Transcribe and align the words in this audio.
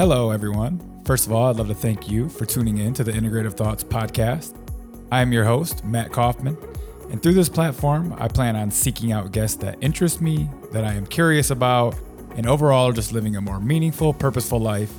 Hello, 0.00 0.30
everyone. 0.30 0.80
First 1.04 1.26
of 1.26 1.32
all, 1.34 1.50
I'd 1.50 1.56
love 1.56 1.68
to 1.68 1.74
thank 1.74 2.08
you 2.08 2.30
for 2.30 2.46
tuning 2.46 2.78
in 2.78 2.94
to 2.94 3.04
the 3.04 3.12
Integrative 3.12 3.52
Thoughts 3.52 3.84
podcast. 3.84 4.56
I 5.12 5.20
am 5.20 5.30
your 5.30 5.44
host, 5.44 5.84
Matt 5.84 6.10
Coffman, 6.10 6.56
and 7.10 7.22
through 7.22 7.34
this 7.34 7.50
platform, 7.50 8.14
I 8.16 8.28
plan 8.28 8.56
on 8.56 8.70
seeking 8.70 9.12
out 9.12 9.30
guests 9.30 9.58
that 9.58 9.76
interest 9.82 10.22
me, 10.22 10.48
that 10.72 10.86
I 10.86 10.94
am 10.94 11.04
curious 11.04 11.50
about, 11.50 11.96
and 12.34 12.46
overall 12.46 12.92
just 12.92 13.12
living 13.12 13.36
a 13.36 13.42
more 13.42 13.60
meaningful, 13.60 14.14
purposeful 14.14 14.58
life 14.58 14.90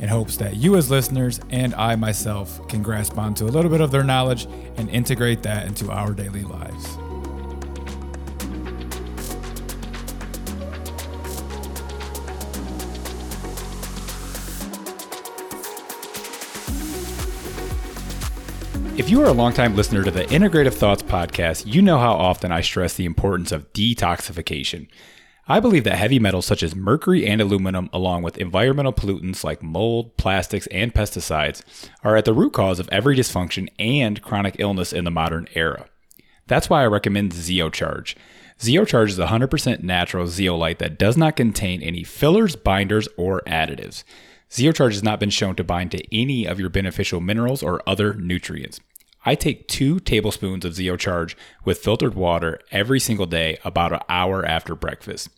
in 0.00 0.08
hopes 0.08 0.36
that 0.38 0.56
you, 0.56 0.74
as 0.74 0.90
listeners, 0.90 1.38
and 1.50 1.72
I 1.76 1.94
myself 1.94 2.66
can 2.66 2.82
grasp 2.82 3.16
onto 3.16 3.44
a 3.44 3.52
little 3.54 3.70
bit 3.70 3.80
of 3.80 3.92
their 3.92 4.02
knowledge 4.02 4.48
and 4.76 4.90
integrate 4.90 5.44
that 5.44 5.68
into 5.68 5.88
our 5.92 6.12
daily 6.12 6.42
lives. 6.42 6.98
If 18.98 19.08
you 19.10 19.22
are 19.22 19.26
a 19.26 19.32
longtime 19.32 19.76
listener 19.76 20.02
to 20.02 20.10
the 20.10 20.24
Integrative 20.24 20.74
Thoughts 20.74 21.04
podcast, 21.04 21.72
you 21.72 21.80
know 21.80 21.98
how 21.98 22.14
often 22.14 22.50
I 22.50 22.62
stress 22.62 22.94
the 22.94 23.04
importance 23.04 23.52
of 23.52 23.72
detoxification. 23.72 24.88
I 25.46 25.60
believe 25.60 25.84
that 25.84 25.96
heavy 25.96 26.18
metals 26.18 26.46
such 26.46 26.64
as 26.64 26.74
mercury 26.74 27.24
and 27.24 27.40
aluminum, 27.40 27.90
along 27.92 28.24
with 28.24 28.38
environmental 28.38 28.92
pollutants 28.92 29.44
like 29.44 29.62
mold, 29.62 30.16
plastics, 30.16 30.66
and 30.72 30.92
pesticides, 30.92 31.62
are 32.02 32.16
at 32.16 32.24
the 32.24 32.34
root 32.34 32.54
cause 32.54 32.80
of 32.80 32.88
every 32.88 33.14
dysfunction 33.14 33.68
and 33.78 34.20
chronic 34.20 34.56
illness 34.58 34.92
in 34.92 35.04
the 35.04 35.12
modern 35.12 35.46
era. 35.54 35.86
That's 36.48 36.68
why 36.68 36.82
I 36.82 36.86
recommend 36.86 37.34
ZeoCharge. 37.34 38.16
ZeoCharge 38.58 39.10
is 39.10 39.18
a 39.20 39.26
100% 39.26 39.80
natural 39.84 40.26
zeolite 40.26 40.80
that 40.80 40.98
does 40.98 41.16
not 41.16 41.36
contain 41.36 41.82
any 41.82 42.02
fillers, 42.02 42.56
binders, 42.56 43.06
or 43.16 43.42
additives. 43.46 44.02
ZeoCharge 44.50 44.92
has 44.92 45.02
not 45.02 45.20
been 45.20 45.30
shown 45.30 45.54
to 45.56 45.62
bind 45.62 45.92
to 45.92 46.02
any 46.16 46.46
of 46.46 46.58
your 46.58 46.70
beneficial 46.70 47.20
minerals 47.20 47.62
or 47.62 47.82
other 47.86 48.14
nutrients. 48.14 48.80
I 49.28 49.34
take 49.34 49.68
two 49.68 50.00
tablespoons 50.00 50.64
of 50.64 50.72
ZeoCharge 50.72 51.34
with 51.62 51.80
filtered 51.80 52.14
water 52.14 52.60
every 52.72 52.98
single 52.98 53.26
day 53.26 53.58
about 53.62 53.92
an 53.92 54.00
hour 54.08 54.42
after 54.42 54.74
breakfast. 54.74 55.28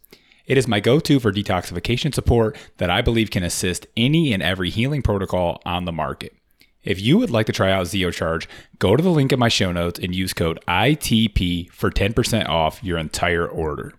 It 0.47 0.57
is 0.57 0.69
my 0.69 0.79
go 0.79 1.01
to 1.01 1.19
for 1.19 1.33
detoxification 1.33 2.15
support 2.15 2.57
that 2.77 2.89
I 2.89 3.03
believe 3.03 3.33
can 3.33 3.43
assist 3.43 3.89
any 3.97 4.33
and 4.33 4.45
every 4.45 4.71
healing 4.71 5.03
protocol 5.03 5.61
on 5.67 5.87
the 5.87 5.93
market. 5.93 6.37
If 6.85 7.01
you 7.01 7.19
would 7.19 7.31
like 7.31 7.47
to 7.47 7.53
try 7.53 7.73
out 7.73 7.87
ZeoCharge, 7.87 8.47
go 8.79 8.95
to 8.95 9.03
the 9.03 9.11
link 9.11 9.33
in 9.33 9.41
my 9.41 9.49
show 9.49 9.73
notes 9.73 9.99
and 9.99 10.15
use 10.15 10.35
code 10.35 10.61
ITP 10.69 11.73
for 11.73 11.91
10% 11.91 12.49
off 12.49 12.85
your 12.85 12.97
entire 12.97 13.49
order. 13.49 13.95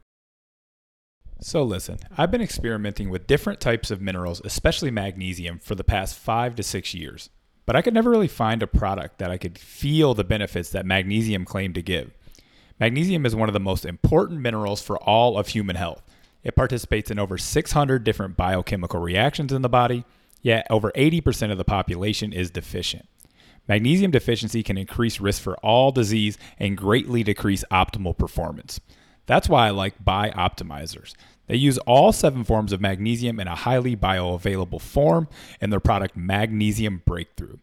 So, 1.42 1.64
listen, 1.64 1.98
I've 2.18 2.32
been 2.32 2.40
experimenting 2.42 3.10
with 3.10 3.28
different 3.28 3.60
types 3.60 3.92
of 3.92 4.00
minerals, 4.00 4.42
especially 4.46 4.90
magnesium, 4.90 5.60
for 5.60 5.76
the 5.76 5.84
past 5.84 6.18
five 6.18 6.56
to 6.56 6.64
six 6.64 6.94
years 6.94 7.30
but 7.66 7.76
I 7.76 7.82
could 7.82 7.94
never 7.94 8.10
really 8.10 8.28
find 8.28 8.62
a 8.64 8.68
product 8.68 9.20
that 9.20 9.32
I 9.32 9.38
could 9.38 9.58
feel 9.58 10.14
the 10.14 10.24
benefits 10.24 10.70
that 10.72 10.86
magnesium 10.86 11.46
claimed 11.46 11.76
to 11.76 11.82
give. 11.82 12.12
Magnesium 12.80 13.26
is 13.26 13.36
one 13.36 13.50
of 13.50 13.54
the 13.54 13.60
most 13.60 13.86
important 13.86 14.42
minerals 14.42 14.82
for 14.82 14.98
all 14.98 15.38
of 15.38 15.50
human 15.50 15.76
health. 15.76 16.02
It 16.44 16.56
participates 16.56 17.12
in 17.12 17.20
over 17.20 17.38
600 17.38 18.04
different 18.04 18.36
biochemical 18.36 19.00
reactions 19.00 19.54
in 19.54 19.62
the 19.62 19.70
body, 19.70 20.04
yet 20.42 20.66
over 20.70 20.92
80% 20.94 21.52
of 21.52 21.58
the 21.58 21.64
population 21.64 22.34
is 22.34 22.50
deficient. 22.50 23.08
Magnesium 23.68 24.12
deficiency 24.12 24.64
can 24.64 24.78
increase 24.78 25.22
risk 25.22 25.42
for 25.42 25.56
all 25.58 25.92
disease 25.92 26.38
and 26.58 26.76
greatly 26.76 27.24
decrease 27.24 27.64
optimal 27.72 28.18
performance. 28.18 28.80
That's 29.28 29.48
why 29.48 29.68
I 29.68 29.70
like 29.70 30.04
Bioptimizers. 30.04 31.14
They 31.48 31.58
use 31.58 31.78
all 31.80 32.12
seven 32.12 32.44
forms 32.44 32.72
of 32.72 32.82
magnesium 32.82 33.40
in 33.40 33.48
a 33.48 33.56
highly 33.56 33.96
bioavailable 33.96 34.82
form 34.82 35.28
in 35.60 35.70
their 35.70 35.80
product 35.80 36.16
Magnesium 36.16 37.02
Breakthrough. 37.06 37.58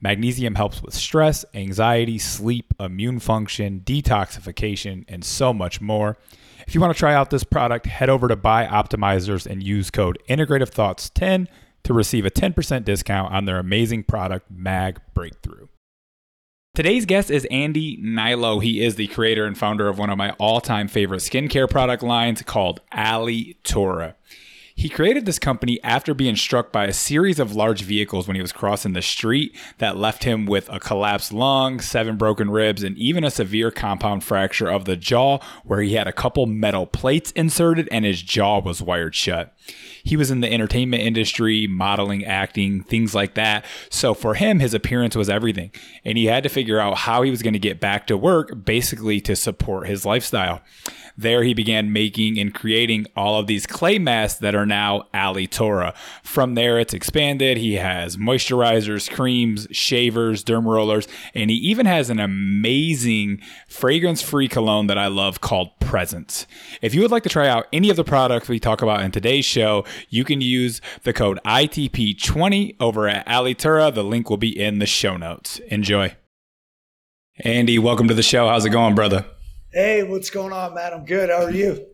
Magnesium 0.00 0.54
helps 0.54 0.82
with 0.82 0.92
stress, 0.94 1.44
anxiety, 1.54 2.18
sleep, 2.18 2.74
immune 2.78 3.20
function, 3.20 3.80
detoxification, 3.84 5.04
and 5.08 5.24
so 5.24 5.54
much 5.54 5.80
more. 5.80 6.18
If 6.66 6.74
you 6.74 6.80
want 6.80 6.94
to 6.94 6.98
try 6.98 7.14
out 7.14 7.30
this 7.30 7.44
product, 7.44 7.86
head 7.86 8.10
over 8.10 8.28
to 8.28 8.36
Buy 8.36 8.66
Bioptimizers 8.66 9.46
and 9.46 9.62
use 9.62 9.90
code 9.90 10.18
Integrative 10.28 10.68
Thoughts 10.68 11.10
10 11.10 11.48
to 11.84 11.94
receive 11.94 12.26
a 12.26 12.30
10% 12.30 12.84
discount 12.84 13.32
on 13.32 13.44
their 13.44 13.58
amazing 13.58 14.04
product, 14.04 14.50
Mag 14.50 15.00
Breakthrough. 15.14 15.68
Today's 16.74 17.06
guest 17.06 17.30
is 17.30 17.46
Andy 17.52 17.96
Hnilo. 17.98 18.60
He 18.60 18.84
is 18.84 18.96
the 18.96 19.06
creator 19.06 19.44
and 19.44 19.56
founder 19.56 19.88
of 19.88 19.96
one 19.96 20.10
of 20.10 20.18
my 20.18 20.30
all 20.40 20.60
time 20.60 20.88
favorite 20.88 21.20
skincare 21.20 21.70
product 21.70 22.02
lines 22.02 22.42
called 22.42 22.80
Alitura. 22.92 24.14
He 24.74 24.88
created 24.88 25.24
this 25.24 25.38
company 25.38 25.78
after 25.84 26.14
being 26.14 26.34
struck 26.34 26.72
by 26.72 26.86
a 26.86 26.92
series 26.92 27.38
of 27.38 27.54
large 27.54 27.82
vehicles 27.82 28.26
when 28.26 28.34
he 28.34 28.42
was 28.42 28.52
crossing 28.52 28.92
the 28.92 29.02
street 29.02 29.56
that 29.78 29.96
left 29.96 30.24
him 30.24 30.46
with 30.46 30.68
a 30.68 30.80
collapsed 30.80 31.32
lung, 31.32 31.78
seven 31.78 32.16
broken 32.16 32.50
ribs, 32.50 32.82
and 32.82 32.98
even 32.98 33.22
a 33.22 33.30
severe 33.30 33.70
compound 33.70 34.24
fracture 34.24 34.68
of 34.68 34.84
the 34.84 34.96
jaw 34.96 35.38
where 35.62 35.80
he 35.80 35.94
had 35.94 36.08
a 36.08 36.12
couple 36.12 36.46
metal 36.46 36.86
plates 36.86 37.30
inserted 37.36 37.88
and 37.92 38.04
his 38.04 38.20
jaw 38.20 38.58
was 38.58 38.82
wired 38.82 39.14
shut. 39.14 39.53
He 40.02 40.16
was 40.16 40.30
in 40.30 40.40
the 40.40 40.52
entertainment 40.52 41.02
industry, 41.02 41.66
modeling, 41.66 42.24
acting, 42.24 42.82
things 42.82 43.14
like 43.14 43.34
that. 43.34 43.64
So 43.88 44.12
for 44.12 44.34
him, 44.34 44.60
his 44.60 44.74
appearance 44.74 45.16
was 45.16 45.30
everything. 45.30 45.70
And 46.04 46.18
he 46.18 46.26
had 46.26 46.42
to 46.42 46.50
figure 46.50 46.78
out 46.78 46.98
how 46.98 47.22
he 47.22 47.30
was 47.30 47.42
going 47.42 47.54
to 47.54 47.58
get 47.58 47.80
back 47.80 48.06
to 48.08 48.16
work, 48.18 48.64
basically 48.64 49.20
to 49.22 49.34
support 49.34 49.88
his 49.88 50.04
lifestyle. 50.04 50.60
There, 51.16 51.44
he 51.44 51.54
began 51.54 51.92
making 51.92 52.38
and 52.40 52.52
creating 52.52 53.06
all 53.16 53.38
of 53.38 53.46
these 53.46 53.66
clay 53.66 53.98
masks 53.98 54.40
that 54.40 54.54
are 54.54 54.66
now 54.66 55.06
Alitura. 55.14 55.94
From 56.24 56.54
there, 56.54 56.78
it's 56.78 56.92
expanded. 56.92 57.56
He 57.56 57.74
has 57.74 58.16
moisturizers, 58.16 59.08
creams, 59.08 59.68
shavers, 59.70 60.42
derm 60.42 60.64
rollers, 60.64 61.06
and 61.32 61.50
he 61.50 61.56
even 61.56 61.86
has 61.86 62.10
an 62.10 62.18
amazing 62.18 63.40
fragrance 63.68 64.22
free 64.22 64.48
cologne 64.48 64.88
that 64.88 64.98
I 64.98 65.06
love 65.06 65.40
called 65.40 65.78
Presence. 65.78 66.46
If 66.82 66.94
you 66.94 67.02
would 67.02 67.12
like 67.12 67.22
to 67.22 67.28
try 67.28 67.46
out 67.46 67.68
any 67.72 67.90
of 67.90 67.96
the 67.96 68.02
products 68.02 68.48
we 68.48 68.58
talk 68.58 68.82
about 68.82 69.02
in 69.02 69.12
today's 69.12 69.44
show, 69.54 69.84
you 70.08 70.24
can 70.24 70.40
use 70.40 70.80
the 71.04 71.12
code 71.12 71.38
ITP20 71.44 72.76
over 72.80 73.08
at 73.08 73.26
Alitura. 73.26 73.94
The 73.94 74.02
link 74.02 74.28
will 74.28 74.36
be 74.36 74.58
in 74.58 74.80
the 74.80 74.86
show 74.86 75.16
notes. 75.16 75.60
Enjoy. 75.68 76.16
Andy, 77.38 77.78
welcome 77.78 78.08
to 78.08 78.14
the 78.14 78.22
show. 78.22 78.48
How's 78.48 78.64
it 78.64 78.70
going, 78.70 78.94
brother? 78.94 79.24
Hey, 79.72 80.02
what's 80.02 80.30
going 80.30 80.52
on, 80.52 80.74
Matt? 80.74 80.92
I'm 80.92 81.04
good. 81.04 81.30
How 81.30 81.44
are 81.44 81.50
you? 81.50 81.86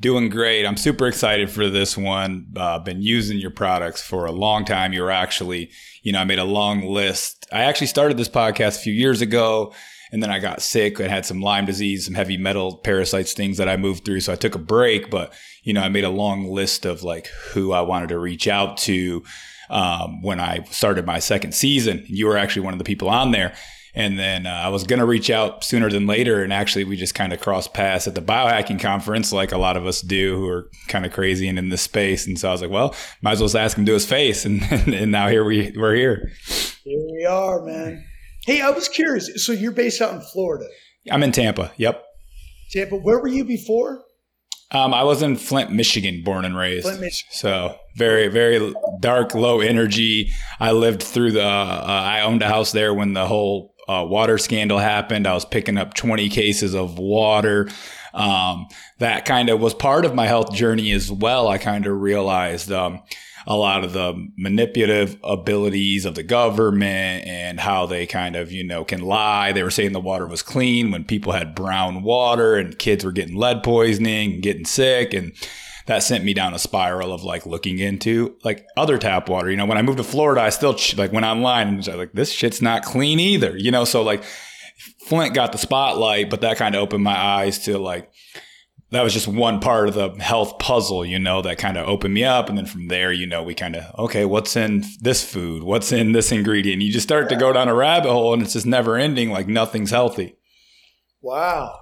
Doing 0.00 0.28
great. 0.28 0.64
I'm 0.64 0.76
super 0.76 1.08
excited 1.08 1.50
for 1.50 1.68
this 1.68 1.96
one. 1.96 2.52
Uh, 2.56 2.78
been 2.78 3.02
using 3.02 3.38
your 3.38 3.50
products 3.50 4.00
for 4.00 4.26
a 4.26 4.32
long 4.32 4.64
time. 4.64 4.92
You're 4.92 5.10
actually, 5.10 5.70
you 6.02 6.12
know, 6.12 6.20
I 6.20 6.24
made 6.24 6.38
a 6.38 6.44
long 6.44 6.86
list. 6.86 7.46
I 7.52 7.62
actually 7.64 7.88
started 7.88 8.16
this 8.16 8.28
podcast 8.28 8.78
a 8.78 8.82
few 8.82 8.92
years 8.92 9.20
ago 9.20 9.72
and 10.12 10.22
then 10.22 10.30
I 10.30 10.38
got 10.38 10.62
sick 10.62 10.98
and 10.98 11.08
had 11.08 11.26
some 11.26 11.40
Lyme 11.40 11.66
disease, 11.66 12.06
some 12.06 12.14
heavy 12.14 12.36
metal 12.36 12.76
parasites, 12.78 13.32
things 13.32 13.58
that 13.58 13.68
I 13.68 13.76
moved 13.76 14.04
through. 14.04 14.20
So 14.20 14.32
I 14.32 14.36
took 14.36 14.54
a 14.54 14.58
break, 14.58 15.10
but 15.10 15.32
you 15.62 15.72
know, 15.72 15.82
I 15.82 15.88
made 15.88 16.04
a 16.04 16.10
long 16.10 16.50
list 16.50 16.84
of 16.84 17.02
like 17.02 17.28
who 17.52 17.72
I 17.72 17.80
wanted 17.82 18.08
to 18.10 18.18
reach 18.18 18.48
out 18.48 18.76
to 18.78 19.22
um, 19.70 20.22
when 20.22 20.40
I 20.40 20.64
started 20.70 21.06
my 21.06 21.18
second 21.18 21.54
season. 21.54 22.04
You 22.06 22.26
were 22.26 22.36
actually 22.36 22.62
one 22.62 22.74
of 22.74 22.78
the 22.78 22.84
people 22.84 23.08
on 23.08 23.32
there. 23.32 23.54
And 23.94 24.18
then 24.18 24.46
uh, 24.46 24.50
I 24.50 24.68
was 24.68 24.84
going 24.84 25.00
to 25.00 25.06
reach 25.06 25.28
out 25.28 25.64
sooner 25.64 25.90
than 25.90 26.06
later. 26.06 26.42
And 26.42 26.52
actually, 26.52 26.84
we 26.84 26.96
just 26.96 27.14
kind 27.14 27.32
of 27.32 27.40
crossed 27.40 27.74
paths 27.74 28.06
at 28.06 28.14
the 28.14 28.22
biohacking 28.22 28.80
conference, 28.80 29.32
like 29.32 29.50
a 29.50 29.58
lot 29.58 29.76
of 29.76 29.86
us 29.86 30.02
do 30.02 30.36
who 30.36 30.46
are 30.48 30.70
kind 30.86 31.04
of 31.04 31.12
crazy 31.12 31.48
and 31.48 31.58
in 31.58 31.70
this 31.70 31.82
space. 31.82 32.26
And 32.26 32.38
so 32.38 32.48
I 32.48 32.52
was 32.52 32.62
like, 32.62 32.70
well, 32.70 32.94
might 33.22 33.32
as 33.32 33.40
well 33.40 33.62
ask 33.62 33.76
him 33.76 33.86
to 33.86 33.92
his 33.92 34.06
face. 34.06 34.44
And, 34.44 34.62
and, 34.70 34.94
and 34.94 35.10
now 35.10 35.28
here 35.28 35.44
we, 35.44 35.72
we're 35.76 35.96
here. 35.96 36.30
Here 36.84 37.06
we 37.10 37.24
are, 37.24 37.64
man. 37.64 38.04
Hey, 38.46 38.60
I 38.60 38.70
was 38.70 38.88
curious. 38.88 39.44
So 39.44 39.52
you're 39.52 39.72
based 39.72 40.00
out 40.00 40.14
in 40.14 40.20
Florida? 40.20 40.66
I'm 41.10 41.22
in 41.22 41.32
Tampa. 41.32 41.72
Yep. 41.76 42.04
Tampa. 42.70 42.96
Where 42.96 43.18
were 43.18 43.28
you 43.28 43.44
before? 43.44 44.02
Um, 44.70 44.92
I 44.92 45.02
was 45.02 45.22
in 45.22 45.36
Flint, 45.36 45.72
Michigan, 45.72 46.22
born 46.22 46.44
and 46.44 46.56
raised. 46.56 46.84
Flint, 46.84 47.00
Michigan. 47.00 47.32
So 47.32 47.76
very, 47.96 48.28
very 48.28 48.74
dark, 49.00 49.34
low 49.34 49.60
energy. 49.60 50.32
I 50.60 50.72
lived 50.72 51.02
through 51.02 51.32
the. 51.32 51.42
Uh, 51.44 51.84
I 51.86 52.20
owned 52.20 52.42
a 52.42 52.48
house 52.48 52.72
there 52.72 52.92
when 52.92 53.14
the 53.14 53.26
whole 53.26 53.74
uh, 53.88 54.04
water 54.06 54.36
scandal 54.36 54.78
happened. 54.78 55.26
I 55.26 55.32
was 55.32 55.46
picking 55.46 55.78
up 55.78 55.94
20 55.94 56.28
cases 56.28 56.74
of 56.74 56.98
water. 56.98 57.68
Um, 58.12 58.66
that 58.98 59.24
kind 59.24 59.48
of 59.48 59.60
was 59.60 59.72
part 59.74 60.04
of 60.04 60.14
my 60.14 60.26
health 60.26 60.52
journey 60.52 60.92
as 60.92 61.10
well. 61.10 61.48
I 61.48 61.56
kind 61.56 61.86
of 61.86 61.98
realized 61.98 62.70
um, 62.70 63.02
a 63.48 63.56
lot 63.56 63.82
of 63.82 63.94
the 63.94 64.28
manipulative 64.36 65.16
abilities 65.24 66.04
of 66.04 66.14
the 66.14 66.22
government 66.22 67.26
and 67.26 67.58
how 67.58 67.86
they 67.86 68.06
kind 68.06 68.36
of, 68.36 68.52
you 68.52 68.62
know, 68.62 68.84
can 68.84 69.00
lie. 69.00 69.52
They 69.52 69.62
were 69.62 69.70
saying 69.70 69.92
the 69.92 70.00
water 70.00 70.26
was 70.26 70.42
clean 70.42 70.90
when 70.90 71.02
people 71.02 71.32
had 71.32 71.54
brown 71.54 72.02
water 72.02 72.56
and 72.56 72.78
kids 72.78 73.06
were 73.06 73.10
getting 73.10 73.36
lead 73.36 73.62
poisoning 73.62 74.34
and 74.34 74.42
getting 74.42 74.66
sick. 74.66 75.14
And 75.14 75.32
that 75.86 76.02
sent 76.02 76.24
me 76.24 76.34
down 76.34 76.52
a 76.52 76.58
spiral 76.58 77.10
of 77.10 77.24
like 77.24 77.46
looking 77.46 77.78
into 77.78 78.36
like 78.44 78.66
other 78.76 78.98
tap 78.98 79.30
water. 79.30 79.50
You 79.50 79.56
know, 79.56 79.64
when 79.64 79.78
I 79.78 79.82
moved 79.82 79.96
to 79.96 80.04
Florida, 80.04 80.42
I 80.42 80.50
still 80.50 80.78
like 80.98 81.14
went 81.14 81.24
online 81.24 81.68
and 81.68 81.78
was 81.78 81.88
like, 81.88 82.12
this 82.12 82.30
shit's 82.30 82.60
not 82.60 82.84
clean 82.84 83.18
either. 83.18 83.56
You 83.56 83.70
know, 83.70 83.86
so 83.86 84.02
like 84.02 84.24
Flint 85.06 85.34
got 85.34 85.52
the 85.52 85.58
spotlight, 85.58 86.28
but 86.28 86.42
that 86.42 86.58
kind 86.58 86.74
of 86.74 86.82
opened 86.82 87.02
my 87.02 87.16
eyes 87.16 87.60
to 87.60 87.78
like 87.78 88.10
that 88.90 89.02
was 89.02 89.12
just 89.12 89.28
one 89.28 89.60
part 89.60 89.88
of 89.88 89.94
the 89.94 90.10
health 90.22 90.58
puzzle, 90.58 91.04
you 91.04 91.18
know, 91.18 91.42
that 91.42 91.58
kind 91.58 91.76
of 91.76 91.86
opened 91.86 92.14
me 92.14 92.24
up. 92.24 92.48
And 92.48 92.56
then 92.56 92.64
from 92.66 92.88
there, 92.88 93.12
you 93.12 93.26
know, 93.26 93.42
we 93.42 93.54
kind 93.54 93.76
of, 93.76 93.98
okay, 93.98 94.24
what's 94.24 94.56
in 94.56 94.84
this 95.00 95.22
food? 95.22 95.62
What's 95.62 95.92
in 95.92 96.12
this 96.12 96.32
ingredient? 96.32 96.80
You 96.80 96.90
just 96.90 97.06
start 97.06 97.28
to 97.28 97.36
go 97.36 97.52
down 97.52 97.68
a 97.68 97.74
rabbit 97.74 98.10
hole 98.10 98.32
and 98.32 98.42
it's 98.42 98.54
just 98.54 98.66
never 98.66 98.96
ending, 98.96 99.30
like 99.30 99.46
nothing's 99.46 99.90
healthy. 99.90 100.36
Wow. 101.20 101.78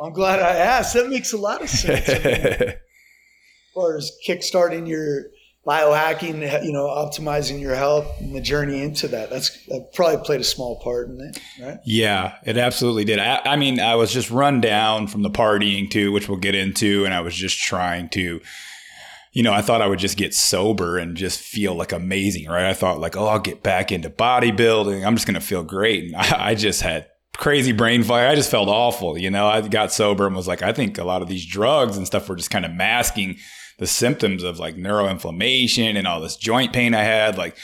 I'm 0.00 0.12
glad 0.12 0.40
I 0.40 0.56
asked. 0.56 0.94
That 0.94 1.08
makes 1.08 1.32
a 1.32 1.38
lot 1.38 1.62
of 1.62 1.70
sense. 1.70 2.08
as 2.08 2.74
far 3.74 3.96
as 3.96 4.12
kickstarting 4.26 4.86
your 4.86 5.24
biohacking, 5.66 6.64
you 6.64 6.72
know, 6.72 6.86
optimizing 6.86 7.60
your 7.60 7.74
health 7.74 8.06
and 8.20 8.34
the 8.34 8.40
journey 8.40 8.82
into 8.82 9.08
that. 9.08 9.30
That's 9.30 9.64
that 9.66 9.92
probably 9.94 10.24
played 10.24 10.40
a 10.40 10.44
small 10.44 10.80
part 10.80 11.08
in 11.08 11.20
it, 11.20 11.40
right? 11.60 11.78
Yeah, 11.84 12.36
it 12.44 12.56
absolutely 12.56 13.04
did. 13.04 13.18
I, 13.18 13.40
I, 13.44 13.56
mean, 13.56 13.78
I 13.78 13.94
was 13.94 14.12
just 14.12 14.30
run 14.30 14.60
down 14.60 15.06
from 15.06 15.22
the 15.22 15.30
partying 15.30 15.90
too, 15.90 16.10
which 16.12 16.28
we'll 16.28 16.38
get 16.38 16.54
into, 16.54 17.04
and 17.04 17.14
I 17.14 17.20
was 17.20 17.34
just 17.34 17.58
trying 17.58 18.08
to. 18.10 18.40
You 19.34 19.42
know, 19.42 19.54
I 19.54 19.62
thought 19.62 19.80
I 19.80 19.86
would 19.86 19.98
just 19.98 20.18
get 20.18 20.34
sober 20.34 20.98
and 20.98 21.16
just 21.16 21.40
feel 21.40 21.74
like 21.74 21.92
amazing, 21.92 22.50
right? 22.50 22.66
I 22.66 22.74
thought 22.74 23.00
like, 23.00 23.16
oh, 23.16 23.28
I'll 23.28 23.38
get 23.38 23.62
back 23.62 23.90
into 23.90 24.10
bodybuilding. 24.10 25.06
I'm 25.06 25.14
just 25.14 25.26
going 25.26 25.40
to 25.40 25.40
feel 25.40 25.62
great. 25.62 26.04
And 26.04 26.16
I, 26.18 26.48
I 26.48 26.54
just 26.54 26.82
had 26.82 27.06
crazy 27.38 27.72
brain 27.72 28.02
fire. 28.02 28.28
I 28.28 28.34
just 28.34 28.50
felt 28.50 28.68
awful. 28.68 29.16
You 29.16 29.30
know, 29.30 29.46
I 29.46 29.66
got 29.66 29.90
sober 29.90 30.26
and 30.26 30.36
was 30.36 30.46
like, 30.46 30.60
I 30.60 30.74
think 30.74 30.98
a 30.98 31.04
lot 31.04 31.22
of 31.22 31.28
these 31.28 31.46
drugs 31.46 31.96
and 31.96 32.06
stuff 32.06 32.28
were 32.28 32.36
just 32.36 32.50
kind 32.50 32.66
of 32.66 32.72
masking 32.72 33.38
the 33.78 33.86
symptoms 33.86 34.42
of 34.42 34.58
like 34.58 34.76
neuroinflammation 34.76 35.96
and 35.96 36.06
all 36.06 36.20
this 36.20 36.36
joint 36.36 36.72
pain 36.72 36.94
I 36.94 37.02
had. 37.02 37.36
Like 37.36 37.56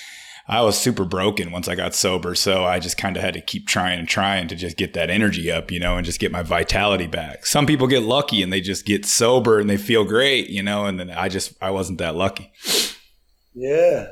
I 0.46 0.62
was 0.62 0.78
super 0.78 1.04
broken 1.04 1.50
once 1.50 1.68
I 1.68 1.74
got 1.74 1.94
sober. 1.94 2.34
So 2.34 2.64
I 2.64 2.78
just 2.78 2.96
kind 2.96 3.16
of 3.16 3.22
had 3.22 3.34
to 3.34 3.40
keep 3.40 3.66
trying 3.66 3.98
and 3.98 4.08
trying 4.08 4.48
to 4.48 4.56
just 4.56 4.78
get 4.78 4.94
that 4.94 5.10
energy 5.10 5.50
up, 5.50 5.70
you 5.70 5.78
know, 5.78 5.96
and 5.96 6.06
just 6.06 6.20
get 6.20 6.32
my 6.32 6.42
vitality 6.42 7.06
back. 7.06 7.44
Some 7.44 7.66
people 7.66 7.86
get 7.86 8.02
lucky 8.02 8.42
and 8.42 8.50
they 8.50 8.62
just 8.62 8.86
get 8.86 9.04
sober 9.04 9.58
and 9.58 9.68
they 9.68 9.76
feel 9.76 10.04
great, 10.04 10.48
you 10.48 10.62
know, 10.62 10.86
and 10.86 10.98
then 10.98 11.10
I 11.10 11.28
just, 11.28 11.52
I 11.62 11.70
wasn't 11.70 11.98
that 11.98 12.16
lucky. 12.16 12.50
Yeah. 13.54 14.06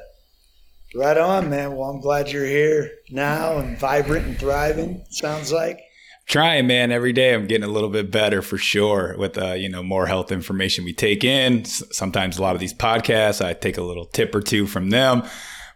Right 0.94 1.16
on, 1.16 1.50
man. 1.50 1.75
Well, 1.75 1.88
I'm 1.90 2.00
glad 2.00 2.31
you're 2.31 2.44
here 2.44 2.90
now 3.10 3.58
and 3.58 3.78
vibrant 3.78 4.26
and 4.26 4.38
thriving. 4.38 5.04
Sounds 5.10 5.50
like 5.52 5.81
trying, 6.26 6.67
man. 6.67 6.93
Every 6.93 7.12
day 7.12 7.34
I'm 7.34 7.46
getting 7.46 7.69
a 7.69 7.73
little 7.73 7.88
bit 7.88 8.11
better 8.11 8.43
for 8.43 8.58
sure 8.58 9.17
with, 9.19 9.38
uh, 9.38 9.52
you 9.52 9.69
know, 9.69 9.82
more 9.82 10.06
health 10.06 10.31
information 10.32 10.84
we 10.84 10.93
take 10.93 11.25
in. 11.25 11.64
Sometimes 11.64 12.38
a 12.38 12.43
lot 12.43 12.55
of 12.55 12.61
these 12.61 12.75
podcasts, 12.75 13.44
I 13.44 13.55
take 13.55 13.78
a 13.78 13.82
little 13.82 14.06
tip 14.06 14.34
or 14.34 14.40
two 14.40 14.67
from 14.67 14.90
them. 14.90 15.23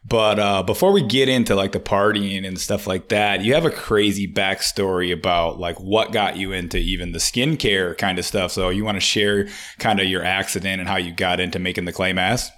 But 0.02 0.38
uh, 0.38 0.62
before 0.62 0.92
we 0.92 1.02
get 1.02 1.28
into 1.28 1.54
like 1.54 1.72
the 1.72 1.80
partying 1.80 2.46
and 2.46 2.58
stuff 2.58 2.86
like 2.86 3.10
that, 3.10 3.42
you 3.42 3.52
have 3.52 3.66
a 3.66 3.70
crazy 3.70 4.26
backstory 4.26 5.12
about 5.12 5.58
like 5.58 5.76
what 5.78 6.10
got 6.10 6.36
you 6.36 6.52
into 6.52 6.78
even 6.78 7.12
the 7.12 7.18
skincare 7.18 7.96
kind 7.98 8.18
of 8.18 8.24
stuff. 8.24 8.50
So 8.50 8.70
you 8.70 8.82
want 8.82 8.96
to 8.96 9.00
share 9.00 9.48
kind 9.78 10.00
of 10.00 10.06
your 10.06 10.24
accident 10.24 10.80
and 10.80 10.88
how 10.88 10.96
you 10.96 11.12
got 11.12 11.38
into 11.38 11.58
making 11.58 11.84
the 11.84 11.92
clay 11.92 12.14
mask? 12.14 12.50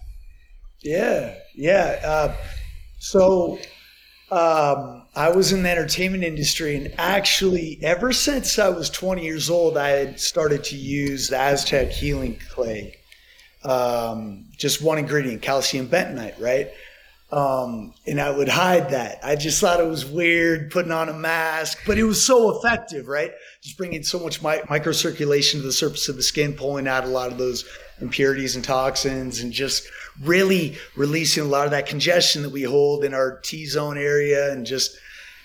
Yeah, 0.82 1.34
yeah. 1.56 2.00
Uh, 2.04 2.36
so 3.00 3.58
um, 4.32 5.02
I 5.14 5.29
was 5.29 5.52
in 5.52 5.62
the 5.62 5.70
entertainment 5.70 6.25
industry, 6.25 6.75
and 6.75 6.94
actually, 6.96 7.79
ever 7.82 8.12
since 8.12 8.58
I 8.58 8.70
was 8.70 8.88
20 8.88 9.23
years 9.23 9.50
old, 9.50 9.76
I 9.76 9.88
had 9.88 10.19
started 10.19 10.64
to 10.64 10.76
use 10.76 11.29
the 11.29 11.38
Aztec 11.38 11.90
Healing 11.90 12.38
Clay. 12.49 12.96
Um, 13.62 14.46
just 14.56 14.81
one 14.81 14.96
ingredient, 14.96 15.43
calcium 15.43 15.87
bentonite, 15.87 16.40
right? 16.40 16.70
Um, 17.32 17.94
and 18.06 18.20
I 18.20 18.31
would 18.31 18.50
hide 18.50 18.90
that. 18.90 19.20
I 19.23 19.37
just 19.37 19.58
thought 19.58 19.81
it 19.81 19.87
was 19.87 20.05
weird 20.05 20.70
putting 20.70 20.93
on 20.93 21.08
a 21.08 21.14
mask, 21.14 21.79
but 21.87 21.96
it 21.96 22.05
was 22.05 22.23
so 22.23 22.58
effective, 22.58 23.08
right? 23.08 23.32
Just 23.62 23.79
bringing 23.79 24.02
so 24.02 24.19
much 24.19 24.43
mi- 24.43 24.61
microcirculation 24.69 25.52
to 25.52 25.62
the 25.62 25.73
surface 25.73 26.11
of 26.11 26.17
the 26.17 26.23
skin, 26.23 26.52
pulling 26.52 26.87
out 26.87 27.05
a 27.05 27.08
lot 27.08 27.32
of 27.32 27.38
those 27.38 27.64
impurities 28.02 28.55
and 28.55 28.62
toxins, 28.62 29.40
and 29.40 29.50
just 29.50 29.88
really 30.20 30.76
releasing 30.94 31.43
a 31.43 31.46
lot 31.46 31.64
of 31.64 31.70
that 31.70 31.87
congestion 31.87 32.43
that 32.43 32.50
we 32.50 32.64
hold 32.64 33.02
in 33.02 33.14
our 33.14 33.38
T 33.38 33.64
zone 33.64 33.96
area 33.96 34.52
and 34.52 34.67
just 34.67 34.99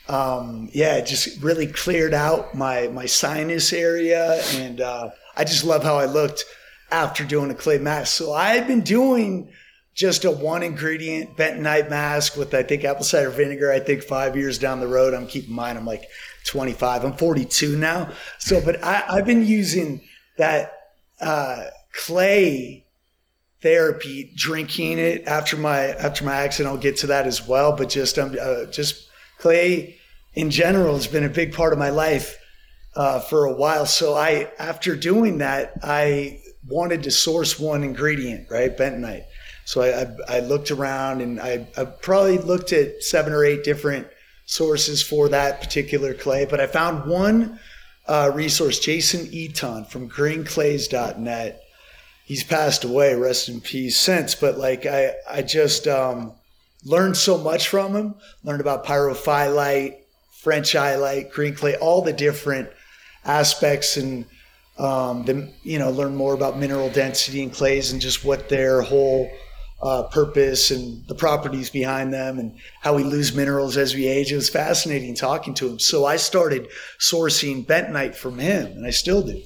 um, 0.10 0.70
yeah, 0.74 1.02
just 1.02 1.42
really 1.42 1.68
cleared 1.68 2.14
out 2.14 2.56
my 2.56 2.88
my 2.90 3.06
sinus 3.06 3.72
area, 3.74 4.42
and 4.56 4.82
uh, 4.82 5.10
I 5.36 5.44
just 5.44 5.64
love 5.64 5.84
how 5.84 5.98
I 5.98 6.06
looked 6.06 6.46
after 6.92 7.24
doing 7.24 7.52
a 7.52 7.56
clay 7.56 7.78
mask. 7.78 8.14
So 8.14 8.34
I 8.34 8.56
had 8.56 8.68
been 8.68 8.82
doing 8.82 9.50
just 9.98 10.26
a 10.26 10.32
one 10.32 10.62
ingredient 10.62 11.36
bentonite 11.36 11.90
mask 11.90 12.38
with 12.38 12.54
I 12.54 12.62
think 12.62 12.86
apple 12.86 13.04
cider 13.04 13.32
vinegar. 13.32 13.72
I 13.72 13.80
think 13.80 14.04
five 14.04 14.38
years 14.38 14.60
down 14.60 14.80
the 14.80 14.88
road, 14.88 15.16
I'm 15.16 15.26
keeping 15.26 15.56
mine. 15.56 15.76
I'm 15.76 15.88
like 15.88 16.06
25. 16.46 17.04
I'm 17.04 17.14
42 17.14 17.76
now. 17.76 18.12
So, 18.38 18.62
but 18.64 18.82
I, 18.84 19.16
have 19.16 19.26
been 19.26 19.44
using 19.44 20.02
that 20.38 20.72
uh, 21.20 21.66
clay 21.94 22.86
therapy, 23.64 24.32
drinking 24.36 25.00
it 25.00 25.26
after 25.26 25.58
my 25.58 25.88
after 25.88 26.24
my 26.24 26.36
accident. 26.36 26.74
I'll 26.74 26.82
get 26.82 26.98
to 26.98 27.08
that 27.08 27.26
as 27.26 27.48
well. 27.48 27.76
But 27.76 27.90
just 27.90 28.20
um, 28.20 28.36
uh, 28.40 28.66
just 28.66 29.10
clay 29.40 29.98
in 30.36 30.52
general 30.52 30.94
has 30.94 31.08
been 31.08 31.24
a 31.24 31.30
big 31.30 31.54
part 31.54 31.74
of 31.74 31.80
my 31.80 31.90
life 31.90 32.38
uh, 32.96 33.20
for 33.20 33.46
a 33.46 33.54
while. 33.54 33.88
So 33.88 34.14
I 34.14 34.52
after 34.60 34.96
doing 34.96 35.40
that, 35.40 35.74
I 35.82 36.40
wanted 36.68 37.02
to 37.04 37.10
source 37.10 37.60
one 37.60 37.84
ingredient, 37.84 38.52
right, 38.52 38.78
bentonite. 38.78 39.24
So 39.68 39.82
I, 39.82 40.04
I, 40.04 40.38
I 40.38 40.40
looked 40.40 40.72
around 40.72 41.22
and 41.22 41.42
I, 41.42 41.68
I 41.76 41.84
probably 41.84 42.38
looked 42.38 42.72
at 42.72 43.04
seven 43.04 43.34
or 43.34 43.44
eight 43.44 43.64
different 43.64 44.08
sources 44.46 45.04
for 45.04 45.28
that 45.30 45.60
particular 45.62 46.14
clay, 46.14 46.46
but 46.46 46.62
I 46.62 46.68
found 46.68 47.10
one 47.10 47.60
uh, 48.08 48.32
resource, 48.34 48.80
Jason 48.80 49.28
Eaton 49.34 49.84
from 49.84 50.08
greenclays.net 50.08 51.62
he's 52.28 52.44
passed 52.44 52.84
away, 52.84 53.16
rest 53.16 53.48
in 53.50 53.62
peace 53.62 53.98
since. 53.98 54.36
But 54.36 54.58
like 54.58 54.86
I, 54.86 55.16
I 55.30 55.42
just 55.42 55.88
um, 55.88 56.34
learned 56.84 57.18
so 57.18 57.38
much 57.38 57.70
from 57.70 57.96
him. 57.96 58.16
Learned 58.44 58.62
about 58.62 58.86
pyrophyllite, 58.86 59.98
French 60.32 60.74
illite, 60.74 61.32
green 61.32 61.56
clay, 61.56 61.76
all 61.78 62.02
the 62.02 62.14
different 62.14 62.70
aspects, 63.26 63.98
and 63.98 64.26
um, 64.78 65.24
the 65.24 65.52
you 65.64 65.80
know 65.80 65.90
learn 65.90 66.16
more 66.16 66.34
about 66.34 66.60
mineral 66.60 66.90
density 66.90 67.42
in 67.42 67.50
clays 67.50 67.92
and 67.92 68.02
just 68.02 68.24
what 68.24 68.50
their 68.50 68.82
whole 68.82 69.30
uh, 69.82 70.04
purpose 70.04 70.72
and 70.72 71.06
the 71.08 71.16
properties 71.16 71.70
behind 71.70 72.14
them 72.14 72.40
and 72.40 72.58
how 72.82 72.96
we 72.96 73.04
lose 73.04 73.36
minerals 73.36 73.78
as 73.78 73.94
we 73.94 74.08
age. 74.08 74.32
It 74.32 74.36
was 74.36 74.50
fascinating 74.50 75.14
talking 75.16 75.54
to 75.56 75.68
him. 75.68 75.80
So 75.80 76.06
I 76.06 76.16
started 76.16 76.68
sourcing 77.00 77.66
bentonite 77.66 78.16
from 78.16 78.40
him, 78.40 78.66
and 78.68 78.86
I 78.86 78.90
still 78.90 79.22
do. 79.22 79.42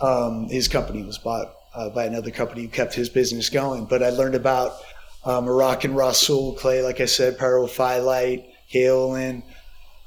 Um, 0.00 0.48
his 0.48 0.68
company 0.68 1.02
was 1.02 1.18
bought 1.18 1.54
uh, 1.74 1.90
by 1.90 2.04
another 2.04 2.30
company 2.30 2.62
who 2.62 2.68
kept 2.68 2.94
his 2.94 3.08
business 3.08 3.48
going. 3.48 3.86
But 3.86 4.02
I 4.02 4.10
learned 4.10 4.34
about 4.34 4.76
uh, 5.24 5.40
Moroccan 5.40 5.94
Rasoul 5.94 6.56
clay, 6.58 6.82
like 6.82 7.00
I 7.00 7.06
said, 7.06 7.38
pyrophyllite, 7.38 8.44
kaolin, 8.72 9.42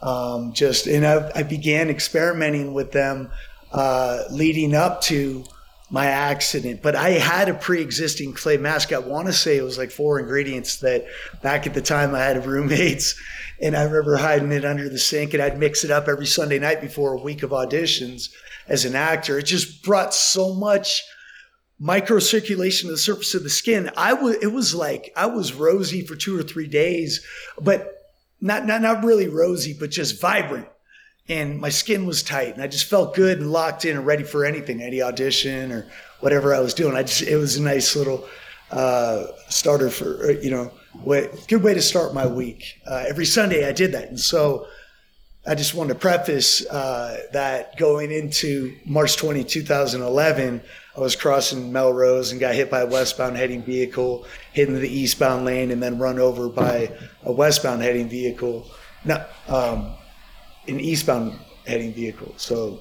um, 0.02 0.54
just, 0.54 0.86
and 0.86 1.06
I, 1.06 1.32
I, 1.36 1.44
began 1.44 1.90
experimenting 1.90 2.76
with 2.76 2.92
them 2.92 3.32
uh, 3.72 4.24
leading 4.30 4.76
up 4.76 5.02
to 5.02 5.44
my 5.90 6.06
accident. 6.06 6.82
But 6.82 6.96
I 6.96 7.12
had 7.12 7.50
a 7.50 7.54
pre-existing 7.54 8.34
clay 8.34 8.58
mask. 8.58 8.92
I 8.92 9.00
want 9.00 9.28
to 9.28 9.34
say 9.34 9.58
it 9.58 9.64
was 9.64 9.78
like 9.78 9.92
four 9.92 10.20
ingredients 10.20 10.78
that 10.78 11.06
back 11.42 11.66
at 11.66 11.74
the 11.74 11.82
time 11.82 12.14
I 12.14 12.20
had 12.20 12.46
roommates, 12.46 13.20
and 13.62 13.76
I 13.76 13.84
remember 13.84 14.18
hiding 14.18 14.52
it 14.52 14.66
under 14.66 14.90
the 14.90 15.00
sink, 15.00 15.34
and 15.34 15.42
I'd 15.42 15.60
mix 15.60 15.84
it 15.84 15.92
up 15.92 16.08
every 16.08 16.26
Sunday 16.26 16.60
night 16.60 16.82
before 16.82 17.14
a 17.14 17.22
week 17.22 17.44
of 17.44 17.52
auditions 17.52 18.30
as 18.68 18.86
an 18.86 18.96
actor. 18.96 19.40
It 19.40 19.44
just 19.44 19.84
brought 19.84 20.14
so 20.14 20.54
much 20.54 21.04
microcirculation 21.82 22.84
to 22.84 22.92
the 22.92 22.98
surface 22.98 23.34
of 23.34 23.44
the 23.44 23.50
skin. 23.50 23.92
I 23.96 24.14
was, 24.14 24.36
it 24.42 24.52
was 24.52 24.76
like 24.76 25.14
I 25.16 25.28
was 25.28 25.54
rosy 25.54 26.06
for 26.06 26.16
two 26.16 26.38
or 26.38 26.44
three 26.44 26.68
days, 26.68 27.26
but 27.62 27.94
not, 28.42 28.66
not, 28.66 28.82
not 28.82 29.04
really 29.04 29.28
rosy, 29.28 29.76
but 29.80 29.92
just 29.92 30.20
vibrant. 30.20 30.68
And 31.30 31.60
my 31.60 31.70
skin 31.70 32.06
was 32.06 32.24
tight 32.24 32.54
and 32.54 32.62
I 32.64 32.68
just 32.68 32.86
felt 32.86 33.16
good 33.16 33.40
and 33.40 33.52
locked 33.52 33.84
in 33.86 33.98
and 33.98 34.06
ready 34.06 34.24
for 34.24 34.46
anything, 34.46 34.82
any 34.82 35.02
audition 35.02 35.72
or 35.72 35.88
whatever 36.22 36.56
I 36.56 36.60
was 36.60 36.74
doing. 36.74 36.96
I 36.96 37.04
just, 37.04 37.22
it 37.22 37.36
was 37.36 37.58
a 37.58 37.62
nice 37.62 37.96
little, 37.96 38.26
uh, 38.72 39.28
starter 39.50 39.90
for, 39.90 40.32
you 40.32 40.52
know, 40.52 40.72
way, 41.04 41.30
good 41.48 41.64
way 41.64 41.74
to 41.74 41.82
start 41.82 42.14
my 42.14 42.26
week. 42.26 42.80
Uh, 42.86 43.06
every 43.08 43.26
Sunday 43.26 43.68
I 43.68 43.72
did 43.72 43.92
that. 43.92 44.08
And 44.10 44.20
so, 44.20 44.68
I 45.48 45.56
just 45.56 45.74
want 45.74 45.88
to 45.90 45.96
preface 45.96 46.66
uh, 46.68 47.22
that 47.32 47.78
going 47.78 48.12
into 48.12 48.76
March 48.86 49.16
20, 49.16 49.46
2011, 49.46 50.62
I 50.96 51.00
was 51.00 51.16
crossing 51.16 51.72
Melrose 51.72 52.32
and 52.32 52.42
got 52.42 52.54
hit 52.54 52.70
by 52.70 52.82
a 52.82 52.86
westbound 52.86 53.38
heading 53.38 53.62
vehicle, 53.62 54.26
hit 54.52 54.68
into 54.68 54.82
the 54.82 54.90
eastbound 54.90 55.46
lane, 55.46 55.72
and 55.72 55.82
then 55.82 56.00
run 56.00 56.20
over 56.20 56.50
by 56.50 56.92
a 57.24 57.32
westbound 57.32 57.82
heading 57.82 58.10
vehicle, 58.10 58.70
not 59.06 59.30
um, 59.48 59.94
an 60.68 60.80
eastbound 60.80 61.40
heading 61.66 61.94
vehicle. 61.94 62.34
So 62.38 62.80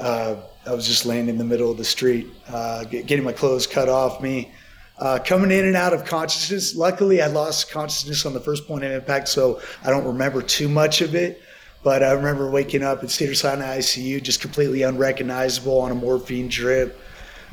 uh, 0.00 0.36
I 0.66 0.74
was 0.74 0.86
just 0.86 1.06
laying 1.06 1.28
in 1.28 1.38
the 1.38 1.44
middle 1.44 1.70
of 1.70 1.76
the 1.76 1.84
street, 1.84 2.28
uh, 2.48 2.84
getting 2.84 3.24
my 3.24 3.32
clothes 3.32 3.66
cut 3.66 3.88
off 3.88 4.20
me. 4.20 4.52
Uh, 4.98 5.18
coming 5.22 5.50
in 5.50 5.66
and 5.66 5.76
out 5.76 5.92
of 5.92 6.06
consciousness. 6.06 6.74
Luckily, 6.74 7.20
I 7.20 7.26
lost 7.26 7.70
consciousness 7.70 8.24
on 8.24 8.32
the 8.32 8.40
first 8.40 8.66
point 8.66 8.82
of 8.82 8.90
impact, 8.90 9.28
so 9.28 9.60
I 9.84 9.90
don't 9.90 10.06
remember 10.06 10.40
too 10.40 10.70
much 10.70 11.02
of 11.02 11.14
it 11.14 11.42
But 11.82 12.02
I 12.02 12.12
remember 12.12 12.50
waking 12.50 12.82
up 12.82 13.02
in 13.02 13.08
Cedars-Sinai 13.08 13.78
ICU, 13.78 14.22
just 14.22 14.40
completely 14.40 14.82
unrecognizable 14.82 15.78
on 15.78 15.92
a 15.92 15.94
morphine 15.94 16.48
drip. 16.48 16.98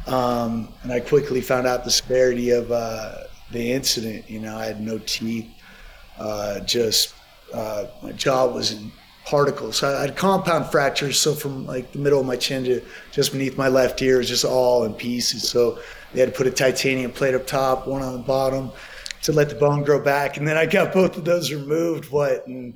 Um, 0.08 0.74
and 0.84 0.92
I 0.94 1.02
quickly 1.02 1.42
found 1.42 1.68
out 1.68 1.84
the 1.84 1.92
severity 1.92 2.52
of 2.52 2.72
uh, 2.72 3.26
the 3.52 3.74
incident. 3.74 4.30
You 4.30 4.40
know, 4.40 4.58
I 4.58 4.66
had 4.66 4.80
no 4.80 4.98
teeth, 5.00 5.50
uh, 6.18 6.62
just 6.62 7.14
uh, 7.54 7.88
my 8.02 8.14
jaw 8.14 8.48
was 8.48 8.72
in 8.72 8.92
particles. 9.26 9.78
So 9.78 9.96
I 9.96 10.02
had 10.02 10.16
compound 10.16 10.68
fractures, 10.68 11.20
so 11.20 11.34
from 11.34 11.66
like 11.66 11.92
the 11.92 12.00
middle 12.00 12.20
of 12.20 12.26
my 12.26 12.36
chin 12.36 12.64
to 12.66 12.82
just 13.12 13.32
beneath 13.32 13.58
my 13.58 13.68
left 13.68 14.02
ear 14.02 14.18
was 14.18 14.28
just 14.28 14.46
all 14.46 14.84
in 14.84 14.94
pieces. 14.94 15.48
So 15.48 15.80
they 16.14 16.20
had 16.20 16.30
to 16.30 16.36
put 16.36 16.48
a 16.48 16.52
titanium 16.52 17.12
plate 17.12 17.34
up 17.34 17.48
top, 17.48 17.88
one 17.88 18.02
on 18.02 18.14
the 18.14 18.20
bottom, 18.20 18.72
to 19.24 19.32
let 19.32 19.50
the 19.50 19.56
bone 19.56 19.84
grow 19.84 20.00
back. 20.00 20.38
And 20.38 20.48
then 20.48 20.58
I 20.58 20.66
got 20.66 20.94
both 20.94 21.18
of 21.18 21.26
those 21.26 21.52
removed. 21.52 22.12
What 22.12 22.46
in 22.48 22.76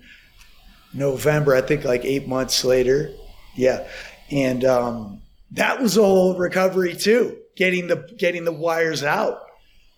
November? 0.94 1.56
I 1.56 1.62
think 1.62 1.84
like 1.84 2.06
eight 2.06 2.28
months 2.28 2.64
later. 2.64 3.12
Yeah, 3.56 3.88
and 4.32 4.64
um, 4.64 5.22
that 5.52 5.82
was 5.82 5.98
all 5.98 6.38
recovery 6.38 6.96
too. 6.96 7.38
Getting 7.56 7.88
the 7.88 8.08
getting 8.18 8.46
the 8.46 8.54
wires 8.54 9.04
out, 9.04 9.42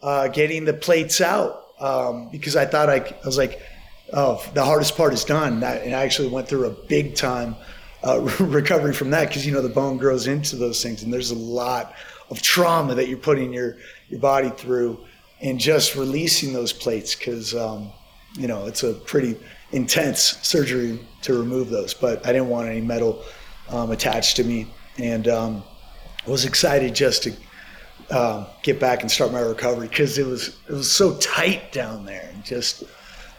uh, 0.01 0.29
getting 0.29 0.65
the 0.65 0.73
plates 0.73 1.21
out, 1.21 1.63
um, 1.79 2.29
because 2.31 2.55
I 2.55 2.65
thought 2.65 2.89
I, 2.89 2.97
I 2.97 3.25
was 3.25 3.37
like 3.37 3.61
oh, 4.13 4.43
the 4.53 4.63
hardest 4.63 4.95
part 4.95 5.13
is 5.13 5.23
done. 5.23 5.63
and 5.63 5.95
I 5.95 6.03
actually 6.03 6.29
went 6.29 6.47
through 6.47 6.65
a 6.65 6.71
big 6.71 7.15
time 7.15 7.55
uh, 8.03 8.21
recovery 8.39 8.93
from 8.93 9.09
that 9.11 9.27
because 9.27 9.45
you 9.45 9.51
know 9.51 9.61
the 9.61 9.69
bone 9.69 9.97
grows 9.97 10.27
into 10.27 10.55
those 10.55 10.81
things, 10.81 11.03
and 11.03 11.13
there's 11.13 11.31
a 11.31 11.35
lot 11.35 11.93
of 12.29 12.41
trauma 12.41 12.95
that 12.95 13.07
you're 13.07 13.17
putting 13.17 13.53
your 13.53 13.77
your 14.09 14.19
body 14.19 14.49
through, 14.49 14.99
and 15.41 15.59
just 15.59 15.95
releasing 15.95 16.53
those 16.53 16.73
plates 16.73 17.15
because 17.15 17.55
um, 17.55 17.91
you 18.33 18.47
know 18.47 18.65
it's 18.65 18.83
a 18.83 18.93
pretty 18.93 19.37
intense 19.71 20.37
surgery 20.41 20.99
to 21.21 21.33
remove 21.33 21.69
those. 21.69 21.93
But 21.93 22.25
I 22.25 22.31
didn't 22.31 22.49
want 22.49 22.69
any 22.69 22.81
metal 22.81 23.23
um, 23.69 23.91
attached 23.91 24.37
to 24.37 24.43
me, 24.43 24.67
and 24.97 25.27
um, 25.27 25.63
was 26.25 26.45
excited 26.45 26.95
just 26.95 27.23
to. 27.23 27.33
Uh, 28.11 28.47
get 28.63 28.79
back 28.79 29.01
and 29.01 29.11
start 29.11 29.31
my 29.31 29.39
recovery 29.39 29.87
because 29.87 30.17
it 30.17 30.25
was 30.25 30.57
it 30.67 30.71
was 30.71 30.91
so 30.91 31.15
tight 31.17 31.71
down 31.71 32.05
there 32.05 32.27
and 32.33 32.43
just 32.43 32.83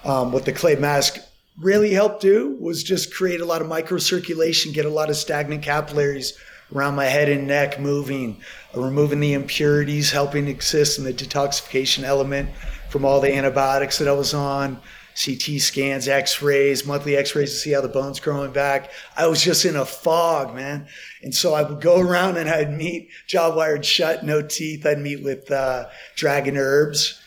um, 0.05 0.33
what 0.33 0.45
the 0.45 0.53
clay 0.53 0.77
mask 0.77 1.19
really 1.61 1.93
helped 1.93 2.23
do 2.23 2.57
was 2.61 2.83
just 2.83 3.15
create 3.15 3.41
a 3.41 3.45
lot 3.45 3.61
of 3.61 3.69
microcirculation, 3.69 4.73
get 4.73 4.87
a 4.87 4.91
lot 4.91 5.11
of 5.11 5.17
stagnant 5.17 5.63
capillaries 5.63 6.39
around 6.75 6.95
my 6.95 7.05
head 7.05 7.29
and 7.29 7.47
neck 7.47 7.81
moving, 7.81 8.41
uh, 8.75 8.81
removing 8.81 9.21
the 9.21 9.33
impurities, 9.33 10.11
helping 10.11 10.49
assist 10.49 10.99
in 10.99 11.05
the 11.05 11.13
detoxification 11.13 12.05
element 12.05 12.49
from 12.89 13.05
all 13.05 13.21
the 13.21 13.33
antibiotics 13.33 13.99
that 13.99 14.09
I 14.09 14.13
was 14.13 14.35
on, 14.35 14.81
CT 15.23 15.61
scans, 15.61 16.09
X-rays, 16.09 16.87
monthly 16.87 17.17
X-rays 17.17 17.51
to 17.51 17.57
see 17.57 17.73
how 17.73 17.81
the 17.81 17.89
bone's 17.89 18.21
growing 18.21 18.53
back. 18.53 18.91
I 19.17 19.27
was 19.27 19.43
just 19.43 19.65
in 19.65 19.77
a 19.77 19.85
fog, 19.85 20.55
man. 20.55 20.87
And 21.23 21.35
so 21.35 21.53
I 21.55 21.63
would 21.63 21.81
go 21.81 22.01
around 22.01 22.37
and 22.37 22.49
I'd 22.49 22.73
meet 22.73 23.11
jaw 23.27 23.55
wired 23.55 23.85
shut, 23.85 24.25
no 24.25 24.41
teeth. 24.41 24.87
I'd 24.87 24.99
meet 24.99 25.23
with 25.23 25.51
uh, 25.51 25.87
Dragon 26.17 26.57
Herbs 26.57 27.20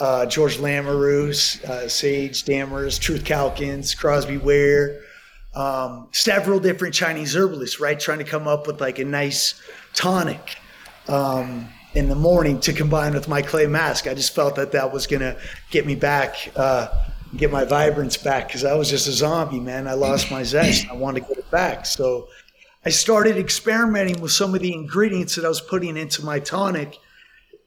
uh, 0.00 0.26
George 0.26 0.58
Lamoureux, 0.58 1.64
uh, 1.64 1.88
Sage 1.88 2.44
Dammers, 2.44 2.98
Truth 2.98 3.24
Calkins, 3.24 3.94
Crosby 3.94 4.36
Ware, 4.36 5.00
um, 5.54 6.08
several 6.12 6.60
different 6.60 6.94
Chinese 6.94 7.34
herbalists, 7.34 7.80
right? 7.80 7.98
Trying 7.98 8.18
to 8.18 8.24
come 8.24 8.46
up 8.46 8.66
with 8.66 8.80
like 8.80 8.98
a 8.98 9.04
nice 9.04 9.60
tonic 9.94 10.56
um, 11.08 11.68
in 11.94 12.08
the 12.08 12.14
morning 12.14 12.60
to 12.60 12.72
combine 12.72 13.14
with 13.14 13.28
my 13.28 13.42
clay 13.42 13.66
mask. 13.66 14.06
I 14.06 14.14
just 14.14 14.34
felt 14.34 14.56
that 14.56 14.72
that 14.72 14.92
was 14.92 15.06
going 15.06 15.20
to 15.20 15.36
get 15.70 15.86
me 15.86 15.94
back, 15.94 16.52
uh, 16.54 16.88
get 17.36 17.50
my 17.50 17.64
vibrance 17.64 18.16
back 18.16 18.46
because 18.46 18.64
I 18.64 18.74
was 18.74 18.88
just 18.88 19.08
a 19.08 19.12
zombie, 19.12 19.60
man. 19.60 19.88
I 19.88 19.94
lost 19.94 20.30
my 20.30 20.42
zest. 20.44 20.88
I 20.88 20.94
wanted 20.94 21.22
to 21.22 21.28
get 21.28 21.38
it 21.38 21.50
back. 21.50 21.86
So 21.86 22.28
I 22.84 22.90
started 22.90 23.36
experimenting 23.36 24.20
with 24.20 24.32
some 24.32 24.54
of 24.54 24.60
the 24.60 24.72
ingredients 24.72 25.34
that 25.34 25.44
I 25.44 25.48
was 25.48 25.60
putting 25.60 25.96
into 25.96 26.24
my 26.24 26.38
tonic 26.38 26.98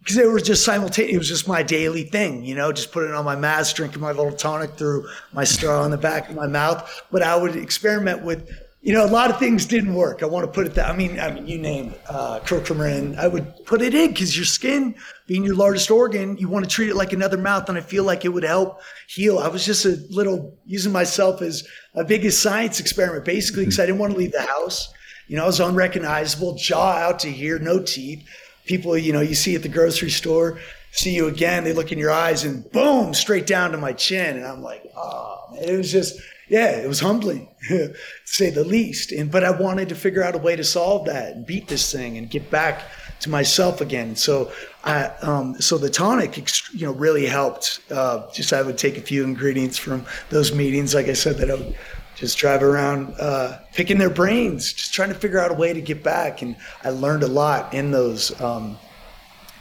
because 0.02 0.18
it 0.18 0.28
was 0.28 0.44
just 0.44 0.66
simultaneous. 0.66 1.14
It 1.14 1.18
was 1.18 1.28
just 1.28 1.48
my 1.48 1.62
daily 1.62 2.04
thing, 2.04 2.44
you 2.44 2.56
know, 2.56 2.72
just 2.72 2.92
putting 2.92 3.14
on 3.14 3.24
my 3.24 3.36
mask, 3.36 3.76
drinking 3.76 4.02
my 4.02 4.12
little 4.12 4.32
tonic 4.32 4.72
through 4.72 5.08
my 5.32 5.44
straw 5.44 5.86
in 5.86 5.92
the 5.92 5.98
back 5.98 6.30
of 6.30 6.36
my 6.36 6.48
mouth. 6.48 7.04
But 7.12 7.22
I 7.22 7.36
would 7.36 7.56
experiment 7.56 8.24
with, 8.24 8.50
you 8.82 8.94
know, 8.94 9.06
a 9.06 9.12
lot 9.12 9.30
of 9.30 9.38
things 9.38 9.64
didn't 9.66 9.94
work. 9.94 10.24
I 10.24 10.26
want 10.26 10.44
to 10.48 10.52
put 10.52 10.66
it 10.66 10.74
that. 10.74 10.90
I 10.90 10.98
mean, 10.98 11.20
I 11.20 11.32
mean, 11.32 11.46
you 11.46 11.60
name 11.60 11.92
it, 11.92 12.02
uh, 12.10 12.40
curcumin. 12.40 13.16
I 13.16 13.28
would 13.28 13.64
put 13.64 13.84
it 13.84 13.94
in 13.94 14.10
because 14.10 14.36
your 14.36 14.46
skin, 14.46 14.96
being 15.28 15.44
your 15.44 15.54
largest 15.54 15.92
organ, 15.92 16.36
you 16.38 16.50
want 16.50 16.66
to 16.66 16.72
treat 16.72 16.90
it 16.90 16.96
like 16.96 17.14
another 17.14 17.38
mouth, 17.38 17.70
and 17.70 17.78
I 17.78 17.82
feel 17.82 18.04
like 18.04 18.26
it 18.26 18.30
would 18.30 18.44
help 18.44 18.82
heal. 19.08 19.38
I 19.38 19.50
was 19.50 19.64
just 19.64 19.86
a 19.86 20.00
little 20.10 20.58
using 20.66 20.92
myself 20.92 21.44
as 21.44 21.68
a 21.94 22.04
biggest 22.04 22.42
science 22.42 22.80
experiment, 22.80 23.24
basically, 23.24 23.66
because 23.66 23.80
I 23.80 23.86
didn't 23.86 24.00
want 24.00 24.14
to 24.14 24.18
leave 24.18 24.32
the 24.32 24.42
house. 24.42 24.92
You 25.28 25.38
know, 25.38 25.44
I 25.44 25.48
was 25.48 25.60
unrecognizable, 25.60 26.56
jaw 26.56 26.94
out 26.94 27.20
to 27.20 27.32
here, 27.32 27.60
no 27.60 27.84
teeth 27.84 28.28
people, 28.66 28.98
you 28.98 29.14
know, 29.14 29.22
you 29.22 29.36
see 29.36 29.56
at 29.56 29.64
the 29.64 29.70
grocery 29.70 30.10
store, 30.10 30.60
see 30.92 31.14
you 31.16 31.28
again, 31.28 31.64
they 31.64 31.74
look 31.74 31.92
in 31.92 32.00
your 32.00 32.12
eyes 32.12 32.44
and 32.44 32.70
boom, 32.72 33.14
straight 33.14 33.48
down 33.48 33.72
to 33.72 33.78
my 33.78 33.94
chin. 33.94 34.38
And 34.38 34.46
I'm 34.46 34.62
like, 34.62 34.84
oh, 34.96 35.50
man. 35.52 35.64
it 35.64 35.78
was 35.78 35.92
just, 35.92 36.20
yeah, 36.50 36.72
it 36.72 36.88
was 36.88 37.00
humbling 37.00 37.48
to 37.70 37.94
say 38.26 38.50
the 38.50 38.64
least. 38.64 39.12
And, 39.12 39.32
but 39.32 39.44
I 39.44 39.52
wanted 39.52 39.90
to 39.90 39.96
figure 39.96 40.24
out 40.24 40.36
a 40.36 40.40
way 40.40 40.56
to 40.56 40.64
solve 40.64 41.06
that 41.06 41.34
and 41.34 41.46
beat 41.46 41.68
this 41.68 41.92
thing 41.92 42.18
and 42.18 42.30
get 42.30 42.50
back 42.52 42.84
to 43.22 43.30
myself 43.30 43.82
again. 43.82 44.16
So 44.16 44.52
I, 44.84 45.06
um, 45.22 45.60
so 45.62 45.78
the 45.78 45.90
tonic, 45.90 46.38
you 46.74 46.86
know, 46.86 46.94
really 46.94 47.26
helped. 47.26 47.82
Uh, 47.90 48.30
just 48.34 48.52
I 48.52 48.62
would 48.62 48.78
take 48.78 48.98
a 48.98 49.02
few 49.02 49.24
ingredients 49.24 49.78
from 49.78 50.06
those 50.30 50.54
meetings, 50.54 50.94
like 50.94 51.08
I 51.08 51.14
said, 51.14 51.38
that 51.38 51.52
I 51.52 51.56
would 51.56 51.76
just 52.22 52.38
drive 52.38 52.62
around 52.62 53.16
uh, 53.20 53.58
picking 53.74 53.98
their 53.98 54.12
brains, 54.12 54.74
just 54.74 54.94
trying 54.94 55.10
to 55.10 55.16
figure 55.16 55.40
out 55.40 55.50
a 55.50 55.56
way 55.56 55.74
to 55.74 55.82
get 55.82 56.04
back. 56.04 56.44
And 56.44 56.56
I 56.84 56.92
learned 56.92 57.24
a 57.24 57.28
lot 57.28 57.74
in 57.74 57.90
those 57.90 58.40
um, 58.40 58.78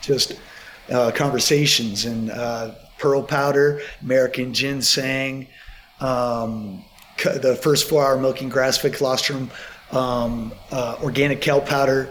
just 0.02 0.38
uh, 0.90 1.10
conversations 1.10 2.04
and 2.04 2.30
uh, 2.30 2.72
pearl 2.98 3.22
powder, 3.22 3.80
American 4.02 4.52
ginseng, 4.52 5.48
um, 6.00 6.84
the 7.16 7.58
first 7.62 7.88
four 7.88 8.04
hour 8.04 8.18
milking 8.18 8.50
grass 8.50 8.76
fed 8.76 8.92
colostrum, 8.92 9.50
um, 9.92 10.52
uh, 10.70 10.96
organic 11.02 11.40
kelp 11.40 11.64
powder. 11.64 12.10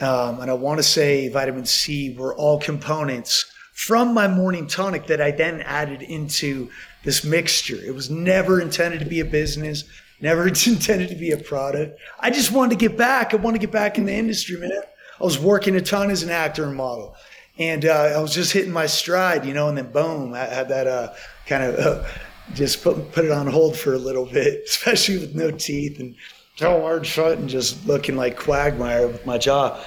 Um, 0.00 0.40
and 0.40 0.50
I 0.50 0.54
want 0.54 0.78
to 0.78 0.82
say 0.82 1.28
vitamin 1.28 1.66
C 1.66 2.16
were 2.18 2.34
all 2.34 2.58
components 2.58 3.48
from 3.74 4.12
my 4.12 4.26
morning 4.26 4.66
tonic 4.66 5.06
that 5.06 5.20
I 5.20 5.30
then 5.30 5.60
added 5.60 6.02
into 6.02 6.68
this 7.04 7.24
mixture. 7.24 7.78
It 7.84 7.94
was 7.94 8.10
never 8.10 8.60
intended 8.60 9.00
to 9.00 9.06
be 9.06 9.20
a 9.20 9.24
business, 9.24 9.84
never 10.20 10.48
intended 10.48 11.08
to 11.10 11.14
be 11.14 11.30
a 11.30 11.36
product. 11.36 12.00
I 12.18 12.30
just 12.30 12.52
wanted 12.52 12.78
to 12.78 12.88
get 12.88 12.96
back. 12.96 13.32
I 13.32 13.36
wanted 13.36 13.60
to 13.60 13.66
get 13.66 13.72
back 13.72 13.98
in 13.98 14.06
the 14.06 14.14
industry, 14.14 14.58
man. 14.58 14.72
I 14.72 15.24
was 15.24 15.38
working 15.38 15.76
a 15.76 15.80
ton 15.80 16.10
as 16.10 16.22
an 16.22 16.30
actor 16.30 16.64
and 16.64 16.74
model. 16.74 17.14
And 17.56 17.84
uh, 17.84 18.14
I 18.16 18.18
was 18.20 18.34
just 18.34 18.52
hitting 18.52 18.72
my 18.72 18.86
stride, 18.86 19.44
you 19.44 19.54
know, 19.54 19.68
and 19.68 19.78
then 19.78 19.92
boom, 19.92 20.34
I 20.34 20.40
had 20.40 20.68
that 20.70 20.88
uh, 20.88 21.14
kind 21.46 21.62
of 21.62 21.78
uh, 21.78 22.08
just 22.52 22.82
put, 22.82 23.12
put 23.12 23.24
it 23.24 23.30
on 23.30 23.46
hold 23.46 23.76
for 23.76 23.94
a 23.94 23.98
little 23.98 24.26
bit, 24.26 24.64
especially 24.68 25.18
with 25.18 25.36
no 25.36 25.52
teeth 25.52 26.00
and 26.00 26.16
jaw 26.56 26.80
hard 26.80 27.06
shut 27.06 27.38
and 27.38 27.48
just 27.48 27.86
looking 27.86 28.16
like 28.16 28.36
Quagmire 28.36 29.06
with 29.06 29.24
my 29.24 29.38
jaw 29.38 29.80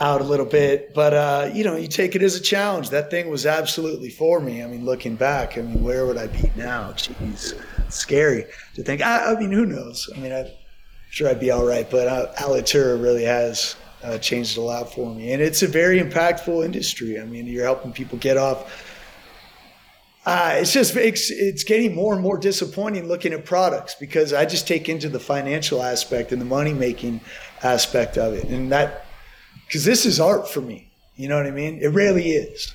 out 0.00 0.20
a 0.20 0.24
little 0.24 0.46
bit. 0.46 0.94
But 0.94 1.14
uh, 1.14 1.50
you 1.52 1.64
know, 1.64 1.76
you 1.76 1.88
take 1.88 2.14
it 2.14 2.22
as 2.22 2.36
a 2.36 2.40
challenge. 2.40 2.90
That 2.90 3.10
thing 3.10 3.30
was 3.30 3.46
absolutely 3.46 4.10
for 4.10 4.40
me. 4.40 4.62
I 4.62 4.66
mean, 4.66 4.84
looking 4.84 5.16
back, 5.16 5.58
I 5.58 5.62
mean, 5.62 5.82
where 5.82 6.06
would 6.06 6.16
I 6.16 6.28
be 6.28 6.50
now? 6.56 6.92
Jeez, 6.92 7.60
scary 7.90 8.46
to 8.74 8.82
think. 8.82 9.02
I, 9.02 9.32
I 9.32 9.38
mean, 9.38 9.52
who 9.52 9.66
knows? 9.66 10.10
I 10.14 10.18
mean, 10.18 10.32
I'm 10.32 10.46
sure 11.10 11.28
I'd 11.28 11.40
be 11.40 11.50
all 11.50 11.66
right. 11.66 11.88
But 11.90 12.08
uh, 12.08 12.32
Alitura 12.36 13.02
really 13.02 13.24
has 13.24 13.76
uh, 14.02 14.18
changed 14.18 14.56
a 14.58 14.62
lot 14.62 14.92
for 14.92 15.14
me, 15.14 15.32
and 15.32 15.42
it's 15.42 15.62
a 15.62 15.68
very 15.68 16.00
impactful 16.00 16.64
industry. 16.64 17.20
I 17.20 17.24
mean, 17.24 17.46
you're 17.46 17.64
helping 17.64 17.92
people 17.92 18.18
get 18.18 18.36
off. 18.36 18.84
Uh, 20.26 20.56
it's 20.56 20.74
just 20.74 20.94
it's, 20.94 21.30
it's 21.30 21.64
getting 21.64 21.94
more 21.94 22.12
and 22.12 22.20
more 22.22 22.36
disappointing 22.36 23.08
looking 23.08 23.32
at 23.32 23.46
products 23.46 23.94
because 23.94 24.34
I 24.34 24.44
just 24.44 24.68
take 24.68 24.86
into 24.90 25.08
the 25.08 25.18
financial 25.18 25.82
aspect 25.82 26.32
and 26.32 26.40
the 26.40 26.44
money 26.44 26.74
making 26.74 27.22
aspect 27.62 28.18
of 28.18 28.34
it, 28.34 28.44
and 28.44 28.70
that 28.70 29.06
because 29.68 29.84
this 29.84 30.06
is 30.06 30.18
art 30.18 30.48
for 30.48 30.62
me. 30.62 30.88
You 31.16 31.28
know 31.28 31.36
what 31.36 31.46
I 31.46 31.50
mean? 31.50 31.78
It 31.82 31.88
really 31.88 32.30
is. 32.30 32.74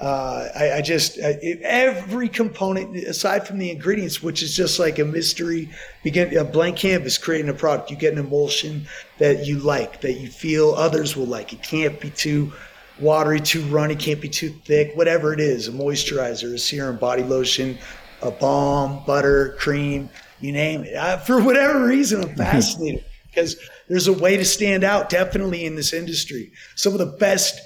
Uh, 0.00 0.48
I, 0.54 0.72
I, 0.74 0.80
just 0.82 1.18
I, 1.18 1.32
every 1.62 2.28
component 2.28 2.96
aside 2.96 3.44
from 3.44 3.58
the 3.58 3.72
ingredients, 3.72 4.22
which 4.22 4.44
is 4.44 4.54
just 4.54 4.78
like 4.78 5.00
a 5.00 5.04
mystery, 5.04 5.68
begin 6.04 6.36
a 6.36 6.44
blank 6.44 6.76
canvas 6.76 7.18
creating 7.18 7.48
a 7.48 7.54
product. 7.54 7.90
You 7.90 7.96
get 7.96 8.12
an 8.12 8.20
emulsion 8.20 8.86
that 9.18 9.44
you 9.44 9.58
like, 9.58 10.00
that 10.02 10.20
you 10.20 10.28
feel 10.28 10.74
others 10.74 11.16
will 11.16 11.26
like. 11.26 11.52
It 11.52 11.64
can't 11.64 12.00
be 12.00 12.10
too 12.10 12.52
watery, 13.00 13.40
too 13.40 13.62
runny, 13.62 13.96
can't 13.96 14.20
be 14.20 14.28
too 14.28 14.50
thick. 14.50 14.92
Whatever 14.94 15.32
it 15.32 15.40
is, 15.40 15.66
a 15.66 15.72
moisturizer, 15.72 16.54
a 16.54 16.58
serum, 16.58 16.98
body 16.98 17.24
lotion, 17.24 17.76
a 18.22 18.30
balm, 18.30 19.02
butter, 19.04 19.56
cream, 19.58 20.08
you 20.40 20.52
name 20.52 20.84
it. 20.84 20.94
I, 20.94 21.16
for 21.16 21.42
whatever 21.42 21.84
reason, 21.84 22.22
I'm 22.22 22.34
fascinated 22.36 23.04
because 23.38 23.56
there's 23.88 24.08
a 24.08 24.12
way 24.12 24.36
to 24.36 24.44
stand 24.44 24.82
out 24.84 25.08
definitely 25.08 25.64
in 25.64 25.76
this 25.76 25.92
industry. 25.92 26.52
Some 26.74 26.92
of 26.92 26.98
the 26.98 27.06
best 27.06 27.60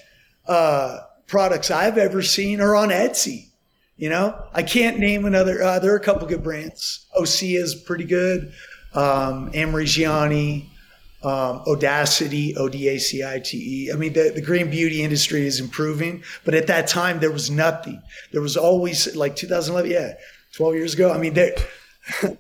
uh, 0.47 0.99
products 1.27 1.71
I've 1.71 1.97
ever 1.97 2.23
seen 2.23 2.61
are 2.61 2.77
on 2.77 2.91
Etsy. 2.91 3.49
You 3.97 4.11
know, 4.11 4.47
I 4.53 4.63
can't 4.63 4.99
name 4.99 5.25
another. 5.25 5.63
Uh, 5.63 5.79
there 5.79 5.93
are 5.93 5.97
a 5.97 6.01
couple 6.01 6.27
good 6.27 6.43
brands. 6.43 7.07
Osea 7.19 7.63
is 7.63 7.75
pretty 7.75 8.05
good. 8.05 8.53
um, 8.95 9.51
Amrigiani, 9.53 10.67
um, 11.23 11.63
Odacite, 11.67 12.57
O 12.59 12.69
D 12.69 12.89
A 12.89 12.99
C 12.99 13.25
I 13.25 13.39
T 13.39 13.57
E. 13.87 13.93
I 13.93 13.97
mean, 13.97 14.13
the, 14.13 14.33
the 14.35 14.43
green 14.43 14.71
beauty 14.71 15.03
industry 15.03 15.47
is 15.47 15.61
improving, 15.61 16.23
but 16.45 16.55
at 16.55 16.67
that 16.67 16.89
time 16.89 17.21
there 17.21 17.31
was 17.31 17.51
nothing. 17.51 18.03
There 18.33 18.43
was 18.43 18.57
always 18.57 19.15
like 19.17 19.37
2011, 19.37 19.91
yeah, 19.91 20.15
12 20.55 20.75
years 20.75 20.95
ago. 20.95 21.13
I 21.13 21.19
mean, 21.19 21.35
there. 21.35 21.55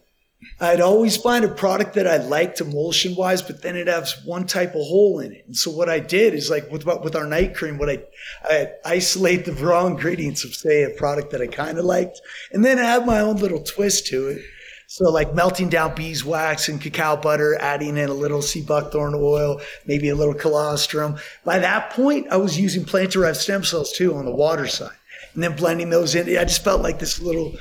I'd 0.60 0.80
always 0.80 1.16
find 1.16 1.44
a 1.44 1.48
product 1.48 1.94
that 1.94 2.06
I 2.06 2.16
liked 2.16 2.60
emulsion 2.60 3.14
wise, 3.16 3.42
but 3.42 3.62
then 3.62 3.76
it 3.76 3.86
has 3.86 4.16
one 4.24 4.46
type 4.46 4.70
of 4.74 4.86
hole 4.86 5.20
in 5.20 5.32
it. 5.32 5.44
And 5.46 5.56
so 5.56 5.70
what 5.70 5.88
I 5.88 5.98
did 5.98 6.34
is 6.34 6.50
like 6.50 6.70
with 6.70 6.84
with 6.84 7.16
our 7.16 7.26
night 7.26 7.54
cream, 7.54 7.78
what 7.78 7.90
I 7.90 8.02
I 8.44 8.72
isolate 8.84 9.44
the 9.44 9.52
raw 9.52 9.86
ingredients 9.86 10.44
of 10.44 10.54
say 10.54 10.84
a 10.84 10.90
product 10.90 11.30
that 11.30 11.40
I 11.40 11.46
kind 11.46 11.78
of 11.78 11.84
liked, 11.84 12.20
and 12.52 12.64
then 12.64 12.78
add 12.78 13.06
my 13.06 13.20
own 13.20 13.36
little 13.36 13.62
twist 13.62 14.06
to 14.08 14.28
it. 14.28 14.42
So 14.88 15.10
like 15.10 15.34
melting 15.34 15.70
down 15.70 15.94
beeswax 15.94 16.68
and 16.68 16.80
cacao 16.80 17.16
butter, 17.16 17.56
adding 17.58 17.96
in 17.96 18.10
a 18.10 18.14
little 18.14 18.42
sea 18.42 18.62
buckthorn 18.62 19.14
oil, 19.16 19.60
maybe 19.86 20.10
a 20.10 20.14
little 20.14 20.34
colostrum. 20.34 21.16
By 21.44 21.60
that 21.60 21.90
point, 21.90 22.28
I 22.30 22.36
was 22.36 22.60
using 22.60 22.84
plant-derived 22.84 23.38
stem 23.38 23.64
cells 23.64 23.92
too 23.92 24.14
on 24.14 24.26
the 24.26 24.34
water 24.34 24.66
side, 24.66 24.96
and 25.32 25.42
then 25.42 25.56
blending 25.56 25.88
those 25.88 26.14
in. 26.14 26.28
I 26.36 26.44
just 26.44 26.62
felt 26.62 26.82
like 26.82 26.98
this 26.98 27.20
little 27.20 27.56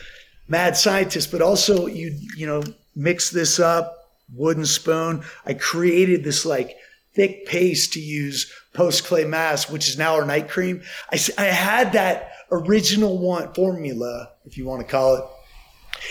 mad 0.47 0.77
scientist, 0.77 1.31
but 1.31 1.41
also 1.41 1.87
you 1.87 2.17
you 2.35 2.45
know 2.45 2.63
mix 2.95 3.29
this 3.29 3.59
up, 3.59 4.11
wooden 4.33 4.65
spoon. 4.65 5.23
I 5.45 5.53
created 5.53 6.23
this 6.23 6.45
like 6.45 6.75
thick 7.13 7.45
paste 7.45 7.93
to 7.93 7.99
use 7.99 8.51
post 8.73 9.03
clay 9.05 9.25
mask, 9.25 9.71
which 9.71 9.89
is 9.89 9.97
now 9.97 10.15
our 10.15 10.25
night 10.25 10.49
cream. 10.49 10.81
I, 11.11 11.19
I 11.37 11.45
had 11.45 11.93
that 11.93 12.31
original 12.51 13.17
one 13.17 13.53
formula, 13.53 14.29
if 14.45 14.57
you 14.57 14.65
want 14.65 14.81
to 14.81 14.87
call 14.87 15.15
it. 15.15 15.23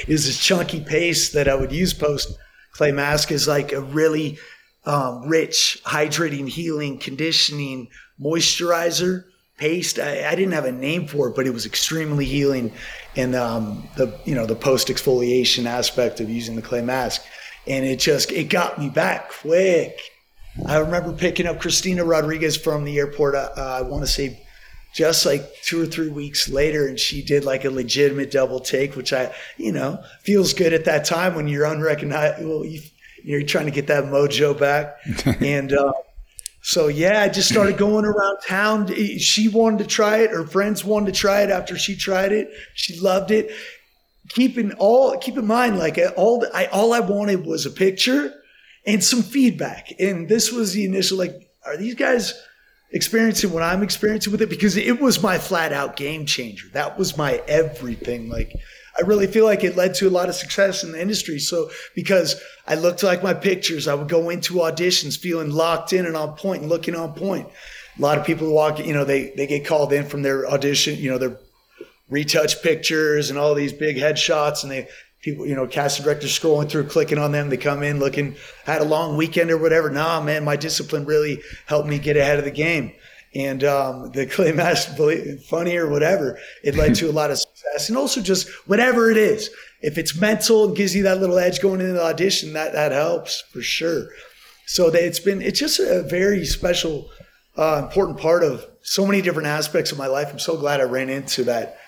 Is 0.07 0.27
this 0.27 0.39
chunky 0.39 0.81
paste 0.81 1.33
that 1.33 1.49
I 1.49 1.55
would 1.55 1.73
use 1.73 1.93
post 1.93 2.37
clay 2.73 2.93
mask 2.93 3.33
is 3.33 3.49
like 3.49 3.73
a 3.73 3.81
really 3.81 4.39
um, 4.85 5.29
rich, 5.29 5.81
hydrating, 5.85 6.49
healing, 6.49 6.99
conditioning 6.99 7.89
moisturizer 8.21 9.25
paste. 9.61 9.99
I, 9.99 10.29
I, 10.29 10.35
didn't 10.35 10.53
have 10.53 10.65
a 10.65 10.73
name 10.73 11.07
for 11.07 11.29
it, 11.29 11.37
but 11.37 11.47
it 11.47 11.53
was 11.53 11.67
extremely 11.67 12.25
healing 12.25 12.73
in 13.15 13.35
um, 13.35 13.87
the 13.97 14.19
you 14.25 14.35
know 14.35 14.47
the 14.47 14.57
post 14.57 14.89
exfoliation 14.89 15.67
aspect 15.67 16.19
of 16.21 16.29
using 16.29 16.57
the 16.57 16.63
clay 16.63 16.81
mask, 16.81 17.23
and 17.67 17.85
it 17.85 18.01
just 18.01 18.33
it 18.33 18.45
got 18.45 18.79
me 18.79 18.89
back 18.89 19.31
quick. 19.31 20.01
I 20.67 20.79
remember 20.79 21.13
picking 21.13 21.47
up 21.47 21.61
Christina 21.61 22.05
Rodriguez 22.05 22.57
from 22.57 22.85
the 22.85 22.99
airport. 22.99 23.35
Uh, 23.35 23.53
I 23.57 23.83
want 23.83 24.03
to 24.03 24.11
say 24.11 24.45
just 24.93 25.25
like 25.25 25.49
two 25.63 25.81
or 25.81 25.87
three 25.87 26.09
weeks 26.09 26.49
later, 26.49 26.89
and 26.89 26.99
she 26.99 27.23
did 27.23 27.45
like 27.45 27.65
a 27.65 27.71
legitimate 27.71 28.31
double 28.33 28.61
take, 28.61 28.97
which 28.97 29.13
I 29.13 29.33
you 29.59 29.73
know 29.73 30.03
feels 30.23 30.55
good 30.55 30.73
at 30.73 30.87
that 30.87 31.05
time 31.05 31.35
when 31.35 31.47
you're 31.47 31.67
unrecognizable. 31.67 32.65
You, 32.65 32.81
you're 33.23 33.43
trying 33.43 33.67
to 33.67 33.71
get 33.71 33.87
that 33.89 34.05
mojo 34.05 34.59
back, 34.59 34.97
and. 35.41 35.73
Uh, 35.73 35.93
so 36.63 36.89
yeah, 36.89 37.23
I 37.23 37.29
just 37.29 37.49
started 37.49 37.77
going 37.79 38.05
around 38.05 38.39
town. 38.47 38.87
She 39.19 39.49
wanted 39.49 39.79
to 39.81 39.87
try 39.87 40.19
it. 40.19 40.31
Her 40.31 40.47
friends 40.47 40.85
wanted 40.85 41.15
to 41.15 41.19
try 41.19 41.43
it 41.43 41.51
after 41.51 41.77
she 41.77 41.97
tried 41.97 42.33
it. 42.33 42.51
She 42.75 42.99
loved 43.01 43.31
it. 43.31 43.51
Keeping 44.29 44.73
all 44.75 45.17
keep 45.19 45.37
in 45.37 45.47
mind, 45.47 45.79
like 45.79 45.99
all 46.17 46.47
I 46.55 46.67
all 46.67 46.93
I 46.93 47.01
wanted 47.01 47.47
was 47.47 47.67
a 47.67 47.71
picture 47.71 48.33
and 48.87 49.03
some 49.03 49.23
feedback. 49.23 49.93
And 49.99 50.29
this 50.29 50.53
was 50.53 50.73
the 50.73 50.85
initial 50.85 51.19
like, 51.19 51.49
are 51.67 51.77
these 51.77 51.95
guys 51.95 52.35
experiencing 52.93 53.53
what 53.53 53.63
I'm 53.63 53.83
experiencing 53.83 54.31
with 54.31 54.43
it? 54.43 54.51
Because 54.51 54.77
it 54.77 55.01
was 55.01 55.23
my 55.23 55.39
flat 55.39 55.73
out 55.73 55.97
game 55.97 56.27
changer. 56.27 56.69
That 56.73 56.99
was 56.99 57.17
my 57.17 57.43
everything. 57.49 58.29
Like 58.29 58.53
I 58.97 59.03
really 59.03 59.27
feel 59.27 59.45
like 59.45 59.65
it 59.65 59.77
led 59.77 59.95
to 59.95 60.09
a 60.09 60.11
lot 60.11 60.29
of 60.29 60.35
success 60.35 60.83
in 60.83 60.93
the 60.93 61.01
industry. 61.01 61.39
So 61.39 61.71
because 61.95 62.41
I 62.67 62.75
looked 62.75 63.03
like 63.03 63.23
my 63.23 63.35
pictures, 63.35 63.89
I 63.89 63.95
would 63.95 64.09
go 64.09 64.31
into 64.31 64.55
auditions 64.55 65.19
feeling 65.19 65.51
locked 65.51 65.93
in 65.93 66.07
and 66.07 66.17
on 66.17 66.37
point 66.37 66.63
and 66.63 66.71
looking 66.71 66.95
on 66.95 67.15
point. 67.15 67.49
A 67.99 68.03
lot 68.03 68.19
of 68.19 68.27
people 68.27 68.53
walk, 68.53 68.79
you 68.79 68.95
know, 68.95 69.05
they 69.05 69.31
they 69.37 69.47
get 69.47 69.67
called 69.67 69.93
in 69.93 70.07
from 70.07 70.23
their 70.23 70.49
audition, 70.49 70.97
you 70.97 71.11
know, 71.11 71.19
their 71.19 71.39
retouch 72.09 72.63
pictures 72.63 73.31
and 73.31 73.39
all 73.39 73.55
these 73.55 73.73
big 73.73 73.97
headshots, 73.97 74.63
and 74.63 74.73
they 74.73 74.89
people, 75.23 75.47
you 75.47 75.55
know, 75.55 75.67
casting 75.67 76.05
directors 76.05 76.37
scrolling 76.37 76.69
through, 76.69 76.85
clicking 76.85 77.19
on 77.19 77.33
them. 77.33 77.51
They 77.51 77.59
come 77.59 77.83
in 77.83 77.99
looking, 77.99 78.37
had 78.65 78.81
a 78.81 78.87
long 78.87 79.17
weekend 79.17 79.51
or 79.51 79.59
whatever. 79.59 79.91
Nah, 79.91 80.21
man, 80.23 80.45
my 80.45 80.57
discipline 80.57 81.05
really 81.05 81.43
helped 81.67 81.89
me 81.89 81.99
get 81.99 82.17
ahead 82.17 82.39
of 82.39 82.45
the 82.45 82.51
game 82.51 82.93
and 83.35 83.63
um, 83.65 84.11
the 84.11 84.27
clay 84.27 84.53
mask 84.53 84.97
funny 85.49 85.77
or 85.77 85.89
whatever 85.89 86.39
it 86.65 86.75
led 86.75 86.95
to 86.97 87.09
a 87.09 87.13
lot 87.13 87.31
of 87.31 87.39
success. 87.39 87.89
And 87.89 87.97
also 87.97 88.21
just 88.21 88.49
whatever 88.67 89.11
it 89.11 89.17
is 89.17 89.51
if 89.83 89.97
it's 89.99 90.21
mental 90.21 90.67
and 90.67 90.77
gives 90.77 90.95
you 90.95 91.03
that 91.05 91.21
little 91.21 91.39
edge 91.39 91.61
going 91.61 91.81
into 91.81 91.95
the 91.95 92.05
audition 92.05 92.53
that 92.55 92.73
that 92.73 92.93
helps 92.93 93.43
for 93.53 93.63
sure. 93.63 94.09
So 94.67 94.91
that 94.91 95.05
it's 95.05 95.21
been 95.21 95.43
it's 95.43 95.59
just 95.59 95.81
a 95.81 96.03
very 96.03 96.45
special 96.45 97.11
uh, 97.57 97.83
important 97.85 98.19
part 98.19 98.43
of 98.43 98.67
so 98.83 99.07
many 99.07 99.23
different 99.23 99.49
aspects 99.49 99.93
of 99.93 99.99
my 99.99 100.07
life. 100.07 100.29
I'm 100.31 100.39
so 100.39 100.57
glad 100.57 100.81
i 100.81 100.85
ran 100.85 101.11
into 101.11 101.45
that 101.45 101.79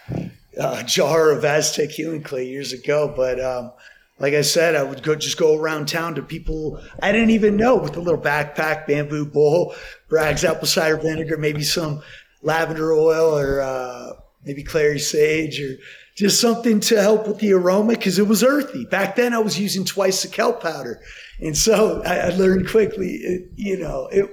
uh, 0.58 0.82
jar 0.82 1.30
of 1.30 1.44
aztec 1.44 1.90
healing 1.90 2.22
clay 2.22 2.46
years 2.46 2.72
ago 2.74 3.12
but 3.16 3.40
um, 3.40 3.72
like 4.18 4.34
I 4.34 4.42
said, 4.42 4.76
I 4.76 4.82
would 4.82 5.02
go 5.02 5.14
just 5.14 5.38
go 5.38 5.58
around 5.58 5.88
town 5.88 6.14
to 6.14 6.22
people 6.22 6.80
I 7.02 7.12
didn't 7.12 7.30
even 7.30 7.56
know 7.56 7.76
with 7.76 7.96
a 7.96 8.00
little 8.00 8.20
backpack, 8.20 8.86
bamboo 8.86 9.26
bowl, 9.26 9.74
Bragg's 10.08 10.44
apple 10.44 10.68
cider 10.68 10.96
vinegar, 10.96 11.36
maybe 11.36 11.62
some 11.62 12.02
lavender 12.42 12.92
oil 12.92 13.36
or 13.36 13.60
uh, 13.60 14.12
maybe 14.44 14.62
clary 14.62 14.98
sage 14.98 15.60
or 15.60 15.76
just 16.14 16.40
something 16.40 16.78
to 16.80 17.00
help 17.00 17.26
with 17.26 17.38
the 17.38 17.52
aroma 17.52 17.94
because 17.94 18.18
it 18.18 18.28
was 18.28 18.44
earthy. 18.44 18.84
Back 18.84 19.16
then, 19.16 19.32
I 19.32 19.38
was 19.38 19.58
using 19.58 19.84
twice 19.84 20.22
the 20.22 20.28
kelp 20.28 20.62
powder, 20.62 21.00
and 21.40 21.56
so 21.56 22.02
I, 22.04 22.18
I 22.18 22.28
learned 22.28 22.68
quickly. 22.68 23.12
It, 23.14 23.50
you 23.56 23.78
know, 23.78 24.08
it, 24.12 24.30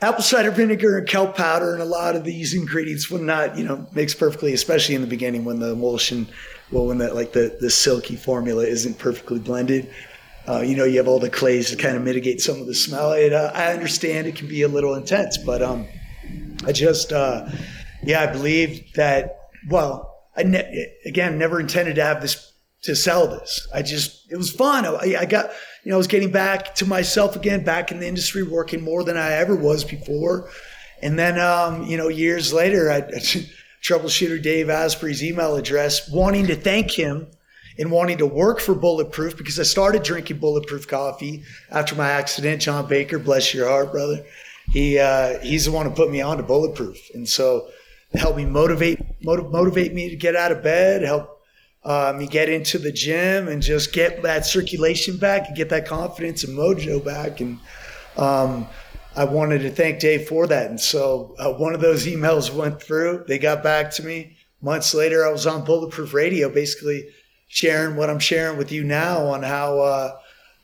apple 0.00 0.22
cider 0.22 0.50
vinegar 0.50 0.98
and 0.98 1.08
kelp 1.08 1.36
powder 1.36 1.72
and 1.72 1.82
a 1.82 1.86
lot 1.86 2.14
of 2.14 2.24
these 2.24 2.54
ingredients 2.54 3.10
would 3.10 3.22
not, 3.22 3.58
you 3.58 3.64
know, 3.64 3.86
mix 3.92 4.14
perfectly, 4.14 4.52
especially 4.52 4.94
in 4.94 5.00
the 5.00 5.08
beginning 5.08 5.44
when 5.44 5.58
the 5.58 5.72
emulsion 5.72 6.28
well, 6.70 6.86
when 6.86 6.98
that 6.98 7.14
like 7.14 7.32
the 7.32 7.56
the 7.60 7.70
silky 7.70 8.16
formula 8.16 8.64
isn't 8.64 8.98
perfectly 8.98 9.38
blended. 9.38 9.92
Uh, 10.46 10.60
you 10.60 10.76
know, 10.76 10.84
you 10.84 10.96
have 10.96 11.08
all 11.08 11.18
the 11.18 11.28
clays 11.28 11.70
to 11.70 11.76
kind 11.76 11.94
of 11.94 12.02
mitigate 12.02 12.40
some 12.40 12.58
of 12.58 12.66
the 12.66 12.74
smell. 12.74 13.12
It, 13.12 13.34
uh, 13.34 13.52
I 13.54 13.72
understand 13.74 14.26
it 14.26 14.34
can 14.34 14.48
be 14.48 14.62
a 14.62 14.68
little 14.68 14.94
intense, 14.94 15.36
but 15.36 15.60
um, 15.60 15.86
I 16.64 16.72
just, 16.72 17.12
uh, 17.12 17.50
yeah, 18.02 18.22
I 18.22 18.26
believe 18.26 18.92
that. 18.94 19.34
Well, 19.68 20.08
I 20.36 20.44
ne- 20.44 20.94
again 21.04 21.36
never 21.36 21.60
intended 21.60 21.96
to 21.96 22.04
have 22.04 22.22
this 22.22 22.52
to 22.82 22.94
sell 22.94 23.26
this. 23.26 23.66
I 23.74 23.82
just 23.82 24.30
it 24.30 24.36
was 24.36 24.50
fun. 24.50 24.86
I, 24.86 25.16
I 25.18 25.24
got 25.26 25.50
you 25.84 25.90
know 25.90 25.96
I 25.96 25.98
was 25.98 26.06
getting 26.06 26.30
back 26.30 26.74
to 26.76 26.86
myself 26.86 27.36
again, 27.36 27.64
back 27.64 27.90
in 27.90 28.00
the 28.00 28.06
industry, 28.06 28.42
working 28.42 28.82
more 28.82 29.04
than 29.04 29.16
I 29.16 29.32
ever 29.32 29.56
was 29.56 29.84
before. 29.84 30.48
And 31.02 31.18
then 31.18 31.38
um, 31.38 31.84
you 31.84 31.96
know 31.96 32.08
years 32.08 32.52
later, 32.52 32.90
I, 32.90 32.96
I 33.16 33.20
troubleshooter 33.82 34.42
Dave 34.42 34.68
Asprey's 34.68 35.22
email 35.22 35.56
address, 35.56 36.10
wanting 36.10 36.46
to 36.46 36.56
thank 36.56 36.90
him 36.90 37.26
and 37.78 37.90
wanting 37.90 38.18
to 38.18 38.26
work 38.26 38.60
for 38.60 38.74
Bulletproof 38.74 39.36
because 39.36 39.58
I 39.58 39.62
started 39.62 40.02
drinking 40.02 40.38
Bulletproof 40.38 40.88
coffee 40.88 41.44
after 41.70 41.94
my 41.94 42.10
accident. 42.10 42.62
John 42.62 42.86
Baker, 42.88 43.18
bless 43.18 43.54
your 43.54 43.68
heart, 43.68 43.92
brother. 43.92 44.24
He 44.70 44.98
uh, 44.98 45.38
he's 45.38 45.64
the 45.64 45.72
one 45.72 45.86
who 45.86 45.92
put 45.92 46.10
me 46.10 46.20
on 46.20 46.36
to 46.36 46.42
Bulletproof, 46.42 46.98
and 47.14 47.26
so 47.26 47.68
helped 48.14 48.36
me 48.36 48.44
motivate 48.44 49.00
motiv- 49.22 49.50
motivate 49.50 49.94
me 49.94 50.10
to 50.10 50.16
get 50.16 50.36
out 50.36 50.52
of 50.52 50.62
bed, 50.62 51.02
help 51.02 51.40
uh, 51.84 52.12
me 52.16 52.26
get 52.26 52.48
into 52.48 52.78
the 52.78 52.92
gym, 52.92 53.48
and 53.48 53.62
just 53.62 53.92
get 53.92 54.22
that 54.22 54.44
circulation 54.44 55.16
back 55.16 55.46
and 55.46 55.56
get 55.56 55.70
that 55.70 55.86
confidence 55.86 56.44
and 56.44 56.58
mojo 56.58 57.02
back, 57.02 57.40
and 57.40 57.58
um, 58.18 58.66
I 59.18 59.24
wanted 59.24 59.62
to 59.62 59.70
thank 59.70 59.98
Dave 59.98 60.28
for 60.28 60.46
that. 60.46 60.70
And 60.70 60.80
so 60.80 61.34
uh, 61.40 61.52
one 61.52 61.74
of 61.74 61.80
those 61.80 62.06
emails 62.06 62.54
went 62.54 62.80
through. 62.80 63.24
They 63.26 63.40
got 63.40 63.64
back 63.64 63.90
to 63.94 64.04
me. 64.04 64.36
Months 64.62 64.94
later, 64.94 65.26
I 65.26 65.32
was 65.32 65.44
on 65.44 65.64
Bulletproof 65.64 66.14
Radio, 66.14 66.48
basically 66.48 67.08
sharing 67.48 67.96
what 67.96 68.10
I'm 68.10 68.20
sharing 68.20 68.56
with 68.56 68.70
you 68.70 68.84
now 68.84 69.26
on 69.26 69.42
how 69.42 69.80
uh, 69.80 70.18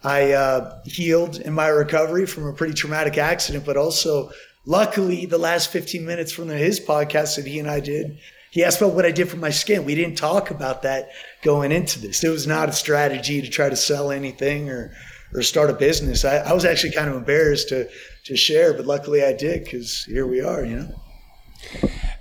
I 0.05 0.33
uh, 0.35 0.79
healed 0.85 1.41
in 1.41 1.53
my 1.53 1.67
recovery 1.67 2.27
from 2.27 2.47
a 2.47 2.53
pretty 2.53 2.75
traumatic 2.75 3.19
accident, 3.19 3.67
but 3.67 3.77
also, 3.77 4.31
luckily, 4.67 5.27
the 5.27 5.37
last 5.37 5.73
15 5.73 6.07
minutes 6.07 6.31
from 6.31 6.47
the, 6.47 6.57
his 6.57 6.79
podcast 6.79 7.35
that 7.35 7.47
he 7.47 7.59
and 7.59 7.69
I 7.69 7.81
did, 7.81 8.19
he 8.53 8.63
asked 8.63 8.81
about 8.81 8.95
what 8.95 9.05
I 9.05 9.11
did 9.11 9.29
for 9.29 9.37
my 9.37 9.51
skin. 9.51 9.85
We 9.85 9.97
didn't 9.97 10.17
talk 10.17 10.53
about 10.53 10.83
that 10.83 11.11
going 11.43 11.73
into 11.73 11.99
this. 11.99 12.23
It 12.23 12.31
was 12.31 12.47
not 12.47 12.69
a 12.69 12.73
strategy 12.73 13.43
to 13.43 13.51
try 13.51 13.69
to 13.69 13.75
sell 13.75 14.13
anything 14.13 14.71
or 14.71 14.95
or 15.35 15.43
start 15.43 15.71
a 15.71 15.75
business. 15.75 16.25
I, 16.25 16.37
I 16.37 16.53
was 16.53 16.65
actually 16.65 16.93
kind 16.93 17.11
of 17.11 17.17
embarrassed 17.17 17.69
to 17.71 17.89
to 18.25 18.37
share, 18.37 18.73
but 18.73 18.87
luckily 18.87 19.23
I 19.23 19.33
did 19.33 19.65
because 19.65 20.05
here 20.05 20.27
we 20.27 20.41
are, 20.41 20.65
you 20.65 20.77
know. 20.77 21.01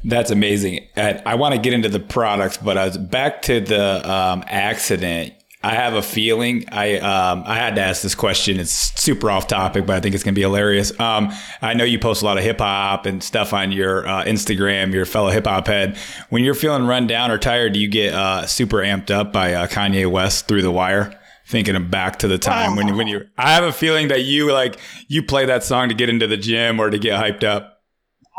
That's 0.03 0.31
amazing. 0.31 0.87
I 0.97 1.35
want 1.35 1.55
to 1.55 1.61
get 1.61 1.73
into 1.73 1.89
the 1.89 1.99
products, 1.99 2.57
but 2.57 2.77
I 2.77 2.85
was 2.85 2.97
back 2.97 3.41
to 3.43 3.61
the 3.61 4.09
um, 4.09 4.43
accident. 4.47 5.33
I 5.65 5.75
have 5.75 5.93
a 5.93 6.01
feeling 6.01 6.65
I 6.73 6.97
um, 6.97 7.43
I 7.45 7.55
had 7.55 7.75
to 7.75 7.81
ask 7.81 8.01
this 8.01 8.15
question. 8.15 8.59
It's 8.59 8.99
super 9.01 9.31
off 9.31 9.47
topic, 9.47 9.85
but 9.85 9.95
I 9.95 10.01
think 10.01 10.13
it's 10.13 10.23
gonna 10.23 10.33
be 10.33 10.41
hilarious. 10.41 10.97
Um, 10.99 11.31
I 11.61 11.73
know 11.73 11.85
you 11.85 11.99
post 11.99 12.21
a 12.21 12.25
lot 12.25 12.37
of 12.37 12.43
hip 12.43 12.59
hop 12.59 13.05
and 13.05 13.23
stuff 13.23 13.53
on 13.53 13.71
your 13.71 14.05
uh, 14.05 14.25
Instagram. 14.25 14.91
Your 14.91 15.05
fellow 15.05 15.29
hip 15.29 15.47
hop 15.47 15.67
head. 15.67 15.97
When 16.27 16.43
you're 16.43 16.53
feeling 16.53 16.85
run 16.85 17.07
down 17.07 17.31
or 17.31 17.37
tired, 17.37 17.71
do 17.71 17.79
you 17.79 17.87
get 17.87 18.13
uh, 18.13 18.45
super 18.45 18.79
amped 18.79 19.09
up 19.09 19.31
by 19.31 19.53
uh, 19.53 19.67
Kanye 19.67 20.09
West 20.11 20.49
through 20.49 20.63
the 20.63 20.71
wire? 20.71 21.17
Thinking 21.45 21.75
of 21.75 21.91
back 21.91 22.19
to 22.19 22.27
the 22.27 22.37
time 22.37 22.75
when 22.75 22.95
when 22.95 23.07
you. 23.07 23.27
I 23.37 23.53
have 23.53 23.63
a 23.63 23.71
feeling 23.71 24.07
that 24.09 24.23
you 24.23 24.51
like 24.51 24.79
you 25.07 25.23
play 25.23 25.45
that 25.45 25.63
song 25.63 25.89
to 25.89 25.95
get 25.95 26.09
into 26.09 26.27
the 26.27 26.37
gym 26.37 26.79
or 26.79 26.89
to 26.89 26.97
get 26.97 27.19
hyped 27.19 27.43
up. 27.43 27.81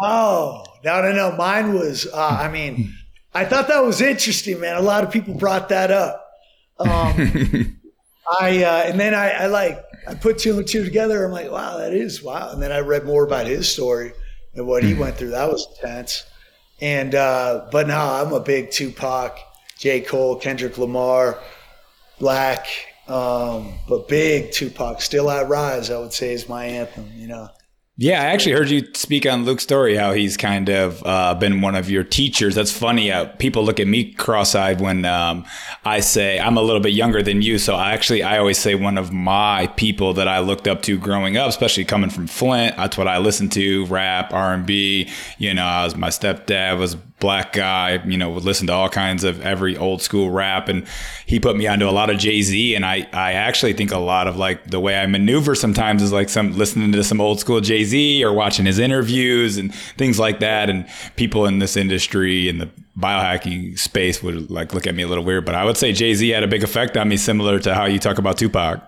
Oh 0.00 0.64
no 0.84 1.02
no 1.02 1.12
no! 1.12 1.36
Mine 1.36 1.74
was. 1.74 2.06
Uh, 2.06 2.38
I 2.40 2.50
mean, 2.50 2.92
I 3.32 3.44
thought 3.44 3.68
that 3.68 3.84
was 3.84 4.00
interesting, 4.00 4.60
man. 4.60 4.76
A 4.76 4.82
lot 4.82 5.04
of 5.04 5.10
people 5.10 5.34
brought 5.34 5.68
that 5.68 5.90
up. 5.90 6.20
Um, 6.78 6.88
I 8.40 8.64
uh, 8.64 8.84
and 8.86 8.98
then 8.98 9.14
I, 9.14 9.30
I 9.30 9.46
like 9.46 9.84
I 10.06 10.14
put 10.14 10.38
two 10.38 10.58
and 10.58 10.66
two 10.66 10.84
together. 10.84 11.24
I'm 11.24 11.32
like, 11.32 11.50
wow, 11.50 11.78
that 11.78 11.92
is 11.92 12.22
wow. 12.22 12.50
And 12.52 12.62
then 12.62 12.72
I 12.72 12.80
read 12.80 13.04
more 13.04 13.24
about 13.24 13.46
his 13.46 13.70
story 13.70 14.12
and 14.54 14.66
what 14.66 14.82
he 14.82 14.94
went 14.94 15.16
through. 15.16 15.30
That 15.30 15.50
was 15.50 15.66
intense. 15.76 16.24
And 16.80 17.14
uh, 17.14 17.66
but 17.70 17.86
now 17.86 18.14
I'm 18.14 18.32
a 18.32 18.40
big 18.40 18.70
Tupac, 18.70 19.38
J. 19.78 20.00
Cole, 20.00 20.36
Kendrick 20.36 20.76
Lamar, 20.78 21.38
Black, 22.18 22.66
um, 23.08 23.74
but 23.88 24.08
big 24.08 24.52
Tupac. 24.52 25.00
Still 25.02 25.28
I 25.28 25.42
Rise, 25.42 25.90
I 25.90 25.98
would 25.98 26.12
say, 26.12 26.32
is 26.32 26.48
my 26.48 26.64
anthem. 26.64 27.10
You 27.14 27.28
know. 27.28 27.48
Yeah, 27.96 28.20
I 28.20 28.24
actually 28.26 28.52
heard 28.52 28.70
you 28.70 28.88
speak 28.94 29.24
on 29.24 29.44
Luke's 29.44 29.62
story, 29.62 29.94
how 29.94 30.14
he's 30.14 30.36
kind 30.36 30.68
of 30.68 31.00
uh, 31.06 31.36
been 31.36 31.60
one 31.60 31.76
of 31.76 31.88
your 31.88 32.02
teachers. 32.02 32.56
That's 32.56 32.72
funny. 32.72 33.12
Uh, 33.12 33.26
people 33.36 33.64
look 33.64 33.78
at 33.78 33.86
me 33.86 34.12
cross-eyed 34.12 34.80
when 34.80 35.04
um, 35.04 35.44
I 35.84 36.00
say 36.00 36.40
I'm 36.40 36.56
a 36.56 36.62
little 36.62 36.80
bit 36.80 36.92
younger 36.92 37.22
than 37.22 37.40
you. 37.40 37.56
So 37.56 37.76
I 37.76 37.92
actually, 37.92 38.24
I 38.24 38.38
always 38.38 38.58
say 38.58 38.74
one 38.74 38.98
of 38.98 39.12
my 39.12 39.68
people 39.76 40.12
that 40.14 40.26
I 40.26 40.40
looked 40.40 40.66
up 40.66 40.82
to 40.82 40.98
growing 40.98 41.36
up, 41.36 41.48
especially 41.48 41.84
coming 41.84 42.10
from 42.10 42.26
Flint. 42.26 42.76
That's 42.76 42.98
what 42.98 43.06
I 43.06 43.18
listened 43.18 43.52
to: 43.52 43.86
rap, 43.86 44.32
R 44.32 44.54
and 44.54 44.66
B. 44.66 45.08
You 45.38 45.54
know, 45.54 45.64
I 45.64 45.84
was 45.84 45.94
my 45.94 46.08
stepdad 46.08 46.76
was 46.80 46.96
black 47.20 47.53
guy, 47.53 48.03
you 48.05 48.18
know, 48.18 48.29
would 48.31 48.44
listen 48.44 48.66
to 48.66 48.72
all 48.72 48.88
kinds 48.88 49.24
of 49.24 49.40
every 49.40 49.77
old 49.77 50.03
school 50.03 50.31
rap. 50.31 50.68
And 50.68 50.87
he 51.24 51.40
put 51.40 51.57
me 51.57 51.66
onto 51.66 51.88
a 51.88 51.90
lot 51.90 52.11
of 52.11 52.18
Jay 52.18 52.42
Z. 52.42 52.74
And 52.74 52.85
I, 52.85 53.09
I 53.12 53.33
actually 53.33 53.72
think 53.72 53.92
a 53.92 53.98
lot 53.98 54.27
of 54.27 54.37
like 54.37 54.70
the 54.70 54.81
way 54.81 54.98
I 54.98 55.07
maneuver 55.07 55.55
sometimes 55.55 56.03
is 56.03 56.12
like 56.12 56.29
some 56.29 56.57
listening 56.59 56.92
to 56.92 57.05
some 57.05 57.20
old 57.20 57.40
school 57.40 57.61
Jay 57.61 57.85
Z 57.85 58.22
or 58.24 58.33
watching 58.33 58.66
his 58.66 58.79
interviews 58.79 59.57
and 59.57 59.74
things 59.96 60.18
like 60.18 60.40
that. 60.40 60.68
And 60.68 60.87
people 61.16 61.46
in 61.46 61.61
this 61.61 61.77
industry 61.77 62.48
in 62.48 62.59
the 62.59 62.68
biohacking 62.98 63.79
space 63.79 64.22
would 64.22 64.50
like 64.50 64.74
look 64.74 64.87
at 64.87 64.94
me 64.94 65.03
a 65.03 65.09
little 65.09 65.24
weird. 65.24 65.46
But 65.46 65.55
I 65.55 65.64
would 65.64 65.77
say 65.77 65.92
Jay 65.92 66.14
Z 66.14 66.29
had 66.29 66.42
a 66.42 66.48
big 66.48 66.62
effect 66.62 66.96
on 66.96 67.09
me, 67.09 67.16
similar 67.16 67.59
to 67.61 67.74
how 67.74 67.87
you 67.87 67.98
talk 67.98 68.18
about 68.18 68.37
Tupac. 68.37 68.83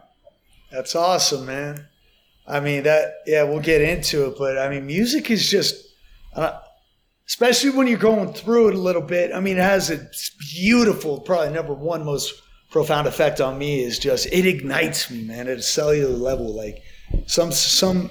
That's 0.71 0.95
awesome, 0.95 1.47
man. 1.47 1.87
I 2.47 2.61
mean, 2.61 2.83
that, 2.83 3.15
yeah, 3.27 3.45
we'll 3.45 3.61
get 3.61 3.81
into 3.81 4.27
it. 4.27 4.35
But 4.37 4.59
I 4.59 4.69
mean, 4.69 4.85
music 4.85 5.31
is 5.31 5.49
just, 5.49 5.75
especially 7.29 7.71
when 7.71 7.87
you're 7.87 7.99
going 7.99 8.33
through 8.33 8.69
it 8.69 8.75
a 8.75 8.79
little 8.79 9.03
bit. 9.03 9.33
I 9.33 9.41
mean, 9.41 9.57
it 9.57 9.63
has 9.63 9.91
a 9.91 10.09
beautiful, 10.39 11.21
probably 11.21 11.53
number 11.53 11.75
one 11.75 12.05
most 12.05 12.43
profound 12.71 13.07
effect 13.07 13.41
on 13.41 13.59
me 13.59 13.83
is 13.83 13.99
just 13.99 14.27
it 14.27 14.47
ignites 14.47 15.11
me, 15.11 15.23
man, 15.23 15.49
at 15.49 15.59
a 15.59 15.63
cellular 15.63 16.11
level. 16.11 16.55
Like 16.55 16.83
some 17.27 17.53
some 17.53 18.11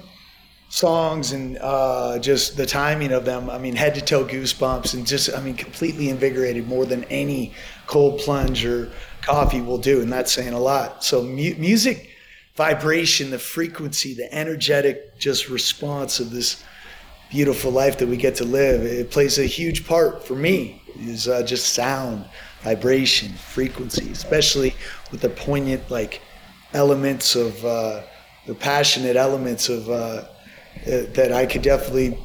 songs 0.68 1.32
and 1.32 1.58
uh, 1.60 2.18
just 2.18 2.56
the 2.56 2.66
timing 2.66 3.12
of 3.12 3.24
them. 3.24 3.48
I 3.48 3.58
mean, 3.58 3.76
head 3.76 3.94
to 3.94 4.00
toe 4.00 4.24
goosebumps 4.24 4.94
and 4.94 5.06
just 5.06 5.34
I 5.34 5.40
mean, 5.40 5.54
completely 5.54 6.08
invigorated 6.08 6.66
more 6.66 6.84
than 6.84 7.04
any 7.04 7.54
cold 7.86 8.20
plunge 8.20 8.64
or 8.64 8.90
coffee 9.22 9.60
will 9.60 9.78
do, 9.78 10.02
and 10.02 10.12
that's 10.12 10.32
saying 10.32 10.52
a 10.52 10.60
lot. 10.60 11.04
So 11.04 11.22
mu- 11.22 11.54
music. 11.56 12.10
Vibration, 12.56 13.30
the 13.30 13.38
frequency, 13.38 14.14
the 14.14 14.32
energetic 14.32 15.18
just 15.18 15.50
response 15.50 16.20
of 16.20 16.30
this 16.30 16.64
beautiful 17.30 17.70
life 17.70 17.98
that 17.98 18.08
we 18.08 18.16
get 18.16 18.34
to 18.36 18.44
live. 18.44 18.82
It 18.82 19.10
plays 19.10 19.38
a 19.38 19.44
huge 19.44 19.86
part 19.86 20.24
for 20.26 20.34
me. 20.34 20.82
Is 20.98 21.28
uh, 21.28 21.42
just 21.42 21.74
sound, 21.74 22.24
vibration, 22.62 23.32
frequency, 23.32 24.10
especially 24.10 24.74
with 25.10 25.20
the 25.20 25.28
poignant 25.28 25.90
like 25.90 26.22
elements 26.72 27.36
of 27.36 27.62
uh, 27.64 28.02
the 28.46 28.54
passionate 28.54 29.16
elements 29.16 29.68
of 29.68 29.90
uh, 29.90 30.24
that 30.86 31.32
I 31.32 31.44
could 31.46 31.62
definitely 31.62 32.18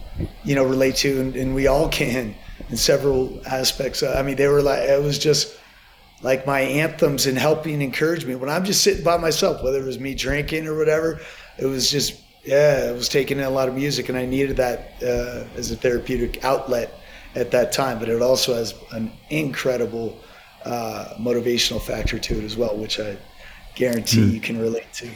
you 0.44 0.56
know 0.56 0.64
relate 0.64 0.96
to, 0.98 1.20
and, 1.20 1.36
and 1.36 1.54
we 1.54 1.68
all 1.68 1.90
can 1.90 2.36
in 2.70 2.78
several 2.78 3.42
aspects. 3.46 4.04
I 4.04 4.22
mean, 4.22 4.38
they 4.38 4.48
were 4.48 4.62
like 4.62 4.88
it 4.88 5.04
was 5.04 5.20
just 5.20 5.58
like 6.22 6.46
my 6.46 6.62
anthems 6.62 7.26
and 7.26 7.38
helping 7.38 7.82
encourage 7.82 8.26
me 8.26 8.36
when 8.36 8.50
I'm 8.50 8.64
just 8.64 8.84
sitting 8.84 9.04
by 9.04 9.18
myself, 9.18 9.64
whether 9.64 9.82
it 9.82 9.86
was 9.86 10.00
me 10.00 10.14
drinking 10.14 10.68
or 10.68 10.78
whatever. 10.78 11.20
It 11.58 11.66
was 11.66 11.92
just 11.92 12.22
yeah, 12.44 12.88
I 12.90 12.92
was 12.92 13.10
taking 13.10 13.38
in 13.38 13.44
a 13.44 13.50
lot 13.50 13.68
of 13.68 13.76
music, 13.76 14.10
and 14.10 14.18
I 14.18 14.26
needed 14.26 14.58
that 14.58 14.94
uh, 15.04 15.46
as 15.58 15.72
a 15.72 15.76
therapeutic 15.76 16.44
outlet 16.44 17.00
at 17.36 17.52
that 17.52 17.72
time. 17.72 18.00
But 18.00 18.10
it 18.10 18.22
also 18.22 18.56
has 18.56 18.74
an 18.92 19.12
incredible 19.30 20.20
uh, 20.66 21.14
motivational 21.20 21.82
factor 21.82 22.18
to 22.18 22.38
it 22.40 22.44
as 22.44 22.58
well, 22.58 22.76
which 22.78 23.00
I 23.00 23.18
guarantee 23.76 24.22
mm. 24.22 24.34
you 24.34 24.42
can 24.42 24.60
relate 24.60 24.92
to. 24.94 25.10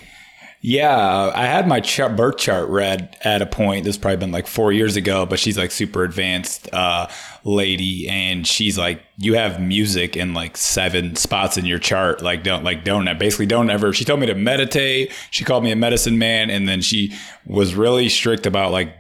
Yeah, 0.68 1.32
I 1.36 1.46
had 1.46 1.68
my 1.68 1.80
chart, 1.80 2.16
birth 2.16 2.38
chart 2.38 2.70
read 2.70 3.16
at 3.24 3.44
a 3.44 3.46
point. 3.46 3.84
This 3.86 4.00
probably 4.00 4.18
been 4.18 4.32
like 4.32 4.48
four 4.48 4.72
years 4.72 4.96
ago, 4.96 5.28
but 5.28 5.38
she's 5.38 5.60
like 5.60 5.70
super 5.70 6.04
advanced 6.04 6.74
uh, 6.74 7.08
lady, 7.44 8.10
and 8.10 8.48
she's 8.48 8.76
like, 8.76 9.04
you 9.18 9.36
have 9.36 9.62
music 9.62 10.18
in 10.18 10.34
like 10.34 10.58
seven 10.58 11.16
spots 11.18 11.56
in 11.58 11.66
your 11.66 11.78
chart. 11.78 12.24
Like 12.24 12.42
don't 12.42 12.64
like 12.64 12.84
don't 12.84 13.06
basically 13.20 13.46
don't 13.46 13.70
ever. 13.70 13.94
She 13.94 14.06
told 14.06 14.20
me 14.20 14.26
to 14.26 14.34
meditate. 14.34 15.12
She 15.30 15.44
called 15.44 15.64
me 15.64 15.72
a 15.72 15.76
medicine 15.76 16.18
man, 16.18 16.50
and 16.50 16.68
then 16.68 16.82
she 16.82 17.14
was 17.46 17.76
really 17.76 18.10
strict 18.10 18.48
about 18.48 18.72
like 18.72 18.92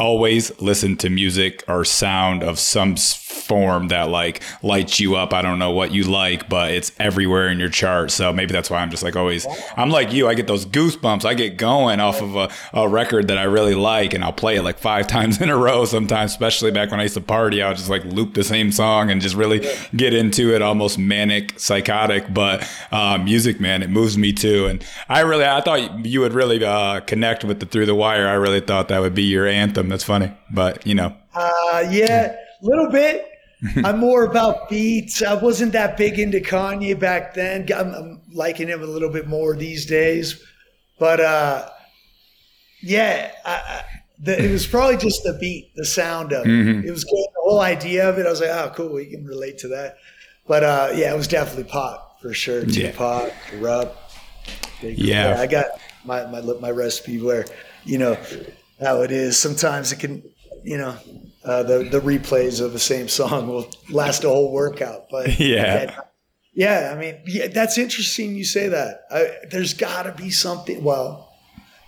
always 0.00 0.58
listen 0.62 0.96
to 0.96 1.10
music 1.10 1.62
or 1.68 1.84
sound 1.84 2.42
of 2.42 2.58
some 2.58 2.96
form 2.96 3.88
that 3.88 4.08
like 4.08 4.42
lights 4.62 4.98
you 4.98 5.14
up. 5.14 5.34
I 5.34 5.42
don't 5.42 5.58
know 5.58 5.72
what 5.72 5.92
you 5.92 6.04
like, 6.04 6.48
but 6.48 6.72
it's 6.72 6.90
everywhere 6.98 7.48
in 7.48 7.58
your 7.58 7.68
chart. 7.68 8.10
So 8.10 8.32
maybe 8.32 8.52
that's 8.52 8.70
why 8.70 8.78
I'm 8.78 8.90
just 8.90 9.02
like 9.02 9.14
always, 9.14 9.46
I'm 9.76 9.90
like 9.90 10.12
you. 10.12 10.26
I 10.26 10.34
get 10.34 10.46
those 10.46 10.64
goosebumps. 10.64 11.26
I 11.26 11.34
get 11.34 11.58
going 11.58 12.00
off 12.00 12.22
of 12.22 12.34
a, 12.34 12.50
a 12.72 12.88
record 12.88 13.28
that 13.28 13.36
I 13.36 13.42
really 13.42 13.74
like 13.74 14.14
and 14.14 14.24
I'll 14.24 14.32
play 14.32 14.56
it 14.56 14.62
like 14.62 14.78
five 14.78 15.06
times 15.16 15.40
in 15.40 15.50
a 15.50 15.56
row 15.56 15.84
sometimes, 15.84 16.30
especially 16.30 16.70
back 16.70 16.90
when 16.90 16.98
I 16.98 17.04
used 17.04 17.14
to 17.14 17.20
party. 17.20 17.60
I'll 17.62 17.74
just 17.74 17.90
like 17.90 18.04
loop 18.04 18.32
the 18.32 18.44
same 18.44 18.72
song 18.72 19.10
and 19.10 19.20
just 19.20 19.34
really 19.34 19.68
get 19.94 20.14
into 20.14 20.54
it, 20.54 20.62
almost 20.62 20.98
manic, 20.98 21.60
psychotic. 21.60 22.32
But 22.32 22.66
uh, 22.90 23.18
music, 23.18 23.60
man, 23.60 23.82
it 23.82 23.90
moves 23.90 24.16
me 24.16 24.32
too. 24.32 24.66
And 24.66 24.82
I 25.10 25.20
really, 25.20 25.44
I 25.44 25.60
thought 25.60 26.06
you 26.06 26.20
would 26.20 26.32
really 26.32 26.64
uh, 26.64 27.00
connect 27.00 27.44
with 27.44 27.60
the 27.60 27.66
Through 27.66 27.86
the 27.86 27.94
Wire. 27.94 28.26
I 28.26 28.34
really 28.34 28.60
thought 28.60 28.88
that 28.88 29.00
would 29.00 29.14
be 29.14 29.24
your 29.24 29.46
anthem. 29.46 29.89
That's 29.90 30.04
funny. 30.04 30.32
But, 30.50 30.86
you 30.86 30.94
know. 30.94 31.14
Uh, 31.34 31.84
yeah, 31.90 32.34
a 32.62 32.64
little 32.64 32.90
bit. 32.90 33.26
I'm 33.84 33.98
more 33.98 34.24
about 34.24 34.68
beats. 34.70 35.22
I 35.22 35.34
wasn't 35.34 35.72
that 35.72 35.96
big 35.96 36.18
into 36.18 36.40
Kanye 36.40 36.98
back 36.98 37.34
then. 37.34 37.68
I'm, 37.74 37.94
I'm, 37.94 38.20
liking 38.32 38.68
him 38.68 38.80
a 38.80 38.86
little 38.86 39.10
bit 39.10 39.26
more 39.26 39.56
these 39.56 39.86
days. 39.86 40.42
But 40.98 41.20
uh, 41.20 41.68
yeah, 42.80 43.32
I, 43.44 43.82
the, 44.20 44.42
it 44.42 44.50
was 44.50 44.66
probably 44.66 44.96
just 44.96 45.24
the 45.24 45.36
beat, 45.40 45.74
the 45.74 45.84
sound 45.84 46.32
of 46.32 46.46
it. 46.46 46.48
Mm-hmm. 46.48 46.86
It 46.86 46.90
was 46.90 47.04
good. 47.04 47.26
The 47.34 47.40
whole 47.42 47.60
idea 47.60 48.08
of 48.08 48.18
it, 48.18 48.26
I 48.26 48.30
was 48.30 48.40
like, 48.40 48.50
oh, 48.50 48.72
cool, 48.74 48.94
we 48.94 49.06
can 49.06 49.26
relate 49.26 49.58
to 49.58 49.68
that. 49.68 49.96
But 50.46 50.62
uh, 50.62 50.90
yeah, 50.94 51.12
it 51.12 51.16
was 51.16 51.28
definitely 51.28 51.64
pop 51.64 52.20
for 52.20 52.32
sure. 52.32 52.64
Yeah. 52.64 52.92
Tupac, 52.92 53.32
Rup. 53.58 54.10
Yeah. 54.80 55.36
I 55.38 55.46
got 55.46 55.66
my, 56.04 56.24
my, 56.26 56.40
my 56.40 56.70
recipe 56.70 57.20
where, 57.20 57.44
you 57.84 57.98
know, 57.98 58.16
how 58.80 59.02
it 59.02 59.10
is. 59.10 59.38
Sometimes 59.38 59.92
it 59.92 60.00
can, 60.00 60.22
you 60.62 60.78
know, 60.78 60.96
uh, 61.44 61.62
the 61.62 61.88
the 61.90 62.00
replays 62.00 62.60
of 62.64 62.72
the 62.72 62.78
same 62.78 63.08
song 63.08 63.48
will 63.48 63.70
last 63.90 64.24
a 64.24 64.28
whole 64.28 64.52
workout. 64.52 65.06
But 65.10 65.38
yeah, 65.40 66.00
yeah, 66.52 66.92
I 66.94 66.98
mean, 66.98 67.20
yeah, 67.26 67.48
that's 67.48 67.78
interesting. 67.78 68.34
You 68.34 68.44
say 68.44 68.68
that. 68.68 69.02
I, 69.10 69.30
there's 69.50 69.74
got 69.74 70.02
to 70.02 70.12
be 70.12 70.30
something. 70.30 70.82
Well, 70.82 71.32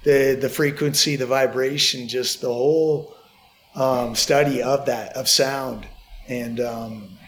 the 0.04 0.38
the 0.40 0.48
frequency, 0.48 1.16
the 1.16 1.26
vibration, 1.26 2.08
just 2.08 2.40
the 2.40 2.52
whole 2.52 3.14
um, 3.74 4.14
study 4.14 4.62
of 4.62 4.86
that 4.86 5.16
of 5.16 5.28
sound, 5.28 5.86
and 6.28 6.60
um, 6.60 7.18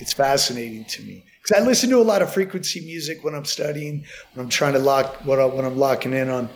it's 0.00 0.12
fascinating 0.12 0.84
to 0.86 1.02
me 1.02 1.24
because 1.42 1.60
I 1.60 1.64
listen 1.64 1.90
to 1.90 1.98
a 1.98 2.02
lot 2.02 2.22
of 2.22 2.32
frequency 2.32 2.80
music 2.80 3.22
when 3.22 3.34
I'm 3.34 3.44
studying, 3.44 4.04
when 4.32 4.44
I'm 4.44 4.50
trying 4.50 4.72
to 4.72 4.78
lock 4.78 5.24
what 5.24 5.54
when 5.54 5.64
I'm 5.64 5.76
locking 5.76 6.14
in 6.14 6.30
on 6.30 6.48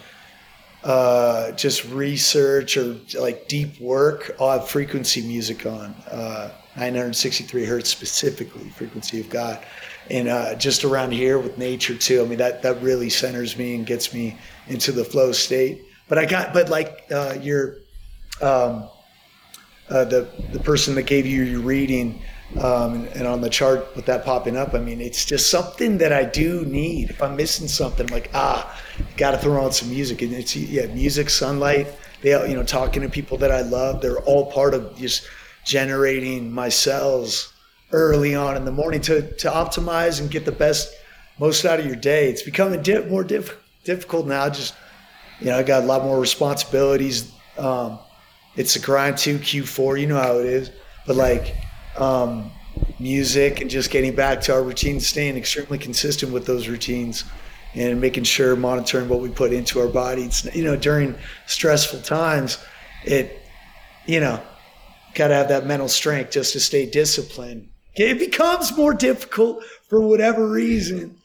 uh, 0.88 1.52
just 1.52 1.84
research 1.84 2.78
or 2.78 2.96
like 3.20 3.46
deep 3.46 3.78
work, 3.78 4.34
I'll 4.40 4.58
have 4.58 4.68
frequency 4.68 5.20
music 5.20 5.66
on, 5.66 5.94
uh, 6.10 6.50
963 6.76 7.64
hertz 7.66 7.90
specifically, 7.90 8.70
frequency 8.70 9.20
of 9.20 9.28
God. 9.28 9.62
And 10.10 10.28
uh, 10.28 10.54
just 10.54 10.84
around 10.84 11.12
here 11.12 11.38
with 11.38 11.58
nature 11.58 11.94
too. 11.94 12.22
I 12.22 12.26
mean, 12.26 12.38
that, 12.38 12.62
that 12.62 12.80
really 12.80 13.10
centers 13.10 13.58
me 13.58 13.74
and 13.74 13.84
gets 13.84 14.14
me 14.14 14.38
into 14.68 14.90
the 14.90 15.04
flow 15.04 15.32
state. 15.32 15.84
But 16.08 16.16
I 16.16 16.24
got, 16.24 16.54
but 16.54 16.70
like 16.70 17.04
uh, 17.12 17.36
your, 17.38 17.76
um, 18.40 18.88
uh, 19.90 20.04
the, 20.04 20.30
the 20.52 20.60
person 20.60 20.94
that 20.94 21.02
gave 21.02 21.26
you 21.26 21.42
your 21.42 21.60
reading, 21.60 22.22
um, 22.56 23.06
and, 23.14 23.26
on 23.26 23.40
the 23.42 23.50
chart 23.50 23.94
with 23.94 24.06
that 24.06 24.24
popping 24.24 24.56
up, 24.56 24.74
I 24.74 24.78
mean, 24.78 25.00
it's 25.00 25.24
just 25.24 25.50
something 25.50 25.98
that 25.98 26.12
I 26.12 26.24
do 26.24 26.64
need. 26.64 27.10
If 27.10 27.22
I'm 27.22 27.36
missing 27.36 27.68
something, 27.68 28.06
I'm 28.06 28.12
like, 28.12 28.30
ah, 28.32 28.80
got 29.16 29.32
to 29.32 29.38
throw 29.38 29.62
on 29.62 29.72
some 29.72 29.90
music. 29.90 30.22
And 30.22 30.32
it's, 30.32 30.56
yeah, 30.56 30.86
music, 30.86 31.28
sunlight, 31.28 31.88
they, 32.22 32.30
you 32.48 32.56
know, 32.56 32.62
talking 32.62 33.02
to 33.02 33.08
people 33.08 33.36
that 33.38 33.52
I 33.52 33.60
love, 33.60 34.00
they're 34.00 34.20
all 34.20 34.50
part 34.50 34.72
of 34.72 34.96
just 34.96 35.28
generating 35.64 36.50
my 36.50 36.70
cells 36.70 37.52
early 37.92 38.34
on 38.34 38.56
in 38.56 38.64
the 38.64 38.72
morning 38.72 39.02
to, 39.02 39.30
to 39.36 39.50
optimize 39.50 40.20
and 40.20 40.30
get 40.30 40.44
the 40.44 40.52
best 40.52 40.94
most 41.38 41.64
out 41.64 41.78
of 41.78 41.86
your 41.86 41.96
day. 41.96 42.30
It's 42.30 42.42
becoming 42.42 42.82
di- 42.82 43.04
more 43.04 43.24
diff- 43.24 43.56
difficult 43.84 44.26
now. 44.26 44.48
Just 44.48 44.74
you 45.40 45.46
know, 45.46 45.58
I 45.58 45.62
got 45.62 45.84
a 45.84 45.86
lot 45.86 46.02
more 46.02 46.18
responsibilities. 46.18 47.30
Um, 47.56 47.98
it's 48.56 48.74
a 48.76 48.80
grind 48.80 49.18
too. 49.18 49.38
Q4, 49.38 50.00
you 50.00 50.06
know 50.06 50.20
how 50.20 50.38
it 50.38 50.46
is. 50.46 50.70
But 51.06 51.16
like 51.16 51.54
um, 52.00 52.50
music 52.98 53.60
and 53.60 53.70
just 53.70 53.90
getting 53.90 54.14
back 54.14 54.40
to 54.42 54.52
our 54.52 54.62
routines, 54.62 55.06
staying 55.06 55.36
extremely 55.36 55.78
consistent 55.78 56.32
with 56.32 56.46
those 56.46 56.68
routines, 56.68 57.24
and 57.74 58.00
making 58.00 58.24
sure 58.24 58.56
monitoring 58.56 59.08
what 59.08 59.20
we 59.20 59.28
put 59.28 59.52
into 59.52 59.80
our 59.80 59.88
bodies. 59.88 60.48
You 60.54 60.64
know, 60.64 60.76
during 60.76 61.14
stressful 61.46 62.00
times, 62.02 62.58
it 63.04 63.42
you 64.06 64.20
know 64.20 64.40
got 65.14 65.28
to 65.28 65.34
have 65.34 65.48
that 65.48 65.66
mental 65.66 65.88
strength 65.88 66.30
just 66.30 66.52
to 66.52 66.60
stay 66.60 66.88
disciplined. 66.88 67.68
It 67.94 68.18
becomes 68.18 68.76
more 68.76 68.94
difficult 68.94 69.64
for 69.88 70.00
whatever 70.00 70.48
reason 70.48 71.16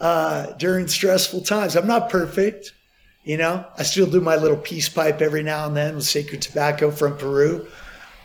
uh, 0.00 0.52
during 0.54 0.88
stressful 0.88 1.42
times. 1.42 1.76
I'm 1.76 1.86
not 1.86 2.10
perfect, 2.10 2.72
you 3.24 3.36
know. 3.36 3.64
I 3.78 3.82
still 3.84 4.06
do 4.06 4.20
my 4.20 4.36
little 4.36 4.56
peace 4.56 4.88
pipe 4.88 5.22
every 5.22 5.42
now 5.42 5.66
and 5.66 5.76
then 5.76 5.94
with 5.94 6.04
sacred 6.04 6.42
tobacco 6.42 6.90
from 6.90 7.16
Peru, 7.16 7.66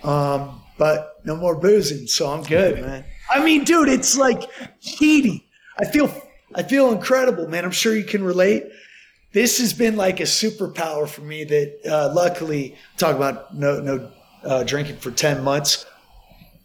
um, 0.03 0.60
but 0.81 1.21
no 1.23 1.35
more 1.35 1.55
boozing, 1.55 2.07
so 2.07 2.31
I'm 2.31 2.41
good, 2.41 2.81
man. 2.81 3.05
I 3.29 3.45
mean, 3.45 3.63
dude, 3.65 3.87
it's 3.87 4.17
like 4.17 4.49
cheating. 4.79 5.41
I 5.77 5.85
feel, 5.85 6.11
I 6.55 6.63
feel 6.63 6.91
incredible, 6.91 7.47
man. 7.47 7.63
I'm 7.63 7.69
sure 7.69 7.95
you 7.95 8.03
can 8.03 8.23
relate. 8.23 8.63
This 9.31 9.59
has 9.59 9.73
been 9.73 9.95
like 9.95 10.19
a 10.19 10.23
superpower 10.23 11.07
for 11.07 11.21
me. 11.21 11.43
That 11.43 11.81
uh, 11.87 12.11
luckily, 12.15 12.75
talk 12.97 13.15
about 13.15 13.55
no, 13.55 13.79
no 13.79 14.11
uh, 14.43 14.63
drinking 14.63 14.95
for 14.95 15.11
10 15.11 15.43
months. 15.43 15.85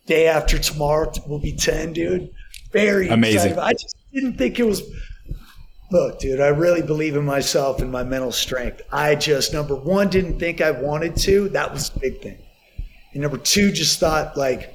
Day 0.07 0.29
after 0.29 0.59
tomorrow 0.59 1.13
will 1.29 1.39
be 1.39 1.53
10, 1.53 1.93
dude. 1.93 2.31
Very 2.73 3.11
amazing. 3.11 3.51
Excited. 3.51 3.59
I 3.59 3.73
just 3.73 3.97
didn't 4.15 4.39
think 4.39 4.59
it 4.59 4.65
was. 4.65 4.81
Look, 5.93 6.21
dude, 6.21 6.41
I 6.41 6.49
really 6.49 6.81
believe 6.81 7.17
in 7.17 7.25
myself 7.27 7.83
and 7.83 7.93
my 7.93 8.03
mental 8.03 8.33
strength. 8.33 8.81
I 8.91 9.15
just, 9.15 9.53
number 9.53 9.77
one, 9.77 10.09
didn't 10.09 10.39
think 10.39 10.63
I 10.63 10.71
wanted 10.71 11.17
to. 11.17 11.51
That 11.51 11.71
was 11.71 11.91
the 11.91 12.01
big 12.01 12.23
thing. 12.23 12.39
And 13.17 13.23
number 13.23 13.39
two, 13.39 13.73
just 13.73 13.99
thought, 13.99 14.37
like, 14.37 14.75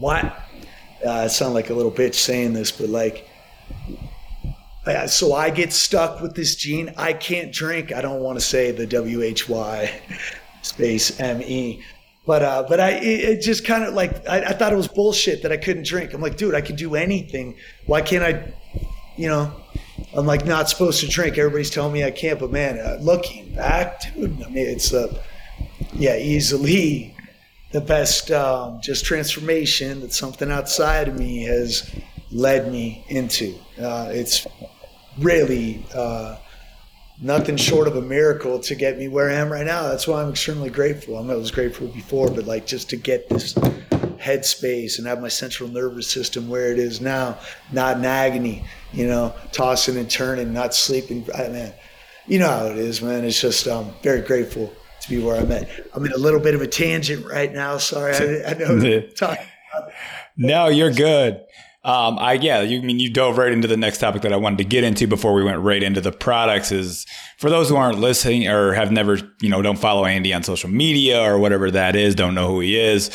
what? 0.00 0.24
Uh, 1.06 1.10
I 1.10 1.26
sound 1.28 1.54
like 1.54 1.70
a 1.70 1.74
little 1.74 1.92
bitch 1.92 2.14
saying 2.14 2.54
this, 2.54 2.72
but 2.72 2.88
like, 2.88 3.28
so 5.06 5.32
I 5.32 5.50
get 5.50 5.72
stuck 5.72 6.20
with 6.20 6.34
this 6.34 6.56
gene. 6.56 6.92
I 6.96 7.12
can't 7.12 7.52
drink. 7.52 7.92
I 7.92 8.00
don't 8.00 8.20
want 8.20 8.36
to 8.36 8.44
say 8.44 8.72
the 8.72 8.84
WHY 8.84 9.92
space 10.62 11.16
ME. 11.20 11.84
But 12.26 12.42
uh, 12.42 12.66
but 12.68 12.80
I 12.80 12.90
it, 12.94 13.20
it 13.30 13.42
just 13.42 13.64
kind 13.64 13.84
of 13.84 13.94
like 13.94 14.26
I, 14.26 14.40
I, 14.40 14.52
thought 14.54 14.72
it 14.72 14.76
was 14.76 14.88
bullshit 14.88 15.42
that 15.42 15.52
I 15.52 15.56
couldn't 15.56 15.86
drink. 15.86 16.14
I'm 16.14 16.20
like, 16.20 16.36
dude, 16.36 16.56
I 16.56 16.62
can 16.62 16.74
do 16.74 16.96
anything. 16.96 17.54
Why 17.86 18.00
can't 18.00 18.24
I? 18.24 18.52
You 19.16 19.28
know, 19.28 19.52
I'm 20.16 20.26
like 20.26 20.44
not 20.44 20.68
supposed 20.68 20.98
to 21.02 21.06
drink. 21.06 21.38
Everybody's 21.38 21.70
telling 21.70 21.92
me 21.92 22.02
I 22.02 22.10
can't. 22.10 22.40
But 22.40 22.50
man, 22.50 22.80
uh, 22.80 22.98
looking 23.00 23.54
back, 23.54 24.12
dude, 24.14 24.42
I 24.42 24.48
mean, 24.48 24.66
it's 24.66 24.92
uh, 24.92 25.16
yeah, 25.92 26.16
easily 26.16 27.11
the 27.72 27.80
best 27.80 28.30
um, 28.30 28.80
just 28.80 29.04
transformation 29.04 30.00
that 30.00 30.12
something 30.12 30.50
outside 30.50 31.08
of 31.08 31.18
me 31.18 31.44
has 31.44 31.90
led 32.30 32.70
me 32.70 33.04
into. 33.08 33.54
Uh, 33.80 34.08
it's 34.10 34.46
really 35.18 35.84
uh, 35.94 36.36
nothing 37.20 37.56
short 37.56 37.88
of 37.88 37.96
a 37.96 38.02
miracle 38.02 38.58
to 38.60 38.74
get 38.74 38.98
me 38.98 39.08
where 39.08 39.30
I 39.30 39.34
am 39.34 39.50
right 39.50 39.66
now. 39.66 39.88
That's 39.88 40.06
why 40.06 40.22
I'm 40.22 40.30
extremely 40.30 40.70
grateful. 40.70 41.16
I, 41.16 41.22
mean, 41.22 41.30
I 41.30 41.36
was 41.36 41.50
grateful 41.50 41.88
before, 41.88 42.30
but 42.30 42.44
like 42.44 42.66
just 42.66 42.90
to 42.90 42.96
get 42.96 43.28
this 43.30 43.54
headspace 43.54 44.98
and 44.98 45.06
have 45.06 45.20
my 45.20 45.28
central 45.28 45.68
nervous 45.68 46.08
system 46.08 46.48
where 46.48 46.70
it 46.72 46.78
is 46.78 47.00
now, 47.00 47.38
not 47.72 47.96
in 47.96 48.04
agony, 48.04 48.64
you 48.92 49.06
know, 49.06 49.34
tossing 49.50 49.96
and 49.96 50.10
turning, 50.10 50.52
not 50.52 50.74
sleeping. 50.74 51.26
I, 51.34 51.48
man, 51.48 51.72
you 52.26 52.38
know 52.38 52.48
how 52.48 52.66
it 52.66 52.76
is, 52.76 53.00
man. 53.00 53.24
It's 53.24 53.40
just 53.40 53.66
um, 53.66 53.92
very 54.02 54.20
grateful 54.20 54.72
to 55.02 55.10
be 55.10 55.22
where 55.22 55.40
I'm 55.40 55.50
at. 55.52 55.68
I'm 55.94 56.04
in 56.04 56.12
a 56.12 56.16
little 56.16 56.40
bit 56.40 56.54
of 56.54 56.62
a 56.62 56.66
tangent 56.66 57.26
right 57.26 57.52
now. 57.52 57.78
Sorry, 57.78 58.14
I, 58.14 58.50
I 58.50 58.54
know. 58.54 59.02
no, 60.36 60.68
you're 60.68 60.92
good. 60.92 61.40
Um, 61.84 62.16
I 62.20 62.34
yeah, 62.34 62.60
you 62.60 62.78
I 62.78 62.82
mean 62.82 63.00
you 63.00 63.10
dove 63.10 63.38
right 63.38 63.50
into 63.50 63.66
the 63.66 63.76
next 63.76 63.98
topic 63.98 64.22
that 64.22 64.32
I 64.32 64.36
wanted 64.36 64.58
to 64.58 64.64
get 64.64 64.84
into 64.84 65.08
before 65.08 65.34
we 65.34 65.42
went 65.42 65.58
right 65.60 65.82
into 65.82 66.00
the 66.00 66.12
products. 66.12 66.70
Is 66.70 67.06
for 67.38 67.50
those 67.50 67.68
who 67.68 67.74
aren't 67.74 67.98
listening 67.98 68.46
or 68.46 68.72
have 68.72 68.92
never, 68.92 69.18
you 69.40 69.48
know, 69.48 69.62
don't 69.62 69.78
follow 69.78 70.04
Andy 70.04 70.32
on 70.32 70.44
social 70.44 70.70
media 70.70 71.20
or 71.20 71.38
whatever 71.40 71.72
that 71.72 71.96
is, 71.96 72.14
don't 72.14 72.36
know 72.36 72.46
who 72.46 72.60
he 72.60 72.78
is. 72.78 73.10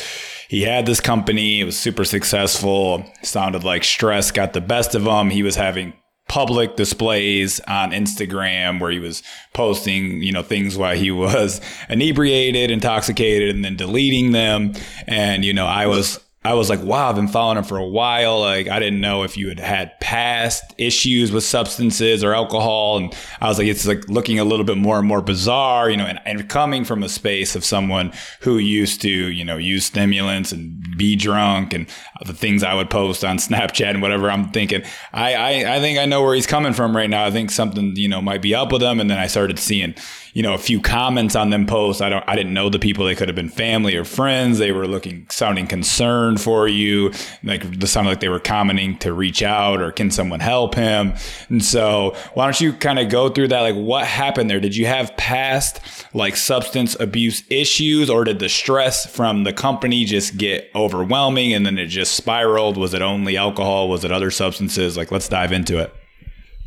He 0.50 0.62
had 0.62 0.84
this 0.84 1.00
company; 1.00 1.60
it 1.60 1.64
was 1.64 1.78
super 1.78 2.04
successful. 2.04 3.04
Sounded 3.22 3.64
like 3.64 3.84
stress 3.84 4.30
got 4.30 4.52
the 4.52 4.60
best 4.60 4.94
of 4.94 5.04
him. 5.04 5.30
He 5.30 5.42
was 5.42 5.56
having 5.56 5.94
public 6.28 6.76
displays 6.76 7.58
on 7.60 7.90
Instagram 7.90 8.80
where 8.80 8.90
he 8.90 8.98
was 8.98 9.22
posting, 9.54 10.22
you 10.22 10.32
know, 10.32 10.42
things 10.42 10.76
while 10.76 10.94
he 10.94 11.10
was 11.10 11.60
inebriated, 11.88 12.70
intoxicated, 12.70 13.54
and 13.54 13.64
then 13.64 13.76
deleting 13.76 14.32
them. 14.32 14.74
And, 15.06 15.44
you 15.44 15.52
know, 15.52 15.66
I 15.66 15.86
was 15.86 16.20
I 16.48 16.54
was 16.54 16.70
like, 16.70 16.82
wow, 16.82 17.10
I've 17.10 17.14
been 17.14 17.28
following 17.28 17.58
him 17.58 17.64
for 17.64 17.76
a 17.76 17.86
while. 17.86 18.40
Like, 18.40 18.68
I 18.68 18.78
didn't 18.78 19.02
know 19.02 19.22
if 19.22 19.36
you 19.36 19.50
had 19.50 19.58
had 19.58 20.00
past 20.00 20.64
issues 20.78 21.30
with 21.30 21.44
substances 21.44 22.24
or 22.24 22.32
alcohol. 22.32 22.96
And 22.96 23.14
I 23.42 23.48
was 23.48 23.58
like, 23.58 23.66
it's 23.66 23.86
like 23.86 24.08
looking 24.08 24.38
a 24.38 24.44
little 24.44 24.64
bit 24.64 24.78
more 24.78 24.98
and 24.98 25.06
more 25.06 25.20
bizarre, 25.20 25.90
you 25.90 25.98
know, 25.98 26.06
and, 26.06 26.18
and 26.24 26.48
coming 26.48 26.86
from 26.86 27.02
a 27.02 27.08
space 27.10 27.54
of 27.54 27.66
someone 27.66 28.14
who 28.40 28.56
used 28.56 29.02
to, 29.02 29.10
you 29.10 29.44
know, 29.44 29.58
use 29.58 29.84
stimulants 29.84 30.50
and 30.50 30.96
be 30.96 31.16
drunk 31.16 31.74
and 31.74 31.86
the 32.24 32.32
things 32.32 32.62
I 32.62 32.72
would 32.72 32.88
post 32.88 33.26
on 33.26 33.36
Snapchat 33.36 33.90
and 33.90 34.00
whatever. 34.00 34.30
I'm 34.30 34.50
thinking, 34.50 34.84
I, 35.12 35.34
I, 35.34 35.76
I 35.76 35.80
think 35.80 35.98
I 35.98 36.06
know 36.06 36.22
where 36.22 36.34
he's 36.34 36.46
coming 36.46 36.72
from 36.72 36.96
right 36.96 37.10
now. 37.10 37.26
I 37.26 37.30
think 37.30 37.50
something, 37.50 37.94
you 37.94 38.08
know, 38.08 38.22
might 38.22 38.40
be 38.40 38.54
up 38.54 38.72
with 38.72 38.82
him. 38.82 39.00
And 39.00 39.10
then 39.10 39.18
I 39.18 39.26
started 39.26 39.58
seeing, 39.58 39.94
you 40.38 40.44
know, 40.44 40.54
a 40.54 40.58
few 40.58 40.80
comments 40.80 41.34
on 41.34 41.50
them 41.50 41.66
posts. 41.66 42.00
I 42.00 42.08
don't, 42.08 42.22
I 42.28 42.36
didn't 42.36 42.54
know 42.54 42.70
the 42.70 42.78
people. 42.78 43.04
They 43.04 43.16
could 43.16 43.26
have 43.26 43.34
been 43.34 43.48
family 43.48 43.96
or 43.96 44.04
friends. 44.04 44.58
They 44.58 44.70
were 44.70 44.86
looking, 44.86 45.26
sounding 45.28 45.66
concerned 45.66 46.40
for 46.40 46.68
you. 46.68 47.10
Like 47.42 47.68
they 47.68 47.88
sounded 47.88 48.10
like 48.10 48.20
they 48.20 48.28
were 48.28 48.38
commenting 48.38 48.98
to 48.98 49.12
reach 49.12 49.42
out 49.42 49.82
or 49.82 49.90
can 49.90 50.12
someone 50.12 50.38
help 50.38 50.76
him? 50.76 51.14
And 51.48 51.64
so 51.64 52.14
why 52.34 52.44
don't 52.44 52.60
you 52.60 52.72
kind 52.72 53.00
of 53.00 53.08
go 53.08 53.28
through 53.30 53.48
that? 53.48 53.62
Like 53.62 53.74
what 53.74 54.06
happened 54.06 54.48
there? 54.48 54.60
Did 54.60 54.76
you 54.76 54.86
have 54.86 55.16
past 55.16 55.80
like 56.14 56.36
substance 56.36 56.94
abuse 57.00 57.42
issues 57.50 58.08
or 58.08 58.22
did 58.22 58.38
the 58.38 58.48
stress 58.48 59.06
from 59.06 59.42
the 59.42 59.52
company 59.52 60.04
just 60.04 60.36
get 60.36 60.70
overwhelming 60.72 61.52
and 61.52 61.66
then 61.66 61.78
it 61.78 61.86
just 61.86 62.14
spiraled? 62.14 62.76
Was 62.76 62.94
it 62.94 63.02
only 63.02 63.36
alcohol? 63.36 63.88
Was 63.88 64.04
it 64.04 64.12
other 64.12 64.30
substances? 64.30 64.96
Like 64.96 65.10
let's 65.10 65.28
dive 65.28 65.50
into 65.50 65.80
it. 65.80 65.92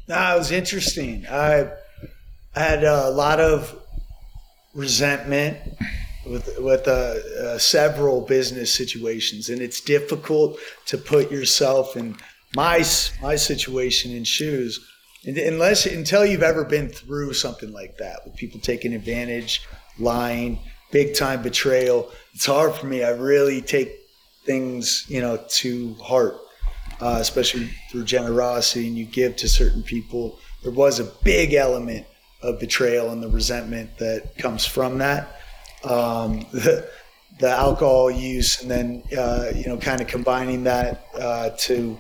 That 0.08 0.36
was 0.36 0.52
interesting. 0.52 1.26
I 1.32 1.72
I 2.54 2.60
had 2.60 2.84
a 2.84 3.10
lot 3.10 3.40
of 3.40 3.82
resentment 4.74 5.58
with 6.26 6.58
with 6.60 6.88
uh, 6.88 6.92
uh, 6.92 7.58
several 7.58 8.22
business 8.22 8.74
situations, 8.74 9.50
and 9.50 9.62
it's 9.62 9.80
difficult 9.80 10.60
to 10.88 10.98
put 10.98 11.32
yourself 11.32 11.96
in 11.96 12.18
my 12.56 12.84
my 13.22 13.36
situation 13.36 14.12
in 14.12 14.26
shoes, 14.26 14.86
unless 15.26 15.86
until 15.86 16.26
you've 16.26 16.44
ever 16.44 16.66
been 16.66 16.90
through 16.90 17.34
something 17.34 17.72
like 17.72 17.98
that 17.98 18.20
with 18.26 18.36
people 18.36 18.60
taking 18.60 18.94
advantage, 18.94 19.66
lying, 19.98 20.60
big 20.92 21.16
time 21.16 21.42
betrayal. 21.42 22.12
It's 22.34 22.46
hard 22.46 22.76
for 22.76 22.86
me. 22.86 23.02
I 23.02 23.12
really 23.12 23.62
take 23.62 23.94
things 24.46 25.06
you 25.08 25.22
know 25.22 25.42
to 25.48 25.94
heart, 25.96 26.36
uh, 27.00 27.18
especially 27.22 27.70
through 27.92 28.04
generosity, 28.04 28.88
and 28.88 28.98
you 28.98 29.06
give 29.06 29.38
to 29.38 29.48
certain 29.48 29.84
people. 29.84 30.38
There 30.64 30.74
was 30.74 31.00
a 31.00 31.06
big 31.24 31.54
element 31.54 32.06
of 32.42 32.60
betrayal 32.60 33.12
and 33.12 33.22
the 33.22 33.30
resentment 33.30 33.98
that 33.98 34.38
comes 34.38 34.66
from 34.66 34.98
that. 35.00 35.40
Um, 35.84 36.46
the, 36.52 36.88
the, 37.40 37.50
alcohol 37.50 38.12
use, 38.12 38.62
and 38.62 38.70
then 38.70 39.04
uh, 39.18 39.52
you 39.56 39.66
know, 39.66 39.78
kind 39.78 40.02
of 40.02 40.08
combining 40.08 40.64
that 40.66 41.06
uh, 41.20 41.50
to 41.60 41.98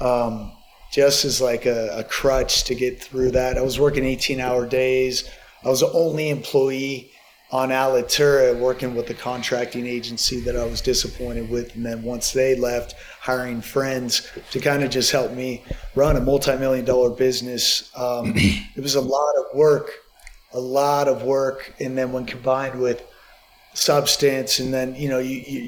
um, 0.00 0.52
just 0.92 1.24
as 1.24 1.40
like 1.40 1.66
a, 1.66 1.98
a, 1.98 2.04
crutch 2.04 2.64
to 2.64 2.74
get 2.74 3.02
through 3.02 3.32
that. 3.32 3.58
I 3.58 3.60
was 3.60 3.80
working 3.80 4.04
18-hour 4.04 4.66
days. 4.66 5.28
I 5.64 5.68
was 5.68 5.80
the 5.80 5.90
only 5.92 6.28
employee 6.30 7.10
on 7.50 7.70
Alitura 7.70 8.58
working 8.58 8.94
with 8.94 9.06
the 9.06 9.14
contracting 9.14 9.86
agency 9.86 10.40
that 10.40 10.54
I 10.54 10.64
was 10.64 10.82
disappointed 10.82 11.48
with. 11.48 11.74
And 11.74 11.84
then 11.84 12.02
once 12.02 12.32
they 12.32 12.54
left, 12.54 12.94
hiring 13.20 13.62
friends 13.62 14.30
to 14.50 14.60
kind 14.60 14.82
of 14.82 14.90
just 14.90 15.10
help 15.10 15.32
me 15.32 15.64
run 15.94 16.16
a 16.16 16.20
multi-million 16.20 16.84
dollar 16.84 17.10
business. 17.10 17.90
Um, 17.96 18.34
it 18.36 18.82
was 18.82 18.96
a 18.96 19.00
lot 19.00 19.34
of 19.36 19.56
work, 19.56 19.92
a 20.52 20.60
lot 20.60 21.08
of 21.08 21.22
work. 21.22 21.74
And 21.80 21.96
then 21.96 22.12
when 22.12 22.26
combined 22.26 22.78
with 22.78 23.02
substance 23.72 24.58
and 24.58 24.72
then, 24.74 24.94
you 24.94 25.08
know, 25.08 25.18
you, 25.18 25.42
you, 25.46 25.60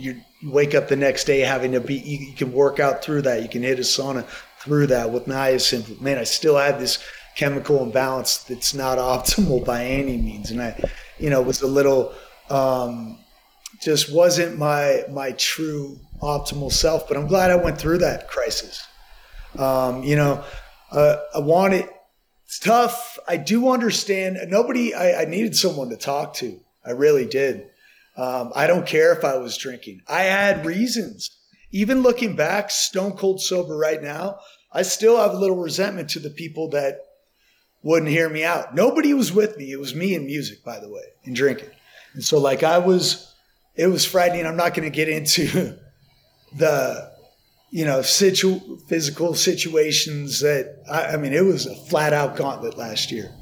you 0.42 0.50
wake 0.50 0.74
up 0.74 0.88
the 0.88 0.96
next 0.96 1.24
day 1.24 1.40
having 1.40 1.72
to 1.72 1.80
be, 1.80 1.94
you, 1.94 2.26
you, 2.26 2.32
can 2.34 2.52
work 2.52 2.78
out 2.78 3.02
through 3.02 3.22
that. 3.22 3.42
You 3.42 3.48
can 3.48 3.62
hit 3.62 3.78
a 3.78 3.82
sauna 3.82 4.26
through 4.58 4.88
that 4.88 5.10
with 5.10 5.24
niacin. 5.24 5.98
Man, 6.00 6.18
I 6.18 6.24
still 6.24 6.58
had 6.58 6.78
this 6.78 7.02
chemical 7.36 7.82
imbalance 7.82 8.38
that's 8.38 8.74
not 8.74 8.98
optimal 8.98 9.64
by 9.64 9.84
any 9.86 10.18
means. 10.18 10.50
And 10.50 10.60
I, 10.60 10.78
you 11.20 11.30
know, 11.30 11.42
was 11.42 11.62
a 11.62 11.66
little 11.66 12.14
um, 12.48 13.18
just 13.80 14.12
wasn't 14.12 14.58
my 14.58 15.04
my 15.10 15.32
true 15.32 15.98
optimal 16.20 16.72
self. 16.72 17.08
But 17.08 17.16
I'm 17.16 17.26
glad 17.26 17.50
I 17.50 17.56
went 17.56 17.78
through 17.78 17.98
that 17.98 18.28
crisis. 18.28 18.86
Um, 19.58 20.02
you 20.02 20.16
know, 20.16 20.44
uh, 20.90 21.16
I 21.34 21.38
want 21.38 21.74
it. 21.74 21.88
It's 22.44 22.58
tough. 22.58 23.18
I 23.28 23.36
do 23.36 23.70
understand. 23.70 24.38
Nobody. 24.48 24.94
I, 24.94 25.22
I 25.22 25.24
needed 25.24 25.56
someone 25.56 25.90
to 25.90 25.96
talk 25.96 26.34
to. 26.34 26.60
I 26.84 26.92
really 26.92 27.26
did. 27.26 27.66
Um, 28.16 28.52
I 28.54 28.66
don't 28.66 28.86
care 28.86 29.12
if 29.12 29.24
I 29.24 29.38
was 29.38 29.56
drinking. 29.56 30.02
I 30.08 30.22
had 30.22 30.66
reasons. 30.66 31.30
Even 31.72 32.02
looking 32.02 32.34
back, 32.34 32.70
stone 32.70 33.12
cold 33.12 33.40
sober 33.40 33.76
right 33.76 34.02
now, 34.02 34.40
I 34.72 34.82
still 34.82 35.16
have 35.18 35.32
a 35.32 35.38
little 35.38 35.56
resentment 35.56 36.10
to 36.10 36.18
the 36.18 36.30
people 36.30 36.68
that 36.70 36.98
wouldn't 37.82 38.10
hear 38.10 38.28
me 38.28 38.44
out. 38.44 38.74
Nobody 38.74 39.14
was 39.14 39.32
with 39.32 39.56
me. 39.56 39.72
It 39.72 39.80
was 39.80 39.94
me 39.94 40.14
and 40.14 40.26
music, 40.26 40.62
by 40.64 40.78
the 40.78 40.88
way, 40.88 41.02
and 41.24 41.34
drinking. 41.34 41.70
And 42.14 42.24
so, 42.24 42.38
like, 42.38 42.62
I 42.62 42.78
was, 42.78 43.34
it 43.74 43.86
was 43.86 44.04
frightening. 44.04 44.46
I'm 44.46 44.56
not 44.56 44.74
going 44.74 44.90
to 44.90 44.94
get 44.94 45.08
into 45.08 45.78
the, 46.56 47.12
you 47.70 47.84
know, 47.84 48.02
situ- 48.02 48.78
physical 48.88 49.34
situations 49.34 50.40
that, 50.40 50.82
I, 50.90 51.14
I 51.14 51.16
mean, 51.16 51.32
it 51.32 51.44
was 51.44 51.66
a 51.66 51.74
flat 51.74 52.12
out 52.12 52.36
gauntlet 52.36 52.76
last 52.76 53.10
year. 53.10 53.32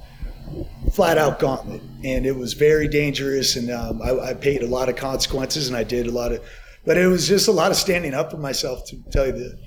Flat 0.93 1.19
out 1.19 1.39
gauntlet. 1.39 1.83
And 2.05 2.25
it 2.25 2.37
was 2.37 2.53
very 2.53 2.89
dangerous. 2.89 3.57
And 3.57 3.71
um, 3.71 4.01
I, 4.03 4.31
I 4.31 4.35
paid 4.35 4.63
a 4.63 4.67
lot 4.67 4.89
of 4.89 4.97
consequences 4.97 5.69
and 5.69 5.77
I 5.77 5.83
did 5.83 6.07
a 6.07 6.13
lot 6.13 6.33
of, 6.33 6.45
but 6.85 6.97
it 6.97 7.07
was 7.07 7.27
just 7.27 7.49
a 7.49 7.53
lot 7.53 7.71
of 7.71 7.77
standing 7.77 8.15
up 8.15 8.31
for 8.31 8.39
myself 8.39 8.87
to 8.87 8.97
tell 9.11 9.27
you 9.27 9.33
the, 9.33 9.59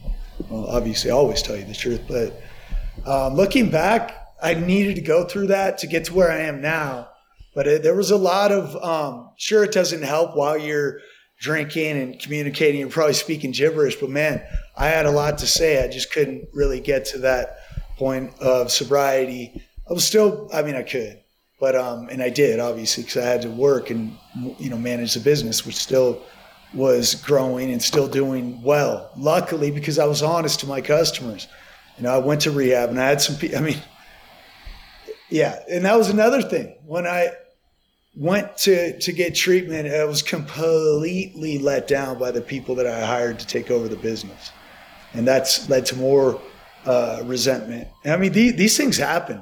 well, 0.49 0.65
obviously, 0.67 1.11
I 1.11 1.13
always 1.13 1.41
tell 1.41 1.55
you 1.55 1.65
the 1.65 1.73
truth. 1.73 2.01
But 2.07 2.41
um, 3.05 3.35
looking 3.35 3.69
back, 3.69 4.20
I 4.41 4.55
needed 4.55 4.95
to 4.95 5.01
go 5.01 5.25
through 5.25 5.47
that 5.47 5.77
to 5.79 5.87
get 5.87 6.05
to 6.05 6.13
where 6.13 6.31
I 6.31 6.41
am 6.41 6.61
now. 6.61 7.09
But 7.53 7.67
it, 7.67 7.83
there 7.83 7.95
was 7.95 8.11
a 8.11 8.17
lot 8.17 8.51
of, 8.51 8.75
um, 8.81 9.31
sure, 9.37 9.63
it 9.63 9.71
doesn't 9.73 10.03
help 10.03 10.35
while 10.35 10.57
you're 10.57 10.99
drinking 11.39 11.97
and 11.97 12.19
communicating 12.19 12.81
and 12.81 12.91
probably 12.91 13.13
speaking 13.13 13.51
gibberish, 13.51 13.95
but 13.95 14.09
man, 14.09 14.41
I 14.77 14.87
had 14.87 15.05
a 15.05 15.11
lot 15.11 15.39
to 15.39 15.47
say. 15.47 15.83
I 15.83 15.87
just 15.87 16.13
couldn't 16.13 16.47
really 16.53 16.79
get 16.79 17.05
to 17.05 17.17
that 17.19 17.57
point 17.97 18.31
of 18.39 18.71
sobriety. 18.71 19.61
I 19.89 19.93
was 19.93 20.05
still, 20.05 20.49
I 20.53 20.61
mean, 20.61 20.75
I 20.75 20.83
could, 20.83 21.19
but, 21.59 21.75
um, 21.75 22.09
and 22.09 22.21
I 22.21 22.29
did 22.29 22.59
obviously 22.59 23.03
because 23.03 23.17
I 23.17 23.25
had 23.25 23.41
to 23.41 23.49
work 23.49 23.89
and, 23.89 24.15
you 24.59 24.69
know, 24.69 24.77
manage 24.77 25.15
the 25.15 25.19
business, 25.19 25.65
which 25.65 25.75
still 25.75 26.21
was 26.73 27.15
growing 27.15 27.71
and 27.71 27.81
still 27.81 28.07
doing 28.07 28.61
well. 28.61 29.11
Luckily, 29.17 29.71
because 29.71 29.99
I 29.99 30.05
was 30.05 30.23
honest 30.23 30.61
to 30.61 30.67
my 30.67 30.79
customers. 30.79 31.47
You 31.97 32.03
know, 32.03 32.13
I 32.13 32.19
went 32.19 32.41
to 32.41 32.51
rehab 32.51 32.89
and 32.89 32.99
I 32.99 33.09
had 33.09 33.19
some, 33.19 33.35
I 33.55 33.59
mean, 33.59 33.81
yeah, 35.31 35.59
and 35.69 35.85
that 35.85 35.97
was 35.97 36.09
another 36.09 36.41
thing. 36.41 36.75
When 36.85 37.07
I 37.07 37.31
went 38.15 38.57
to 38.57 38.99
to 38.99 39.11
get 39.13 39.33
treatment, 39.33 39.87
I 39.87 40.03
was 40.03 40.21
completely 40.21 41.57
let 41.57 41.87
down 41.87 42.19
by 42.19 42.31
the 42.31 42.41
people 42.41 42.75
that 42.75 42.85
I 42.85 43.05
hired 43.05 43.39
to 43.39 43.47
take 43.47 43.71
over 43.71 43.87
the 43.87 43.95
business, 43.95 44.51
and 45.13 45.25
that's 45.25 45.69
led 45.69 45.85
to 45.87 45.95
more 45.95 46.39
uh, 46.85 47.21
resentment. 47.23 47.87
I 48.05 48.17
mean, 48.17 48.33
these, 48.33 48.55
these 48.55 48.75
things 48.75 48.97
happen, 48.97 49.41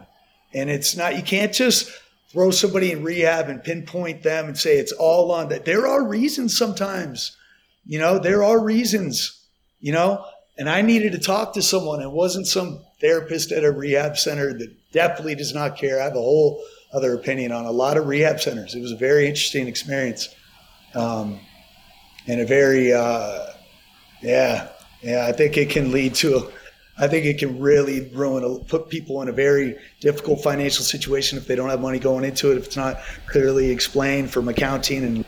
and 0.53 0.69
it's 0.69 0.95
not 0.95 1.15
you 1.15 1.23
can't 1.23 1.51
just 1.51 1.91
throw 2.31 2.51
somebody 2.51 2.91
in 2.91 3.03
rehab 3.03 3.49
and 3.49 3.63
pinpoint 3.63 4.21
them 4.21 4.45
and 4.45 4.57
say 4.57 4.77
it's 4.77 4.91
all 4.91 5.31
on 5.31 5.49
that. 5.49 5.65
There 5.65 5.87
are 5.87 6.03
reasons 6.07 6.55
sometimes, 6.55 7.35
you 7.87 7.97
know, 7.97 8.19
there 8.19 8.43
are 8.43 8.63
reasons, 8.63 9.47
you 9.79 9.91
know, 9.91 10.23
and 10.55 10.69
I 10.69 10.83
needed 10.83 11.13
to 11.13 11.19
talk 11.19 11.53
to 11.53 11.63
someone. 11.63 12.03
It 12.03 12.11
wasn't 12.11 12.45
some 12.45 12.81
therapist 13.01 13.51
at 13.51 13.63
a 13.63 13.71
rehab 13.71 14.17
center 14.17 14.53
that 14.53 14.75
definitely 14.91 15.35
does 15.35 15.53
not 15.53 15.77
care. 15.77 16.01
I 16.01 16.05
have 16.05 16.15
a 16.15 16.21
whole 16.21 16.61
other 16.93 17.13
opinion 17.13 17.51
on 17.51 17.65
a 17.65 17.71
lot 17.71 17.97
of 17.97 18.07
rehab 18.07 18.39
centers. 18.39 18.75
It 18.75 18.81
was 18.81 18.91
a 18.91 18.97
very 18.97 19.27
interesting 19.27 19.67
experience, 19.67 20.33
um, 20.95 21.39
and 22.27 22.41
a 22.41 22.45
very, 22.45 22.93
uh, 22.93 23.47
yeah, 24.21 24.69
yeah. 25.01 25.25
I 25.27 25.31
think 25.31 25.57
it 25.57 25.69
can 25.69 25.91
lead 25.91 26.15
to. 26.15 26.37
A, 26.37 26.51
I 27.01 27.07
think 27.07 27.25
it 27.25 27.37
can 27.37 27.59
really 27.59 28.09
ruin, 28.09 28.43
a, 28.43 28.59
put 28.65 28.89
people 28.89 29.21
in 29.21 29.29
a 29.29 29.31
very 29.31 29.77
difficult 30.01 30.43
financial 30.43 30.83
situation 30.83 31.37
if 31.37 31.47
they 31.47 31.55
don't 31.55 31.69
have 31.69 31.79
money 31.79 31.99
going 31.99 32.25
into 32.25 32.51
it. 32.51 32.57
If 32.57 32.65
it's 32.65 32.75
not 32.75 32.99
clearly 33.27 33.69
explained 33.69 34.31
from 34.31 34.49
accounting 34.49 35.05
and 35.05 35.25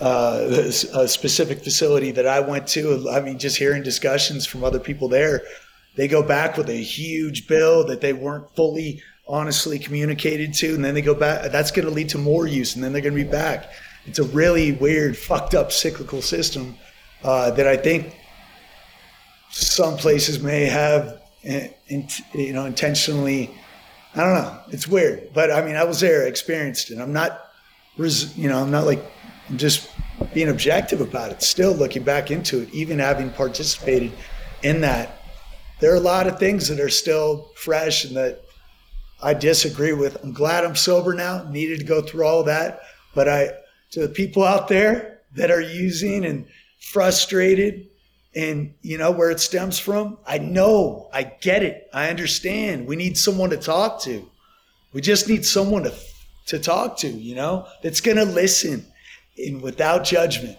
uh, 0.00 0.48
a 0.94 1.06
specific 1.06 1.62
facility 1.62 2.10
that 2.12 2.26
I 2.26 2.40
went 2.40 2.66
to. 2.68 3.08
I 3.10 3.20
mean, 3.20 3.38
just 3.38 3.56
hearing 3.56 3.82
discussions 3.82 4.46
from 4.46 4.64
other 4.64 4.80
people 4.80 5.08
there, 5.08 5.42
they 5.96 6.08
go 6.08 6.22
back 6.22 6.56
with 6.56 6.68
a 6.68 6.82
huge 6.82 7.46
bill 7.46 7.86
that 7.86 8.00
they 8.00 8.12
weren't 8.12 8.54
fully 8.56 9.02
honestly 9.28 9.78
communicated 9.78 10.54
to, 10.54 10.74
and 10.74 10.84
then 10.84 10.94
they 10.94 11.02
go 11.02 11.14
back. 11.14 11.50
That's 11.52 11.70
going 11.70 11.86
to 11.86 11.94
lead 11.94 12.08
to 12.10 12.18
more 12.18 12.46
use, 12.46 12.74
and 12.74 12.82
then 12.82 12.92
they're 12.92 13.02
going 13.02 13.16
to 13.16 13.24
be 13.24 13.30
back. 13.30 13.70
It's 14.06 14.18
a 14.18 14.24
really 14.24 14.72
weird, 14.72 15.16
fucked 15.16 15.54
up 15.54 15.70
cyclical 15.70 16.22
system 16.22 16.76
uh, 17.22 17.50
that 17.52 17.66
I 17.66 17.76
think 17.76 18.16
some 19.50 19.96
places 19.96 20.40
may 20.40 20.64
have, 20.64 21.22
eh, 21.44 21.68
you 21.88 22.52
know, 22.52 22.64
intentionally. 22.64 23.54
I 24.14 24.20
don't 24.24 24.34
know. 24.34 24.60
It's 24.70 24.88
weird, 24.88 25.32
but 25.32 25.50
I 25.50 25.64
mean, 25.64 25.76
I 25.76 25.84
was 25.84 26.00
there, 26.00 26.26
experienced 26.26 26.90
it. 26.90 26.98
I'm 26.98 27.12
not, 27.12 27.48
you 27.96 28.48
know, 28.48 28.60
I'm 28.60 28.70
not 28.70 28.84
like, 28.84 29.02
I'm 29.48 29.56
just 29.56 29.88
being 30.34 30.48
objective 30.48 31.00
about 31.00 31.32
it. 31.32 31.42
Still 31.42 31.72
looking 31.72 32.02
back 32.02 32.30
into 32.30 32.60
it, 32.62 32.72
even 32.74 32.98
having 32.98 33.30
participated 33.30 34.12
in 34.62 34.80
that 34.82 35.21
there 35.82 35.92
are 35.92 35.96
a 35.96 36.00
lot 36.00 36.28
of 36.28 36.38
things 36.38 36.68
that 36.68 36.78
are 36.78 36.88
still 36.88 37.50
fresh 37.56 38.04
and 38.04 38.16
that 38.16 38.44
I 39.20 39.34
disagree 39.34 39.92
with. 39.92 40.16
I'm 40.22 40.32
glad 40.32 40.64
I'm 40.64 40.76
sober 40.76 41.12
now. 41.12 41.42
Needed 41.50 41.80
to 41.80 41.84
go 41.84 42.00
through 42.00 42.24
all 42.24 42.44
that, 42.44 42.82
but 43.16 43.28
I 43.28 43.50
to 43.90 44.00
the 44.00 44.08
people 44.08 44.44
out 44.44 44.68
there 44.68 45.18
that 45.34 45.50
are 45.50 45.60
using 45.60 46.24
and 46.24 46.46
frustrated 46.80 47.88
and 48.32 48.74
you 48.82 48.96
know 48.96 49.10
where 49.10 49.32
it 49.32 49.40
stems 49.40 49.76
from, 49.80 50.18
I 50.24 50.38
know, 50.38 51.10
I 51.12 51.24
get 51.24 51.64
it. 51.64 51.90
I 51.92 52.10
understand. 52.10 52.86
We 52.86 52.94
need 52.94 53.18
someone 53.18 53.50
to 53.50 53.56
talk 53.56 54.00
to. 54.02 54.24
We 54.92 55.00
just 55.00 55.28
need 55.28 55.44
someone 55.44 55.82
to 55.82 55.94
to 56.46 56.60
talk 56.60 56.96
to, 56.98 57.08
you 57.08 57.34
know, 57.34 57.66
that's 57.82 58.00
going 58.00 58.18
to 58.18 58.24
listen 58.24 58.86
and 59.36 59.60
without 59.60 60.04
judgment. 60.04 60.58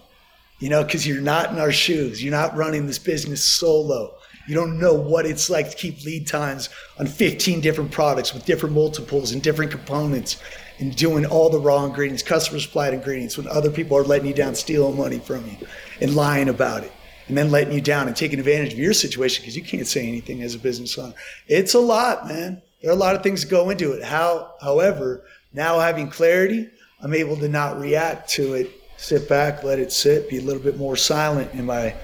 You 0.59 0.67
know, 0.67 0.83
cuz 0.83 1.07
you're 1.07 1.21
not 1.21 1.51
in 1.51 1.59
our 1.59 1.71
shoes. 1.71 2.21
You're 2.21 2.31
not 2.31 2.57
running 2.57 2.88
this 2.88 2.99
business 2.99 3.41
solo. 3.41 4.17
You 4.47 4.56
don't 4.56 4.77
know 4.77 4.93
what 4.93 5.25
it's 5.25 5.49
like 5.49 5.69
to 5.69 5.75
keep 5.75 6.03
lead 6.03 6.27
times 6.27 6.69
on 6.99 7.08
15 7.08 7.62
different 7.62 7.91
products 7.91 8.34
with 8.34 8.45
different 8.45 8.75
multiples 8.75 9.32
and 9.32 9.41
different 9.41 9.71
components 9.71 10.41
and 10.79 10.93
doing 10.95 11.25
all 11.25 11.49
the 11.49 11.60
raw 11.60 11.86
ingredients, 11.86 12.23
customer 12.23 12.60
supplied 12.60 12.93
ingredients 12.93 13.38
when 13.38 13.47
other 13.47 13.71
people 13.71 13.97
are 13.97 14.03
letting 14.03 14.27
you 14.27 14.34
down, 14.34 14.53
stealing 14.53 14.97
money 14.97 15.19
from 15.19 15.45
you 15.47 15.56
and 16.01 16.15
lying 16.15 16.49
about 16.49 16.84
it 16.84 16.91
and 17.29 17.38
then 17.38 17.51
letting 17.51 17.73
you 17.73 17.79
down 17.79 18.08
and 18.08 18.17
taking 18.17 18.38
advantage 18.38 18.73
of 18.73 18.79
your 18.79 18.91
situation 18.91 19.43
because 19.43 19.56
you 19.56 19.63
can't 19.63 19.88
say 19.88 20.06
anything 20.06 20.41
as 20.41 20.56
a 20.56 20.60
business 20.60 20.97
owner. 20.97 21.13
It's 21.47 21.73
a 21.73 21.79
lot, 21.79 22.27
man. 22.27 22.62
There 22.82 22.91
are 22.91 22.95
a 22.95 22.97
lot 22.97 23.15
of 23.15 23.23
things 23.23 23.43
that 23.43 23.49
go 23.49 23.69
into 23.69 23.93
it. 23.93 24.03
How, 24.03 24.56
however, 24.62 25.23
now 25.53 25.79
having 25.79 26.10
clarity, 26.10 26.69
I'm 27.01 27.13
able 27.13 27.38
to 27.38 27.47
not 27.47 27.79
react 27.79 28.29
to 28.32 28.56
it, 28.56 28.71
sit 28.97 29.29
back, 29.29 29.63
let 29.63 29.79
it 29.79 29.93
sit, 29.93 30.29
be 30.29 30.39
a 30.39 30.41
little 30.41 30.62
bit 30.62 30.77
more 30.77 30.97
silent 30.97 31.53
in 31.53 31.65
my 31.65 31.95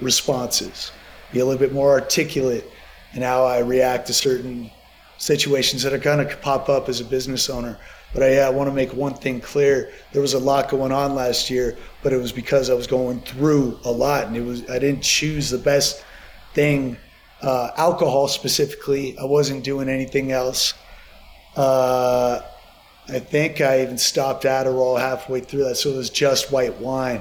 responses 0.00 0.92
be 1.32 1.40
a 1.40 1.44
little 1.44 1.58
bit 1.58 1.72
more 1.72 1.90
articulate 1.90 2.64
in 3.14 3.22
how 3.22 3.44
I 3.44 3.58
react 3.58 4.06
to 4.08 4.14
certain 4.14 4.70
situations 5.18 5.82
that 5.82 5.92
are 5.92 5.98
going 5.98 6.26
to 6.26 6.36
pop 6.36 6.68
up 6.68 6.88
as 6.88 7.00
a 7.00 7.04
business 7.04 7.50
owner. 7.50 7.78
But 8.14 8.22
I, 8.22 8.38
I 8.38 8.50
want 8.50 8.68
to 8.70 8.74
make 8.74 8.92
one 8.94 9.14
thing 9.14 9.40
clear: 9.40 9.92
there 10.12 10.22
was 10.22 10.34
a 10.34 10.38
lot 10.38 10.70
going 10.70 10.92
on 10.92 11.14
last 11.14 11.50
year, 11.50 11.76
but 12.02 12.12
it 12.12 12.16
was 12.16 12.32
because 12.32 12.70
I 12.70 12.74
was 12.74 12.86
going 12.86 13.20
through 13.20 13.78
a 13.84 13.90
lot, 13.90 14.26
and 14.26 14.36
it 14.36 14.42
was 14.42 14.68
I 14.70 14.78
didn't 14.78 15.02
choose 15.02 15.50
the 15.50 15.58
best 15.58 16.04
thing. 16.54 16.96
Uh, 17.42 17.70
alcohol 17.76 18.26
specifically, 18.26 19.16
I 19.18 19.24
wasn't 19.24 19.62
doing 19.62 19.88
anything 19.88 20.32
else. 20.32 20.74
Uh, 21.54 22.40
I 23.08 23.18
think 23.18 23.60
I 23.60 23.82
even 23.82 23.98
stopped 23.98 24.44
Adderall 24.44 24.98
halfway 24.98 25.40
through 25.40 25.64
that, 25.64 25.76
so 25.76 25.90
it 25.90 25.96
was 25.96 26.10
just 26.10 26.50
white 26.50 26.78
wine. 26.80 27.20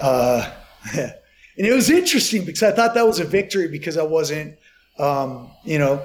Uh, 0.00 0.50
And 1.58 1.66
it 1.66 1.74
was 1.74 1.90
interesting 1.90 2.44
because 2.44 2.62
I 2.62 2.70
thought 2.70 2.94
that 2.94 3.06
was 3.06 3.18
a 3.18 3.24
victory 3.24 3.66
because 3.66 3.96
I 3.96 4.04
wasn't, 4.04 4.56
um, 4.98 5.50
you 5.64 5.78
know, 5.80 6.00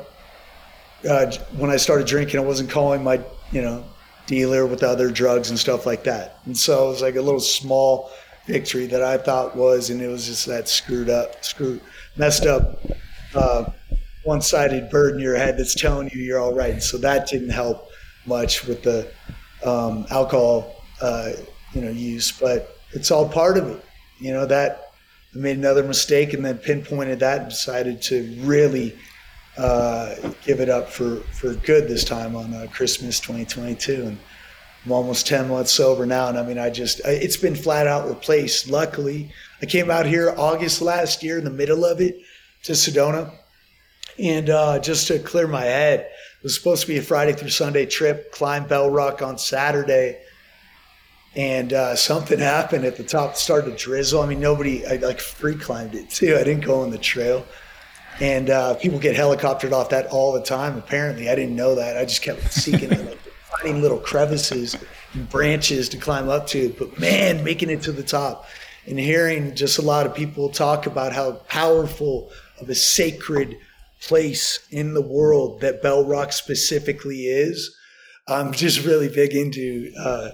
uh, 1.08 1.32
when 1.58 1.70
I 1.70 1.78
started 1.78 2.08
drinking, 2.08 2.40
I 2.40 2.44
wasn't 2.44 2.72
calling 2.72 3.04
my, 3.04 3.22
you 3.52 3.62
know, 3.62 3.86
dealer 4.26 4.66
with 4.66 4.82
other 4.82 5.12
drugs 5.12 5.52
and 5.52 5.60
stuff 5.60 5.86
like 5.86 6.04
that. 6.06 6.40
And 6.46 6.58
so 6.58 6.88
it 6.88 6.90
was 6.90 7.02
like 7.04 7.16
a 7.18 7.22
little 7.22 7.40
small 7.40 8.10
victory 8.48 8.88
that 8.88 9.04
I 9.04 9.18
thought 9.18 9.56
was, 9.56 9.90
and 9.92 10.02
it 10.02 10.08
was 10.08 10.26
just 10.26 10.48
that 10.48 10.68
screwed 10.68 11.10
up, 11.10 11.44
screwed, 11.44 11.82
messed 12.18 12.46
up, 12.46 12.80
uh, 13.36 13.66
one-sided 14.24 14.90
bird 14.90 15.16
in 15.16 15.20
your 15.20 15.36
head 15.36 15.58
that's 15.58 15.76
telling 15.76 16.10
you 16.14 16.22
you're 16.22 16.40
all 16.40 16.54
right. 16.54 16.82
So 16.82 16.98
that 17.00 17.28
didn't 17.28 17.50
help 17.50 17.90
much 18.26 18.66
with 18.66 18.82
the 18.82 19.12
um, 19.64 20.08
alcohol, 20.10 20.84
uh, 21.02 21.34
you 21.74 21.82
know, 21.82 21.92
use, 21.92 22.32
but 22.32 22.78
it's 22.92 23.12
all 23.12 23.28
part 23.28 23.58
of 23.58 23.68
it. 23.68 23.86
You 24.20 24.32
know 24.32 24.46
that 24.46 24.83
made 25.36 25.58
another 25.58 25.84
mistake 25.84 26.34
and 26.34 26.46
then 26.46 26.58
pinpointed 26.58 27.20
that 27.20 27.42
and 27.42 27.50
decided 27.50 28.02
to 28.04 28.24
really 28.42 28.96
uh, 29.58 30.16
give 30.46 30.60
it 30.60 30.70
up 30.70 30.90
for, 30.90 31.18
for 31.32 31.54
good 31.54 31.88
this 31.88 32.04
time 32.04 32.36
on 32.36 32.54
uh, 32.54 32.68
Christmas 32.72 33.20
2022. 33.20 34.06
And 34.06 34.18
I'm 34.86 34.92
almost 34.92 35.28
10 35.28 35.50
months 35.50 35.72
sober 35.72 36.06
now. 36.06 36.28
And 36.28 36.38
I 36.38 36.44
mean, 36.44 36.58
I 36.58 36.70
just, 36.70 37.02
it's 37.06 37.38
been 37.38 37.56
flat 37.56 37.88
out 37.88 38.08
replaced. 38.08 38.70
Luckily, 38.70 39.32
I 39.62 39.66
came 39.66 39.90
out 39.90 40.06
here 40.06 40.34
August 40.38 40.82
last 40.82 41.24
year 41.24 41.38
in 41.38 41.44
the 41.44 41.52
middle 41.52 41.86
of 41.86 42.02
it 42.02 42.18
to 42.64 42.74
Sedona. 42.74 43.32
And 44.20 44.50
uh, 44.50 44.80
just 44.80 45.08
to 45.08 45.20
clear 45.20 45.48
my 45.48 45.64
head, 45.64 46.02
it 46.02 46.44
was 46.44 46.56
supposed 46.56 46.82
to 46.82 46.88
be 46.88 46.98
a 46.98 47.02
Friday 47.02 47.34
through 47.34 47.50
Sunday 47.50 47.86
trip, 47.86 48.32
climb 48.32 48.68
Bell 48.68 48.90
Rock 48.90 49.22
on 49.22 49.38
Saturday. 49.38 50.20
And 51.36 51.74
uh, 51.74 51.96
something 51.96 52.38
happened 52.40 52.86
at 52.86 52.96
the 52.96 53.04
top, 53.04 53.36
started 53.36 53.72
to 53.72 53.78
drizzle. 53.78 54.22
I 54.22 54.28
mean, 54.28 54.40
nobody, 54.40 54.86
I 54.86 54.98
like 54.98 55.20
free 55.20 55.56
climbed 55.56 55.96
it 55.96 56.10
too. 56.10 56.36
I 56.36 56.44
didn't 56.44 56.64
go 56.64 56.82
on 56.82 56.92
the 56.92 56.98
trail. 56.98 57.46
And 58.20 58.52
uh, 58.52 58.76
people 58.76 59.00
get 59.00 59.16
helicoptered 59.16 59.72
off 59.72 59.90
that 59.90 60.08
all 60.08 60.34
the 60.34 60.44
time. 60.44 60.78
Apparently, 60.78 61.30
I 61.30 61.36
didn't 61.36 61.56
know 61.56 61.74
that. 61.76 61.98
I 61.98 62.06
just 62.06 62.22
kept 62.22 62.54
seeking, 62.54 62.90
like, 62.90 63.18
finding 63.50 63.82
little 63.82 63.98
crevices 63.98 64.76
and 65.14 65.28
branches 65.30 65.90
to 65.90 65.98
climb 65.98 66.30
up 66.30 66.46
to. 66.48 66.76
But 66.78 67.00
man, 67.00 67.44
making 67.44 67.72
it 67.72 67.82
to 67.84 67.92
the 67.92 68.04
top 68.04 68.46
and 68.86 69.00
hearing 69.00 69.56
just 69.56 69.80
a 69.80 69.82
lot 69.82 70.06
of 70.06 70.14
people 70.14 70.50
talk 70.50 70.86
about 70.86 71.14
how 71.14 71.32
powerful 71.48 72.32
of 72.60 72.70
a 72.70 72.76
sacred 72.76 73.58
place 74.02 74.68
in 74.70 74.94
the 74.94 75.02
world 75.02 75.62
that 75.62 75.82
Bell 75.82 76.06
Rock 76.06 76.34
specifically 76.34 77.22
is. 77.28 77.76
I'm 78.28 78.52
just 78.52 78.86
really 78.86 79.10
big 79.10 79.34
into 79.34 79.92
uh, 79.98 80.30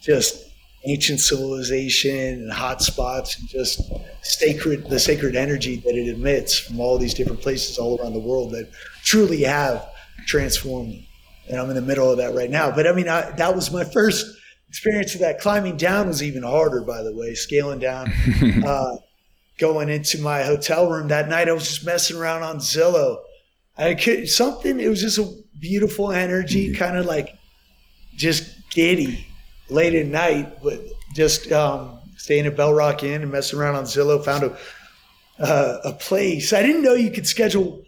just 0.00 0.50
ancient 0.84 1.20
civilization 1.20 2.42
and 2.42 2.52
hot 2.52 2.80
spots 2.80 3.38
and 3.38 3.48
just 3.48 3.82
sacred 4.22 4.88
the 4.88 4.98
sacred 4.98 5.36
energy 5.36 5.76
that 5.76 5.94
it 5.94 6.08
emits 6.08 6.58
from 6.58 6.80
all 6.80 6.98
these 6.98 7.14
different 7.14 7.40
places 7.40 7.78
all 7.78 8.00
around 8.00 8.14
the 8.14 8.20
world 8.20 8.50
that 8.52 8.70
truly 9.04 9.42
have 9.42 9.86
transformed 10.26 10.88
me. 10.88 11.08
And 11.48 11.58
I'm 11.58 11.68
in 11.68 11.76
the 11.76 11.82
middle 11.82 12.10
of 12.10 12.18
that 12.18 12.34
right 12.34 12.50
now. 12.50 12.70
But 12.70 12.86
I 12.86 12.92
mean, 12.92 13.08
I, 13.08 13.30
that 13.32 13.54
was 13.54 13.70
my 13.70 13.84
first 13.84 14.26
experience 14.68 15.14
of 15.14 15.20
that. 15.20 15.40
Climbing 15.40 15.76
down 15.76 16.08
was 16.08 16.22
even 16.22 16.42
harder, 16.42 16.82
by 16.82 17.02
the 17.02 17.14
way, 17.14 17.34
scaling 17.34 17.80
down. 17.80 18.10
uh, 18.66 18.96
going 19.58 19.90
into 19.90 20.18
my 20.18 20.42
hotel 20.42 20.88
room 20.88 21.08
that 21.08 21.28
night, 21.28 21.48
I 21.48 21.52
was 21.52 21.68
just 21.68 21.84
messing 21.84 22.16
around 22.16 22.42
on 22.42 22.58
Zillow. 22.58 23.18
I 23.76 23.94
could 23.94 24.28
something, 24.28 24.80
it 24.80 24.88
was 24.88 25.00
just 25.00 25.18
a 25.18 25.30
beautiful 25.58 26.12
energy, 26.12 26.68
mm-hmm. 26.68 26.78
kind 26.78 26.96
of 26.96 27.04
like 27.04 27.36
just 28.16 28.70
giddy 28.70 29.26
late 29.70 29.94
at 29.94 30.06
night, 30.06 30.62
but 30.62 30.80
just 31.14 31.50
um, 31.52 31.98
staying 32.16 32.46
at 32.46 32.56
Bell 32.56 32.72
Rock 32.72 33.02
Inn 33.02 33.22
and 33.22 33.32
messing 33.32 33.58
around 33.58 33.76
on 33.76 33.84
Zillow, 33.84 34.24
found 34.24 34.44
a 34.44 34.56
uh, 35.40 35.80
a 35.84 35.92
place. 35.92 36.52
I 36.52 36.62
didn't 36.62 36.82
know 36.82 36.94
you 36.94 37.10
could 37.10 37.26
schedule 37.26 37.82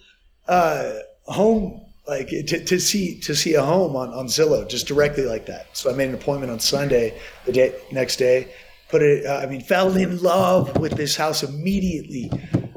uh, 0.49 0.93
home 1.25 1.81
like 2.09 2.29
to, 2.29 2.65
to 2.65 2.81
see 2.81 3.21
to 3.21 3.35
see 3.35 3.55
a 3.55 3.63
home 3.63 3.95
on, 3.95 4.09
on 4.11 4.27
Zillow 4.27 4.69
just 4.69 4.87
directly 4.87 5.25
like 5.25 5.47
that. 5.47 5.77
So 5.77 5.91
I 5.91 5.95
made 5.95 6.09
an 6.09 6.15
appointment 6.15 6.51
on 6.51 6.61
Sunday, 6.61 7.19
the 7.47 7.53
day 7.53 7.75
next 7.93 8.17
day. 8.17 8.53
Put 8.89 9.03
it. 9.03 9.25
Uh, 9.27 9.41
I 9.43 9.47
mean, 9.47 9.61
fell 9.61 9.97
in 9.97 10.23
love 10.23 10.77
with 10.79 10.93
this 10.93 11.17
house 11.17 11.43
immediately, 11.43 12.31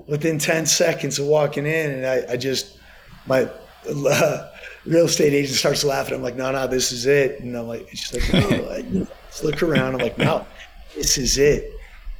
within 0.07 0.37
ten 0.37 0.65
seconds 0.65 1.19
of 1.19 1.25
walking 1.25 1.65
in, 1.65 1.91
and 1.91 2.05
I, 2.05 2.33
I 2.33 2.37
just 2.37 2.77
my 3.25 3.49
uh, 3.89 4.49
real 4.85 5.05
estate 5.05 5.33
agent 5.33 5.57
starts 5.57 5.83
laughing. 5.83 6.15
I'm 6.15 6.21
like, 6.21 6.35
no, 6.35 6.51
no, 6.51 6.67
this 6.67 6.91
is 6.91 7.05
it. 7.05 7.39
And 7.39 7.55
I'm 7.55 7.67
like, 7.67 7.89
she's 7.89 8.13
like, 8.13 8.33
no, 8.33 9.07
let's 9.25 9.43
look 9.43 9.63
around. 9.63 9.95
I'm 9.95 10.01
like, 10.01 10.17
no, 10.17 10.45
this 10.95 11.17
is 11.17 11.37
it. 11.37 11.71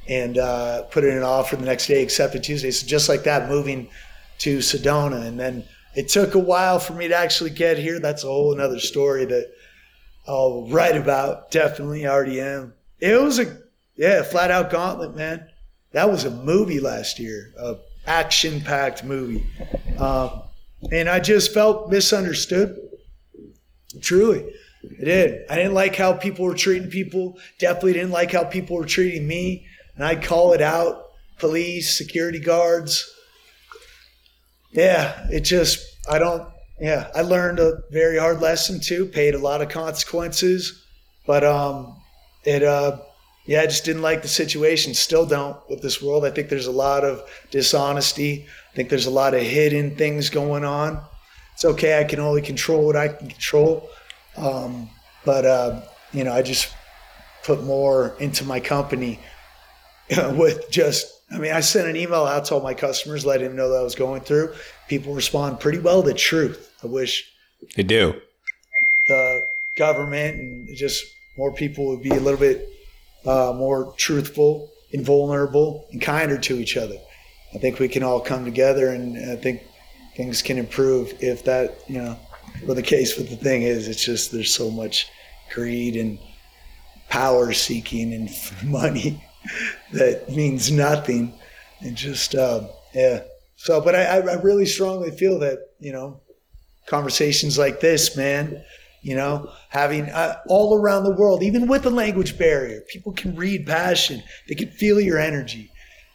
And 0.08 0.38
uh, 0.38 0.82
put 0.84 1.04
it 1.04 1.08
in 1.08 1.18
an 1.18 1.22
offer 1.22 1.56
the 1.56 1.64
next 1.64 1.86
day, 1.86 2.02
accepted 2.02 2.44
Tuesday. 2.44 2.70
So 2.70 2.86
just 2.86 3.08
like 3.08 3.24
that, 3.24 3.48
moving 3.48 3.88
to 4.38 4.58
Sedona, 4.58 5.26
and 5.26 5.38
then 5.38 5.64
it 5.94 6.08
took 6.08 6.34
a 6.34 6.38
while 6.38 6.78
for 6.78 6.92
me 6.92 7.08
to 7.08 7.16
actually 7.16 7.50
get 7.50 7.78
here. 7.78 7.98
That's 7.98 8.22
a 8.22 8.28
whole 8.28 8.52
another 8.52 8.78
story 8.78 9.24
that 9.24 9.52
I'll 10.28 10.68
write 10.68 10.96
about. 10.96 11.50
Definitely 11.50 12.06
already 12.06 12.40
am. 12.40 12.74
It 13.00 13.20
was 13.20 13.38
a 13.38 13.56
yeah, 13.96 14.22
flat 14.22 14.50
out 14.50 14.70
gauntlet, 14.70 15.16
man. 15.16 15.48
That 15.92 16.10
was 16.10 16.24
a 16.24 16.30
movie 16.30 16.80
last 16.80 17.18
year, 17.18 17.52
a 17.58 17.76
action 18.06 18.60
packed 18.60 19.02
movie. 19.04 19.46
Um, 19.98 20.42
and 20.92 21.08
I 21.08 21.20
just 21.20 21.52
felt 21.52 21.90
misunderstood. 21.90 22.76
Truly. 24.00 24.44
I 25.00 25.04
did. 25.04 25.46
I 25.50 25.56
didn't 25.56 25.74
like 25.74 25.96
how 25.96 26.12
people 26.12 26.44
were 26.44 26.54
treating 26.54 26.90
people. 26.90 27.38
Definitely 27.58 27.94
didn't 27.94 28.12
like 28.12 28.32
how 28.32 28.44
people 28.44 28.76
were 28.76 28.86
treating 28.86 29.26
me. 29.26 29.66
And 29.94 30.04
I'd 30.04 30.22
call 30.22 30.52
it 30.52 30.62
out. 30.62 31.02
Police, 31.38 31.94
security 31.94 32.40
guards, 32.40 33.12
yeah, 34.72 35.26
it 35.30 35.40
just, 35.40 35.86
I 36.08 36.18
don't, 36.18 36.48
yeah, 36.80 37.10
I 37.14 37.22
learned 37.22 37.58
a 37.58 37.78
very 37.90 38.18
hard 38.18 38.40
lesson 38.40 38.80
too, 38.80 39.06
paid 39.06 39.34
a 39.34 39.38
lot 39.38 39.62
of 39.62 39.68
consequences, 39.68 40.84
but, 41.26 41.44
um, 41.44 41.94
it, 42.44 42.62
uh, 42.62 42.98
yeah, 43.46 43.60
I 43.60 43.66
just 43.66 43.84
didn't 43.84 44.02
like 44.02 44.22
the 44.22 44.28
situation. 44.28 44.92
Still 44.92 45.24
don't 45.24 45.56
with 45.70 45.80
this 45.80 46.02
world. 46.02 46.24
I 46.24 46.30
think 46.30 46.48
there's 46.48 46.66
a 46.66 46.72
lot 46.72 47.04
of 47.04 47.22
dishonesty. 47.50 48.46
Think 48.76 48.90
there's 48.90 49.06
a 49.06 49.10
lot 49.10 49.34
of 49.34 49.42
hidden 49.42 49.96
things 49.96 50.30
going 50.30 50.64
on. 50.64 51.00
It's 51.54 51.64
okay. 51.64 51.98
I 51.98 52.04
can 52.04 52.20
only 52.20 52.42
control 52.42 52.86
what 52.86 52.94
I 52.94 53.08
can 53.08 53.28
control. 53.28 53.88
Um, 54.36 54.90
but, 55.24 55.44
uh, 55.44 55.80
you 56.12 56.22
know, 56.22 56.32
I 56.32 56.42
just 56.42 56.72
put 57.42 57.64
more 57.64 58.14
into 58.20 58.44
my 58.44 58.60
company 58.60 59.18
with 60.34 60.70
just 60.70 61.14
I 61.32 61.38
mean, 61.38 61.52
I 61.52 61.58
sent 61.58 61.88
an 61.88 61.96
email 61.96 62.24
out 62.24 62.44
to 62.46 62.54
all 62.54 62.60
my 62.60 62.74
customers, 62.74 63.26
letting 63.26 63.48
them 63.48 63.56
know 63.56 63.70
that 63.70 63.78
I 63.78 63.82
was 63.82 63.96
going 63.96 64.20
through. 64.20 64.54
People 64.88 65.12
respond 65.12 65.58
pretty 65.58 65.78
well 65.78 66.02
to 66.04 66.14
truth. 66.14 66.72
I 66.84 66.86
wish 66.86 67.28
they 67.74 67.82
do. 67.82 68.20
The 69.08 69.48
government 69.76 70.38
and 70.38 70.76
just 70.76 71.04
more 71.36 71.52
people 71.52 71.88
would 71.88 72.02
be 72.02 72.10
a 72.10 72.20
little 72.20 72.38
bit 72.38 72.68
uh, 73.24 73.52
more 73.56 73.92
truthful, 73.96 74.70
and 74.92 75.04
vulnerable 75.04 75.84
and 75.92 76.00
kinder 76.00 76.38
to 76.38 76.58
each 76.58 76.76
other. 76.76 76.96
I 77.56 77.58
think 77.58 77.78
we 77.78 77.88
can 77.88 78.02
all 78.02 78.20
come 78.20 78.44
together, 78.44 78.90
and 78.90 79.32
I 79.32 79.34
think 79.36 79.62
things 80.14 80.42
can 80.42 80.58
improve 80.58 81.14
if 81.20 81.42
that, 81.44 81.78
you 81.88 81.96
know, 81.96 82.18
well, 82.66 82.74
the 82.74 82.82
case 82.82 83.16
with 83.16 83.30
the 83.30 83.36
thing 83.36 83.62
is, 83.62 83.88
it's 83.88 84.04
just 84.04 84.30
there's 84.30 84.54
so 84.54 84.70
much 84.70 85.08
greed 85.54 85.96
and 85.96 86.18
power 87.08 87.54
seeking 87.54 88.12
and 88.12 88.30
money 88.70 89.24
that 89.94 90.28
means 90.28 90.70
nothing. 90.70 91.32
And 91.80 91.96
just, 91.96 92.34
uh, 92.34 92.68
yeah. 92.94 93.22
So, 93.56 93.80
but 93.80 93.94
I, 93.94 94.18
I 94.18 94.34
really 94.42 94.66
strongly 94.66 95.10
feel 95.10 95.38
that, 95.38 95.58
you 95.80 95.92
know, 95.92 96.20
conversations 96.86 97.56
like 97.56 97.80
this, 97.80 98.18
man, 98.18 98.62
you 99.00 99.14
know, 99.14 99.50
having 99.70 100.10
uh, 100.10 100.40
all 100.48 100.78
around 100.78 101.04
the 101.04 101.14
world, 101.14 101.42
even 101.42 101.68
with 101.68 101.84
the 101.84 101.90
language 101.90 102.36
barrier, 102.36 102.82
people 102.92 103.12
can 103.12 103.34
read 103.34 103.66
passion, 103.66 104.22
they 104.46 104.54
can 104.54 104.68
feel 104.68 105.00
your 105.00 105.18
energy. 105.18 105.70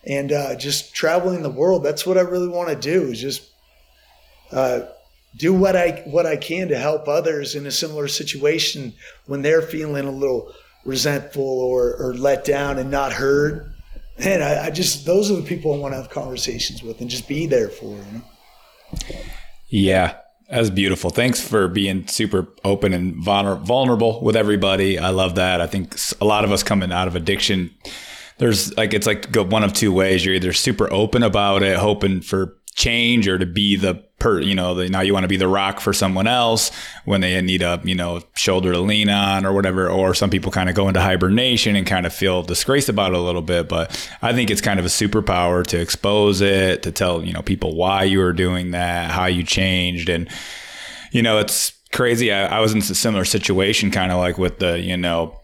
And 0.06 0.32
uh, 0.32 0.56
just 0.56 0.95
traveling 0.95 1.43
the 1.43 1.49
world, 1.49 1.84
that's 1.84 2.06
what 2.06 2.18
I 2.18 2.22
really 2.22 2.47
want 2.47 2.70
to 2.70 2.76
do 2.76 3.12
is 3.12 3.22
just 3.22 3.52
uh, 4.52 4.82
do 5.38 5.54
what 5.54 5.76
I 5.76 6.02
what 6.06 6.26
I 6.26 6.36
can 6.36 6.68
to 6.70 6.78
help 6.78 7.08
others 7.08 7.56
in 7.56 7.66
a 7.66 7.72
similar 7.72 8.08
situation 8.08 8.93
when 9.28 9.41
they're 9.41 9.62
feeling 9.62 10.08
a 10.08 10.12
little 10.12 10.54
resentful 10.84 11.43
or, 11.43 11.95
or 11.95 12.14
let 12.16 12.43
down 12.43 12.80
and 12.80 12.89
not 12.89 13.14
heard. 13.14 13.72
And 14.18 14.43
I, 14.43 14.66
I, 14.66 14.70
just 14.72 15.06
those 15.06 15.32
are 15.32 15.36
the 15.36 15.43
people 15.43 15.74
I 15.74 15.78
want 15.78 15.93
to 15.93 15.97
have 15.97 16.10
conversations 16.10 16.84
with 16.84 17.02
and 17.02 17.10
just 17.10 17.28
be 17.28 17.45
there 17.47 17.70
for. 17.70 17.95
You 17.97 18.06
know? 18.14 18.22
Yeah, 19.70 20.18
that's 20.49 20.70
beautiful. 20.70 21.10
Thanks 21.10 21.39
for 21.39 21.68
being 21.68 22.08
super 22.08 22.47
open 22.64 22.93
and 22.93 23.16
vulnerable 23.16 24.22
with 24.22 24.36
everybody. 24.36 24.99
I 24.99 25.10
love 25.10 25.36
that. 25.36 25.62
I 25.62 25.68
think 25.68 25.95
a 26.20 26.26
lot 26.26 26.43
of 26.43 26.52
us 26.52 26.62
coming 26.62 26.91
out 26.91 27.08
of 27.08 27.16
addiction, 27.16 27.72
there's 28.42 28.76
like 28.76 28.96
it's 28.96 29.06
like 29.06 29.36
one 29.36 29.64
of 29.64 29.72
two 29.72 29.94
ways. 29.94 30.26
You're 30.26 30.34
either 30.34 30.52
super 30.52 30.92
open 30.92 31.22
about 31.22 31.62
it, 31.62 31.78
hoping 31.78 32.22
for 32.22 32.58
change 32.74 33.28
or 33.28 33.38
to 33.38 33.46
be 33.46 33.76
the 33.76 33.94
per 34.18 34.39
you 34.39 34.56
know 34.56 34.74
the, 34.74 34.89
now 34.89 35.02
you 35.02 35.14
want 35.14 35.24
to 35.26 35.28
be 35.28 35.38
the 35.38 35.48
rock 35.48 35.80
for 35.80 35.94
someone 35.94 36.26
else 36.26 36.72
when 37.06 37.22
they 37.22 37.39
need 37.42 37.62
a 37.62 37.80
you 37.84 37.94
know 37.94 38.22
shoulder 38.36 38.72
to 38.72 38.80
lean 38.80 39.10
on 39.10 39.46
or 39.46 39.52
whatever 39.52 39.89
or 39.89 40.14
some 40.14 40.30
people 40.30 40.52
kind 40.52 40.70
of 40.70 40.76
go 40.76 40.88
into 40.88 41.02
hibernation 41.02 41.76
and 41.76 41.86
kind 41.86 42.06
of 42.06 42.14
feel 42.14 42.42
disgraced 42.42 42.88
about 42.88 43.12
it 43.12 43.18
a 43.18 43.22
little 43.22 43.42
bit 43.42 43.68
but 43.68 43.92
i 44.22 44.32
think 44.32 44.50
it's 44.50 44.62
kind 44.62 44.80
of 44.80 44.86
a 44.86 44.89
superpower 44.89 45.68
to 45.68 45.78
expose 45.82 46.39
it 46.39 46.82
to 46.82 46.94
tell 46.94 47.22
you 47.22 47.34
know 47.34 47.42
people 47.42 47.76
why 47.76 48.04
you 48.04 48.20
were 48.20 48.32
doing 48.32 48.72
that 48.72 49.12
how 49.12 49.26
you 49.26 49.44
changed 49.44 50.08
and 50.08 50.30
you 51.12 51.22
know 51.22 51.38
it's 51.38 51.74
crazy 51.92 52.32
i, 52.32 52.58
I 52.58 52.60
was 52.62 52.72
in 52.72 52.78
a 52.78 52.82
similar 52.82 53.26
situation 53.26 53.92
kind 53.92 54.14
of 54.14 54.18
like 54.18 54.38
with 54.38 54.60
the 54.60 54.80
you 54.80 54.96
know 54.96 55.41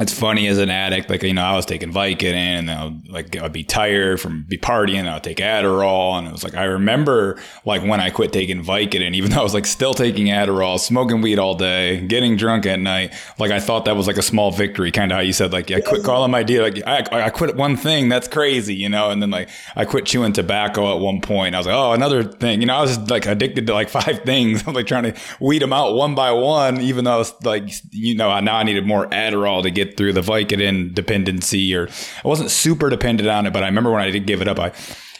it's 0.00 0.12
funny 0.12 0.48
as 0.48 0.58
an 0.58 0.70
addict, 0.70 1.08
like, 1.08 1.22
you 1.22 1.32
know, 1.32 1.44
I 1.44 1.54
was 1.54 1.66
taking 1.66 1.92
Vicodin 1.92 2.34
and 2.34 2.68
then 2.68 3.04
like 3.08 3.36
I'd 3.36 3.52
be 3.52 3.62
tired 3.62 4.20
from 4.20 4.42
be 4.42 4.58
partying. 4.58 5.08
I'd 5.08 5.22
take 5.22 5.36
Adderall. 5.36 6.18
And 6.18 6.26
it 6.26 6.32
was 6.32 6.42
like, 6.42 6.56
I 6.56 6.64
remember 6.64 7.40
like 7.64 7.80
when 7.82 8.00
I 8.00 8.10
quit 8.10 8.32
taking 8.32 8.64
Vicodin, 8.64 9.14
even 9.14 9.30
though 9.30 9.38
I 9.38 9.42
was 9.44 9.54
like 9.54 9.66
still 9.66 9.94
taking 9.94 10.26
Adderall, 10.26 10.80
smoking 10.80 11.22
weed 11.22 11.38
all 11.38 11.54
day, 11.54 12.00
getting 12.00 12.36
drunk 12.36 12.66
at 12.66 12.80
night. 12.80 13.14
Like 13.38 13.52
I 13.52 13.60
thought 13.60 13.84
that 13.84 13.94
was 13.94 14.08
like 14.08 14.16
a 14.16 14.22
small 14.22 14.50
victory, 14.50 14.90
kind 14.90 15.12
of 15.12 15.16
how 15.16 15.22
you 15.22 15.32
said, 15.32 15.52
like, 15.52 15.70
I 15.70 15.80
quit 15.80 16.02
calling 16.02 16.32
my 16.32 16.42
deal. 16.42 16.62
Like 16.62 16.84
I, 16.84 17.26
I 17.26 17.30
quit 17.30 17.54
one 17.54 17.76
thing. 17.76 18.08
That's 18.08 18.26
crazy, 18.26 18.74
you 18.74 18.88
know? 18.88 19.10
And 19.10 19.22
then 19.22 19.30
like 19.30 19.48
I 19.76 19.84
quit 19.84 20.06
chewing 20.06 20.32
tobacco 20.32 20.92
at 20.92 21.00
one 21.00 21.20
point. 21.20 21.54
I 21.54 21.58
was 21.58 21.68
like, 21.68 21.76
oh, 21.76 21.92
another 21.92 22.24
thing, 22.24 22.60
you 22.60 22.66
know, 22.66 22.74
I 22.74 22.80
was 22.80 22.98
like 23.10 23.26
addicted 23.26 23.68
to 23.68 23.72
like 23.72 23.88
five 23.90 24.24
things. 24.24 24.66
I'm 24.66 24.74
like 24.74 24.88
trying 24.88 25.04
to 25.04 25.14
weed 25.38 25.62
them 25.62 25.72
out 25.72 25.94
one 25.94 26.16
by 26.16 26.32
one, 26.32 26.80
even 26.80 27.04
though 27.04 27.20
it's 27.20 27.32
like, 27.44 27.70
you 27.92 28.16
know, 28.16 28.40
now 28.40 28.56
I 28.56 28.64
needed 28.64 28.84
more 28.88 29.06
Adderall 29.10 29.62
to 29.62 29.70
get 29.70 29.83
get 29.84 29.96
through 29.96 30.12
the 30.12 30.20
Vicodin 30.20 30.94
dependency, 30.94 31.74
or 31.74 31.88
I 32.24 32.28
wasn't 32.28 32.50
super 32.50 32.90
dependent 32.90 33.28
on 33.28 33.46
it, 33.46 33.52
but 33.52 33.62
I 33.62 33.66
remember 33.66 33.90
when 33.90 34.02
I 34.02 34.10
did 34.10 34.26
give 34.26 34.40
it 34.40 34.48
up, 34.48 34.58
I 34.58 34.72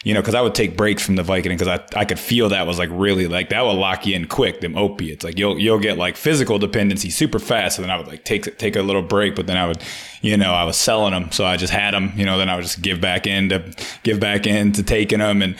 you 0.05 0.13
know, 0.13 0.21
because 0.21 0.35
I 0.35 0.41
would 0.41 0.53
take 0.53 0.77
breaks 0.77 1.03
from 1.03 1.15
the 1.15 1.23
Vicodin 1.23 1.57
because 1.57 1.67
I, 1.67 1.83
I 1.99 2.05
could 2.05 2.19
feel 2.19 2.49
that 2.49 2.67
was 2.67 2.77
like 2.77 2.89
really 2.91 3.25
like 3.25 3.49
that 3.49 3.63
will 3.63 3.73
lock 3.73 4.05
you 4.05 4.15
in 4.15 4.27
quick. 4.27 4.61
Them 4.61 4.77
opiates, 4.77 5.23
like 5.23 5.39
you'll 5.39 5.57
you'll 5.57 5.79
get 5.79 5.97
like 5.97 6.15
physical 6.15 6.59
dependency 6.59 7.09
super 7.09 7.39
fast. 7.39 7.79
And 7.79 7.83
then 7.83 7.89
I 7.89 7.97
would 7.97 8.05
like 8.07 8.23
take 8.23 8.59
take 8.59 8.75
a 8.75 8.83
little 8.83 9.01
break, 9.01 9.35
but 9.35 9.47
then 9.47 9.57
I 9.57 9.65
would, 9.65 9.81
you 10.21 10.37
know, 10.37 10.53
I 10.53 10.63
was 10.63 10.77
selling 10.77 11.11
them, 11.11 11.31
so 11.31 11.43
I 11.43 11.57
just 11.57 11.73
had 11.73 11.95
them. 11.95 12.13
You 12.15 12.23
know, 12.23 12.37
then 12.37 12.49
I 12.49 12.55
would 12.55 12.61
just 12.61 12.83
give 12.83 13.01
back 13.01 13.25
in 13.25 13.49
to 13.49 13.73
give 14.03 14.19
back 14.19 14.45
in 14.45 14.73
to 14.73 14.83
taking 14.83 15.19
them, 15.19 15.41
and 15.41 15.55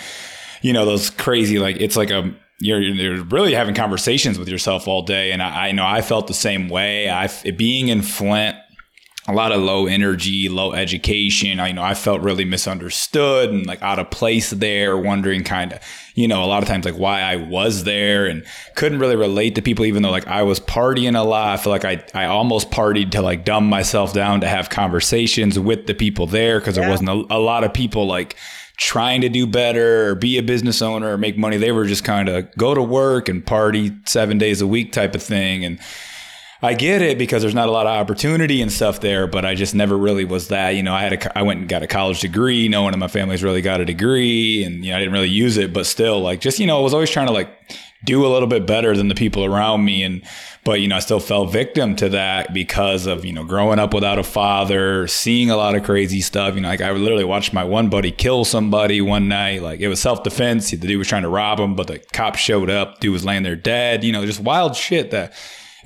you 0.61 0.73
know 0.73 0.85
those 0.85 1.09
crazy 1.09 1.57
like 1.57 1.77
it's 1.81 1.97
like 1.97 2.11
a 2.11 2.31
you're, 2.59 2.79
you're 2.79 3.23
really 3.23 3.53
having 3.53 3.75
conversations 3.75 4.39
with 4.39 4.47
yourself 4.47 4.87
all 4.87 5.01
day. 5.01 5.31
And 5.31 5.41
I, 5.41 5.69
I 5.69 5.71
know 5.71 5.85
I 5.85 6.01
felt 6.01 6.27
the 6.27 6.33
same 6.35 6.69
way. 6.69 7.09
I 7.09 7.27
being 7.57 7.87
in 7.87 8.03
Flint 8.03 8.57
a 9.27 9.33
lot 9.33 9.51
of 9.51 9.61
low 9.61 9.87
energy, 9.87 10.49
low 10.49 10.73
education. 10.73 11.59
I 11.59 11.69
you 11.69 11.73
know 11.73 11.81
I 11.81 11.95
felt 11.95 12.21
really 12.21 12.45
misunderstood 12.45 13.49
and 13.49 13.65
like 13.65 13.81
out 13.81 13.97
of 13.97 14.11
place 14.11 14.51
there, 14.51 14.97
wondering 14.97 15.43
kind 15.43 15.73
of, 15.73 15.79
you 16.13 16.27
know, 16.27 16.43
a 16.43 16.45
lot 16.45 16.61
of 16.61 16.69
times 16.69 16.85
like 16.85 16.97
why 16.97 17.21
I 17.21 17.35
was 17.37 17.85
there 17.85 18.27
and 18.27 18.45
couldn't 18.75 18.99
really 18.99 19.15
relate 19.15 19.55
to 19.55 19.61
people 19.63 19.85
even 19.85 20.03
though 20.03 20.11
like 20.11 20.27
I 20.27 20.43
was 20.43 20.59
partying 20.59 21.19
a 21.19 21.23
lot. 21.23 21.57
I 21.57 21.61
feel 21.61 21.71
like 21.71 21.85
I 21.85 22.03
I 22.13 22.25
almost 22.25 22.69
partied 22.69 23.11
to 23.11 23.21
like 23.21 23.45
dumb 23.45 23.67
myself 23.67 24.13
down 24.13 24.41
to 24.41 24.47
have 24.47 24.69
conversations 24.69 25.57
with 25.57 25.87
the 25.87 25.95
people 25.95 26.27
there 26.27 26.59
because 26.59 26.77
yeah. 26.77 26.83
there 26.83 26.91
wasn't 26.91 27.09
a, 27.09 27.35
a 27.35 27.39
lot 27.39 27.63
of 27.63 27.73
people 27.73 28.05
like 28.05 28.35
trying 28.77 29.21
to 29.21 29.29
do 29.29 29.47
better 29.47 30.09
or 30.09 30.15
be 30.15 30.37
a 30.37 30.43
business 30.43 30.81
owner 30.81 31.13
or 31.13 31.17
make 31.17 31.37
money. 31.37 31.57
They 31.57 31.71
were 31.71 31.85
just 31.85 32.03
kind 32.03 32.29
of 32.29 32.53
go 32.57 32.75
to 32.75 32.83
work 32.83 33.29
and 33.29 33.43
party 33.43 33.93
7 34.05 34.37
days 34.37 34.61
a 34.61 34.67
week 34.67 34.91
type 34.91 35.15
of 35.15 35.23
thing 35.23 35.63
and 35.63 35.79
I 36.65 36.73
get 36.73 37.01
it 37.01 37.17
because 37.17 37.41
there's 37.41 37.55
not 37.55 37.69
a 37.69 37.71
lot 37.71 37.85
of 37.85 37.93
opportunity 37.93 38.61
and 38.61 38.71
stuff 38.71 38.99
there, 38.99 39.27
but 39.27 39.45
I 39.45 39.55
just 39.55 39.75
never 39.75 39.97
really 39.97 40.25
was 40.25 40.49
that. 40.49 40.71
You 40.71 40.83
know, 40.83 40.93
I 40.93 41.01
had 41.01 41.13
a, 41.13 41.37
I 41.37 41.43
went 41.43 41.59
and 41.59 41.69
got 41.69 41.83
a 41.83 41.87
college 41.87 42.21
degree. 42.21 42.67
No 42.67 42.81
one 42.81 42.93
in 42.93 42.99
my 42.99 43.07
family's 43.07 43.43
really 43.43 43.61
got 43.61 43.81
a 43.81 43.85
degree, 43.85 44.63
and 44.63 44.83
you 44.83 44.91
know, 44.91 44.97
I 44.97 44.99
didn't 44.99 45.13
really 45.13 45.29
use 45.29 45.57
it, 45.57 45.73
but 45.73 45.85
still, 45.85 46.21
like, 46.21 46.41
just 46.41 46.59
you 46.59 46.67
know, 46.67 46.79
I 46.79 46.81
was 46.81 46.93
always 46.93 47.09
trying 47.09 47.27
to 47.27 47.33
like 47.33 47.49
do 48.03 48.25
a 48.25 48.29
little 48.29 48.47
bit 48.47 48.67
better 48.67 48.95
than 48.95 49.07
the 49.07 49.15
people 49.15 49.45
around 49.45 49.85
me, 49.85 50.03
and 50.03 50.23
but 50.63 50.81
you 50.81 50.87
know, 50.87 50.95
I 50.95 50.99
still 50.99 51.19
fell 51.19 51.45
victim 51.45 51.95
to 51.97 52.09
that 52.09 52.53
because 52.53 53.05
of 53.05 53.25
you 53.25 53.33
know 53.33 53.43
growing 53.43 53.77
up 53.77 53.93
without 53.93 54.17
a 54.17 54.23
father, 54.23 55.07
seeing 55.07 55.51
a 55.51 55.57
lot 55.57 55.75
of 55.75 55.83
crazy 55.83 56.21
stuff. 56.21 56.55
You 56.55 56.61
know, 56.61 56.69
like 56.69 56.81
I 56.81 56.91
literally 56.91 57.23
watched 57.23 57.53
my 57.53 57.63
one 57.63 57.89
buddy 57.89 58.11
kill 58.11 58.43
somebody 58.43 59.01
one 59.01 59.27
night. 59.27 59.61
Like 59.61 59.79
it 59.81 59.87
was 59.87 59.99
self 59.99 60.23
defense. 60.23 60.71
The 60.71 60.77
dude 60.77 60.97
was 60.97 61.07
trying 61.07 61.23
to 61.23 61.29
rob 61.29 61.59
him, 61.59 61.75
but 61.75 61.87
the 61.87 61.99
cop 61.99 62.35
showed 62.35 62.69
up. 62.69 62.99
Dude 62.99 63.13
was 63.13 63.23
laying 63.23 63.43
there 63.43 63.55
dead. 63.55 64.03
You 64.03 64.11
know, 64.11 64.25
just 64.25 64.39
wild 64.39 64.75
shit 64.75 65.11
that 65.11 65.33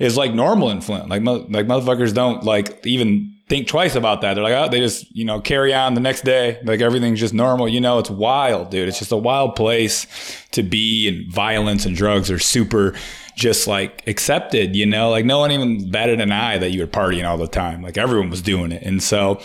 is 0.00 0.16
like 0.16 0.34
normal 0.34 0.70
in 0.70 0.80
Flint. 0.80 1.08
Like 1.08 1.22
like 1.22 1.66
motherfuckers 1.66 2.12
don't 2.12 2.42
like 2.42 2.84
even 2.84 3.36
think 3.48 3.68
twice 3.68 3.94
about 3.94 4.22
that. 4.22 4.34
They're 4.34 4.42
like, 4.42 4.54
oh, 4.54 4.68
they 4.68 4.80
just 4.80 5.14
you 5.14 5.24
know 5.24 5.40
carry 5.40 5.72
on 5.74 5.94
the 5.94 6.00
next 6.00 6.22
day. 6.22 6.58
Like 6.64 6.80
everything's 6.80 7.20
just 7.20 7.34
normal. 7.34 7.68
You 7.68 7.80
know, 7.80 7.98
it's 7.98 8.10
wild, 8.10 8.70
dude. 8.70 8.88
It's 8.88 8.98
just 8.98 9.12
a 9.12 9.16
wild 9.16 9.54
place 9.54 10.06
to 10.52 10.62
be, 10.62 11.06
and 11.06 11.32
violence 11.32 11.84
and 11.84 11.94
drugs 11.94 12.30
are 12.30 12.38
super 12.38 12.94
just 13.36 13.68
like 13.68 14.02
accepted. 14.08 14.74
You 14.74 14.86
know, 14.86 15.10
like 15.10 15.26
no 15.26 15.38
one 15.38 15.52
even 15.52 15.90
batted 15.90 16.20
an 16.20 16.32
eye 16.32 16.58
that 16.58 16.70
you 16.70 16.80
were 16.80 16.86
partying 16.86 17.28
all 17.28 17.36
the 17.36 17.46
time. 17.46 17.82
Like 17.82 17.98
everyone 17.98 18.30
was 18.30 18.42
doing 18.42 18.72
it, 18.72 18.82
and 18.82 19.02
so 19.02 19.40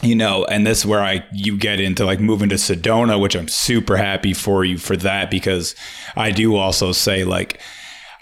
you 0.00 0.14
know, 0.14 0.44
and 0.44 0.64
this 0.64 0.78
is 0.78 0.86
where 0.86 1.02
I 1.02 1.24
you 1.32 1.56
get 1.56 1.80
into 1.80 2.04
like 2.04 2.20
moving 2.20 2.50
to 2.50 2.54
Sedona, 2.54 3.20
which 3.20 3.34
I'm 3.34 3.48
super 3.48 3.96
happy 3.96 4.32
for 4.32 4.64
you 4.64 4.78
for 4.78 4.96
that 4.98 5.28
because 5.28 5.74
I 6.14 6.30
do 6.30 6.54
also 6.54 6.92
say 6.92 7.24
like 7.24 7.60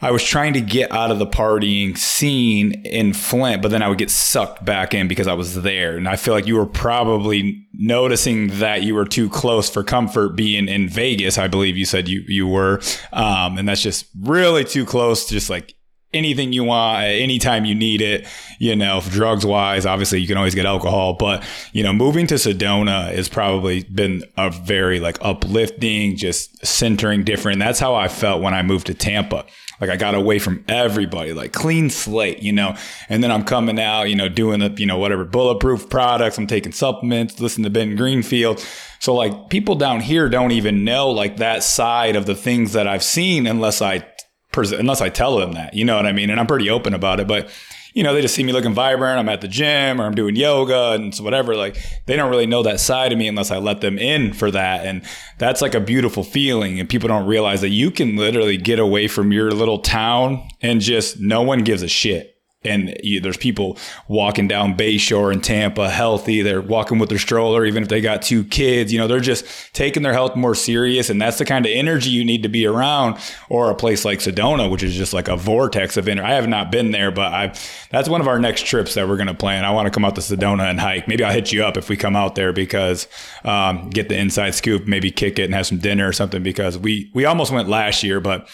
I 0.02 0.10
was 0.10 0.24
trying 0.24 0.54
to 0.54 0.60
get 0.60 0.90
out 0.92 1.10
of 1.10 1.18
the 1.18 1.26
partying 1.26 1.96
scene 1.96 2.72
in 2.86 3.12
Flint, 3.12 3.60
but 3.60 3.70
then 3.70 3.82
I 3.82 3.88
would 3.88 3.98
get 3.98 4.10
sucked 4.10 4.64
back 4.64 4.94
in 4.94 5.08
because 5.08 5.26
I 5.26 5.34
was 5.34 5.62
there. 5.62 5.96
And 5.96 6.08
I 6.08 6.16
feel 6.16 6.32
like 6.32 6.46
you 6.46 6.56
were 6.56 6.66
probably 6.66 7.66
noticing 7.74 8.48
that 8.58 8.82
you 8.82 8.94
were 8.94 9.04
too 9.04 9.28
close 9.28 9.68
for 9.68 9.84
comfort 9.84 10.36
being 10.36 10.68
in 10.68 10.88
Vegas. 10.88 11.36
I 11.36 11.48
believe 11.48 11.76
you 11.76 11.84
said 11.84 12.08
you, 12.08 12.22
you 12.26 12.46
were. 12.46 12.80
Um, 13.12 13.58
and 13.58 13.68
that's 13.68 13.82
just 13.82 14.06
really 14.18 14.64
too 14.64 14.86
close 14.86 15.26
to 15.26 15.34
just 15.34 15.50
like 15.50 15.74
anything 16.12 16.52
you 16.52 16.64
want 16.64 17.04
anytime 17.04 17.64
you 17.64 17.72
need 17.72 18.00
it 18.00 18.26
you 18.58 18.74
know 18.74 19.00
drugs 19.10 19.46
wise 19.46 19.86
obviously 19.86 20.20
you 20.20 20.26
can 20.26 20.36
always 20.36 20.56
get 20.56 20.66
alcohol 20.66 21.14
but 21.14 21.44
you 21.72 21.84
know 21.84 21.92
moving 21.92 22.26
to 22.26 22.34
sedona 22.34 23.14
has 23.14 23.28
probably 23.28 23.84
been 23.84 24.24
a 24.36 24.50
very 24.50 24.98
like 24.98 25.16
uplifting 25.20 26.16
just 26.16 26.66
centering 26.66 27.22
different 27.22 27.60
that's 27.60 27.78
how 27.78 27.94
i 27.94 28.08
felt 28.08 28.42
when 28.42 28.52
i 28.52 28.60
moved 28.60 28.88
to 28.88 28.94
tampa 28.94 29.44
like 29.80 29.90
I 29.90 29.96
got 29.96 30.14
away 30.14 30.38
from 30.38 30.64
everybody, 30.68 31.32
like 31.32 31.52
clean 31.52 31.90
slate, 31.90 32.42
you 32.42 32.52
know. 32.52 32.76
And 33.08 33.24
then 33.24 33.30
I'm 33.30 33.44
coming 33.44 33.80
out, 33.80 34.04
you 34.04 34.16
know, 34.16 34.28
doing 34.28 34.60
the, 34.60 34.74
you 34.76 34.86
know, 34.86 34.98
whatever 34.98 35.24
bulletproof 35.24 35.88
products. 35.88 36.36
I'm 36.36 36.46
taking 36.46 36.72
supplements, 36.72 37.40
listen 37.40 37.64
to 37.64 37.70
Ben 37.70 37.96
Greenfield. 37.96 38.64
So 38.98 39.14
like 39.14 39.48
people 39.48 39.76
down 39.76 40.00
here 40.00 40.28
don't 40.28 40.52
even 40.52 40.84
know 40.84 41.10
like 41.10 41.38
that 41.38 41.62
side 41.62 42.16
of 42.16 42.26
the 42.26 42.34
things 42.34 42.74
that 42.74 42.86
I've 42.86 43.04
seen 43.04 43.46
unless 43.46 43.80
I 43.80 44.06
unless 44.54 45.00
I 45.00 45.08
tell 45.08 45.36
them 45.38 45.52
that, 45.52 45.74
you 45.74 45.84
know 45.84 45.96
what 45.96 46.06
I 46.06 46.12
mean? 46.12 46.28
And 46.28 46.40
I'm 46.40 46.46
pretty 46.46 46.68
open 46.68 46.92
about 46.92 47.20
it, 47.20 47.28
but 47.28 47.48
you 47.92 48.02
know, 48.02 48.14
they 48.14 48.22
just 48.22 48.34
see 48.34 48.42
me 48.42 48.52
looking 48.52 48.74
vibrant. 48.74 49.18
I'm 49.18 49.28
at 49.28 49.40
the 49.40 49.48
gym 49.48 50.00
or 50.00 50.04
I'm 50.04 50.14
doing 50.14 50.36
yoga 50.36 50.92
and 50.92 51.14
so 51.14 51.24
whatever. 51.24 51.56
Like 51.56 51.76
they 52.06 52.16
don't 52.16 52.30
really 52.30 52.46
know 52.46 52.62
that 52.62 52.80
side 52.80 53.12
of 53.12 53.18
me 53.18 53.28
unless 53.28 53.50
I 53.50 53.58
let 53.58 53.80
them 53.80 53.98
in 53.98 54.32
for 54.32 54.50
that. 54.50 54.86
And 54.86 55.02
that's 55.38 55.60
like 55.60 55.74
a 55.74 55.80
beautiful 55.80 56.22
feeling. 56.22 56.78
And 56.78 56.88
people 56.88 57.08
don't 57.08 57.26
realize 57.26 57.60
that 57.62 57.70
you 57.70 57.90
can 57.90 58.16
literally 58.16 58.56
get 58.56 58.78
away 58.78 59.08
from 59.08 59.32
your 59.32 59.50
little 59.50 59.78
town 59.78 60.48
and 60.62 60.80
just 60.80 61.20
no 61.20 61.42
one 61.42 61.64
gives 61.64 61.82
a 61.82 61.88
shit 61.88 62.39
and 62.62 62.94
you, 63.02 63.20
there's 63.20 63.38
people 63.38 63.78
walking 64.06 64.46
down 64.46 64.76
Bayshore 64.76 65.32
in 65.32 65.40
Tampa 65.40 65.88
healthy. 65.88 66.42
They're 66.42 66.60
walking 66.60 66.98
with 66.98 67.08
their 67.08 67.18
stroller, 67.18 67.64
even 67.64 67.82
if 67.82 67.88
they 67.88 68.02
got 68.02 68.20
two 68.20 68.44
kids. 68.44 68.92
You 68.92 68.98
know, 68.98 69.06
they're 69.06 69.20
just 69.20 69.46
taking 69.72 70.02
their 70.02 70.12
health 70.12 70.36
more 70.36 70.54
serious, 70.54 71.08
and 71.08 71.20
that's 71.20 71.38
the 71.38 71.46
kind 71.46 71.64
of 71.64 71.72
energy 71.72 72.10
you 72.10 72.22
need 72.22 72.42
to 72.42 72.50
be 72.50 72.66
around. 72.66 73.16
Or 73.48 73.70
a 73.70 73.74
place 73.74 74.04
like 74.04 74.18
Sedona, 74.18 74.70
which 74.70 74.82
is 74.82 74.94
just 74.94 75.14
like 75.14 75.28
a 75.28 75.36
vortex 75.36 75.96
of 75.96 76.06
energy. 76.06 76.26
I 76.26 76.34
have 76.34 76.48
not 76.48 76.70
been 76.70 76.90
there, 76.90 77.10
but 77.10 77.32
I 77.32 77.54
that's 77.90 78.10
one 78.10 78.20
of 78.20 78.28
our 78.28 78.38
next 78.38 78.66
trips 78.66 78.92
that 78.94 79.08
we're 79.08 79.16
going 79.16 79.28
to 79.28 79.34
plan. 79.34 79.64
I 79.64 79.70
want 79.70 79.86
to 79.86 79.90
come 79.90 80.04
out 80.04 80.14
to 80.16 80.20
Sedona 80.20 80.68
and 80.68 80.78
hike. 80.78 81.08
Maybe 81.08 81.24
I'll 81.24 81.32
hit 81.32 81.52
you 81.52 81.64
up 81.64 81.78
if 81.78 81.88
we 81.88 81.96
come 81.96 82.14
out 82.14 82.34
there 82.34 82.52
because 82.52 83.08
um, 83.44 83.88
get 83.88 84.10
the 84.10 84.18
inside 84.18 84.54
scoop, 84.54 84.86
maybe 84.86 85.10
kick 85.10 85.38
it 85.38 85.44
and 85.44 85.54
have 85.54 85.66
some 85.66 85.78
dinner 85.78 86.06
or 86.06 86.12
something. 86.12 86.42
Because 86.42 86.76
we 86.76 87.10
we 87.14 87.24
almost 87.24 87.52
went 87.52 87.70
last 87.70 88.02
year, 88.02 88.20
but 88.20 88.48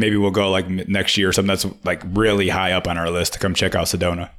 maybe 0.00 0.16
we'll 0.16 0.30
go 0.30 0.50
like 0.50 0.68
next 0.68 1.16
year 1.16 1.28
or 1.28 1.32
something 1.32 1.48
that's 1.48 1.66
like 1.84 2.02
really 2.12 2.48
high 2.48 2.72
up 2.72 2.88
on 2.88 2.98
our 2.98 3.10
list 3.10 3.34
to 3.34 3.38
come 3.38 3.54
check 3.54 3.74
out 3.74 3.86
Sedona. 3.86 4.30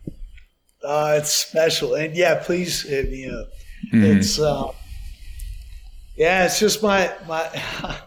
Uh, 0.84 1.16
it's 1.18 1.32
special, 1.32 1.95
and 1.95 2.16
yeah, 2.16 2.41
please 2.43 2.82
hit 2.82 3.10
me 3.10 3.30
up. 3.30 3.47
Mm-hmm. 3.93 4.04
It's 4.04 4.39
uh, 4.39 4.72
yeah, 6.16 6.45
it's 6.45 6.60
just 6.60 6.84
my 6.84 7.14
my. 7.28 7.47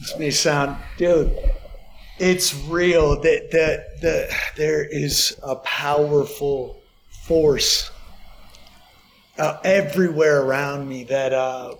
this 0.00 0.18
may 0.18 0.30
sound, 0.30 0.76
dude. 0.96 1.36
It's 2.18 2.54
real 2.66 3.20
that 3.22 3.50
that 3.52 4.00
that 4.02 4.30
there 4.56 4.84
is 4.84 5.38
a 5.42 5.56
powerful 5.56 6.80
force 7.26 7.90
uh, 9.38 9.58
everywhere 9.64 10.42
around 10.42 10.88
me 10.88 11.04
that 11.04 11.32
uh, 11.32 11.74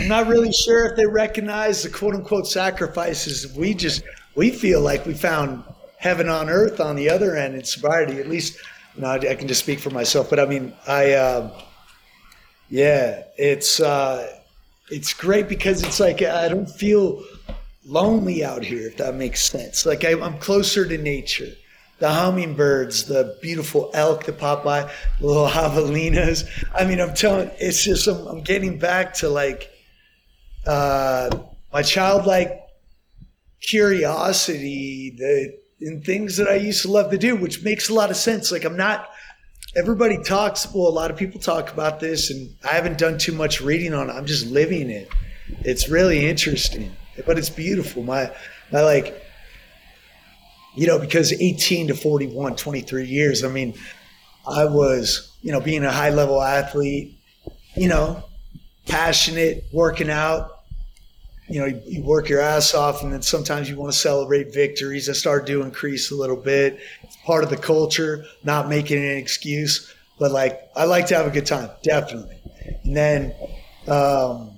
I'm 0.00 0.08
not 0.08 0.26
really 0.26 0.52
sure 0.52 0.86
if 0.86 0.96
they 0.96 1.06
recognize 1.06 1.82
the 1.82 1.88
quote 1.88 2.14
unquote 2.14 2.46
sacrifices 2.46 3.54
we 3.56 3.74
just 3.74 4.02
we 4.38 4.52
feel 4.52 4.80
like 4.80 5.04
we 5.04 5.14
found 5.14 5.64
heaven 5.96 6.28
on 6.28 6.48
earth 6.48 6.78
on 6.78 6.94
the 6.94 7.10
other 7.10 7.34
end 7.36 7.56
in 7.56 7.64
sobriety. 7.64 8.20
At 8.20 8.28
least, 8.28 8.56
you 8.94 9.02
know, 9.02 9.08
I, 9.08 9.16
I 9.16 9.34
can 9.34 9.48
just 9.48 9.60
speak 9.60 9.80
for 9.80 9.90
myself. 9.90 10.30
But 10.30 10.38
I 10.38 10.46
mean, 10.46 10.72
I, 10.86 11.14
uh, 11.14 11.60
yeah, 12.70 13.24
it's 13.36 13.80
uh, 13.80 14.32
it's 14.92 15.12
great 15.12 15.48
because 15.48 15.82
it's 15.82 15.98
like 15.98 16.22
I 16.22 16.48
don't 16.48 16.70
feel 16.70 17.24
lonely 17.84 18.44
out 18.44 18.62
here, 18.62 18.86
if 18.86 18.96
that 18.98 19.16
makes 19.16 19.42
sense. 19.42 19.84
Like 19.84 20.04
I, 20.04 20.12
I'm 20.12 20.38
closer 20.38 20.86
to 20.86 20.96
nature. 20.96 21.50
The 21.98 22.08
hummingbirds, 22.08 23.06
the 23.06 23.36
beautiful 23.42 23.90
elk 23.92 24.26
that 24.26 24.38
pop 24.38 24.62
by, 24.62 24.88
the 25.18 25.26
little 25.26 25.48
javelinas. 25.48 26.48
I 26.72 26.84
mean, 26.84 27.00
I'm 27.00 27.12
telling, 27.12 27.50
it's 27.58 27.82
just 27.82 28.06
I'm, 28.06 28.24
I'm 28.28 28.42
getting 28.42 28.78
back 28.78 29.14
to 29.14 29.28
like 29.28 29.68
uh, 30.64 31.28
my 31.72 31.82
childlike 31.82 32.67
curiosity 33.60 35.14
that 35.18 35.58
in 35.80 36.02
things 36.02 36.36
that 36.36 36.48
I 36.48 36.56
used 36.56 36.82
to 36.82 36.90
love 36.90 37.10
to 37.10 37.18
do, 37.18 37.36
which 37.36 37.62
makes 37.62 37.88
a 37.88 37.94
lot 37.94 38.10
of 38.10 38.16
sense. 38.16 38.50
Like 38.50 38.64
I'm 38.64 38.76
not 38.76 39.08
everybody 39.76 40.22
talks 40.22 40.72
well, 40.72 40.88
a 40.88 40.90
lot 40.90 41.10
of 41.10 41.16
people 41.16 41.40
talk 41.40 41.72
about 41.72 42.00
this 42.00 42.30
and 42.30 42.50
I 42.64 42.74
haven't 42.74 42.98
done 42.98 43.18
too 43.18 43.32
much 43.32 43.60
reading 43.60 43.94
on 43.94 44.10
it. 44.10 44.12
I'm 44.12 44.26
just 44.26 44.46
living 44.46 44.90
it. 44.90 45.08
It's 45.60 45.88
really 45.88 46.28
interesting. 46.28 46.94
But 47.26 47.38
it's 47.38 47.50
beautiful. 47.50 48.02
My 48.02 48.32
my 48.72 48.82
like 48.82 49.22
you 50.78 50.86
know, 50.86 50.98
because 50.98 51.32
18 51.32 51.88
to 51.88 51.94
41, 51.94 52.54
23 52.54 53.04
years, 53.04 53.42
I 53.42 53.48
mean, 53.48 53.74
I 54.46 54.64
was, 54.64 55.36
you 55.42 55.50
know, 55.50 55.60
being 55.60 55.84
a 55.84 55.90
high 55.90 56.10
level 56.10 56.40
athlete, 56.40 57.18
you 57.74 57.88
know, 57.88 58.22
passionate, 58.86 59.64
working 59.72 60.08
out, 60.08 60.57
you 61.48 61.60
know, 61.60 61.66
you, 61.66 61.80
you, 61.86 62.02
work 62.02 62.28
your 62.28 62.40
ass 62.40 62.74
off, 62.74 63.02
and 63.02 63.12
then 63.12 63.22
sometimes 63.22 63.68
you 63.68 63.76
want 63.76 63.92
to 63.92 63.98
celebrate 63.98 64.52
victories. 64.52 65.08
I 65.08 65.12
started 65.12 65.46
to 65.46 65.62
increase 65.62 66.10
a 66.10 66.14
little 66.14 66.36
bit. 66.36 66.78
It's 67.02 67.16
part 67.24 67.44
of 67.44 67.50
the 67.50 67.56
culture, 67.56 68.24
not 68.44 68.68
making 68.68 68.98
an 68.98 69.16
excuse, 69.16 69.92
but 70.18 70.30
like 70.30 70.60
I 70.76 70.84
like 70.84 71.06
to 71.06 71.16
have 71.16 71.26
a 71.26 71.30
good 71.30 71.46
time, 71.46 71.70
definitely. 71.82 72.36
And 72.84 72.96
then, 72.96 73.34
um, 73.86 74.54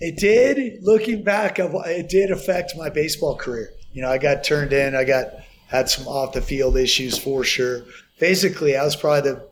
It 0.00 0.16
did. 0.18 0.82
Looking 0.82 1.22
back, 1.22 1.58
it 1.58 2.08
did 2.08 2.30
affect 2.30 2.76
my 2.76 2.90
baseball 2.90 3.36
career. 3.36 3.70
You 3.92 4.02
know, 4.02 4.10
I 4.10 4.18
got 4.18 4.44
turned 4.44 4.72
in. 4.72 4.94
I 4.94 5.04
got 5.04 5.26
had 5.68 5.88
some 5.88 6.06
off 6.06 6.32
the 6.34 6.42
field 6.42 6.76
issues 6.76 7.16
for 7.16 7.44
sure. 7.44 7.84
Basically, 8.18 8.76
I 8.76 8.84
was 8.84 8.96
probably 8.96 9.30
the 9.30 9.48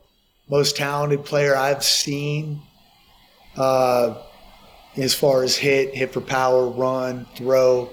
most 0.49 0.75
talented 0.75 1.25
player 1.25 1.55
I've 1.55 1.83
seen 1.83 2.61
uh, 3.57 4.15
as 4.97 5.13
far 5.13 5.43
as 5.43 5.55
hit, 5.55 5.95
hit 5.95 6.13
for 6.13 6.21
power, 6.21 6.67
run, 6.67 7.25
throw, 7.35 7.89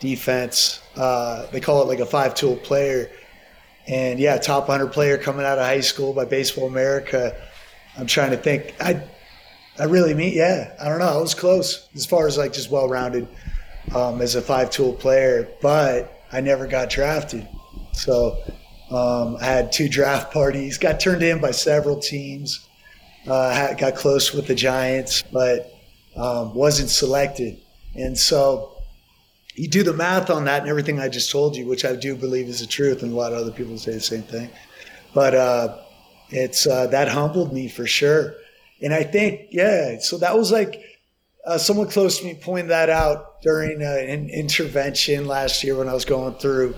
defense. 0.00 0.82
Uh, 0.96 1.46
they 1.50 1.60
call 1.60 1.82
it 1.82 1.88
like 1.88 2.00
a 2.00 2.06
five 2.06 2.34
tool 2.34 2.56
player. 2.56 3.10
And 3.86 4.18
yeah, 4.18 4.38
top 4.38 4.68
100 4.68 4.92
player 4.92 5.18
coming 5.18 5.44
out 5.44 5.58
of 5.58 5.64
high 5.64 5.80
school 5.80 6.12
by 6.12 6.24
Baseball 6.24 6.66
America. 6.66 7.36
I'm 7.96 8.06
trying 8.06 8.30
to 8.30 8.36
think. 8.36 8.74
I, 8.80 9.02
I 9.78 9.84
really 9.84 10.14
mean, 10.14 10.34
yeah, 10.34 10.74
I 10.80 10.88
don't 10.88 10.98
know. 10.98 11.06
I 11.06 11.16
was 11.18 11.34
close 11.34 11.88
as 11.94 12.06
far 12.06 12.26
as 12.26 12.38
like 12.38 12.52
just 12.52 12.70
well 12.70 12.88
rounded 12.88 13.28
um, 13.94 14.20
as 14.20 14.34
a 14.34 14.42
five 14.42 14.70
tool 14.70 14.92
player, 14.92 15.48
but 15.60 16.22
I 16.32 16.40
never 16.40 16.66
got 16.66 16.90
drafted. 16.90 17.46
So 17.92 18.38
um, 18.90 19.36
I 19.40 19.44
had 19.44 19.72
two 19.72 19.88
draft 19.88 20.32
parties, 20.32 20.78
got 20.78 21.00
turned 21.00 21.22
in 21.22 21.40
by 21.40 21.50
several 21.50 21.98
teams, 21.98 22.66
uh, 23.26 23.74
got 23.74 23.96
close 23.96 24.32
with 24.32 24.46
the 24.46 24.54
Giants, 24.54 25.22
but 25.32 25.73
um, 26.16 26.54
wasn't 26.54 26.90
selected. 26.90 27.60
And 27.94 28.18
so 28.18 28.82
you 29.54 29.68
do 29.68 29.82
the 29.82 29.92
math 29.92 30.30
on 30.30 30.44
that 30.46 30.62
and 30.62 30.70
everything 30.70 30.98
I 30.98 31.08
just 31.08 31.30
told 31.30 31.56
you, 31.56 31.66
which 31.66 31.84
I 31.84 31.94
do 31.94 32.16
believe 32.16 32.48
is 32.48 32.60
the 32.60 32.66
truth, 32.66 33.02
and 33.02 33.12
a 33.12 33.16
lot 33.16 33.32
of 33.32 33.38
other 33.38 33.52
people 33.52 33.78
say 33.78 33.92
the 33.92 34.00
same 34.00 34.22
thing. 34.22 34.50
But 35.14 35.34
uh, 35.34 35.78
it's 36.30 36.66
uh, 36.66 36.88
that 36.88 37.08
humbled 37.08 37.52
me 37.52 37.68
for 37.68 37.86
sure. 37.86 38.34
And 38.82 38.92
I 38.92 39.04
think, 39.04 39.48
yeah, 39.50 39.98
so 40.00 40.18
that 40.18 40.36
was 40.36 40.50
like 40.50 40.82
uh, 41.46 41.58
someone 41.58 41.88
close 41.88 42.18
to 42.18 42.24
me 42.24 42.34
pointed 42.34 42.70
that 42.70 42.90
out 42.90 43.40
during 43.42 43.82
uh, 43.82 43.86
an 43.86 44.28
intervention 44.30 45.26
last 45.26 45.62
year 45.62 45.76
when 45.76 45.88
I 45.88 45.94
was 45.94 46.04
going 46.04 46.34
through 46.34 46.74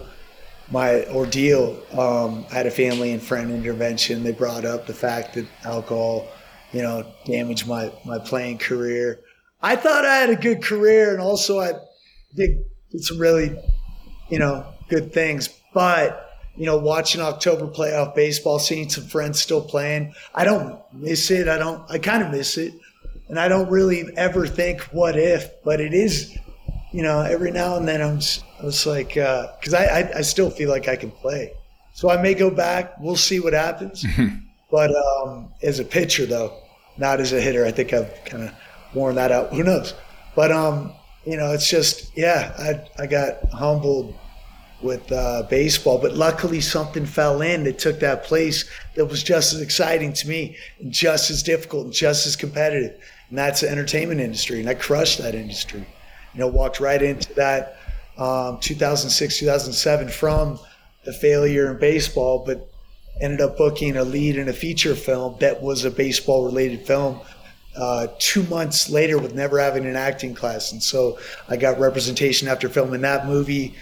my 0.70 1.06
ordeal. 1.06 1.80
Um, 1.92 2.44
I 2.50 2.54
had 2.54 2.66
a 2.66 2.70
family 2.70 3.12
and 3.12 3.22
friend 3.22 3.50
intervention. 3.50 4.22
They 4.22 4.32
brought 4.32 4.64
up 4.64 4.86
the 4.86 4.94
fact 4.94 5.34
that 5.34 5.46
alcohol, 5.64 6.28
you 6.72 6.82
know, 6.82 7.06
damaged 7.24 7.66
my, 7.66 7.92
my 8.04 8.18
playing 8.18 8.58
career. 8.58 9.20
I 9.60 9.76
thought 9.76 10.04
I 10.04 10.16
had 10.16 10.30
a 10.30 10.36
good 10.36 10.62
career 10.62 11.12
and 11.12 11.20
also 11.20 11.60
I 11.60 11.72
did, 12.34 12.64
did 12.90 13.04
some 13.04 13.18
really, 13.18 13.56
you 14.28 14.38
know, 14.38 14.66
good 14.88 15.12
things. 15.12 15.48
But, 15.72 16.30
you 16.56 16.66
know, 16.66 16.78
watching 16.78 17.20
October 17.20 17.66
playoff 17.66 18.14
baseball, 18.14 18.58
seeing 18.58 18.88
some 18.88 19.04
friends 19.04 19.40
still 19.40 19.62
playing, 19.62 20.14
I 20.34 20.44
don't 20.44 20.80
miss 20.92 21.30
it. 21.30 21.48
I 21.48 21.58
don't, 21.58 21.88
I 21.90 21.98
kind 21.98 22.22
of 22.22 22.30
miss 22.30 22.58
it. 22.58 22.74
And 23.28 23.38
I 23.40 23.48
don't 23.48 23.68
really 23.70 24.04
ever 24.16 24.46
think 24.46 24.82
what 24.92 25.18
if, 25.18 25.50
but 25.64 25.80
it 25.80 25.92
is, 25.92 26.36
you 26.92 27.02
know, 27.02 27.20
every 27.22 27.50
now 27.50 27.76
and 27.76 27.88
then 27.88 28.00
I'm 28.00 28.20
just, 28.20 28.44
I 28.60 28.64
was 28.64 28.86
like, 28.86 29.08
because 29.08 29.74
uh, 29.74 29.78
I, 29.78 30.00
I, 30.00 30.18
I 30.18 30.20
still 30.20 30.50
feel 30.50 30.70
like 30.70 30.86
I 30.86 30.96
can 30.96 31.10
play. 31.10 31.52
So 31.92 32.10
I 32.10 32.20
may 32.20 32.34
go 32.34 32.50
back. 32.50 33.00
We'll 33.00 33.16
see 33.16 33.40
what 33.40 33.52
happens. 33.52 34.04
but 34.70 34.94
um, 34.94 35.48
as 35.62 35.80
a 35.80 35.84
pitcher, 35.84 36.26
though, 36.26 36.56
not 36.98 37.20
as 37.20 37.32
a 37.32 37.40
hitter, 37.40 37.64
I 37.64 37.70
think 37.72 37.92
I've 37.92 38.12
kind 38.24 38.44
of 38.44 38.54
worn 38.96 39.14
that 39.14 39.30
out. 39.30 39.52
Who 39.52 39.62
knows? 39.62 39.94
But 40.34 40.50
um, 40.50 40.92
you 41.24 41.36
know, 41.36 41.52
it's 41.52 41.68
just 41.68 42.16
yeah, 42.16 42.52
I 42.58 43.02
I 43.02 43.06
got 43.06 43.44
humbled 43.52 44.14
with 44.82 45.10
uh, 45.12 45.44
baseball, 45.48 45.98
but 45.98 46.14
luckily 46.14 46.60
something 46.60 47.06
fell 47.06 47.40
in 47.40 47.64
that 47.64 47.78
took 47.78 48.00
that 48.00 48.24
place 48.24 48.68
that 48.94 49.06
was 49.06 49.22
just 49.22 49.54
as 49.54 49.60
exciting 49.60 50.12
to 50.14 50.28
me, 50.28 50.56
and 50.80 50.92
just 50.92 51.30
as 51.30 51.42
difficult, 51.42 51.84
and 51.84 51.92
just 51.92 52.26
as 52.26 52.36
competitive, 52.36 53.00
and 53.28 53.38
that's 53.38 53.60
the 53.60 53.70
entertainment 53.70 54.20
industry, 54.20 54.60
and 54.60 54.68
I 54.68 54.74
crushed 54.74 55.18
that 55.18 55.34
industry. 55.34 55.86
You 56.34 56.40
know, 56.40 56.48
walked 56.48 56.80
right 56.80 57.02
into 57.02 57.32
that 57.34 57.78
um, 58.18 58.58
2006, 58.60 59.38
2007 59.38 60.08
from 60.08 60.58
the 61.04 61.12
failure 61.12 61.70
in 61.70 61.78
baseball, 61.78 62.44
but 62.44 62.68
ended 63.20 63.40
up 63.40 63.56
booking 63.56 63.96
a 63.96 64.04
lead 64.04 64.36
in 64.36 64.48
a 64.48 64.52
feature 64.52 64.94
film 64.94 65.36
that 65.40 65.62
was 65.62 65.84
a 65.84 65.90
baseball 65.90 66.44
related 66.44 66.86
film 66.86 67.18
uh, 67.76 68.08
two 68.18 68.42
months 68.44 68.90
later 68.90 69.18
with 69.18 69.34
never 69.34 69.58
having 69.58 69.86
an 69.86 69.96
acting 69.96 70.34
class. 70.34 70.72
And 70.72 70.82
so 70.82 71.18
I 71.48 71.56
got 71.56 71.78
representation 71.78 72.48
after 72.48 72.68
filming 72.68 73.02
that 73.02 73.26
movie, 73.26 73.74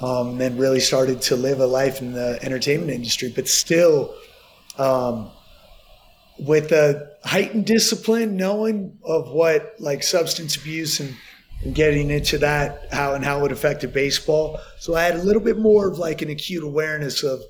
um, 0.00 0.30
and 0.30 0.40
then 0.40 0.56
really 0.56 0.80
started 0.80 1.22
to 1.22 1.36
live 1.36 1.60
a 1.60 1.66
life 1.66 2.00
in 2.00 2.12
the 2.12 2.38
entertainment 2.42 2.90
industry, 2.90 3.32
but 3.34 3.46
still 3.46 4.14
um, 4.78 5.30
with 6.38 6.72
a 6.72 7.10
heightened 7.24 7.66
discipline, 7.66 8.36
knowing 8.36 8.98
of 9.04 9.30
what 9.30 9.74
like 9.78 10.02
substance 10.02 10.56
abuse 10.56 11.00
and, 11.00 11.14
and 11.62 11.74
getting 11.74 12.10
into 12.10 12.38
that, 12.38 12.88
how 12.92 13.14
and 13.14 13.24
how 13.24 13.44
it 13.44 13.52
affected 13.52 13.92
baseball. 13.92 14.58
So 14.78 14.94
I 14.94 15.02
had 15.02 15.14
a 15.14 15.22
little 15.22 15.42
bit 15.42 15.58
more 15.58 15.88
of 15.88 15.98
like 15.98 16.22
an 16.22 16.30
acute 16.30 16.64
awareness 16.64 17.22
of, 17.22 17.40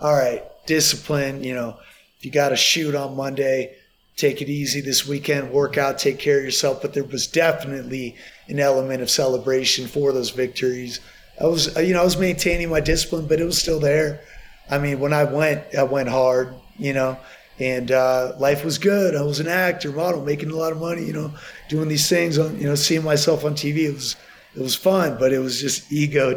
all 0.00 0.14
right, 0.14 0.44
discipline, 0.66 1.42
you 1.42 1.54
know, 1.54 1.78
if 2.18 2.24
you 2.24 2.30
got 2.30 2.50
to 2.50 2.56
shoot 2.56 2.94
on 2.94 3.16
Monday, 3.16 3.74
take 4.18 4.42
it 4.42 4.48
easy 4.48 4.80
this 4.80 5.06
weekend, 5.06 5.50
work 5.52 5.78
out, 5.78 5.96
take 5.96 6.18
care 6.18 6.38
of 6.38 6.44
yourself. 6.44 6.82
But 6.82 6.92
there 6.92 7.04
was 7.04 7.28
definitely 7.28 8.16
an 8.48 8.58
element 8.58 9.00
of 9.00 9.08
celebration 9.08 9.86
for 9.86 10.12
those 10.12 10.30
victories. 10.30 11.00
I 11.40 11.46
was, 11.46 11.74
you 11.78 11.94
know, 11.94 12.00
I 12.00 12.04
was 12.04 12.18
maintaining 12.18 12.68
my 12.68 12.80
discipline, 12.80 13.28
but 13.28 13.40
it 13.40 13.44
was 13.44 13.58
still 13.58 13.78
there. 13.78 14.20
I 14.68 14.78
mean, 14.78 14.98
when 14.98 15.12
I 15.12 15.22
went, 15.24 15.62
I 15.74 15.84
went 15.84 16.08
hard, 16.08 16.52
you 16.78 16.92
know, 16.92 17.16
and 17.60 17.92
uh, 17.92 18.32
life 18.38 18.64
was 18.64 18.76
good. 18.76 19.14
I 19.14 19.22
was 19.22 19.38
an 19.38 19.46
actor, 19.46 19.92
model, 19.92 20.24
making 20.24 20.50
a 20.50 20.56
lot 20.56 20.72
of 20.72 20.80
money, 20.80 21.04
you 21.04 21.12
know, 21.12 21.32
doing 21.68 21.88
these 21.88 22.08
things 22.08 22.38
on, 22.38 22.58
you 22.58 22.66
know, 22.66 22.74
seeing 22.74 23.04
myself 23.04 23.44
on 23.44 23.54
TV. 23.54 23.84
It 23.88 23.94
was, 23.94 24.16
it 24.56 24.60
was 24.60 24.74
fun, 24.74 25.16
but 25.16 25.32
it 25.32 25.38
was 25.38 25.60
just 25.60 25.92
ego. 25.92 26.36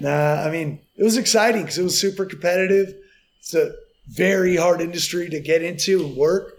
nah, 0.00 0.42
I 0.42 0.50
mean, 0.50 0.80
it 0.96 1.04
was 1.04 1.16
exciting 1.16 1.62
because 1.62 1.78
it 1.78 1.84
was 1.84 1.98
super 1.98 2.26
competitive. 2.26 2.92
It's 3.38 3.54
a 3.54 3.72
very 4.08 4.56
hard 4.56 4.80
industry 4.80 5.30
to 5.30 5.38
get 5.38 5.62
into 5.62 6.04
and 6.04 6.16
work 6.16 6.55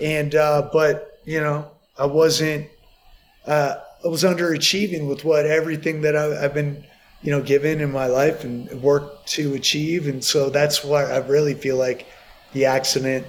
and 0.00 0.34
uh, 0.34 0.68
but 0.72 1.20
you 1.24 1.40
know 1.40 1.70
I 1.98 2.06
wasn't 2.06 2.68
uh, 3.46 3.76
I 4.04 4.08
was 4.08 4.24
underachieving 4.24 5.08
with 5.08 5.24
what 5.24 5.46
everything 5.46 6.02
that 6.02 6.16
I, 6.16 6.40
have 6.40 6.54
been 6.54 6.84
you 7.22 7.30
know 7.30 7.42
given 7.42 7.80
in 7.80 7.92
my 7.92 8.06
life 8.06 8.44
and 8.44 8.70
worked 8.82 9.28
to 9.28 9.54
achieve, 9.54 10.08
and 10.08 10.24
so 10.24 10.50
that's 10.50 10.84
why 10.84 11.04
I 11.04 11.18
really 11.18 11.54
feel 11.54 11.76
like 11.76 12.06
the 12.52 12.66
accident 12.66 13.26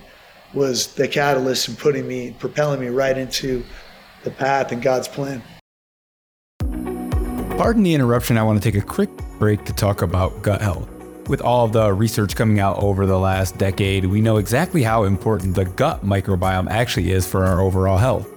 was 0.53 0.93
the 0.95 1.07
catalyst 1.07 1.67
in 1.67 1.75
putting 1.75 2.07
me 2.07 2.35
propelling 2.39 2.79
me 2.79 2.87
right 2.87 3.17
into 3.17 3.63
the 4.23 4.31
path 4.31 4.71
and 4.71 4.81
God's 4.81 5.07
plan. 5.07 5.41
Pardon 7.57 7.83
the 7.83 7.93
interruption. 7.93 8.37
I 8.37 8.43
want 8.43 8.61
to 8.61 8.71
take 8.71 8.81
a 8.81 8.85
quick 8.85 9.09
break 9.39 9.65
to 9.65 9.73
talk 9.73 10.01
about 10.01 10.41
gut 10.43 10.61
health. 10.61 10.96
With 11.27 11.41
all 11.41 11.65
of 11.65 11.73
the 11.73 11.91
research 11.91 12.37
coming 12.37 12.61
out 12.61 12.81
over 12.81 13.05
the 13.05 13.19
last 13.19 13.57
decade, 13.57 14.05
we 14.05 14.21
know 14.21 14.37
exactly 14.37 14.81
how 14.81 15.03
important 15.03 15.55
the 15.55 15.65
gut 15.65 16.05
microbiome 16.05 16.69
actually 16.69 17.11
is 17.11 17.27
for 17.27 17.43
our 17.43 17.59
overall 17.59 17.97
health. 17.97 18.29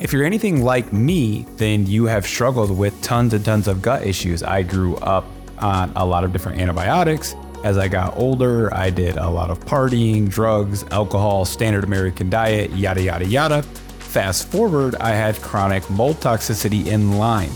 If 0.00 0.12
you're 0.12 0.24
anything 0.24 0.62
like 0.62 0.92
me, 0.92 1.44
then 1.56 1.86
you 1.86 2.04
have 2.04 2.24
struggled 2.24 2.70
with 2.76 3.00
tons 3.02 3.34
and 3.34 3.44
tons 3.44 3.66
of 3.66 3.82
gut 3.82 4.06
issues. 4.06 4.44
I 4.44 4.62
grew 4.62 4.94
up 4.98 5.26
on 5.58 5.92
a 5.96 6.06
lot 6.06 6.22
of 6.22 6.32
different 6.32 6.60
antibiotics. 6.60 7.34
As 7.64 7.76
I 7.76 7.88
got 7.88 8.16
older, 8.16 8.72
I 8.72 8.90
did 8.90 9.16
a 9.16 9.28
lot 9.28 9.50
of 9.50 9.58
partying, 9.66 10.28
drugs, 10.28 10.84
alcohol, 10.92 11.44
standard 11.44 11.82
American 11.82 12.30
diet, 12.30 12.70
yada, 12.70 13.02
yada, 13.02 13.26
yada. 13.26 13.62
Fast 13.62 14.48
forward, 14.48 14.94
I 14.96 15.10
had 15.10 15.34
chronic 15.42 15.90
mold 15.90 16.16
toxicity 16.20 16.86
in 16.86 17.18
Lyme. 17.18 17.52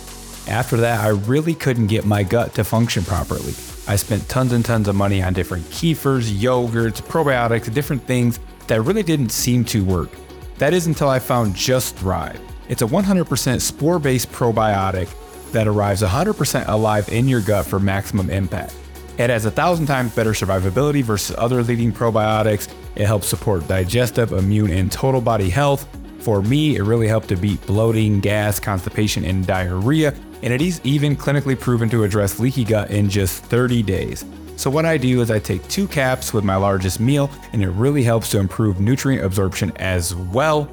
After 0.48 0.76
that, 0.78 1.02
I 1.02 1.08
really 1.08 1.54
couldn't 1.54 1.86
get 1.86 2.04
my 2.04 2.24
gut 2.24 2.54
to 2.54 2.64
function 2.64 3.04
properly. 3.04 3.54
I 3.86 3.96
spent 3.96 4.26
tons 4.30 4.52
and 4.52 4.64
tons 4.64 4.88
of 4.88 4.96
money 4.96 5.22
on 5.22 5.34
different 5.34 5.64
kefirs, 5.66 6.30
yogurts, 6.30 7.02
probiotics, 7.02 7.72
different 7.72 8.02
things 8.04 8.40
that 8.66 8.80
really 8.80 9.02
didn't 9.02 9.30
seem 9.30 9.64
to 9.66 9.84
work. 9.84 10.10
That 10.56 10.72
is 10.72 10.86
until 10.86 11.08
I 11.08 11.18
found 11.18 11.54
Just 11.54 11.96
Thrive. 11.96 12.40
It's 12.68 12.80
a 12.80 12.86
100% 12.86 13.60
spore 13.60 13.98
based 13.98 14.32
probiotic 14.32 15.08
that 15.52 15.68
arrives 15.68 16.02
100% 16.02 16.68
alive 16.68 17.08
in 17.10 17.28
your 17.28 17.42
gut 17.42 17.66
for 17.66 17.78
maximum 17.78 18.30
impact. 18.30 18.74
It 19.18 19.30
has 19.30 19.44
a 19.44 19.50
thousand 19.50 19.86
times 19.86 20.14
better 20.14 20.32
survivability 20.32 21.02
versus 21.02 21.36
other 21.38 21.62
leading 21.62 21.92
probiotics. 21.92 22.72
It 22.96 23.06
helps 23.06 23.28
support 23.28 23.68
digestive, 23.68 24.32
immune, 24.32 24.70
and 24.70 24.90
total 24.90 25.20
body 25.20 25.50
health. 25.50 25.86
For 26.20 26.40
me, 26.40 26.76
it 26.76 26.82
really 26.82 27.06
helped 27.06 27.28
to 27.28 27.36
beat 27.36 27.64
bloating, 27.66 28.20
gas, 28.20 28.58
constipation, 28.58 29.24
and 29.24 29.46
diarrhea 29.46 30.14
and 30.44 30.52
it 30.52 30.60
is 30.60 30.80
even 30.84 31.16
clinically 31.16 31.58
proven 31.58 31.88
to 31.88 32.04
address 32.04 32.38
leaky 32.38 32.64
gut 32.64 32.90
in 32.90 33.08
just 33.08 33.42
30 33.44 33.82
days. 33.82 34.24
So, 34.56 34.70
what 34.70 34.84
I 34.84 34.98
do 34.98 35.20
is 35.20 35.30
I 35.30 35.40
take 35.40 35.66
two 35.68 35.88
caps 35.88 36.32
with 36.32 36.44
my 36.44 36.54
largest 36.54 37.00
meal, 37.00 37.28
and 37.52 37.62
it 37.62 37.70
really 37.70 38.04
helps 38.04 38.30
to 38.30 38.38
improve 38.38 38.78
nutrient 38.78 39.24
absorption 39.24 39.72
as 39.76 40.14
well. 40.14 40.70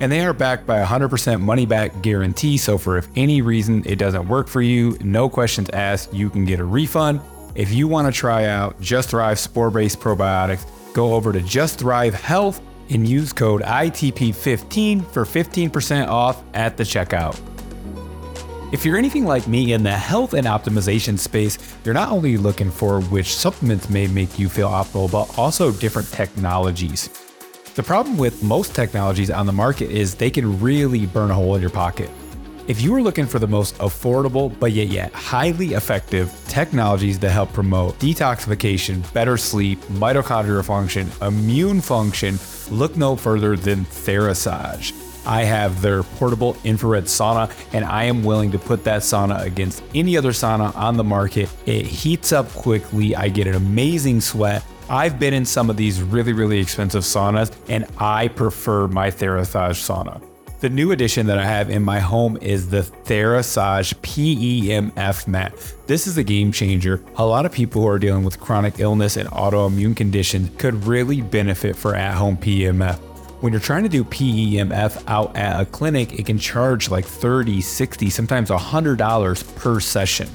And 0.00 0.12
they 0.12 0.24
are 0.24 0.34
backed 0.34 0.66
by 0.66 0.78
a 0.78 0.86
100% 0.86 1.40
money 1.40 1.66
back 1.66 2.00
guarantee. 2.02 2.58
So, 2.58 2.78
for 2.78 2.98
if 2.98 3.08
any 3.16 3.42
reason 3.42 3.82
it 3.86 3.96
doesn't 3.96 4.28
work 4.28 4.46
for 4.46 4.60
you, 4.60 4.96
no 5.00 5.28
questions 5.28 5.70
asked, 5.70 6.14
you 6.14 6.30
can 6.30 6.44
get 6.44 6.60
a 6.60 6.64
refund. 6.64 7.20
If 7.54 7.72
you 7.72 7.88
want 7.88 8.12
to 8.12 8.12
try 8.12 8.44
out 8.44 8.80
Just 8.80 9.10
Thrive 9.10 9.38
spore 9.38 9.70
based 9.70 10.00
probiotics, 10.00 10.64
go 10.92 11.14
over 11.14 11.32
to 11.32 11.40
Just 11.40 11.78
Thrive 11.78 12.14
Health 12.14 12.60
and 12.90 13.08
use 13.08 13.32
code 13.32 13.62
ITP15 13.62 15.06
for 15.06 15.24
15% 15.24 16.08
off 16.08 16.42
at 16.52 16.76
the 16.76 16.84
checkout. 16.84 17.53
If 18.72 18.84
you're 18.84 18.96
anything 18.96 19.24
like 19.24 19.46
me 19.46 19.72
in 19.72 19.82
the 19.82 19.92
health 19.92 20.34
and 20.34 20.46
optimization 20.46 21.18
space, 21.18 21.58
you're 21.84 21.94
not 21.94 22.10
only 22.10 22.36
looking 22.36 22.70
for 22.70 23.00
which 23.02 23.34
supplements 23.34 23.88
may 23.88 24.06
make 24.08 24.38
you 24.38 24.48
feel 24.48 24.68
optimal, 24.68 25.10
but 25.10 25.38
also 25.38 25.70
different 25.70 26.10
technologies. 26.10 27.08
The 27.76 27.82
problem 27.82 28.16
with 28.16 28.42
most 28.42 28.74
technologies 28.74 29.30
on 29.30 29.46
the 29.46 29.52
market 29.52 29.90
is 29.90 30.14
they 30.14 30.30
can 30.30 30.60
really 30.60 31.06
burn 31.06 31.30
a 31.30 31.34
hole 31.34 31.54
in 31.54 31.60
your 31.60 31.70
pocket. 31.70 32.10
If 32.66 32.80
you 32.80 32.94
are 32.94 33.02
looking 33.02 33.26
for 33.26 33.38
the 33.38 33.46
most 33.46 33.76
affordable 33.78 34.58
but 34.58 34.72
yet 34.72 34.88
yet 34.88 35.12
highly 35.12 35.74
effective 35.74 36.32
technologies 36.48 37.18
that 37.18 37.30
help 37.30 37.52
promote 37.52 37.98
detoxification, 37.98 39.12
better 39.12 39.36
sleep, 39.36 39.78
mitochondrial 39.82 40.64
function, 40.64 41.10
immune 41.20 41.80
function, 41.82 42.38
look 42.70 42.96
no 42.96 43.14
further 43.14 43.56
than 43.56 43.84
Therasage. 43.84 45.03
I 45.26 45.44
have 45.44 45.80
their 45.80 46.02
portable 46.02 46.56
infrared 46.64 47.04
sauna, 47.04 47.52
and 47.72 47.84
I 47.84 48.04
am 48.04 48.24
willing 48.24 48.50
to 48.52 48.58
put 48.58 48.84
that 48.84 49.02
sauna 49.02 49.44
against 49.44 49.82
any 49.94 50.16
other 50.16 50.32
sauna 50.32 50.74
on 50.76 50.96
the 50.96 51.04
market. 51.04 51.48
It 51.66 51.86
heats 51.86 52.32
up 52.32 52.48
quickly. 52.50 53.16
I 53.16 53.28
get 53.28 53.46
an 53.46 53.54
amazing 53.54 54.20
sweat. 54.20 54.64
I've 54.88 55.18
been 55.18 55.32
in 55.32 55.46
some 55.46 55.70
of 55.70 55.76
these 55.76 56.02
really, 56.02 56.32
really 56.32 56.58
expensive 56.58 57.04
saunas, 57.04 57.50
and 57.68 57.86
I 57.98 58.28
prefer 58.28 58.86
my 58.88 59.10
Therasage 59.10 59.80
sauna. 59.80 60.22
The 60.60 60.70
new 60.70 60.92
addition 60.92 61.26
that 61.26 61.38
I 61.38 61.44
have 61.44 61.68
in 61.68 61.82
my 61.82 62.00
home 62.00 62.38
is 62.40 62.70
the 62.70 62.80
Therasage 62.80 63.94
PEMF 63.96 65.26
mat. 65.28 65.54
This 65.86 66.06
is 66.06 66.16
a 66.16 66.24
game 66.24 66.52
changer. 66.52 67.02
A 67.16 67.26
lot 67.26 67.44
of 67.44 67.52
people 67.52 67.82
who 67.82 67.88
are 67.88 67.98
dealing 67.98 68.24
with 68.24 68.40
chronic 68.40 68.78
illness 68.78 69.18
and 69.18 69.28
autoimmune 69.28 69.94
conditions 69.94 70.50
could 70.56 70.86
really 70.86 71.20
benefit 71.20 71.76
for 71.76 71.94
at 71.94 72.14
home 72.14 72.38
PEMF. 72.38 72.98
When 73.44 73.52
you're 73.52 73.60
trying 73.60 73.82
to 73.82 73.90
do 73.90 74.04
PEMF 74.04 75.04
out 75.06 75.36
at 75.36 75.60
a 75.60 75.66
clinic, 75.66 76.18
it 76.18 76.24
can 76.24 76.38
charge 76.38 76.88
like 76.88 77.04
30, 77.04 77.60
60, 77.60 78.08
sometimes 78.08 78.48
$100 78.48 79.56
per 79.56 79.80
session. 79.80 80.30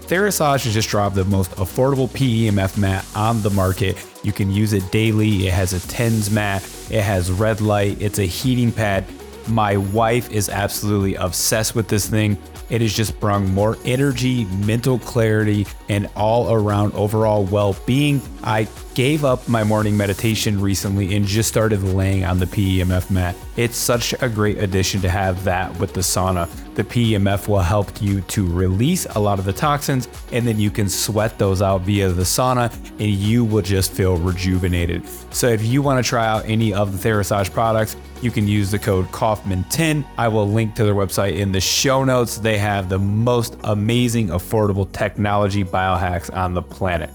Therasage 0.00 0.64
has 0.64 0.74
just 0.74 0.88
dropped 0.88 1.14
the 1.14 1.24
most 1.26 1.52
affordable 1.52 2.08
PEMF 2.08 2.76
mat 2.76 3.06
on 3.14 3.42
the 3.42 3.50
market. 3.50 3.96
You 4.24 4.32
can 4.32 4.50
use 4.50 4.72
it 4.72 4.90
daily. 4.90 5.46
It 5.46 5.52
has 5.52 5.72
a 5.72 5.88
TENS 5.88 6.32
mat, 6.32 6.64
it 6.90 7.02
has 7.02 7.30
red 7.30 7.60
light, 7.60 8.02
it's 8.02 8.18
a 8.18 8.26
heating 8.26 8.72
pad, 8.72 9.04
my 9.48 9.76
wife 9.76 10.30
is 10.30 10.48
absolutely 10.48 11.14
obsessed 11.16 11.74
with 11.74 11.88
this 11.88 12.08
thing. 12.08 12.38
It 12.70 12.80
has 12.80 12.94
just 12.94 13.18
brought 13.18 13.42
more 13.42 13.76
energy, 13.84 14.44
mental 14.44 14.98
clarity, 14.98 15.66
and 15.88 16.08
all 16.16 16.52
around 16.52 16.94
overall 16.94 17.44
well 17.44 17.76
being. 17.84 18.22
I 18.44 18.64
gave 18.94 19.24
up 19.24 19.48
my 19.48 19.64
morning 19.64 19.96
meditation 19.96 20.60
recently 20.60 21.14
and 21.16 21.24
just 21.24 21.48
started 21.48 21.82
laying 21.82 22.24
on 22.24 22.38
the 22.38 22.46
PEMF 22.46 23.10
mat. 23.10 23.34
It's 23.56 23.76
such 23.76 24.14
a 24.20 24.28
great 24.28 24.58
addition 24.58 25.00
to 25.02 25.08
have 25.08 25.44
that 25.44 25.74
with 25.78 25.94
the 25.94 26.00
sauna. 26.00 26.48
The 26.74 26.84
PEMF 26.84 27.48
will 27.48 27.60
help 27.60 28.00
you 28.00 28.22
to 28.22 28.50
release 28.50 29.06
a 29.06 29.18
lot 29.18 29.38
of 29.38 29.44
the 29.44 29.52
toxins, 29.52 30.08
and 30.32 30.46
then 30.46 30.58
you 30.58 30.70
can 30.70 30.88
sweat 30.88 31.38
those 31.38 31.60
out 31.60 31.82
via 31.82 32.08
the 32.08 32.22
sauna, 32.22 32.72
and 32.98 33.10
you 33.10 33.44
will 33.44 33.62
just 33.62 33.92
feel 33.92 34.16
rejuvenated. 34.16 35.06
So, 35.34 35.48
if 35.48 35.62
you 35.64 35.82
want 35.82 36.02
to 36.02 36.08
try 36.08 36.26
out 36.26 36.46
any 36.46 36.72
of 36.72 36.92
the 36.92 37.08
Therasage 37.08 37.52
products, 37.52 37.96
you 38.22 38.30
can 38.30 38.48
use 38.48 38.70
the 38.70 38.78
code 38.78 39.06
Coffman10. 39.08 40.04
I 40.16 40.28
will 40.28 40.48
link 40.48 40.74
to 40.76 40.84
their 40.84 40.94
website 40.94 41.36
in 41.36 41.52
the 41.52 41.60
show 41.60 42.04
notes. 42.04 42.38
They 42.38 42.56
have 42.56 42.88
the 42.88 42.98
most 42.98 43.58
amazing, 43.64 44.28
affordable 44.28 44.90
technology 44.92 45.64
biohacks 45.64 46.34
on 46.34 46.54
the 46.54 46.62
planet. 46.62 47.10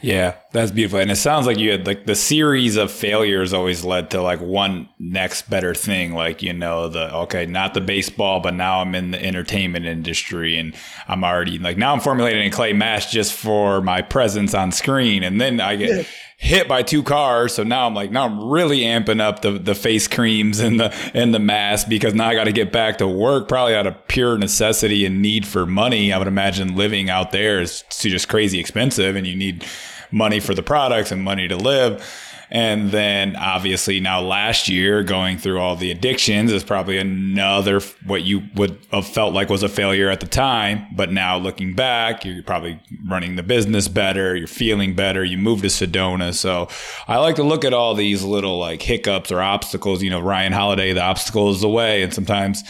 Yeah, 0.00 0.34
that's 0.52 0.70
beautiful. 0.70 0.98
And 0.98 1.10
it 1.10 1.16
sounds 1.16 1.46
like 1.46 1.56
you 1.56 1.70
had 1.70 1.86
like 1.86 2.04
the 2.04 2.14
series 2.14 2.76
of 2.76 2.90
failures 2.90 3.54
always 3.54 3.84
led 3.84 4.10
to 4.10 4.20
like 4.20 4.40
one 4.40 4.88
next 4.98 5.48
better 5.48 5.74
thing. 5.74 6.12
Like, 6.12 6.42
you 6.42 6.52
know, 6.52 6.88
the 6.88 7.14
okay, 7.14 7.46
not 7.46 7.72
the 7.72 7.80
baseball, 7.80 8.40
but 8.40 8.52
now 8.54 8.80
I'm 8.80 8.94
in 8.94 9.12
the 9.12 9.24
entertainment 9.24 9.86
industry 9.86 10.58
and 10.58 10.74
I'm 11.08 11.24
already 11.24 11.58
like 11.58 11.78
now 11.78 11.94
I'm 11.94 12.00
formulating 12.00 12.46
a 12.46 12.50
clay 12.50 12.72
mask 12.74 13.10
just 13.10 13.32
for 13.32 13.80
my 13.80 14.02
presence 14.02 14.52
on 14.52 14.72
screen. 14.72 15.22
And 15.22 15.40
then 15.40 15.60
I 15.60 15.76
get 15.76 16.06
hit 16.44 16.68
by 16.68 16.82
two 16.82 17.02
cars. 17.02 17.54
So 17.54 17.64
now 17.64 17.86
I'm 17.86 17.94
like, 17.94 18.10
now 18.10 18.26
I'm 18.26 18.44
really 18.50 18.80
amping 18.80 19.18
up 19.18 19.40
the, 19.40 19.52
the 19.52 19.74
face 19.74 20.06
creams 20.06 20.60
and 20.60 20.78
the 20.78 20.94
and 21.14 21.34
the 21.34 21.38
mask 21.38 21.88
because 21.88 22.14
now 22.14 22.28
I 22.28 22.34
got 22.34 22.44
to 22.44 22.52
get 22.52 22.70
back 22.70 22.98
to 22.98 23.08
work, 23.08 23.48
probably 23.48 23.74
out 23.74 23.86
of 23.86 24.06
pure 24.08 24.36
necessity 24.36 25.06
and 25.06 25.22
need 25.22 25.46
for 25.46 25.64
money. 25.64 26.12
I 26.12 26.18
would 26.18 26.28
imagine 26.28 26.76
living 26.76 27.08
out 27.08 27.32
there 27.32 27.62
is 27.62 27.82
just 27.90 28.28
crazy 28.28 28.60
expensive, 28.60 29.16
and 29.16 29.26
you 29.26 29.34
need 29.34 29.64
money 30.10 30.38
for 30.38 30.54
the 30.54 30.62
products 30.62 31.10
and 31.10 31.22
money 31.22 31.48
to 31.48 31.56
live. 31.56 32.23
And 32.54 32.92
then 32.92 33.34
obviously 33.34 33.98
now 33.98 34.20
last 34.20 34.68
year 34.68 35.02
going 35.02 35.38
through 35.38 35.58
all 35.58 35.74
the 35.74 35.90
addictions 35.90 36.52
is 36.52 36.62
probably 36.62 36.98
another 36.98 37.80
what 38.06 38.22
you 38.22 38.44
would 38.54 38.78
have 38.92 39.08
felt 39.08 39.34
like 39.34 39.50
was 39.50 39.64
a 39.64 39.68
failure 39.68 40.08
at 40.08 40.20
the 40.20 40.28
time. 40.28 40.86
But 40.94 41.10
now 41.10 41.36
looking 41.36 41.74
back, 41.74 42.24
you're 42.24 42.44
probably 42.44 42.80
running 43.08 43.34
the 43.34 43.42
business 43.42 43.88
better, 43.88 44.36
you're 44.36 44.46
feeling 44.46 44.94
better, 44.94 45.24
you 45.24 45.36
moved 45.36 45.62
to 45.62 45.68
Sedona. 45.68 46.32
So 46.32 46.68
I 47.08 47.18
like 47.18 47.34
to 47.36 47.42
look 47.42 47.64
at 47.64 47.74
all 47.74 47.92
these 47.96 48.22
little 48.22 48.56
like 48.60 48.82
hiccups 48.82 49.32
or 49.32 49.42
obstacles. 49.42 50.00
You 50.00 50.10
know, 50.10 50.20
Ryan 50.20 50.52
Holiday, 50.52 50.92
the 50.92 51.02
obstacle 51.02 51.50
is 51.50 51.60
the 51.60 51.68
way. 51.68 52.04
And 52.04 52.14
sometimes 52.14 52.62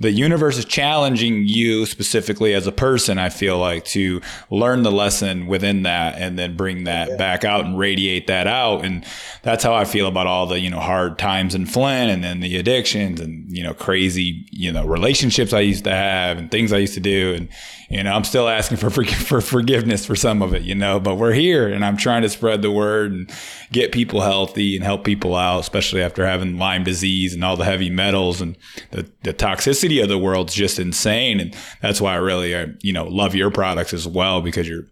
the 0.00 0.10
universe 0.10 0.56
is 0.56 0.64
challenging 0.64 1.44
you 1.46 1.84
specifically 1.86 2.54
as 2.54 2.66
a 2.66 2.72
person, 2.72 3.18
I 3.18 3.28
feel 3.28 3.58
like, 3.58 3.84
to 3.86 4.20
learn 4.50 4.82
the 4.82 4.90
lesson 4.90 5.46
within 5.46 5.82
that 5.82 6.16
and 6.16 6.38
then 6.38 6.56
bring 6.56 6.84
that 6.84 7.10
yeah. 7.10 7.16
back 7.16 7.44
out 7.44 7.66
and 7.66 7.78
radiate 7.78 8.26
that 8.26 8.46
out. 8.46 8.84
And 8.84 9.04
that's 9.42 9.62
how 9.62 9.74
I 9.74 9.84
feel 9.84 10.06
about 10.06 10.26
all 10.26 10.46
the, 10.46 10.58
you 10.58 10.70
know, 10.70 10.80
hard 10.80 11.18
times 11.18 11.54
in 11.54 11.66
Flint 11.66 12.10
and 12.10 12.24
then 12.24 12.40
the 12.40 12.56
addictions 12.56 13.20
and, 13.20 13.54
you 13.54 13.62
know, 13.62 13.74
crazy, 13.74 14.46
you 14.50 14.72
know, 14.72 14.86
relationships 14.86 15.52
I 15.52 15.60
used 15.60 15.84
to 15.84 15.94
have 15.94 16.38
and 16.38 16.50
things 16.50 16.72
I 16.72 16.78
used 16.78 16.94
to 16.94 17.00
do. 17.00 17.34
And, 17.34 17.48
you 17.90 18.04
know, 18.04 18.12
I'm 18.12 18.22
still 18.22 18.48
asking 18.48 18.76
for, 18.76 18.90
for 19.04 19.40
forgiveness 19.40 20.06
for 20.06 20.14
some 20.14 20.42
of 20.42 20.54
it, 20.54 20.62
you 20.62 20.76
know, 20.76 21.00
but 21.00 21.16
we're 21.16 21.32
here 21.32 21.68
and 21.68 21.84
I'm 21.84 21.96
trying 21.96 22.22
to 22.22 22.28
spread 22.28 22.62
the 22.62 22.70
word 22.70 23.10
and 23.10 23.30
get 23.72 23.90
people 23.90 24.20
healthy 24.20 24.76
and 24.76 24.84
help 24.84 25.04
people 25.04 25.34
out, 25.34 25.58
especially 25.58 26.00
after 26.00 26.24
having 26.24 26.56
Lyme 26.56 26.84
disease 26.84 27.34
and 27.34 27.44
all 27.44 27.56
the 27.56 27.64
heavy 27.64 27.90
metals 27.90 28.40
and 28.40 28.56
the, 28.92 29.10
the 29.24 29.34
toxicity 29.34 30.00
of 30.00 30.08
the 30.08 30.18
world's 30.18 30.54
just 30.54 30.78
insane. 30.78 31.40
And 31.40 31.56
that's 31.82 32.00
why 32.00 32.12
I 32.14 32.18
really, 32.18 32.54
uh, 32.54 32.68
you 32.80 32.92
know, 32.92 33.04
love 33.04 33.34
your 33.34 33.50
products 33.50 33.92
as 33.92 34.06
well 34.06 34.40
because 34.40 34.68
you're 34.68 34.86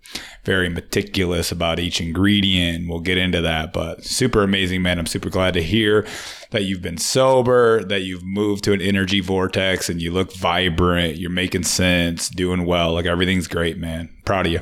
very 0.45 0.69
meticulous 0.69 1.53
about 1.53 1.79
each 1.79 2.01
ingredient. 2.01 2.89
We'll 2.89 3.01
get 3.01 3.19
into 3.19 3.41
that, 3.43 3.73
but 3.73 4.05
super 4.05 4.43
amazing, 4.43 4.83
man. 4.83 4.99
I'm 4.99 5.07
super 5.07 5.31
glad 5.31 5.55
to 5.55 5.63
hear 5.63 6.05
that 6.51 6.65
you've 6.65 6.81
been 6.81 6.97
sober, 6.97 7.85
that 7.85 8.01
you've 8.01 8.25
moved 8.25 8.65
to 8.65 8.73
an 8.73 8.81
energy 8.81 9.21
vortex 9.21 9.89
and 9.91 10.01
you 10.01 10.11
look 10.11 10.33
vibrant, 10.33 11.19
you're 11.19 11.31
making 11.31 11.65
sense, 11.65 12.29
doing 12.31 12.65
well. 12.65 12.88
Like 12.93 13.07
everything's 13.07 13.49
great, 13.49 13.79
man. 13.79 14.11
Proud 14.25 14.47
of 14.47 14.53
you. 14.53 14.61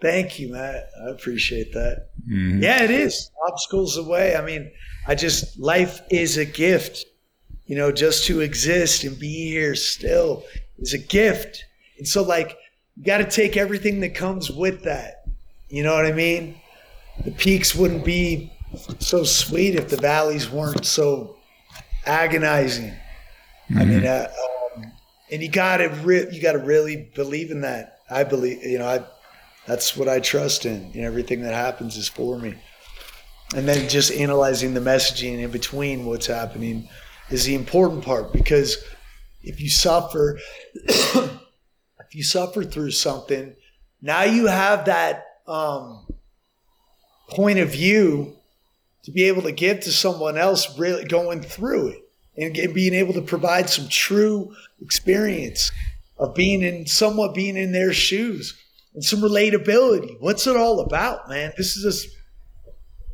Thank 0.00 0.38
you, 0.38 0.52
Matt. 0.52 0.88
I 1.04 1.10
appreciate 1.10 1.72
that. 1.74 2.08
Mm-hmm. 2.28 2.62
Yeah, 2.62 2.82
it 2.84 2.90
is. 2.90 3.30
Obstacles 3.46 3.96
away. 3.96 4.34
I 4.34 4.40
mean, 4.40 4.70
I 5.06 5.14
just, 5.14 5.58
life 5.58 6.00
is 6.10 6.38
a 6.38 6.44
gift. 6.44 7.04
You 7.66 7.76
know, 7.76 7.92
just 7.92 8.24
to 8.26 8.40
exist 8.40 9.04
and 9.04 9.18
be 9.18 9.50
here 9.50 9.74
still 9.74 10.42
is 10.78 10.94
a 10.94 10.98
gift. 10.98 11.64
And 11.98 12.08
so, 12.08 12.22
like, 12.22 12.56
you 12.96 13.04
got 13.04 13.18
to 13.18 13.24
take 13.24 13.56
everything 13.56 14.00
that 14.00 14.14
comes 14.14 14.50
with 14.50 14.82
that. 14.84 15.24
You 15.68 15.82
know 15.82 15.94
what 15.94 16.06
I 16.06 16.12
mean? 16.12 16.60
The 17.24 17.30
peaks 17.30 17.74
wouldn't 17.74 18.04
be 18.04 18.52
so 18.98 19.22
sweet 19.22 19.76
if 19.76 19.88
the 19.88 19.98
valleys 19.98 20.50
weren't 20.50 20.86
so 20.86 21.36
agonizing. 22.06 22.90
Mm-hmm. 23.70 23.78
I 23.78 23.84
mean, 23.84 24.06
uh, 24.06 24.26
um, 24.28 24.59
and 25.30 25.42
you 25.42 25.48
gotta 25.48 25.88
re- 25.88 26.28
you 26.30 26.40
gotta 26.42 26.58
really 26.58 27.10
believe 27.14 27.50
in 27.50 27.60
that. 27.62 27.98
I 28.10 28.24
believe, 28.24 28.62
you 28.62 28.78
know, 28.78 28.86
I 28.86 29.04
that's 29.66 29.96
what 29.96 30.08
I 30.08 30.20
trust 30.20 30.66
in. 30.66 30.90
You 30.92 31.02
know, 31.02 31.08
everything 31.08 31.42
that 31.42 31.54
happens 31.54 31.96
is 31.96 32.08
for 32.08 32.38
me. 32.38 32.56
And 33.54 33.68
then 33.68 33.88
just 33.88 34.12
analyzing 34.12 34.74
the 34.74 34.80
messaging 34.80 35.40
in 35.40 35.50
between 35.50 36.04
what's 36.06 36.26
happening 36.26 36.88
is 37.30 37.44
the 37.44 37.54
important 37.54 38.04
part 38.04 38.32
because 38.32 38.82
if 39.42 39.60
you 39.60 39.68
suffer, 39.68 40.38
if 40.74 42.14
you 42.14 42.22
suffer 42.22 42.64
through 42.64 42.92
something, 42.92 43.54
now 44.00 44.22
you 44.22 44.46
have 44.46 44.86
that 44.86 45.24
um, 45.46 46.06
point 47.28 47.58
of 47.58 47.70
view 47.70 48.36
to 49.04 49.10
be 49.10 49.24
able 49.24 49.42
to 49.42 49.52
give 49.52 49.80
to 49.80 49.92
someone 49.92 50.36
else 50.36 50.78
really 50.78 51.04
going 51.04 51.40
through 51.42 51.88
it 51.88 52.09
and 52.42 52.74
being 52.74 52.94
able 52.94 53.12
to 53.14 53.22
provide 53.22 53.68
some 53.68 53.88
true 53.88 54.54
experience 54.80 55.70
of 56.18 56.34
being 56.34 56.62
in 56.62 56.86
somewhat 56.86 57.34
being 57.34 57.56
in 57.56 57.72
their 57.72 57.92
shoes 57.92 58.56
and 58.94 59.04
some 59.04 59.20
relatability. 59.20 60.16
What's 60.20 60.46
it 60.46 60.56
all 60.56 60.80
about, 60.80 61.28
man? 61.28 61.52
This 61.56 61.76
is 61.76 61.82
just 61.82 62.16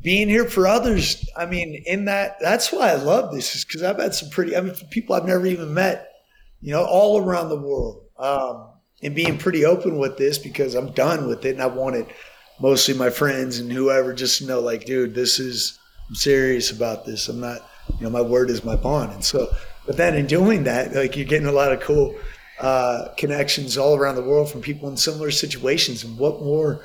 being 0.03 0.29
here 0.29 0.45
for 0.45 0.66
others. 0.66 1.29
I 1.37 1.47
mean, 1.47 1.83
in 1.87 2.07
that, 2.07 2.37
that's 2.41 2.72
why 2.72 2.91
I 2.91 2.95
love 2.95 3.35
this, 3.35 3.55
is 3.55 3.64
because 3.64 3.83
I've 3.83 3.99
had 3.99 4.14
some 4.14 4.31
pretty, 4.31 4.57
I 4.57 4.61
mean, 4.61 4.74
people 4.91 5.14
I've 5.14 5.27
never 5.27 5.47
even 5.47 5.74
met, 5.74 6.09
you 6.61 6.72
know, 6.72 6.85
all 6.85 7.20
around 7.20 7.49
the 7.49 7.61
world. 7.61 8.05
Um, 8.18 8.70
and 9.03 9.14
being 9.14 9.37
pretty 9.37 9.64
open 9.64 9.99
with 9.99 10.16
this 10.16 10.39
because 10.39 10.74
I'm 10.74 10.93
done 10.93 11.29
with 11.29 11.45
it 11.45 11.51
and 11.51 11.62
I 11.62 11.66
wanted 11.66 12.07
mostly 12.59 12.95
my 12.95 13.11
friends 13.11 13.59
and 13.59 13.70
whoever 13.70 14.14
just 14.14 14.41
know, 14.41 14.61
like, 14.61 14.87
dude, 14.87 15.14
this 15.14 15.39
is 15.39 15.79
I'm 16.09 16.14
serious 16.14 16.70
about 16.70 17.05
this. 17.05 17.29
I'm 17.29 17.41
not, 17.41 17.61
you 17.89 18.05
know, 18.05 18.11
my 18.11 18.20
word 18.20 18.51
is 18.51 18.64
my 18.64 18.76
bond. 18.76 19.12
And 19.12 19.24
so, 19.24 19.49
but 19.87 19.97
then 19.97 20.14
in 20.14 20.26
doing 20.26 20.64
that, 20.64 20.95
like 20.95 21.16
you're 21.16 21.26
getting 21.26 21.49
a 21.49 21.53
lot 21.53 21.72
of 21.72 21.80
cool 21.80 22.14
uh, 22.61 23.09
connections 23.16 23.76
all 23.76 23.97
around 23.97 24.16
the 24.16 24.22
world 24.22 24.51
from 24.51 24.61
people 24.61 24.89
in 24.89 24.97
similar 24.97 25.30
situations. 25.30 26.05
And 26.05 26.18
what 26.18 26.43
more 26.43 26.84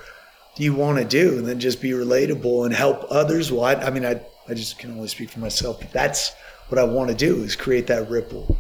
do 0.55 0.63
you 0.63 0.73
want 0.73 0.97
to 0.99 1.05
do 1.05 1.41
than 1.41 1.59
just 1.59 1.81
be 1.81 1.91
relatable 1.91 2.65
and 2.65 2.73
help 2.73 3.05
others? 3.09 3.51
Well, 3.51 3.63
I, 3.63 3.75
I 3.75 3.89
mean, 3.89 4.05
I, 4.05 4.21
I 4.47 4.53
just 4.53 4.79
can 4.79 4.91
only 4.91 5.07
speak 5.07 5.29
for 5.29 5.39
myself, 5.39 5.79
but 5.79 5.91
that's 5.91 6.33
what 6.69 6.79
I 6.79 6.83
want 6.83 7.09
to 7.09 7.15
do 7.15 7.43
is 7.43 7.55
create 7.55 7.87
that 7.87 8.09
ripple 8.09 8.57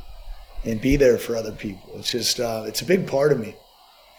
and 0.63 0.79
be 0.79 0.95
there 0.95 1.17
for 1.17 1.35
other 1.35 1.51
people. 1.51 1.91
It's 1.95 2.11
just, 2.11 2.39
uh, 2.39 2.63
it's 2.67 2.81
a 2.81 2.85
big 2.85 3.07
part 3.07 3.31
of 3.31 3.39
me. 3.39 3.55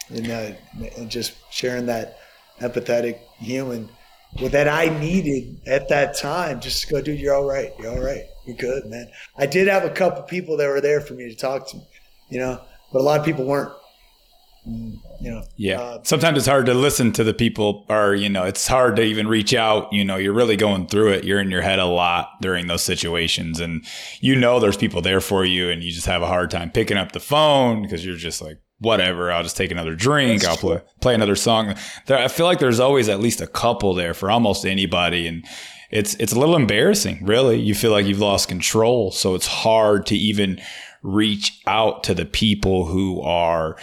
And, 0.09 0.31
uh, 0.31 0.51
and 0.99 1.11
just 1.11 1.35
sharing 1.51 1.87
that 1.87 2.19
empathetic 2.61 3.21
human 3.39 3.89
well, 4.41 4.49
that 4.51 4.69
I 4.69 4.87
needed 4.99 5.61
at 5.67 5.89
that 5.89 6.17
time 6.17 6.61
just 6.61 6.83
to 6.83 6.95
go, 6.95 7.03
dude, 7.03 7.21
you're 7.21 7.35
all 7.35 7.49
right. 7.49 7.73
You're 7.79 7.93
all 7.93 8.03
right. 8.03 8.25
You're 8.47 8.57
good, 8.57 8.87
man. 8.87 9.09
I 9.37 9.47
did 9.47 9.69
have 9.69 9.85
a 9.85 9.91
couple 9.91 10.23
people 10.23 10.57
that 10.57 10.69
were 10.69 10.81
there 10.81 11.01
for 11.01 11.15
me 11.15 11.29
to 11.29 11.37
talk 11.37 11.69
to, 11.71 11.79
you 12.29 12.39
know, 12.39 12.61
but 12.93 13.01
a 13.01 13.03
lot 13.03 13.21
of 13.21 13.27
people 13.27 13.45
weren't. 13.45 13.73
You 14.65 15.01
know, 15.31 15.43
yeah. 15.57 15.81
Uh, 15.81 16.01
Sometimes 16.05 16.39
it's 16.39 16.47
hard 16.47 16.67
to 16.67 16.75
listen 16.75 17.13
to 17.13 17.25
the 17.25 17.35
people, 17.35 17.85
or 17.89 18.15
you 18.15 18.29
know, 18.29 18.45
it's 18.45 18.67
hard 18.69 18.95
to 18.97 19.03
even 19.03 19.27
reach 19.27 19.55
out. 19.55 19.93
You 19.93 20.05
know, 20.05 20.17
you're 20.17 20.33
really 20.33 20.57
going 20.57 20.87
through 20.87 21.13
it. 21.13 21.25
You're 21.25 21.41
in 21.41 21.51
your 21.51 21.63
head 21.63 21.81
a 21.81 21.85
lot 21.87 22.29
during 22.41 22.69
those 22.69 22.83
situations, 22.83 23.59
and 23.59 23.85
you 24.21 24.37
know 24.37 24.61
there's 24.61 24.77
people 24.77 25.03
there 25.03 25.21
for 25.21 25.45
you, 25.45 25.69
and 25.69 25.83
you 25.83 25.91
just 25.91 26.07
have 26.07 26.23
a 26.23 26.29
hard 26.29 26.51
time 26.53 26.71
picking 26.71 26.97
up 26.97 27.11
the 27.11 27.21
phone 27.21 27.83
because 27.83 28.07
you're 28.07 28.17
just 28.17 28.41
like, 28.41 28.59
whatever. 28.83 29.33
I'll 29.33 29.43
just 29.43 29.57
take 29.57 29.71
another 29.71 29.95
drink. 29.95 30.45
I'll 30.45 30.57
play 30.57 30.81
play 31.01 31.15
another 31.15 31.37
song. 31.37 31.75
There, 32.07 32.19
I 32.19 32.29
feel 32.29 32.47
like 32.47 32.59
there's 32.59 32.81
always 32.81 33.09
at 33.09 33.21
least 33.21 33.41
a 33.41 33.47
couple 33.47 33.95
there 33.95 34.13
for 34.13 34.31
almost 34.31 34.67
anybody, 34.67 35.27
and 35.27 35.45
it's 35.91 36.15
it's 36.17 36.33
a 36.33 36.39
little 36.39 36.57
embarrassing. 36.57 37.25
Really, 37.25 37.59
you 37.59 37.75
feel 37.75 37.93
like 37.93 38.07
you've 38.07 38.19
lost 38.19 38.49
control, 38.49 39.11
so 39.13 39.35
it's 39.35 39.47
hard 39.47 40.07
to 40.07 40.17
even 40.17 40.61
reach 41.03 41.61
out 41.67 42.05
to 42.05 42.15
the 42.15 42.25
people 42.25 42.87
who 42.87 43.21
are 43.23 43.77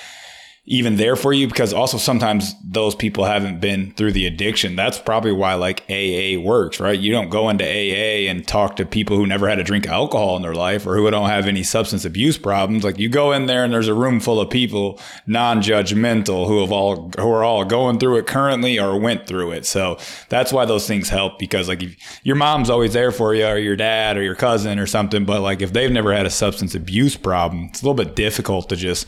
even 0.72 0.98
there 0.98 1.16
for 1.16 1.34
you 1.34 1.48
because 1.48 1.74
also 1.74 1.98
sometimes 1.98 2.54
those 2.64 2.94
people 2.94 3.24
haven't 3.26 3.60
been 3.60 3.92
through 3.94 4.12
the 4.12 4.28
addiction. 4.28 4.76
That's 4.76 5.00
probably 5.00 5.32
why 5.32 5.56
like 5.56 5.82
AA 5.90 6.40
works, 6.40 6.80
right? 6.80 6.98
You 6.98 7.12
don't 7.12 7.30
go 7.30 7.50
into 7.50 7.66
AA 7.66 8.30
and 8.30 8.48
talk 8.48 8.76
to 8.76 8.86
people 8.86 9.18
who 9.18 9.26
never 9.26 9.50
had 9.50 9.58
a 9.58 9.64
drink 9.64 9.88
of 9.88 9.94
alcohol 9.94 10.36
in 10.36 10.44
their 10.44 10.54
life 10.54 10.86
or 10.86 10.96
who 10.96 11.10
don't 11.10 11.28
have 11.28 11.48
any 11.48 11.64
substance 11.64 12.06
abuse 12.06 12.38
problems. 12.38 12.84
Like 12.84 13.00
you 13.00 13.10
go 13.10 13.32
in 13.32 13.48
there 13.48 13.64
and 13.64 13.74
there's 13.74 13.88
a 13.88 13.96
room 13.96 14.20
full 14.20 14.40
of 14.40 14.52
people 14.52 15.00
non-judgmental 15.26 16.48
who 16.48 16.62
have 16.62 16.72
all 16.72 17.10
who 17.18 17.32
are 17.32 17.44
all 17.44 17.66
going 17.66 17.98
through 17.98 18.18
it 18.18 18.28
currently 18.28 18.80
or 18.80 18.96
went 19.00 19.26
through 19.26 19.54
it. 19.54 19.66
So 19.66 19.98
that's 20.30 20.54
why 20.54 20.66
those 20.66 20.86
things 20.86 21.10
help 21.10 21.40
because 21.40 21.68
like 21.68 21.82
if 21.82 21.98
your 22.24 22.36
mom's 22.36 22.70
always 22.70 22.94
there 22.94 23.12
for 23.12 23.34
you 23.34 23.48
or 23.48 23.58
your 23.58 23.76
dad 23.76 24.18
or 24.18 24.22
your 24.22 24.36
cousin 24.36 24.78
or 24.78 24.86
something, 24.86 25.26
but 25.26 25.42
like 25.42 25.64
if 25.64 25.74
they've 25.74 25.92
never 25.92 26.14
had 26.14 26.28
a 26.28 26.30
substance 26.30 26.76
abuse 26.76 27.18
problem, 27.18 27.70
it's 27.72 27.82
a 27.82 27.86
little 27.86 27.96
bit 27.96 28.16
difficult 28.16 28.70
to 28.70 28.76
just 28.76 29.08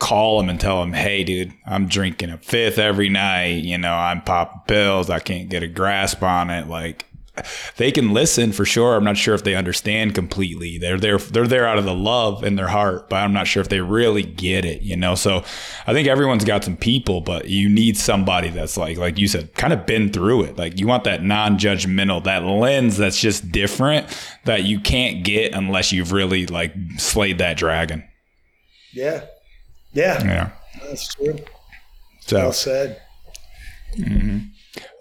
call 0.00 0.38
them 0.38 0.48
and 0.48 0.58
tell 0.58 0.80
them, 0.80 0.92
hey, 0.92 1.22
dude, 1.22 1.52
I'm 1.64 1.86
drinking 1.86 2.30
a 2.30 2.38
fifth 2.38 2.78
every 2.78 3.08
night. 3.08 3.62
You 3.62 3.78
know, 3.78 3.94
I'm 3.94 4.22
popping 4.22 4.62
pills. 4.66 5.08
I 5.10 5.20
can't 5.20 5.48
get 5.48 5.62
a 5.62 5.68
grasp 5.68 6.22
on 6.22 6.50
it. 6.50 6.66
Like, 6.66 7.06
they 7.76 7.92
can 7.92 8.12
listen 8.12 8.52
for 8.52 8.66
sure. 8.66 8.96
I'm 8.96 9.04
not 9.04 9.16
sure 9.16 9.34
if 9.34 9.44
they 9.44 9.54
understand 9.54 10.14
completely. 10.14 10.76
They're 10.76 10.98
there. 10.98 11.16
They're 11.16 11.46
there 11.46 11.66
out 11.66 11.78
of 11.78 11.84
the 11.84 11.94
love 11.94 12.44
in 12.44 12.56
their 12.56 12.68
heart, 12.68 13.08
but 13.08 13.16
I'm 13.16 13.32
not 13.32 13.46
sure 13.46 13.62
if 13.62 13.68
they 13.68 13.80
really 13.80 14.24
get 14.24 14.64
it. 14.64 14.82
You 14.82 14.96
know. 14.96 15.14
So 15.14 15.44
I 15.86 15.94
think 15.94 16.06
everyone's 16.06 16.44
got 16.44 16.64
some 16.64 16.76
people, 16.76 17.20
but 17.22 17.48
you 17.48 17.68
need 17.68 17.96
somebody 17.96 18.50
that's 18.50 18.76
like, 18.76 18.98
like 18.98 19.16
you 19.16 19.28
said, 19.28 19.54
kind 19.54 19.72
of 19.72 19.86
been 19.86 20.12
through 20.12 20.42
it. 20.42 20.58
Like 20.58 20.78
you 20.78 20.86
want 20.86 21.04
that 21.04 21.22
non-judgmental, 21.22 22.24
that 22.24 22.42
lens 22.44 22.98
that's 22.98 23.20
just 23.20 23.50
different 23.50 24.06
that 24.44 24.64
you 24.64 24.80
can't 24.80 25.24
get 25.24 25.54
unless 25.54 25.92
you've 25.92 26.12
really 26.12 26.46
like 26.46 26.74
slayed 26.98 27.38
that 27.38 27.56
dragon. 27.56 28.04
Yeah, 28.92 29.24
yeah. 29.92 30.24
Yeah. 30.24 30.50
That's 30.82 31.14
true. 31.14 31.36
So, 32.20 32.36
well 32.36 32.52
said. 32.52 33.00
Mm-hmm. 33.96 34.38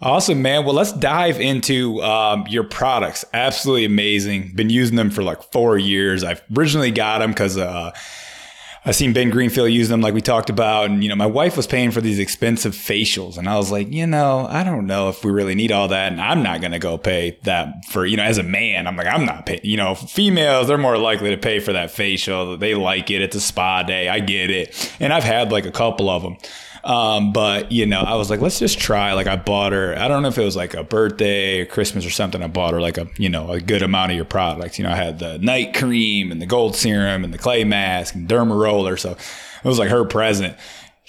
Awesome, 0.01 0.41
man. 0.41 0.65
Well, 0.65 0.73
let's 0.73 0.93
dive 0.93 1.39
into 1.39 2.01
um, 2.01 2.45
your 2.47 2.63
products. 2.63 3.25
Absolutely 3.33 3.85
amazing. 3.85 4.53
Been 4.55 4.69
using 4.69 4.95
them 4.95 5.09
for 5.09 5.23
like 5.23 5.43
four 5.51 5.77
years. 5.77 6.23
I 6.23 6.39
originally 6.57 6.91
got 6.91 7.19
them 7.19 7.31
because 7.31 7.57
uh, 7.57 7.91
I 8.85 8.91
seen 8.91 9.11
Ben 9.11 9.29
Greenfield 9.29 9.71
use 9.71 9.89
them 9.89 10.01
like 10.01 10.13
we 10.13 10.21
talked 10.21 10.49
about. 10.49 10.89
And, 10.89 11.03
you 11.03 11.09
know, 11.09 11.15
my 11.15 11.25
wife 11.25 11.57
was 11.57 11.67
paying 11.67 11.91
for 11.91 12.01
these 12.01 12.17
expensive 12.17 12.73
facials. 12.73 13.37
And 13.37 13.49
I 13.49 13.57
was 13.57 13.71
like, 13.71 13.91
you 13.91 14.07
know, 14.07 14.47
I 14.49 14.63
don't 14.63 14.87
know 14.87 15.09
if 15.09 15.23
we 15.23 15.31
really 15.31 15.55
need 15.55 15.71
all 15.71 15.89
that. 15.89 16.11
And 16.11 16.21
I'm 16.21 16.41
not 16.41 16.61
going 16.61 16.71
to 16.71 16.79
go 16.79 16.97
pay 16.97 17.37
that 17.43 17.85
for, 17.89 18.05
you 18.05 18.15
know, 18.17 18.23
as 18.23 18.37
a 18.37 18.43
man, 18.43 18.87
I'm 18.87 18.95
like, 18.95 19.07
I'm 19.07 19.25
not 19.25 19.45
paying, 19.45 19.61
you 19.63 19.77
know, 19.77 19.95
females, 19.95 20.67
they're 20.67 20.77
more 20.77 20.97
likely 20.97 21.29
to 21.31 21.37
pay 21.37 21.59
for 21.59 21.73
that 21.73 21.91
facial. 21.91 22.57
They 22.57 22.73
like 22.73 23.11
it. 23.11 23.21
It's 23.21 23.35
a 23.35 23.41
spa 23.41 23.83
day. 23.83 24.07
I 24.07 24.19
get 24.19 24.49
it. 24.49 24.93
And 24.99 25.11
I've 25.11 25.23
had 25.23 25.51
like 25.51 25.65
a 25.65 25.71
couple 25.71 26.09
of 26.09 26.21
them. 26.23 26.37
Um, 26.83 27.33
but 27.33 27.71
you 27.71 27.85
know, 27.85 27.99
I 27.99 28.15
was 28.15 28.29
like, 28.29 28.41
let's 28.41 28.59
just 28.59 28.79
try. 28.79 29.13
Like 29.13 29.27
I 29.27 29.35
bought 29.35 29.71
her, 29.71 29.97
I 29.97 30.07
don't 30.07 30.21
know 30.21 30.29
if 30.29 30.37
it 30.37 30.43
was 30.43 30.55
like 30.55 30.73
a 30.73 30.83
birthday 30.83 31.61
or 31.61 31.65
Christmas 31.65 32.05
or 32.05 32.09
something. 32.09 32.41
I 32.41 32.47
bought 32.47 32.73
her 32.73 32.81
like 32.81 32.97
a, 32.97 33.07
you 33.17 33.29
know, 33.29 33.51
a 33.51 33.59
good 33.59 33.81
amount 33.81 34.11
of 34.11 34.15
your 34.15 34.25
products. 34.25 34.79
You 34.79 34.83
know, 34.83 34.91
I 34.91 34.95
had 34.95 35.19
the 35.19 35.37
night 35.39 35.73
cream 35.73 36.31
and 36.31 36.41
the 36.41 36.45
gold 36.45 36.75
serum 36.75 37.23
and 37.23 37.33
the 37.33 37.37
clay 37.37 37.63
mask 37.63 38.15
and 38.15 38.27
derma 38.27 38.59
roller. 38.59 38.97
So 38.97 39.11
it 39.11 39.67
was 39.67 39.79
like 39.79 39.89
her 39.89 40.05
present 40.05 40.55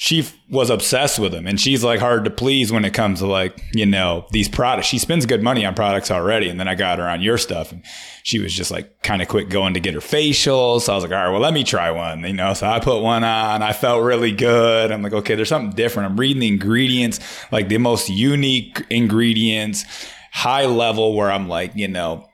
she 0.02 0.26
was 0.48 0.70
obsessed 0.70 1.18
with 1.18 1.30
them 1.30 1.46
and 1.46 1.60
she's 1.60 1.84
like 1.84 2.00
hard 2.00 2.24
to 2.24 2.30
please 2.30 2.72
when 2.72 2.86
it 2.86 2.94
comes 2.94 3.18
to 3.18 3.26
like 3.26 3.62
you 3.74 3.84
know 3.84 4.24
these 4.30 4.48
products 4.48 4.86
she 4.86 4.98
spends 4.98 5.26
good 5.26 5.42
money 5.42 5.62
on 5.62 5.74
products 5.74 6.10
already 6.10 6.48
and 6.48 6.58
then 6.58 6.66
i 6.66 6.74
got 6.74 6.98
her 6.98 7.06
on 7.06 7.20
your 7.20 7.36
stuff 7.36 7.70
and 7.70 7.84
she 8.22 8.38
was 8.38 8.50
just 8.54 8.70
like 8.70 9.02
kind 9.02 9.20
of 9.20 9.28
quick 9.28 9.50
going 9.50 9.74
to 9.74 9.80
get 9.80 9.92
her 9.92 10.00
facial 10.00 10.80
so 10.80 10.90
i 10.90 10.94
was 10.94 11.04
like 11.04 11.12
all 11.12 11.24
right 11.24 11.30
well 11.30 11.40
let 11.40 11.52
me 11.52 11.62
try 11.62 11.90
one 11.90 12.24
you 12.24 12.32
know 12.32 12.54
so 12.54 12.66
i 12.66 12.80
put 12.80 13.02
one 13.02 13.22
on 13.22 13.62
i 13.62 13.74
felt 13.74 14.02
really 14.02 14.32
good 14.32 14.90
i'm 14.90 15.02
like 15.02 15.12
okay 15.12 15.34
there's 15.34 15.50
something 15.50 15.76
different 15.76 16.10
i'm 16.10 16.18
reading 16.18 16.40
the 16.40 16.48
ingredients 16.48 17.20
like 17.52 17.68
the 17.68 17.76
most 17.76 18.08
unique 18.08 18.82
ingredients 18.88 19.84
high 20.32 20.64
level 20.64 21.14
where 21.14 21.30
i'm 21.30 21.46
like 21.46 21.76
you 21.76 21.88
know 21.88 22.26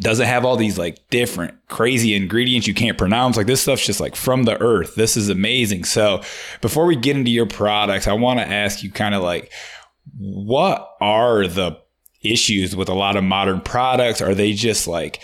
doesn't 0.00 0.26
have 0.26 0.44
all 0.44 0.56
these 0.56 0.78
like 0.78 0.98
different 1.10 1.54
crazy 1.68 2.14
ingredients 2.14 2.66
you 2.66 2.74
can't 2.74 2.98
pronounce. 2.98 3.36
Like 3.36 3.46
this 3.46 3.62
stuff's 3.62 3.84
just 3.84 4.00
like 4.00 4.16
from 4.16 4.44
the 4.44 4.60
earth. 4.60 4.94
This 4.94 5.16
is 5.16 5.28
amazing. 5.28 5.84
So 5.84 6.22
before 6.60 6.86
we 6.86 6.96
get 6.96 7.16
into 7.16 7.30
your 7.30 7.46
products, 7.46 8.06
I 8.06 8.14
want 8.14 8.40
to 8.40 8.48
ask 8.48 8.82
you 8.82 8.90
kind 8.90 9.14
of 9.14 9.22
like, 9.22 9.52
what 10.16 10.96
are 11.00 11.46
the 11.46 11.78
issues 12.22 12.74
with 12.74 12.88
a 12.88 12.94
lot 12.94 13.16
of 13.16 13.24
modern 13.24 13.60
products? 13.60 14.20
Are 14.20 14.34
they 14.34 14.52
just 14.52 14.88
like 14.88 15.20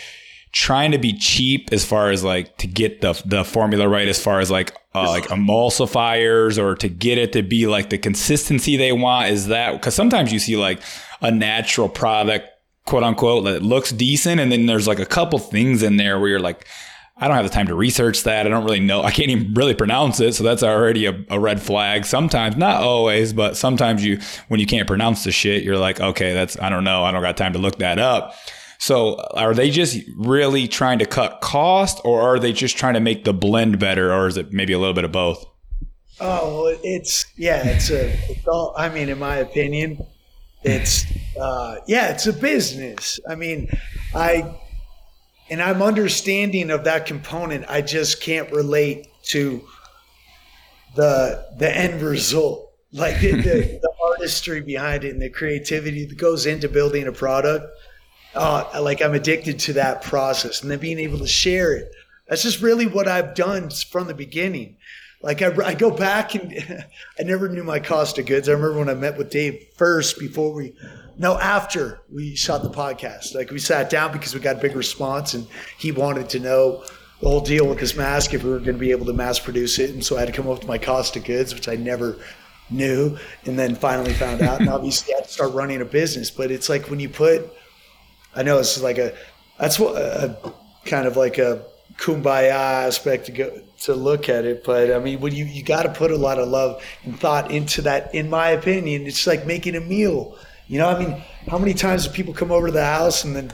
trying 0.51 0.91
to 0.91 0.97
be 0.97 1.11
cheap 1.11 1.69
as 1.73 1.83
far 1.85 2.11
as 2.11 2.23
like 2.23 2.57
to 2.57 2.67
get 2.67 3.01
the 3.01 3.21
the 3.25 3.43
formula 3.43 3.89
right 3.89 4.07
as 4.07 4.21
far 4.21 4.39
as 4.39 4.49
like 4.49 4.73
uh, 4.93 5.09
like 5.09 5.25
emulsifiers 5.25 6.57
or 6.57 6.75
to 6.75 6.87
get 6.87 7.17
it 7.17 7.33
to 7.33 7.43
be 7.43 7.67
like 7.67 7.89
the 7.89 7.97
consistency 7.97 8.77
they 8.77 8.91
want? 8.91 9.29
Is 9.31 9.47
that 9.47 9.73
because 9.73 9.95
sometimes 9.95 10.31
you 10.31 10.39
see 10.39 10.55
like 10.55 10.81
a 11.21 11.31
natural 11.31 11.89
product 11.89 12.49
quote 12.85 13.03
unquote 13.03 13.45
that 13.45 13.63
looks 13.63 13.91
decent 13.91 14.39
and 14.39 14.51
then 14.51 14.65
there's 14.65 14.87
like 14.87 14.99
a 14.99 15.05
couple 15.05 15.39
things 15.39 15.81
in 15.81 15.97
there 15.97 16.19
where 16.19 16.29
you're 16.29 16.39
like 16.39 16.67
I 17.17 17.27
don't 17.27 17.37
have 17.37 17.45
the 17.45 17.51
time 17.51 17.67
to 17.67 17.75
research 17.75 18.23
that. 18.23 18.45
I 18.45 18.49
don't 18.49 18.65
really 18.65 18.81
know. 18.81 19.01
I 19.01 19.11
can't 19.11 19.29
even 19.29 19.53
really 19.53 19.73
pronounce 19.73 20.19
it. 20.19 20.35
So 20.35 20.43
that's 20.43 20.63
already 20.63 21.05
a, 21.05 21.17
a, 21.29 21.39
red 21.39 21.61
flag. 21.61 22.03
Sometimes, 22.05 22.57
not 22.57 22.81
always, 22.81 23.31
but 23.31 23.55
sometimes 23.55 24.03
you, 24.03 24.19
when 24.49 24.59
you 24.59 24.65
can't 24.65 24.85
pronounce 24.85 25.23
the 25.23 25.31
shit, 25.31 25.63
you're 25.63 25.77
like, 25.77 26.01
okay, 26.01 26.33
that's, 26.33 26.59
I 26.59 26.67
don't 26.67 26.83
know. 26.83 27.05
I 27.05 27.11
don't 27.11 27.21
got 27.21 27.37
time 27.37 27.53
to 27.53 27.59
look 27.59 27.77
that 27.77 27.99
up. 27.99 28.35
So 28.79 29.15
are 29.31 29.53
they 29.53 29.69
just 29.69 29.97
really 30.17 30.67
trying 30.67 30.99
to 30.99 31.05
cut 31.05 31.39
cost 31.39 32.01
or 32.03 32.21
are 32.21 32.37
they 32.37 32.51
just 32.51 32.75
trying 32.75 32.95
to 32.95 32.99
make 32.99 33.23
the 33.23 33.33
blend 33.33 33.79
better? 33.79 34.13
Or 34.13 34.27
is 34.27 34.35
it 34.35 34.51
maybe 34.51 34.73
a 34.73 34.79
little 34.79 34.93
bit 34.93 35.05
of 35.05 35.13
both? 35.13 35.45
Oh, 36.19 36.75
it's, 36.83 37.25
yeah, 37.37 37.65
it's 37.65 37.89
a, 37.91 38.09
it's 38.29 38.45
all, 38.45 38.73
I 38.77 38.89
mean, 38.89 39.07
in 39.07 39.19
my 39.19 39.37
opinion, 39.37 40.05
it's 40.65 41.05
uh, 41.39 41.77
yeah, 41.87 42.09
it's 42.09 42.25
a 42.27 42.33
business. 42.33 43.19
I 43.29 43.35
mean, 43.35 43.69
I 44.13 44.55
and 45.49 45.61
I'm 45.61 45.81
understanding 45.81 46.71
of 46.71 46.85
that 46.85 47.05
component. 47.05 47.65
I 47.69 47.81
just 47.81 48.21
can't 48.21 48.51
relate 48.51 49.07
to 49.25 49.63
the 50.95 51.45
the 51.57 51.75
end 51.75 52.01
result, 52.01 52.71
like 52.91 53.19
the, 53.19 53.31
the, 53.33 53.79
the 53.81 53.93
artistry 54.11 54.61
behind 54.61 55.03
it 55.03 55.13
and 55.13 55.21
the 55.21 55.29
creativity 55.29 56.05
that 56.05 56.17
goes 56.17 56.45
into 56.45 56.67
building 56.67 57.07
a 57.07 57.11
product. 57.11 57.67
Uh, 58.33 58.81
like 58.81 59.01
I'm 59.01 59.13
addicted 59.13 59.59
to 59.59 59.73
that 59.73 60.01
process, 60.01 60.61
and 60.61 60.69
then 60.69 60.79
being 60.79 60.99
able 60.99 61.19
to 61.19 61.27
share 61.27 61.73
it. 61.73 61.91
That's 62.27 62.41
just 62.41 62.61
really 62.61 62.87
what 62.87 63.07
I've 63.07 63.35
done 63.35 63.69
from 63.69 64.07
the 64.07 64.15
beginning. 64.15 64.74
Like 65.25 65.41
I, 65.41 65.47
I 65.65 65.73
go 65.73 65.89
back 65.89 66.35
and 66.35 66.85
I 67.19 67.23
never 67.23 67.49
knew 67.49 67.63
my 67.63 67.79
cost 67.79 68.19
of 68.19 68.27
goods. 68.27 68.47
I 68.47 68.51
remember 68.51 68.77
when 68.77 68.89
I 68.89 68.93
met 68.93 69.17
with 69.17 69.31
Dave 69.31 69.65
first 69.75 70.19
before 70.19 70.53
we, 70.53 70.73
no, 71.17 71.39
after 71.39 71.99
we 72.13 72.35
shot 72.35 72.61
the 72.61 72.69
podcast. 72.69 73.33
Like 73.33 73.49
we 73.49 73.57
sat 73.57 73.89
down 73.89 74.11
because 74.11 74.35
we 74.35 74.39
got 74.39 74.57
a 74.57 74.59
big 74.59 74.75
response 74.75 75.33
and 75.33 75.47
he 75.79 75.91
wanted 75.91 76.29
to 76.29 76.39
know 76.39 76.83
the 77.21 77.27
whole 77.27 77.41
deal 77.41 77.67
with 77.67 77.79
this 77.79 77.95
mask 77.95 78.35
if 78.35 78.43
we 78.43 78.51
were 78.51 78.59
going 78.59 78.75
to 78.75 78.79
be 78.79 78.91
able 78.91 79.07
to 79.07 79.13
mass 79.13 79.39
produce 79.39 79.79
it. 79.79 79.89
And 79.89 80.05
so 80.05 80.15
I 80.15 80.19
had 80.19 80.27
to 80.27 80.31
come 80.31 80.47
up 80.47 80.59
with 80.59 80.67
my 80.67 80.77
cost 80.77 81.15
of 81.15 81.23
goods, 81.23 81.55
which 81.55 81.67
I 81.67 81.75
never 81.75 82.17
knew, 82.69 83.17
and 83.45 83.57
then 83.57 83.73
finally 83.73 84.13
found 84.13 84.43
out. 84.43 84.59
And 84.59 84.69
obviously 84.69 85.15
I 85.15 85.17
had 85.17 85.25
to 85.25 85.31
start 85.31 85.53
running 85.53 85.81
a 85.81 85.85
business. 85.85 86.29
But 86.29 86.51
it's 86.51 86.69
like 86.69 86.91
when 86.91 86.99
you 86.99 87.09
put 87.09 87.51
I 88.35 88.43
know 88.43 88.59
it's 88.59 88.79
like 88.79 88.99
a 88.99 89.15
that's 89.59 89.79
what 89.79 89.95
a, 89.95 90.37
kind 90.85 91.07
of 91.07 91.17
like 91.17 91.39
a 91.39 91.65
kumbaya 91.97 92.51
aspect 92.51 93.25
to 93.25 93.31
go 93.31 93.61
to 93.81 93.93
look 93.93 94.29
at 94.29 94.45
it. 94.45 94.63
But 94.63 94.91
I 94.91 94.99
mean, 94.99 95.19
when 95.19 95.33
you 95.33 95.45
you 95.45 95.63
got 95.63 95.83
to 95.83 95.89
put 95.93 96.11
a 96.11 96.17
lot 96.17 96.39
of 96.39 96.47
love 96.47 96.83
and 97.03 97.19
thought 97.19 97.51
into 97.51 97.81
that. 97.83 98.13
In 98.13 98.29
my 98.29 98.49
opinion, 98.49 99.05
it's 99.05 99.27
like 99.27 99.45
making 99.45 99.75
a 99.75 99.81
meal. 99.81 100.37
You 100.67 100.79
know, 100.79 100.89
I 100.89 100.99
mean, 100.99 101.23
how 101.47 101.57
many 101.57 101.73
times 101.73 102.07
do 102.07 102.13
people 102.13 102.33
come 102.33 102.51
over 102.51 102.67
to 102.67 102.73
the 102.73 102.85
house 102.85 103.23
and 103.23 103.35
then, 103.35 103.53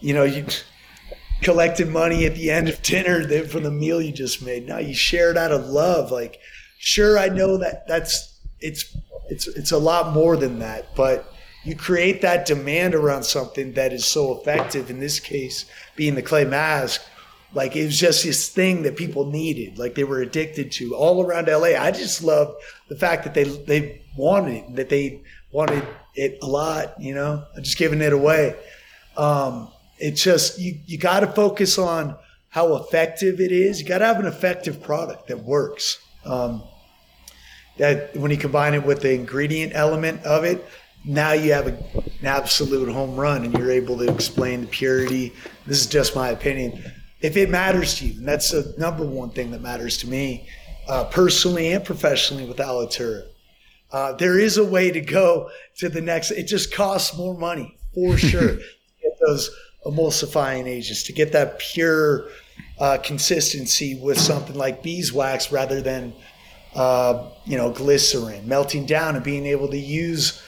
you 0.00 0.14
know, 0.14 0.22
you 0.22 0.46
collected 1.42 1.88
money 1.88 2.24
at 2.24 2.34
the 2.34 2.50
end 2.50 2.68
of 2.68 2.80
dinner 2.82 3.44
from 3.46 3.64
the 3.64 3.70
meal 3.70 4.00
you 4.00 4.12
just 4.12 4.42
made? 4.42 4.66
Now 4.66 4.78
you 4.78 4.94
share 4.94 5.30
it 5.30 5.36
out 5.36 5.52
of 5.52 5.66
love. 5.66 6.12
Like, 6.12 6.38
sure, 6.78 7.18
I 7.18 7.28
know 7.28 7.56
that 7.58 7.86
that's 7.88 8.38
it's 8.60 8.96
it's 9.28 9.46
it's 9.48 9.72
a 9.72 9.78
lot 9.78 10.12
more 10.12 10.36
than 10.36 10.60
that, 10.60 10.94
but 10.94 11.32
you 11.64 11.74
create 11.74 12.22
that 12.22 12.46
demand 12.46 12.94
around 12.94 13.24
something 13.24 13.72
that 13.72 13.92
is 13.92 14.04
so 14.04 14.38
effective. 14.38 14.88
In 14.88 15.00
this 15.00 15.18
case, 15.18 15.66
being 15.96 16.14
the 16.14 16.22
clay 16.22 16.44
mask 16.44 17.02
like 17.54 17.76
it 17.76 17.86
was 17.86 17.98
just 17.98 18.24
this 18.24 18.48
thing 18.48 18.82
that 18.82 18.96
people 18.96 19.30
needed, 19.30 19.78
like 19.78 19.94
they 19.94 20.04
were 20.04 20.20
addicted 20.20 20.72
to 20.72 20.94
all 20.94 21.24
around 21.24 21.48
LA. 21.48 21.78
I 21.78 21.90
just 21.90 22.22
love 22.22 22.54
the 22.88 22.96
fact 22.96 23.24
that 23.24 23.34
they 23.34 23.44
they 23.44 24.02
wanted 24.16 24.56
it, 24.56 24.76
that 24.76 24.88
they 24.88 25.22
wanted 25.52 25.84
it 26.14 26.38
a 26.42 26.46
lot. 26.46 27.00
You 27.00 27.14
know, 27.14 27.44
just 27.56 27.78
giving 27.78 28.00
it 28.02 28.12
away. 28.12 28.56
Um, 29.16 29.68
it's 29.98 30.22
just 30.22 30.58
you 30.58 30.78
you 30.86 30.98
got 30.98 31.20
to 31.20 31.26
focus 31.28 31.78
on 31.78 32.16
how 32.48 32.76
effective 32.76 33.40
it 33.40 33.52
is. 33.52 33.80
You 33.80 33.86
got 33.86 33.98
to 33.98 34.06
have 34.06 34.20
an 34.20 34.26
effective 34.26 34.82
product 34.82 35.28
that 35.28 35.38
works. 35.38 35.98
Um, 36.24 36.62
that 37.78 38.16
when 38.16 38.30
you 38.30 38.38
combine 38.38 38.74
it 38.74 38.84
with 38.84 39.02
the 39.02 39.12
ingredient 39.12 39.72
element 39.74 40.24
of 40.24 40.44
it, 40.44 40.64
now 41.04 41.32
you 41.32 41.52
have 41.52 41.66
an 41.66 41.78
absolute 42.24 42.90
home 42.90 43.14
run, 43.16 43.44
and 43.44 43.56
you're 43.56 43.70
able 43.70 43.98
to 43.98 44.12
explain 44.12 44.62
the 44.62 44.66
purity. 44.66 45.32
This 45.66 45.80
is 45.80 45.86
just 45.86 46.16
my 46.16 46.30
opinion 46.30 46.82
if 47.20 47.36
it 47.36 47.50
matters 47.50 47.96
to 47.96 48.06
you, 48.06 48.18
and 48.18 48.28
that's 48.28 48.50
the 48.50 48.74
number 48.78 49.04
one 49.04 49.30
thing 49.30 49.50
that 49.52 49.62
matters 49.62 49.96
to 49.98 50.08
me, 50.08 50.48
uh, 50.88 51.04
personally 51.04 51.72
and 51.72 51.84
professionally 51.84 52.46
with 52.46 52.58
Alitura. 52.58 53.26
Uh, 53.90 54.12
there 54.14 54.38
is 54.38 54.56
a 54.58 54.64
way 54.64 54.90
to 54.90 55.00
go 55.00 55.50
to 55.78 55.88
the 55.88 56.00
next. 56.00 56.30
It 56.30 56.44
just 56.44 56.74
costs 56.74 57.16
more 57.16 57.36
money 57.36 57.78
for 57.94 58.16
sure 58.18 58.56
to 58.56 58.62
get 59.02 59.18
those 59.26 59.50
emulsifying 59.86 60.66
agents 60.66 61.04
to 61.04 61.12
get 61.12 61.32
that 61.32 61.58
pure 61.58 62.28
uh, 62.78 62.98
consistency 62.98 63.94
with 63.94 64.18
something 64.18 64.56
like 64.56 64.82
beeswax 64.82 65.52
rather 65.52 65.80
than 65.80 66.12
uh, 66.74 67.30
you 67.44 67.56
know 67.56 67.70
glycerin 67.70 68.46
melting 68.46 68.84
down 68.84 69.14
and 69.14 69.24
being 69.24 69.46
able 69.46 69.68
to 69.68 69.78
use 69.78 70.42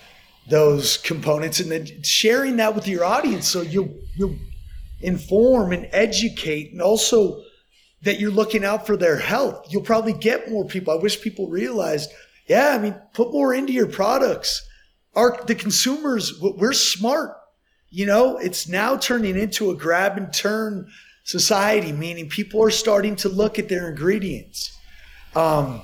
those 0.49 0.97
components 0.99 1.61
and 1.61 1.71
then 1.71 1.87
sharing 2.03 2.57
that 2.57 2.75
with 2.75 2.89
your 2.89 3.05
audience 3.05 3.47
so 3.47 3.63
you'll 3.63 3.95
you'll 4.17 4.37
inform 5.01 5.73
and 5.73 5.89
educate 5.93 6.73
and 6.73 6.83
also 6.83 7.43
that 8.03 8.21
you're 8.21 8.31
looking 8.31 8.65
out 8.65 8.87
for 8.87 8.97
their 8.97 9.17
health. 9.17 9.67
You'll 9.71 9.83
probably 9.83 10.13
get 10.13 10.51
more 10.51 10.65
people. 10.65 10.93
I 10.93 11.03
wish 11.03 11.21
people 11.21 11.49
realized, 11.49 12.11
yeah, 12.47 12.71
I 12.71 12.79
mean, 12.79 12.95
put 13.13 13.33
more 13.33 13.53
into 13.53 13.73
your 13.73 13.89
products. 13.89 14.67
Our 15.15 15.43
the 15.47 15.55
consumers, 15.55 16.41
we're 16.41 16.73
smart. 16.73 17.35
You 17.91 18.07
know, 18.07 18.37
it's 18.37 18.69
now 18.69 18.97
turning 18.97 19.39
into 19.39 19.71
a 19.71 19.77
grab 19.77 20.17
and 20.17 20.33
turn 20.33 20.89
society, 21.25 21.93
meaning 21.93 22.29
people 22.29 22.63
are 22.63 22.71
starting 22.71 23.17
to 23.17 23.29
look 23.29 23.59
at 23.59 23.69
their 23.69 23.89
ingredients. 23.89 24.77
Um, 25.35 25.83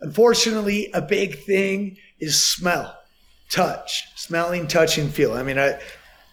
unfortunately, 0.00 0.90
a 0.92 1.00
big 1.00 1.40
thing 1.44 1.96
is 2.18 2.40
smell, 2.40 2.96
touch, 3.48 4.04
smelling, 4.16 4.66
touch, 4.66 4.98
and 4.98 5.12
feel. 5.12 5.32
I 5.32 5.42
mean, 5.42 5.58
I, 5.58 5.80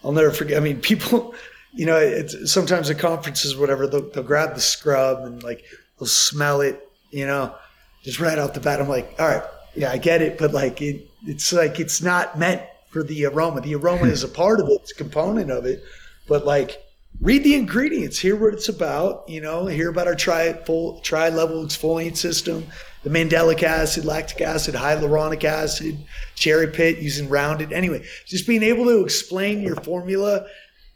I'll 0.04 0.12
never 0.12 0.30
forget. 0.30 0.56
I 0.56 0.60
mean, 0.60 0.80
people 0.80 1.34
you 1.78 1.86
know, 1.86 1.96
it's 1.96 2.50
sometimes 2.50 2.90
at 2.90 2.98
conferences, 2.98 3.56
whatever, 3.56 3.86
they'll, 3.86 4.10
they'll 4.10 4.24
grab 4.24 4.56
the 4.56 4.60
scrub 4.60 5.20
and 5.20 5.44
like 5.44 5.64
they'll 5.96 6.08
smell 6.08 6.60
it, 6.60 6.90
you 7.12 7.24
know, 7.24 7.54
just 8.02 8.18
right 8.18 8.36
off 8.36 8.52
the 8.52 8.58
bat. 8.58 8.80
I'm 8.80 8.88
like, 8.88 9.14
all 9.20 9.28
right, 9.28 9.44
yeah, 9.76 9.92
I 9.92 9.96
get 9.96 10.20
it, 10.20 10.38
but 10.38 10.52
like 10.52 10.82
it, 10.82 11.08
it's 11.24 11.52
like 11.52 11.78
it's 11.78 12.02
not 12.02 12.36
meant 12.36 12.62
for 12.90 13.04
the 13.04 13.26
aroma. 13.26 13.60
The 13.60 13.76
aroma 13.76 14.06
hmm. 14.06 14.10
is 14.10 14.24
a 14.24 14.28
part 14.28 14.58
of 14.58 14.66
it, 14.66 14.80
it's 14.82 14.90
a 14.90 14.96
component 14.96 15.52
of 15.52 15.66
it, 15.66 15.84
but 16.26 16.44
like 16.44 16.82
read 17.20 17.44
the 17.44 17.54
ingredients, 17.54 18.18
hear 18.18 18.34
what 18.34 18.54
it's 18.54 18.68
about, 18.68 19.28
you 19.28 19.40
know, 19.40 19.66
hear 19.66 19.88
about 19.88 20.08
our 20.08 20.16
tri 20.16 20.54
full 20.54 20.98
tri 21.02 21.28
level 21.28 21.64
exfoliant 21.64 22.16
system, 22.16 22.66
the 23.04 23.10
mandelic 23.10 23.62
acid, 23.62 24.04
lactic 24.04 24.40
acid, 24.40 24.74
hyaluronic 24.74 25.44
acid, 25.44 25.96
cherry 26.34 26.66
pit 26.66 26.98
using 26.98 27.28
rounded. 27.28 27.72
Anyway, 27.72 28.04
just 28.26 28.48
being 28.48 28.64
able 28.64 28.86
to 28.86 29.04
explain 29.04 29.60
your 29.60 29.76
formula 29.76 30.44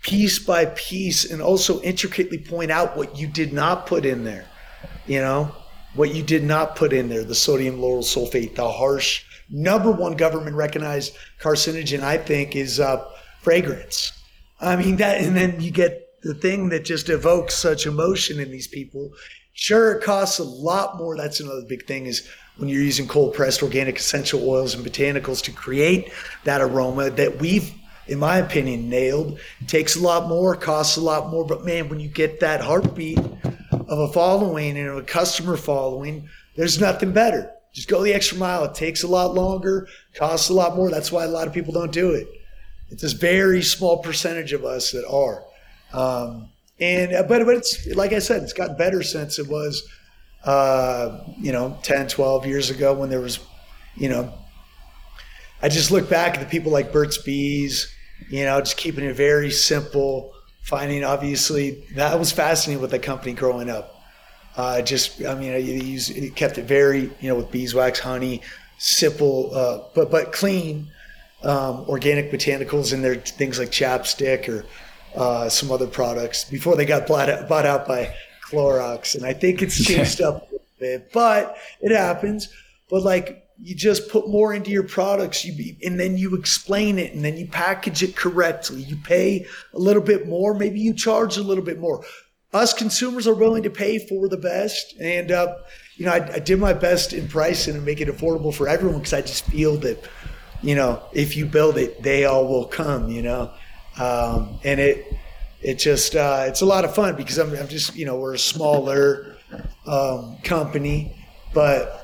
piece 0.02 0.38
by 0.38 0.66
piece 0.66 1.30
and 1.30 1.40
also 1.40 1.80
intricately 1.82 2.38
point 2.38 2.70
out 2.70 2.96
what 2.96 3.16
you 3.16 3.26
did 3.26 3.52
not 3.52 3.86
put 3.86 4.04
in 4.04 4.24
there. 4.24 4.46
You 5.06 5.20
know, 5.20 5.54
what 5.94 6.14
you 6.14 6.22
did 6.22 6.42
not 6.44 6.76
put 6.76 6.92
in 6.92 7.08
there, 7.08 7.24
the 7.24 7.34
sodium 7.34 7.78
lauryl 7.78 8.02
sulfate, 8.02 8.54
the 8.54 8.70
harsh 8.70 9.24
number 9.50 9.90
one 9.90 10.16
government 10.16 10.56
recognized 10.56 11.14
carcinogen, 11.40 12.00
I 12.00 12.16
think, 12.16 12.56
is 12.56 12.80
uh, 12.80 13.04
fragrance. 13.42 14.12
I 14.60 14.76
mean, 14.76 14.96
that, 14.96 15.20
and 15.20 15.36
then 15.36 15.60
you 15.60 15.70
get 15.70 16.20
the 16.22 16.34
thing 16.34 16.68
that 16.70 16.84
just 16.84 17.08
evokes 17.08 17.54
such 17.54 17.86
emotion 17.86 18.40
in 18.40 18.50
these 18.50 18.68
people. 18.68 19.12
Sure, 19.54 19.92
it 19.92 20.02
costs 20.02 20.38
a 20.38 20.44
lot 20.44 20.96
more. 20.96 21.16
That's 21.16 21.40
another 21.40 21.64
big 21.68 21.86
thing 21.86 22.06
is 22.06 22.28
when 22.56 22.68
you're 22.68 22.82
using 22.82 23.08
cold 23.08 23.34
pressed 23.34 23.62
organic 23.62 23.98
essential 23.98 24.48
oils 24.48 24.74
and 24.74 24.84
botanicals 24.84 25.42
to 25.42 25.52
create 25.52 26.12
that 26.44 26.60
aroma 26.60 27.10
that 27.10 27.38
we've 27.38 27.74
in 28.06 28.18
my 28.18 28.38
opinion, 28.38 28.88
nailed. 28.88 29.38
Takes 29.66 29.96
a 29.96 30.00
lot 30.00 30.28
more, 30.28 30.56
costs 30.56 30.96
a 30.96 31.00
lot 31.00 31.30
more, 31.30 31.46
but 31.46 31.64
man, 31.64 31.88
when 31.88 32.00
you 32.00 32.08
get 32.08 32.40
that 32.40 32.60
heartbeat 32.60 33.18
of 33.18 33.98
a 33.98 34.08
following 34.08 34.76
and 34.76 34.98
a 34.98 35.02
customer 35.02 35.56
following, 35.56 36.28
there's 36.56 36.80
nothing 36.80 37.12
better. 37.12 37.50
Just 37.72 37.88
go 37.88 38.02
the 38.02 38.12
extra 38.12 38.36
mile. 38.36 38.64
It 38.64 38.74
takes 38.74 39.02
a 39.02 39.08
lot 39.08 39.34
longer, 39.34 39.88
costs 40.14 40.50
a 40.50 40.54
lot 40.54 40.76
more. 40.76 40.90
That's 40.90 41.10
why 41.10 41.24
a 41.24 41.28
lot 41.28 41.46
of 41.46 41.54
people 41.54 41.72
don't 41.72 41.92
do 41.92 42.10
it. 42.12 42.28
It's 42.90 43.02
this 43.02 43.12
very 43.12 43.62
small 43.62 43.98
percentage 43.98 44.52
of 44.52 44.64
us 44.64 44.92
that 44.92 45.06
are. 45.08 45.44
Um, 45.94 46.50
and 46.78 47.14
uh, 47.14 47.22
but 47.22 47.44
but 47.46 47.54
it's 47.56 47.86
like 47.94 48.12
I 48.12 48.18
said, 48.18 48.42
it's 48.42 48.52
gotten 48.52 48.76
better 48.76 49.02
since 49.02 49.38
it 49.38 49.48
was, 49.48 49.88
uh, 50.44 51.20
you 51.38 51.52
know, 51.52 51.78
10, 51.82 52.08
12 52.08 52.46
years 52.46 52.70
ago 52.70 52.92
when 52.92 53.08
there 53.08 53.20
was, 53.20 53.38
you 53.94 54.08
know, 54.08 54.34
I 55.62 55.68
just 55.68 55.90
look 55.90 56.10
back 56.10 56.34
at 56.34 56.40
the 56.40 56.46
people 56.46 56.72
like 56.72 56.92
Burt's 56.92 57.18
Bees, 57.18 57.94
you 58.28 58.44
know, 58.44 58.60
just 58.60 58.76
keeping 58.76 59.04
it 59.04 59.14
very 59.14 59.50
simple. 59.50 60.34
Finding 60.62 61.04
obviously 61.04 61.84
that 61.94 62.18
was 62.18 62.32
fascinating 62.32 62.80
with 62.80 62.90
the 62.90 62.98
company 62.98 63.32
growing 63.32 63.70
up. 63.70 64.00
Uh, 64.56 64.82
just, 64.82 65.24
I 65.24 65.34
mean, 65.34 65.60
he 65.62 66.30
kept 66.30 66.58
it 66.58 66.64
very, 66.64 67.10
you 67.20 67.28
know, 67.28 67.36
with 67.36 67.50
beeswax, 67.50 67.98
honey, 67.98 68.42
simple, 68.78 69.54
uh, 69.54 69.88
but 69.94 70.10
but 70.10 70.32
clean, 70.32 70.88
um, 71.42 71.84
organic 71.88 72.30
botanicals 72.30 72.92
in 72.92 73.00
there, 73.00 73.14
things 73.14 73.58
like 73.58 73.70
chapstick 73.70 74.48
or 74.48 74.64
uh, 75.16 75.48
some 75.48 75.70
other 75.70 75.86
products 75.86 76.44
before 76.44 76.76
they 76.76 76.84
got 76.84 77.06
bought 77.06 77.30
out, 77.30 77.48
bought 77.48 77.66
out 77.66 77.86
by 77.86 78.14
Clorox. 78.44 79.14
And 79.14 79.24
I 79.24 79.32
think 79.32 79.62
it's 79.62 79.82
changed 79.86 80.20
up 80.20 80.48
a 80.52 80.58
bit, 80.80 81.12
but 81.12 81.56
it 81.80 81.90
happens. 81.90 82.48
But 82.90 83.02
like 83.02 83.41
you 83.64 83.76
just 83.76 84.08
put 84.08 84.28
more 84.28 84.52
into 84.52 84.72
your 84.72 84.82
products 84.82 85.44
you 85.44 85.54
be, 85.54 85.78
and 85.84 85.98
then 85.98 86.16
you 86.18 86.34
explain 86.34 86.98
it 86.98 87.14
and 87.14 87.24
then 87.24 87.36
you 87.36 87.46
package 87.46 88.02
it 88.02 88.16
correctly. 88.16 88.82
You 88.82 88.96
pay 88.96 89.46
a 89.72 89.78
little 89.78 90.02
bit 90.02 90.26
more 90.26 90.52
maybe 90.52 90.80
you 90.80 90.92
charge 90.92 91.36
a 91.36 91.42
little 91.42 91.62
bit 91.62 91.78
more. 91.78 92.04
Us 92.52 92.74
consumers 92.74 93.26
are 93.28 93.34
willing 93.34 93.62
to 93.62 93.70
pay 93.70 93.98
for 93.98 94.28
the 94.28 94.36
best 94.36 94.94
and 95.00 95.30
uh, 95.30 95.56
you 95.96 96.04
know 96.04 96.12
I, 96.12 96.34
I, 96.34 96.38
did 96.40 96.58
my 96.58 96.72
best 96.72 97.12
in 97.12 97.28
pricing 97.28 97.76
and 97.76 97.84
make 97.84 98.00
it 98.00 98.08
affordable 98.08 98.52
for 98.52 98.68
everyone 98.68 98.98
because 98.98 99.12
i 99.14 99.22
just 99.22 99.44
feel 99.44 99.76
that 99.78 99.98
you 100.62 100.74
know 100.74 101.02
if 101.12 101.36
you 101.36 101.46
build 101.46 101.78
it 101.78 102.02
they 102.02 102.24
all 102.24 102.46
will 102.46 102.66
come 102.66 103.08
you 103.08 103.22
know? 103.22 103.50
Um, 103.98 104.58
and 104.64 104.80
it 104.80 105.06
it 105.62 105.74
just 105.76 106.14
uh, 106.14 106.44
it's 106.48 106.60
a 106.62 106.66
lot 106.66 106.84
of 106.84 106.94
fun 106.94 107.14
because 107.14 107.38
I'm, 107.38 107.54
I'm 107.54 107.68
just 107.68 107.94
you 107.94 108.04
know 108.04 108.18
we're 108.18 108.34
a 108.34 108.38
smaller 108.38 109.36
um, 109.86 110.36
company 110.42 111.16
but 111.54 112.01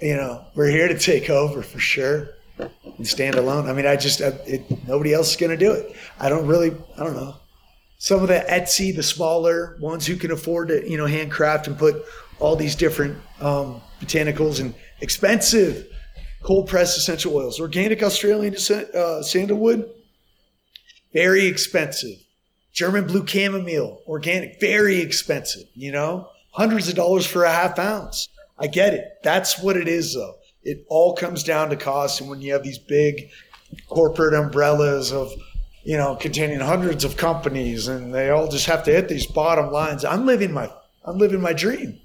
you 0.00 0.16
know, 0.16 0.44
we're 0.54 0.70
here 0.70 0.88
to 0.88 0.98
take 0.98 1.30
over 1.30 1.62
for 1.62 1.78
sure 1.78 2.28
and 2.58 3.06
stand 3.06 3.36
alone. 3.36 3.68
I 3.68 3.72
mean, 3.72 3.86
I 3.86 3.96
just, 3.96 4.20
I, 4.20 4.28
it, 4.46 4.86
nobody 4.86 5.12
else 5.12 5.30
is 5.30 5.36
going 5.36 5.50
to 5.50 5.56
do 5.56 5.72
it. 5.72 5.94
I 6.18 6.28
don't 6.28 6.46
really, 6.46 6.74
I 6.96 7.04
don't 7.04 7.14
know. 7.14 7.36
Some 7.98 8.22
of 8.22 8.28
the 8.28 8.44
Etsy, 8.48 8.94
the 8.94 9.02
smaller 9.02 9.76
ones 9.80 10.06
who 10.06 10.16
can 10.16 10.30
afford 10.30 10.68
to, 10.68 10.88
you 10.88 10.96
know, 10.96 11.06
handcraft 11.06 11.66
and 11.66 11.76
put 11.76 12.04
all 12.38 12.54
these 12.54 12.76
different 12.76 13.18
um, 13.40 13.80
botanicals 14.00 14.60
and 14.60 14.74
expensive 15.00 15.86
cold 16.42 16.68
pressed 16.68 16.96
essential 16.96 17.34
oils, 17.34 17.60
organic 17.60 18.02
Australian 18.02 18.54
uh, 18.54 19.22
sandalwood, 19.22 19.90
very 21.12 21.46
expensive. 21.46 22.16
German 22.72 23.06
blue 23.06 23.26
chamomile, 23.26 24.00
organic, 24.06 24.60
very 24.60 25.00
expensive, 25.00 25.64
you 25.74 25.90
know, 25.90 26.28
hundreds 26.52 26.88
of 26.88 26.94
dollars 26.94 27.26
for 27.26 27.44
a 27.44 27.50
half 27.50 27.78
ounce. 27.78 28.28
I 28.58 28.66
get 28.66 28.94
it. 28.94 29.18
That's 29.22 29.60
what 29.60 29.76
it 29.76 29.88
is, 29.88 30.14
though. 30.14 30.36
It 30.62 30.84
all 30.88 31.14
comes 31.14 31.42
down 31.42 31.70
to 31.70 31.76
cost. 31.76 32.20
And 32.20 32.28
when 32.28 32.40
you 32.40 32.52
have 32.52 32.62
these 32.62 32.78
big 32.78 33.30
corporate 33.88 34.34
umbrellas 34.34 35.12
of, 35.12 35.32
you 35.84 35.96
know, 35.96 36.16
containing 36.16 36.60
hundreds 36.60 37.04
of 37.04 37.16
companies, 37.16 37.88
and 37.88 38.12
they 38.12 38.30
all 38.30 38.48
just 38.48 38.66
have 38.66 38.84
to 38.84 38.92
hit 38.92 39.08
these 39.08 39.26
bottom 39.26 39.70
lines. 39.70 40.04
I'm 40.04 40.26
living 40.26 40.52
my 40.52 40.70
I'm 41.04 41.16
living 41.16 41.40
my 41.40 41.54
dream, 41.54 41.98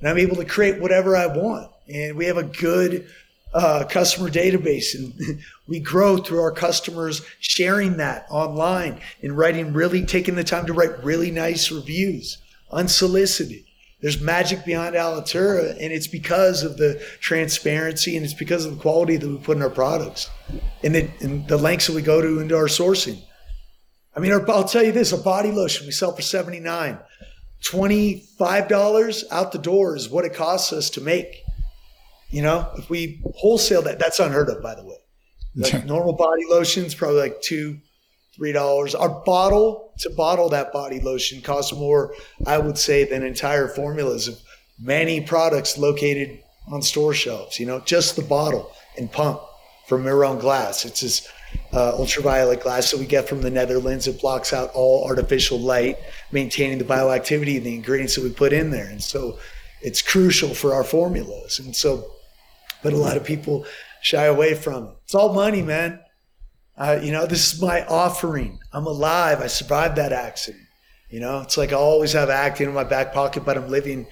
and 0.00 0.08
I'm 0.08 0.16
able 0.16 0.36
to 0.36 0.44
create 0.44 0.80
whatever 0.80 1.16
I 1.16 1.26
want. 1.26 1.70
And 1.88 2.16
we 2.16 2.26
have 2.26 2.38
a 2.38 2.44
good 2.44 3.06
uh, 3.52 3.84
customer 3.88 4.30
database, 4.30 4.94
and 4.94 5.42
we 5.66 5.80
grow 5.80 6.16
through 6.16 6.40
our 6.40 6.52
customers 6.52 7.22
sharing 7.40 7.96
that 7.96 8.26
online 8.30 9.00
and 9.22 9.36
writing 9.36 9.72
really 9.72 10.04
taking 10.06 10.34
the 10.34 10.44
time 10.44 10.66
to 10.66 10.72
write 10.72 11.02
really 11.04 11.30
nice 11.30 11.70
reviews, 11.70 12.38
unsolicited. 12.70 13.64
There's 14.00 14.20
magic 14.20 14.64
behind 14.64 14.94
Alitura, 14.94 15.72
and 15.72 15.92
it's 15.92 16.06
because 16.06 16.62
of 16.62 16.76
the 16.76 17.02
transparency 17.20 18.16
and 18.16 18.24
it's 18.24 18.34
because 18.34 18.64
of 18.64 18.76
the 18.76 18.80
quality 18.80 19.16
that 19.16 19.28
we 19.28 19.36
put 19.38 19.56
in 19.56 19.62
our 19.62 19.70
products 19.70 20.30
and 20.84 20.94
the, 20.94 21.10
and 21.20 21.48
the 21.48 21.56
lengths 21.56 21.88
that 21.88 21.94
we 21.94 22.02
go 22.02 22.22
to 22.22 22.38
into 22.38 22.56
our 22.56 22.66
sourcing. 22.66 23.20
I 24.14 24.20
mean, 24.20 24.32
our, 24.32 24.48
I'll 24.50 24.64
tell 24.64 24.84
you 24.84 24.92
this: 24.92 25.12
a 25.12 25.18
body 25.18 25.50
lotion 25.50 25.86
we 25.86 25.92
sell 25.92 26.14
for 26.14 26.22
seventy 26.22 26.60
nine, 26.60 26.98
twenty 27.64 28.24
five 28.38 28.68
dollars 28.68 29.24
out 29.32 29.50
the 29.52 29.58
door 29.58 29.96
is 29.96 30.08
what 30.08 30.24
it 30.24 30.34
costs 30.34 30.72
us 30.72 30.90
to 30.90 31.00
make. 31.00 31.42
You 32.30 32.42
know, 32.42 32.70
if 32.76 32.90
we 32.90 33.20
wholesale 33.36 33.82
that, 33.82 33.98
that's 33.98 34.20
unheard 34.20 34.48
of, 34.48 34.62
by 34.62 34.74
the 34.74 34.84
way. 34.84 34.96
Like 35.56 35.86
normal 35.86 36.12
body 36.12 36.44
lotions, 36.48 36.94
probably 36.94 37.18
like 37.18 37.42
two, 37.42 37.78
three 38.38 38.52
dollars. 38.52 38.94
Our 38.94 39.10
bottle 39.10 39.92
to 39.98 40.10
bottle 40.10 40.48
that 40.50 40.72
body 40.72 41.00
lotion 41.00 41.42
costs 41.42 41.74
more, 41.74 42.14
I 42.46 42.58
would 42.58 42.78
say, 42.78 43.04
than 43.04 43.22
entire 43.22 43.68
formulas 43.68 44.28
of 44.28 44.40
many 44.80 45.20
products 45.20 45.76
located 45.76 46.38
on 46.68 46.80
store 46.80 47.12
shelves. 47.12 47.58
You 47.58 47.66
know, 47.66 47.80
just 47.80 48.16
the 48.16 48.22
bottle 48.22 48.72
and 48.96 49.10
pump 49.10 49.40
from 49.88 50.04
Miron 50.04 50.38
glass. 50.38 50.84
It's 50.84 51.00
this 51.00 51.28
uh, 51.72 51.96
ultraviolet 51.96 52.60
glass 52.60 52.90
that 52.90 53.00
we 53.00 53.06
get 53.06 53.28
from 53.28 53.42
the 53.42 53.50
Netherlands. 53.50 54.06
It 54.06 54.20
blocks 54.20 54.52
out 54.52 54.70
all 54.74 55.06
artificial 55.08 55.58
light, 55.58 55.98
maintaining 56.30 56.78
the 56.78 56.84
bioactivity 56.84 57.58
of 57.58 57.64
the 57.64 57.74
ingredients 57.74 58.14
that 58.14 58.24
we 58.24 58.30
put 58.30 58.52
in 58.52 58.70
there. 58.70 58.88
And 58.88 59.02
so 59.02 59.38
it's 59.82 60.02
crucial 60.02 60.54
for 60.54 60.74
our 60.74 60.84
formulas. 60.84 61.58
And 61.58 61.74
so, 61.74 62.12
but 62.82 62.92
a 62.92 62.96
lot 62.96 63.16
of 63.16 63.24
people 63.24 63.66
shy 64.02 64.24
away 64.24 64.54
from 64.54 64.84
it. 64.84 64.90
It's 65.04 65.14
all 65.14 65.32
money, 65.32 65.62
man. 65.62 66.00
Uh, 66.78 67.00
you 67.02 67.10
know, 67.10 67.26
this 67.26 67.52
is 67.52 67.60
my 67.60 67.84
offering. 67.86 68.60
I'm 68.72 68.86
alive. 68.86 69.40
I 69.40 69.48
survived 69.48 69.96
that 69.96 70.12
accident. 70.12 70.64
You 71.10 71.20
know, 71.20 71.40
it's 71.40 71.56
like 71.56 71.72
I 71.72 71.76
always 71.76 72.12
have 72.12 72.30
acting 72.30 72.68
in 72.68 72.74
my 72.74 72.84
back 72.84 73.12
pocket, 73.12 73.44
but 73.44 73.56
I'm 73.56 73.68
living 73.68 74.06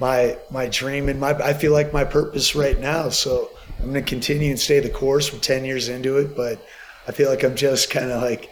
my 0.00 0.36
my 0.50 0.66
dream 0.68 1.08
and 1.08 1.20
my 1.20 1.30
I 1.30 1.52
feel 1.52 1.72
like 1.72 1.92
my 1.92 2.04
purpose 2.04 2.54
right 2.54 2.78
now. 2.78 3.10
So 3.10 3.50
I'm 3.78 3.90
going 3.90 4.04
to 4.04 4.08
continue 4.08 4.50
and 4.50 4.58
stay 4.58 4.80
the 4.80 4.88
course. 4.88 5.32
We're 5.32 5.38
10 5.38 5.64
years 5.64 5.88
into 5.88 6.16
it, 6.18 6.36
but 6.36 6.60
I 7.06 7.12
feel 7.12 7.28
like 7.28 7.44
I'm 7.44 7.54
just 7.54 7.90
kind 7.90 8.10
of 8.10 8.22
like 8.22 8.50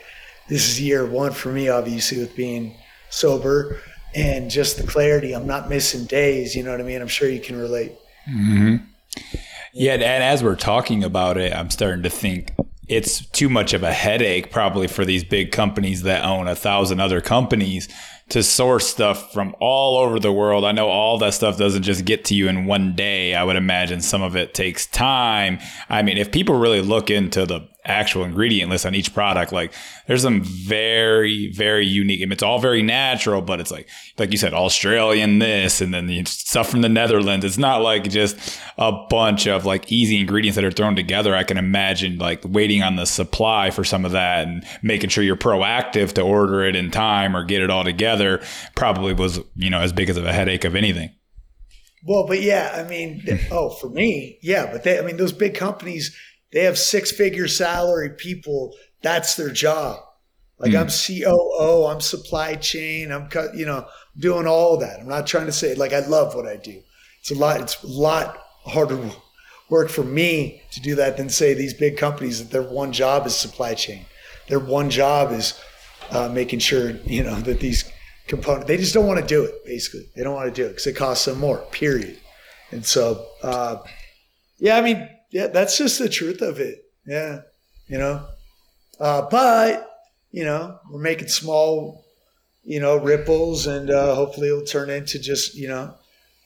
this 0.49 0.69
is 0.69 0.81
year 0.81 1.05
one 1.05 1.33
for 1.33 1.51
me, 1.51 1.69
obviously, 1.69 2.19
with 2.19 2.37
being 2.37 2.77
sober 3.11 3.81
and 4.14 4.51
just 4.51 4.77
the 4.77 4.87
clarity. 4.87 5.35
I'm 5.35 5.47
not 5.47 5.69
missing 5.69 6.05
days. 6.05 6.55
You 6.55 6.62
know 6.62 6.71
what 6.71 6.81
I 6.81 6.85
mean? 6.85 7.01
I'm 7.01 7.09
sure 7.09 7.29
you 7.29 7.41
can 7.41 7.57
relate. 7.59 7.93
Mm-hmm. 8.31 8.77
Yeah, 9.73 9.95
and 9.95 10.05
as 10.05 10.43
we're 10.43 10.55
talking 10.55 11.03
about 11.03 11.37
it, 11.37 11.53
I'm 11.53 11.71
starting 11.71 12.03
to 12.05 12.11
think 12.11 12.53
it's 12.89 13.26
too 13.26 13.49
much 13.49 13.72
of 13.72 13.82
a 13.82 13.93
headache 13.93 14.51
probably 14.51 14.87
for 14.87 15.05
these 15.05 15.24
big 15.24 15.53
companies 15.53 16.03
that 16.03 16.24
own 16.24 16.47
a 16.49 16.55
thousand 16.55 17.01
other 17.01 17.20
companies 17.20 17.89
to 18.28 18.43
source 18.43 18.87
stuff 18.87 19.32
from 19.32 19.55
all 19.61 19.99
over 19.99 20.18
the 20.18 20.32
world. 20.32 20.64
I 20.64 20.72
know 20.72 20.89
all 20.89 21.18
that 21.18 21.34
stuff 21.34 21.59
doesn't 21.59 21.84
just 21.84 22.05
get 22.05 22.24
to 22.26 22.34
you 22.34 22.49
in 22.49 22.66
one 22.66 22.95
day. 22.97 23.34
I 23.34 23.45
would 23.45 23.57
imagine 23.57 24.01
some 24.01 24.22
of 24.22 24.34
it 24.34 24.53
takes 24.53 24.87
time. 24.87 25.61
I 25.89 26.03
mean, 26.03 26.18
if 26.18 26.32
people 26.32 26.57
really 26.57 26.80
look 26.80 27.09
into 27.09 27.47
the 27.47 27.68
actual 27.87 28.24
ingredient 28.24 28.70
list 28.70 28.87
on 28.87 28.95
each 28.95 29.14
product. 29.14 29.53
Like 29.53 29.72
there's 30.07 30.22
some 30.22 30.43
very, 30.43 31.51
very 31.53 31.87
unique. 31.87 32.20
Mean, 32.20 32.32
it's 32.32 32.43
all 32.43 32.59
very 32.59 32.82
natural, 32.82 33.43
but 33.43 33.61
it's 33.61 33.70
like, 33.70 33.89
like 34.18 34.32
you 34.32 34.39
said, 34.39 34.55
Australian 34.55 35.39
this 35.39 35.80
and 35.80 35.95
then 35.95 36.07
the 36.07 36.24
stuff 36.24 36.68
from 36.68 36.82
the 36.82 36.89
Netherlands. 36.89 37.45
It's 37.45 37.59
not 37.59 37.82
like 37.82 38.09
just 38.09 38.37
a 38.78 38.93
bunch 39.09 39.47
of 39.47 39.64
like 39.64 39.91
easy 39.91 40.20
ingredients 40.20 40.57
that 40.57 40.64
are 40.64 40.70
thrown 40.70 40.97
together. 40.97 41.34
I 41.34 41.45
can 41.45 41.59
imagine 41.59 42.18
like 42.18 42.43
waiting 42.45 42.82
on 42.82 42.97
the 42.97 43.07
supply 43.07 43.70
for 43.70 43.84
some 43.84 44.05
of 44.05 44.12
that 44.12 44.47
and 44.47 44.64
making 44.82 45.11
sure 45.11 45.24
you're 45.24 45.37
proactive 45.37 46.12
to 46.14 46.22
order 46.22 46.64
it 46.64 46.76
in 46.76 46.91
time 46.91 47.37
or 47.37 47.45
get 47.45 47.62
it 47.62 47.70
all 47.70 47.84
together 47.84 48.43
probably 48.74 49.12
was, 49.12 49.41
you 49.55 49.70
know, 49.70 49.80
as 49.80 49.93
big 49.93 50.11
as 50.11 50.16
of 50.16 50.24
a 50.24 50.32
headache 50.32 50.64
of 50.64 50.74
anything. 50.74 51.11
Well, 52.07 52.24
but 52.26 52.41
yeah, 52.41 52.72
I 52.72 52.89
mean, 52.89 53.24
oh, 53.51 53.70
for 53.70 53.89
me, 53.89 54.39
yeah, 54.41 54.70
but 54.70 54.84
they, 54.84 54.97
I 54.97 55.03
mean, 55.03 55.16
those 55.16 55.32
big 55.32 55.57
companies, 55.57 56.16
they 56.57 56.64
have 56.64 56.78
six 56.78 57.12
figure 57.12 57.48
salary 57.48 58.09
people. 58.09 58.74
That's 59.02 59.34
their 59.34 59.50
job. 59.50 60.00
Like 60.59 60.72
mm. 60.72 60.80
I'm 60.80 60.88
COO, 60.88 61.84
I'm 61.84 62.00
supply 62.00 62.54
chain, 62.54 63.12
I'm 63.12 63.28
you 63.54 63.66
know 63.66 63.86
doing 64.18 64.46
all 64.46 64.78
that. 64.78 65.00
I'm 65.00 65.07
not 65.07 65.26
trying 65.26 65.44
to 65.44 65.52
say 65.52 65.74
like 65.74 65.92
I 65.92 65.98
love 65.98 66.34
what 66.34 66.46
I 66.46 66.57
do. 66.57 66.80
It's 67.20 67.30
a 67.30 67.34
lot. 67.34 67.61
It's 67.61 67.82
a 67.82 67.86
lot 67.86 68.38
harder 68.64 68.98
work 69.68 69.90
for 69.90 70.02
me 70.02 70.62
to 70.70 70.80
do 70.80 70.94
that 70.94 71.18
than 71.18 71.28
say 71.28 71.52
these 71.52 71.74
big 71.74 71.98
companies 71.98 72.38
that 72.38 72.50
their 72.50 72.62
one 72.62 72.90
job 72.90 73.26
is 73.26 73.36
supply 73.36 73.74
chain. 73.74 74.07
Their 74.48 74.61
one 74.61 74.88
job 74.88 75.32
is 75.32 75.61
uh, 76.09 76.30
making 76.30 76.61
sure 76.61 76.92
you 77.04 77.22
know 77.22 77.38
that 77.42 77.61
these 77.61 77.84
components. 78.28 78.66
They 78.66 78.78
just 78.78 78.94
don't 78.94 79.07
want 79.07 79.20
to 79.20 79.26
do 79.26 79.44
it. 79.44 79.62
Basically, 79.66 80.09
they 80.16 80.22
don't 80.22 80.34
want 80.34 80.48
to 80.48 80.62
do 80.62 80.64
it 80.64 80.70
because 80.70 80.86
it 80.86 80.96
costs 80.96 81.26
them 81.26 81.38
more. 81.38 81.59
Period. 81.70 82.18
And 82.70 82.82
so, 82.82 83.26
uh, 83.42 83.76
yeah, 84.59 84.78
I 84.78 84.80
mean, 84.80 85.07
yeah, 85.37 85.49
that's 85.49 85.76
just 85.76 85.99
the 85.99 86.09
truth 86.09 86.41
of 86.41 86.61
it. 86.61 86.78
Yeah, 87.07 87.41
you 87.89 87.99
know. 87.99 88.26
Uh, 88.99 89.28
but 89.30 89.87
you 90.30 90.45
know, 90.45 90.78
we're 90.91 90.99
making 90.99 91.28
small, 91.28 92.07
you 92.64 92.80
know, 92.80 92.97
ripples, 92.97 93.66
and 93.66 93.91
uh, 93.91 94.14
hopefully 94.14 94.49
it'll 94.49 94.64
turn 94.64 94.89
into 94.89 95.18
just 95.18 95.55
you 95.55 95.68
know, 95.68 95.95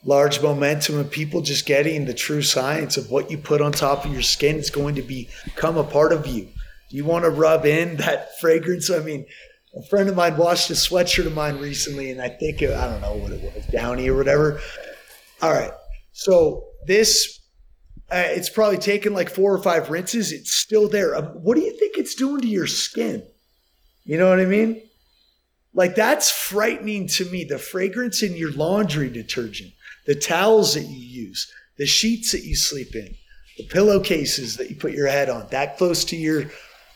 large 0.04 0.42
momentum 0.42 0.98
of 0.98 1.08
people 1.08 1.40
just 1.40 1.66
getting 1.66 2.04
the 2.04 2.14
true 2.14 2.42
science 2.42 2.96
of 2.96 3.12
what 3.12 3.30
you 3.30 3.38
put 3.38 3.60
on 3.60 3.70
top 3.70 4.04
of 4.04 4.12
your 4.12 4.22
skin 4.22 4.56
is 4.56 4.70
going 4.70 4.96
to 4.96 5.02
become 5.02 5.76
a 5.76 5.84
part 5.84 6.12
of 6.12 6.26
you. 6.26 6.48
You 6.88 7.04
want 7.04 7.24
to 7.24 7.30
rub 7.30 7.64
in 7.64 7.96
that 7.98 8.40
fragrance. 8.40 8.90
I 8.90 8.98
mean, 8.98 9.24
a 9.76 9.84
friend 9.84 10.08
of 10.08 10.16
mine 10.16 10.36
washed 10.36 10.68
a 10.70 10.72
sweatshirt 10.72 11.26
of 11.26 11.34
mine 11.34 11.58
recently, 11.58 12.10
and 12.10 12.20
I 12.20 12.28
think 12.28 12.60
it, 12.60 12.74
I 12.74 12.90
don't 12.90 13.02
know 13.02 13.14
what 13.14 13.30
it 13.30 13.54
was, 13.54 13.66
Downy 13.66 14.08
or 14.08 14.16
whatever. 14.16 14.60
All 15.42 15.52
right, 15.52 15.72
so 16.12 16.64
this 16.88 17.39
uh, 18.10 18.24
it's 18.26 18.50
probably 18.50 18.78
taken 18.78 19.14
like 19.14 19.30
four 19.30 19.54
or 19.54 19.62
five 19.62 19.90
rinses. 19.90 20.32
It's 20.32 20.52
still 20.52 20.88
there. 20.88 21.14
Um, 21.14 21.26
what 21.26 21.56
do 21.56 21.60
you 21.62 21.76
think 21.78 21.96
it's 21.96 22.14
doing 22.14 22.40
to 22.40 22.48
your 22.48 22.66
skin? 22.66 23.22
You 24.04 24.18
know 24.18 24.28
what 24.28 24.40
I 24.40 24.46
mean? 24.46 24.82
Like 25.72 25.94
that's 25.94 26.30
frightening 26.30 27.06
to 27.08 27.24
me. 27.26 27.44
The 27.44 27.58
fragrance 27.58 28.22
in 28.22 28.36
your 28.36 28.52
laundry 28.52 29.08
detergent, 29.10 29.72
the 30.06 30.16
towels 30.16 30.74
that 30.74 30.86
you 30.86 30.98
use, 30.98 31.50
the 31.78 31.86
sheets 31.86 32.32
that 32.32 32.42
you 32.42 32.56
sleep 32.56 32.94
in, 32.94 33.14
the 33.56 33.66
pillowcases 33.68 34.56
that 34.56 34.70
you 34.70 34.76
put 34.76 34.92
your 34.92 35.06
head 35.06 35.28
on, 35.28 35.46
that 35.50 35.78
close 35.78 36.04
to 36.06 36.16
your, 36.16 36.46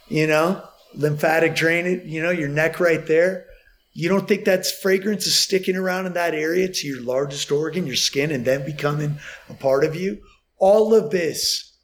you 0.09 0.27
know, 0.27 0.67
lymphatic 0.95 1.55
drainage, 1.55 2.05
you 2.05 2.23
know, 2.23 2.31
your 2.31 2.49
neck 2.49 2.81
right 2.81 3.07
there. 3.07 3.47
You 3.93 4.09
don't 4.09 4.27
think 4.27 4.45
that 4.47 4.67
fragrance 4.67 5.25
is 5.27 5.37
sticking 5.37 5.77
around 5.77 6.07
in 6.07 6.15
that 6.15 6.35
area 6.35 6.67
to 6.67 6.87
your 6.89 7.01
largest 7.01 7.53
organ, 7.53 7.87
your 7.87 7.95
skin, 7.95 8.33
and 8.33 8.45
then 8.45 8.67
becoming 8.67 9.19
a 9.49 9.55
part 9.55 9.85
of 9.85 9.95
you? 9.95 10.21
All 10.59 10.95
of 10.95 11.11
this 11.11 11.75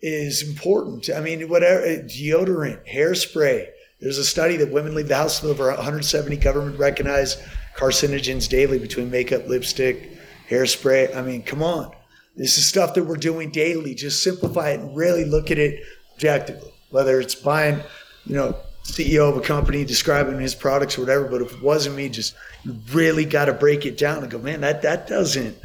is 0.00 0.46
important. 0.46 1.08
I 1.14 1.20
mean, 1.20 1.48
whatever 1.48 1.84
eh, 1.84 2.02
deodorant, 2.02 2.86
hairspray. 2.88 3.68
There's 4.00 4.18
a 4.18 4.24
study 4.24 4.56
that 4.58 4.72
women 4.72 4.94
leave 4.94 5.08
the 5.08 5.16
house 5.16 5.42
with 5.42 5.50
over 5.50 5.68
170 5.68 6.36
government 6.36 6.78
recognized 6.78 7.40
carcinogens 7.76 8.48
daily 8.48 8.78
between 8.78 9.10
makeup, 9.10 9.46
lipstick, 9.48 10.12
hairspray. 10.48 11.14
I 11.16 11.22
mean, 11.22 11.42
come 11.42 11.62
on. 11.62 11.92
This 12.36 12.58
is 12.58 12.66
stuff 12.66 12.94
that 12.94 13.04
we're 13.04 13.16
doing 13.16 13.50
daily. 13.50 13.94
Just 13.94 14.22
simplify 14.22 14.70
it 14.70 14.80
and 14.80 14.94
really 14.94 15.24
look 15.24 15.50
at 15.50 15.58
it 15.58 15.82
objectively. 16.14 16.72
Whether 16.90 17.20
it's 17.20 17.34
buying, 17.34 17.80
you 18.26 18.36
know, 18.36 18.56
CEO 18.84 19.28
of 19.30 19.36
a 19.36 19.40
company 19.40 19.84
describing 19.84 20.38
his 20.38 20.54
products 20.54 20.96
or 20.96 21.00
whatever, 21.00 21.24
but 21.24 21.42
if 21.42 21.52
it 21.52 21.62
wasn't 21.62 21.96
me, 21.96 22.08
just 22.08 22.34
you 22.64 22.76
really 22.92 23.24
got 23.24 23.46
to 23.46 23.52
break 23.52 23.84
it 23.86 23.98
down 23.98 24.22
and 24.22 24.30
go, 24.30 24.38
man, 24.38 24.60
that 24.60 24.82
that 24.82 25.08
doesn't 25.08 25.56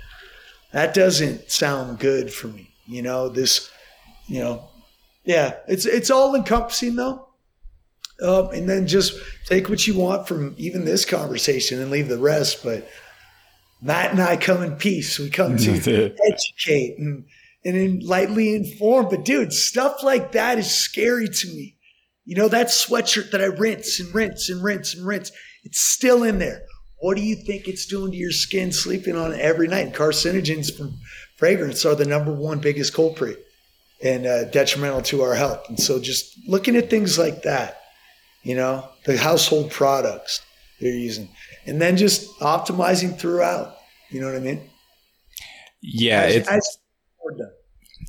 that 0.71 0.93
doesn't 0.93 1.51
sound 1.51 1.99
good 1.99 2.33
for 2.33 2.47
me. 2.47 2.69
You 2.87 3.01
know, 3.01 3.29
this, 3.29 3.69
you 4.27 4.39
know, 4.39 4.69
yeah, 5.23 5.55
it's 5.67 5.85
it's 5.85 6.09
all 6.09 6.35
encompassing 6.35 6.95
though. 6.95 7.27
Um, 8.21 8.49
and 8.51 8.69
then 8.69 8.85
just 8.85 9.19
take 9.45 9.67
what 9.67 9.87
you 9.87 9.97
want 9.97 10.27
from 10.27 10.53
even 10.57 10.85
this 10.85 11.05
conversation 11.05 11.81
and 11.81 11.89
leave 11.89 12.07
the 12.07 12.19
rest. 12.19 12.63
But 12.63 12.87
Matt 13.81 14.11
and 14.11 14.21
I 14.21 14.37
come 14.37 14.61
in 14.61 14.75
peace. 14.75 15.17
We 15.17 15.29
come 15.29 15.57
to 15.57 16.13
educate 16.31 16.99
and 16.99 17.25
and 17.65 17.75
in 17.75 17.99
lightly 17.99 18.55
informed. 18.55 19.09
But 19.09 19.25
dude, 19.25 19.53
stuff 19.53 20.03
like 20.03 20.33
that 20.33 20.59
is 20.59 20.71
scary 20.71 21.27
to 21.27 21.47
me. 21.47 21.77
You 22.25 22.35
know, 22.35 22.47
that 22.47 22.67
sweatshirt 22.67 23.31
that 23.31 23.41
I 23.41 23.45
rinse 23.45 23.99
and 23.99 24.13
rinse 24.13 24.49
and 24.49 24.63
rinse 24.63 24.93
and 24.93 25.05
rinse, 25.05 25.31
it's 25.63 25.79
still 25.79 26.23
in 26.23 26.39
there. 26.39 26.63
What 27.01 27.17
do 27.17 27.23
you 27.23 27.35
think 27.35 27.67
it's 27.67 27.85
doing 27.85 28.11
to 28.11 28.17
your 28.17 28.31
skin 28.31 28.71
sleeping 28.71 29.15
on 29.15 29.33
it 29.33 29.39
every 29.39 29.67
night? 29.67 29.87
And 29.87 29.95
carcinogens 29.95 30.75
from 30.75 30.93
fragrance 31.35 31.83
are 31.85 31.95
the 31.95 32.05
number 32.05 32.31
one 32.31 32.59
biggest 32.59 32.93
culprit 32.93 33.43
and 34.03 34.25
uh, 34.25 34.45
detrimental 34.45 35.01
to 35.01 35.23
our 35.23 35.33
health. 35.33 35.67
And 35.67 35.79
so 35.79 35.99
just 35.99 36.37
looking 36.47 36.75
at 36.75 36.89
things 36.89 37.17
like 37.17 37.41
that, 37.43 37.81
you 38.43 38.55
know, 38.55 38.87
the 39.05 39.17
household 39.17 39.71
products 39.71 40.41
they're 40.79 40.91
using, 40.91 41.29
and 41.65 41.81
then 41.81 41.97
just 41.97 42.27
optimizing 42.39 43.17
throughout. 43.17 43.75
You 44.09 44.21
know 44.21 44.27
what 44.27 44.35
I 44.35 44.39
mean? 44.39 44.69
Yeah, 45.81 46.21
as, 46.21 46.35
it's 46.35 46.49
as 46.49 46.77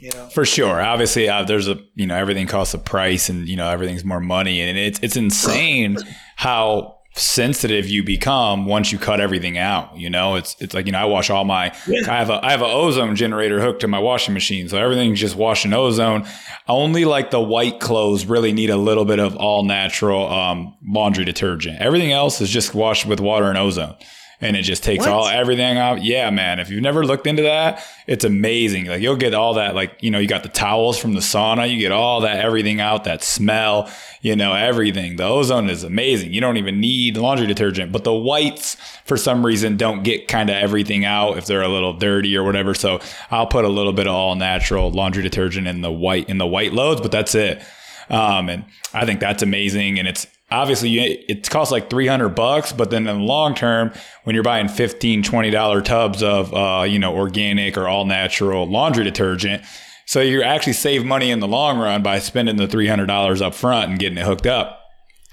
you 0.01 0.11
know? 0.11 0.29
For 0.31 0.45
sure. 0.45 0.83
Obviously, 0.83 1.29
uh, 1.29 1.45
there's 1.45 1.69
a 1.69 1.79
you 1.95 2.07
know 2.07 2.17
everything 2.17 2.47
costs 2.47 2.75
a 2.75 2.79
price, 2.79 3.29
and 3.29 3.49
you 3.49 3.57
know 3.57 3.69
everything's 3.69 4.05
more 4.05 4.21
money, 4.21 4.61
and 4.61 4.77
it's 4.77 4.99
it's 5.01 5.17
insane 5.17 5.97
how 6.37 6.99
sensitive 7.15 7.87
you 7.89 8.03
become 8.03 8.65
once 8.67 8.91
you 8.91 8.99
cut 8.99 9.21
everything 9.21 9.59
out. 9.59 9.97
You 9.97 10.09
know, 10.09 10.37
it's 10.37 10.57
it's 10.61 10.75
like 10.75 10.87
you 10.87 10.93
know 10.93 10.99
I 10.99 11.05
wash 11.05 11.31
all 11.31 11.45
my 11.45 11.75
yeah. 11.87 12.01
I 12.11 12.19
have 12.19 12.31
a 12.31 12.45
I 12.45 12.51
have 12.51 12.63
an 12.63 12.71
ozone 12.71 13.17
generator 13.17 13.61
hooked 13.61 13.81
to 13.81 13.89
my 13.89 13.99
washing 13.99 14.35
machine, 14.35 14.69
so 14.69 14.79
everything's 14.79 15.21
just 15.21 15.37
washing 15.37 15.73
ozone. 15.73 16.27
Only 16.69 17.05
like 17.05 17.31
the 17.31 17.41
white 17.41 17.81
clothes 17.81 18.27
really 18.27 18.53
need 18.53 18.71
a 18.71 18.77
little 18.77 19.05
bit 19.05 19.19
of 19.19 19.37
all 19.37 19.65
natural 19.65 20.29
um, 20.29 20.75
laundry 20.87 21.25
detergent. 21.25 21.81
Everything 21.81 22.13
else 22.13 22.41
is 22.41 22.51
just 22.51 22.75
washed 22.75 23.07
with 23.07 23.21
water 23.21 23.47
and 23.47 23.59
ozone 23.59 23.95
and 24.43 24.57
it 24.57 24.63
just 24.63 24.83
takes 24.83 25.05
what? 25.05 25.13
all 25.13 25.29
everything 25.29 25.79
out. 25.79 26.03
Yeah, 26.03 26.29
man. 26.31 26.59
If 26.59 26.69
you've 26.69 26.83
never 26.83 27.07
looked 27.07 27.27
into 27.27 27.43
that, 27.43 27.83
it's 28.07 28.25
amazing. 28.25 28.87
Like 28.87 29.01
you'll 29.01 29.17
get 29.17 29.35
all 29.35 29.55
that, 29.55 29.75
like, 29.75 29.97
you 30.01 30.11
know, 30.11 30.19
you 30.19 30.27
got 30.27 30.43
the 30.43 30.49
towels 30.49 30.99
from 30.99 31.15
the 31.15 31.21
sauna, 31.21 31.71
you 31.71 31.79
get 31.79 31.93
all 31.93 32.23
that 32.23 32.45
everything 32.45 32.81
out, 32.81 33.05
that 33.05 33.23
smell, 33.23 33.89
you 34.21 34.35
know, 34.35 34.53
everything. 34.53 35.17
The 35.17 35.25
ozone 35.25 35.71
is 35.71 35.85
amazing. 35.85 36.33
You 36.33 36.41
don't 36.41 36.57
even 36.57 36.81
need 36.81 37.17
laundry 37.17 37.47
detergent, 37.47 37.93
but 37.93 38.03
the 38.03 38.13
whites 38.13 38.77
for 39.05 39.17
some 39.17 39.47
reason 39.47 39.77
don't 39.77 40.03
get 40.03 40.27
kind 40.27 40.51
of 40.51 40.57
everything 40.57 41.05
out 41.05 41.39
if 41.39 41.47
they're 41.47 41.63
a 41.63 41.69
little 41.69 41.93
dirty 41.93 42.37
or 42.37 42.43
whatever. 42.43 42.75
So 42.75 43.01
I'll 43.31 43.47
put 43.47 43.65
a 43.65 43.69
little 43.69 43.93
bit 43.93 44.09
of 44.09 44.15
all 44.15 44.35
natural 44.35 44.91
laundry 44.91 45.23
detergent 45.23 45.69
in 45.69 45.83
the 45.83 45.93
white 45.93 46.29
in 46.29 46.39
the 46.39 46.47
white 46.47 46.73
loads, 46.73 47.01
but 47.01 47.13
that's 47.13 47.35
it. 47.37 47.63
Um, 48.11 48.49
and 48.49 48.65
I 48.93 49.07
think 49.07 49.21
that's 49.21 49.43
amazing. 49.43 49.99
And 49.99 50.09
it's 50.09 50.27
obviously 50.53 50.95
it 50.99 51.49
costs 51.51 51.73
like 51.73 51.91
300 51.91 52.31
bucks 52.31 52.73
but 52.73 52.91
then 52.91 53.07
in 53.09 53.19
the 53.19 53.25
long 53.25 53.55
term 53.55 53.93
when 54.25 54.35
you're 54.35 54.45
buying 54.45 54.69
15 54.69 55.23
20 55.23 55.51
dollar 55.51 55.81
tubs 55.81 56.23
of 56.23 56.53
uh, 56.55 56.85
you 56.85 56.99
know 56.99 57.15
organic 57.15 57.77
or 57.77 57.89
all 57.89 58.05
natural 58.05 58.69
laundry 58.69 59.05
detergent 59.05 59.63
so 60.07 60.21
you 60.21 60.43
actually 60.43 60.75
save 60.75 61.05
money 61.05 61.31
in 61.31 61.41
the 61.41 61.49
long 61.49 61.79
run 61.79 62.03
by 62.03 62.19
spending 62.19 62.57
the 62.57 62.67
$300 62.67 63.41
up 63.41 63.55
front 63.55 63.91
and 63.91 63.99
getting 63.99 64.19
it 64.19 64.25
hooked 64.25 64.47
up. 64.47 64.81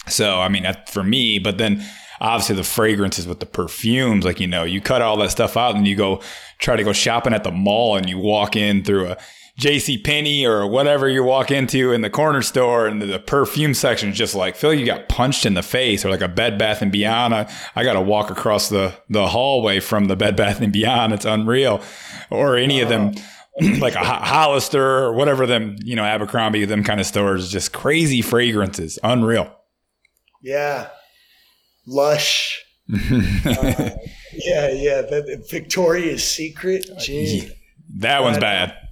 So 0.08 0.40
i 0.40 0.48
mean 0.48 0.66
for 0.88 1.04
me 1.04 1.38
but 1.38 1.58
then 1.58 1.84
obviously 2.22 2.56
the 2.56 2.64
fragrances 2.64 3.28
with 3.28 3.40
the 3.40 3.46
perfumes 3.46 4.26
like 4.26 4.40
you 4.40 4.48
know 4.48 4.64
you 4.64 4.82
cut 4.82 5.02
all 5.02 5.18
that 5.18 5.32
stuff 5.32 5.56
out 5.56 5.76
and 5.76 5.88
you 5.88 5.96
go 5.96 6.22
try 6.58 6.76
to 6.76 6.84
go 6.84 6.94
shopping 6.94 7.34
at 7.34 7.44
the 7.44 7.52
mall 7.52 7.96
and 7.96 8.10
you 8.10 8.18
walk 8.18 8.56
in 8.56 8.84
through 8.84 9.08
a 9.08 9.18
JC 9.60 10.02
Penney 10.02 10.46
or 10.46 10.66
whatever 10.66 11.10
you 11.10 11.22
walk 11.22 11.52
into 11.52 11.92
in 11.92 12.00
the 12.00 12.10
corner 12.10 12.42
store 12.42 12.88
and 12.88 13.02
the, 13.02 13.20
perfume 13.20 13.74
section 13.74 14.10
is 14.10 14.18
just 14.18 14.34
like 14.34 14.62
like 14.64 14.80
you 14.80 14.86
got 14.86 15.10
punched 15.10 15.46
in 15.46 15.54
the 15.54 15.62
face 15.62 16.06
or 16.06 16.10
like 16.10 16.22
a 16.22 16.30
Bed 16.30 16.58
Bath 16.58 16.82
and 16.82 16.92
Beyond. 16.92 17.36
I, 17.36 17.52
I 17.76 17.84
got 17.84 17.94
to 17.94 18.02
walk 18.02 18.32
across 18.32 18.70
the 18.70 18.96
the 19.10 19.28
hallway 19.28 19.82
from 19.82 20.06
the 20.06 20.16
Bed 20.16 20.38
Bath 20.38 20.62
and 20.62 20.72
Beyond. 20.72 21.14
It's 21.14 21.26
unreal. 21.26 21.84
Or 22.30 22.56
any 22.56 22.80
of 22.80 22.88
them 22.88 23.14
like 23.80 23.96
a 23.96 24.04
Hollister 24.04 24.82
or 24.82 25.14
whatever 25.14 25.46
them, 25.46 25.76
you 25.84 25.96
know, 25.96 26.06
Abercrombie, 26.06 26.64
them 26.64 26.84
kind 26.84 27.02
of 27.02 27.06
stores, 27.06 27.52
just 27.52 27.74
crazy 27.74 28.22
fragrances. 28.22 28.98
Unreal. 29.04 29.54
Yeah. 30.42 30.88
Lush. 31.86 32.64
uh, 32.94 32.98
yeah, 34.34 34.72
yeah. 34.72 35.02
The, 35.02 35.46
Victoria's 35.52 36.24
Secret. 36.24 36.90
Gee. 37.00 37.52
That 37.98 38.24
one's 38.24 38.38
bad 38.38 38.89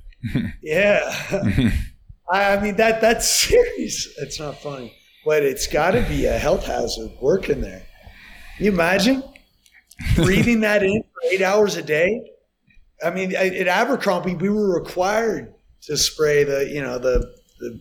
yeah. 0.61 1.71
I 2.29 2.59
mean 2.59 2.75
that 2.77 3.01
that's 3.01 3.27
serious. 3.47 4.07
It's 4.17 4.39
not 4.39 4.61
funny, 4.61 4.93
but 5.25 5.43
it's 5.43 5.67
got 5.67 5.91
to 5.91 6.01
be 6.03 6.25
a 6.25 6.37
health 6.37 6.65
hazard 6.65 7.11
working 7.21 7.61
there. 7.61 7.85
Can 8.57 8.65
you 8.65 8.71
imagine 8.71 9.23
breathing 10.15 10.61
that 10.61 10.83
in 10.83 11.01
for 11.03 11.31
eight 11.31 11.41
hours 11.41 11.75
a 11.75 11.83
day? 11.83 12.31
I 13.03 13.11
mean, 13.11 13.35
at 13.35 13.67
Abercrombie, 13.67 14.35
we 14.35 14.49
were 14.49 14.73
required 14.73 15.53
to 15.83 15.97
spray 15.97 16.43
the, 16.43 16.67
you 16.67 16.81
know, 16.81 16.97
the 16.97 17.35
the 17.59 17.79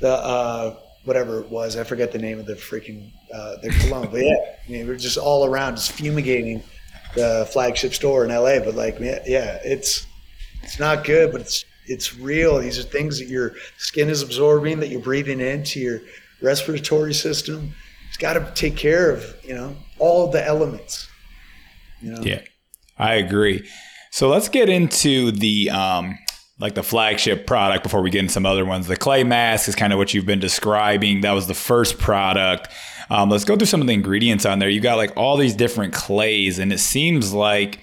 the 0.00 0.12
uh, 0.12 0.76
whatever 1.04 1.40
it 1.40 1.48
was. 1.48 1.76
I 1.76 1.84
forget 1.84 2.12
the 2.12 2.18
name 2.18 2.40
of 2.40 2.46
the 2.46 2.54
freaking 2.54 3.10
uh, 3.32 3.56
the 3.62 3.70
cologne, 3.70 4.08
but 4.10 4.24
yeah, 4.24 4.34
I 4.66 4.70
mean, 4.70 4.86
we 4.86 4.92
are 4.92 4.96
just 4.96 5.16
all 5.16 5.44
around 5.44 5.76
just 5.76 5.92
fumigating 5.92 6.62
the 7.14 7.48
flagship 7.52 7.94
store 7.94 8.24
in 8.24 8.30
LA. 8.30 8.58
But 8.58 8.74
like, 8.74 8.98
yeah, 8.98 9.60
it's 9.64 10.06
it's 10.62 10.78
not 10.78 11.04
good, 11.04 11.32
but 11.32 11.40
it's 11.40 11.64
it's 11.86 12.16
real. 12.16 12.58
These 12.58 12.78
are 12.78 12.84
things 12.84 13.18
that 13.18 13.28
your 13.28 13.52
skin 13.76 14.08
is 14.08 14.22
absorbing, 14.22 14.80
that 14.80 14.88
you're 14.88 15.00
breathing 15.00 15.40
into 15.40 15.80
your 15.80 16.00
respiratory 16.40 17.14
system. 17.14 17.72
It's 18.08 18.16
got 18.16 18.34
to 18.34 18.52
take 18.54 18.76
care 18.76 19.10
of 19.10 19.36
you 19.44 19.54
know 19.54 19.76
all 19.98 20.30
the 20.30 20.44
elements. 20.44 21.08
You 22.00 22.12
know? 22.12 22.22
Yeah, 22.22 22.42
I 22.98 23.14
agree. 23.14 23.68
So 24.10 24.28
let's 24.28 24.48
get 24.48 24.68
into 24.68 25.32
the 25.32 25.70
um, 25.70 26.18
like 26.58 26.74
the 26.74 26.82
flagship 26.82 27.46
product 27.46 27.82
before 27.82 28.02
we 28.02 28.10
get 28.10 28.20
into 28.20 28.32
some 28.32 28.46
other 28.46 28.64
ones. 28.64 28.86
The 28.86 28.96
clay 28.96 29.24
mask 29.24 29.68
is 29.68 29.74
kind 29.74 29.92
of 29.92 29.98
what 29.98 30.14
you've 30.14 30.26
been 30.26 30.40
describing. 30.40 31.22
That 31.22 31.32
was 31.32 31.46
the 31.46 31.54
first 31.54 31.98
product. 31.98 32.68
Um, 33.10 33.30
let's 33.30 33.44
go 33.44 33.56
through 33.56 33.66
some 33.66 33.80
of 33.80 33.86
the 33.86 33.92
ingredients 33.92 34.46
on 34.46 34.58
there. 34.58 34.68
You 34.68 34.80
got 34.80 34.96
like 34.96 35.16
all 35.16 35.36
these 35.36 35.54
different 35.54 35.92
clays, 35.92 36.58
and 36.58 36.72
it 36.72 36.78
seems 36.78 37.32
like 37.32 37.80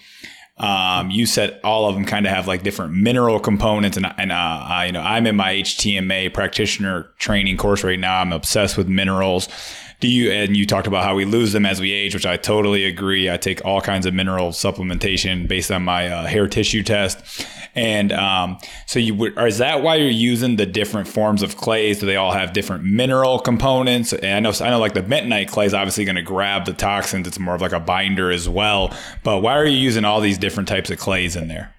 um, 0.60 1.10
you 1.10 1.26
said 1.26 1.60
all 1.64 1.88
of 1.88 1.96
them 1.96 2.06
kind 2.06 2.26
of 2.26 2.34
have 2.34 2.48
like 2.48 2.64
different 2.64 2.94
mineral 2.94 3.40
components, 3.40 3.98
and 3.98 4.06
and 4.18 4.32
uh, 4.32 4.36
I, 4.36 4.86
you 4.88 4.92
know 4.92 5.02
I'm 5.02 5.26
in 5.26 5.36
my 5.36 5.54
HTMA 5.54 6.34
practitioner 6.34 7.04
training 7.18 7.58
course 7.58 7.84
right 7.84 8.00
now. 8.00 8.20
I'm 8.20 8.34
obsessed 8.34 8.78
with 8.78 8.88
minerals 8.88 9.48
do 10.00 10.08
you 10.08 10.32
and 10.32 10.56
you 10.56 10.66
talked 10.66 10.88
about 10.88 11.04
how 11.04 11.16
we 11.16 11.26
lose 11.26 11.52
them 11.52 11.66
as 11.66 11.80
we 11.80 11.92
age 11.92 12.14
which 12.14 12.26
i 12.26 12.38
totally 12.38 12.86
agree. 12.86 13.30
I 13.30 13.38
take 13.38 13.64
all 13.66 13.82
kinds 13.82 14.06
of 14.06 14.14
mineral 14.14 14.50
supplementation 14.50 15.48
based 15.48 15.72
on 15.72 15.84
my 15.84 16.08
uh, 16.08 16.26
hair 16.26 16.48
tissue 16.48 16.84
test. 16.84 17.46
And 17.76 18.12
um, 18.12 18.58
so 18.88 19.00
you 19.00 19.14
would 19.16 19.38
is 19.38 19.60
that 19.60 19.82
why 19.82 19.96
you're 19.96 20.10
using 20.10 20.56
the 20.56 20.66
different 20.66 21.08
forms 21.08 21.44
of 21.44 21.56
clays? 21.56 22.00
Do 22.00 22.06
they 22.06 22.16
all 22.16 22.32
have 22.32 22.54
different 22.54 22.84
mineral 22.84 23.40
components? 23.40 24.14
And 24.14 24.26
i 24.26 24.40
know 24.40 24.54
i 24.66 24.70
know 24.70 24.80
like 24.80 24.94
the 24.94 25.02
bentonite 25.02 25.50
clay 25.50 25.66
is 25.66 25.74
obviously 25.74 26.06
going 26.06 26.16
to 26.16 26.22
grab 26.22 26.66
the 26.66 26.74
toxins. 26.74 27.28
It's 27.28 27.40
more 27.40 27.56
of 27.56 27.62
like 27.62 27.72
a 27.72 27.80
binder 27.80 28.32
as 28.32 28.50
well. 28.50 28.94
But 29.24 29.42
why 29.42 29.56
are 29.58 29.66
you 29.66 29.78
using 29.78 30.06
all 30.06 30.22
these 30.22 30.38
different 30.38 30.68
types 30.68 30.90
of 30.90 30.98
clays 30.98 31.36
in 31.36 31.48
there 31.48 31.74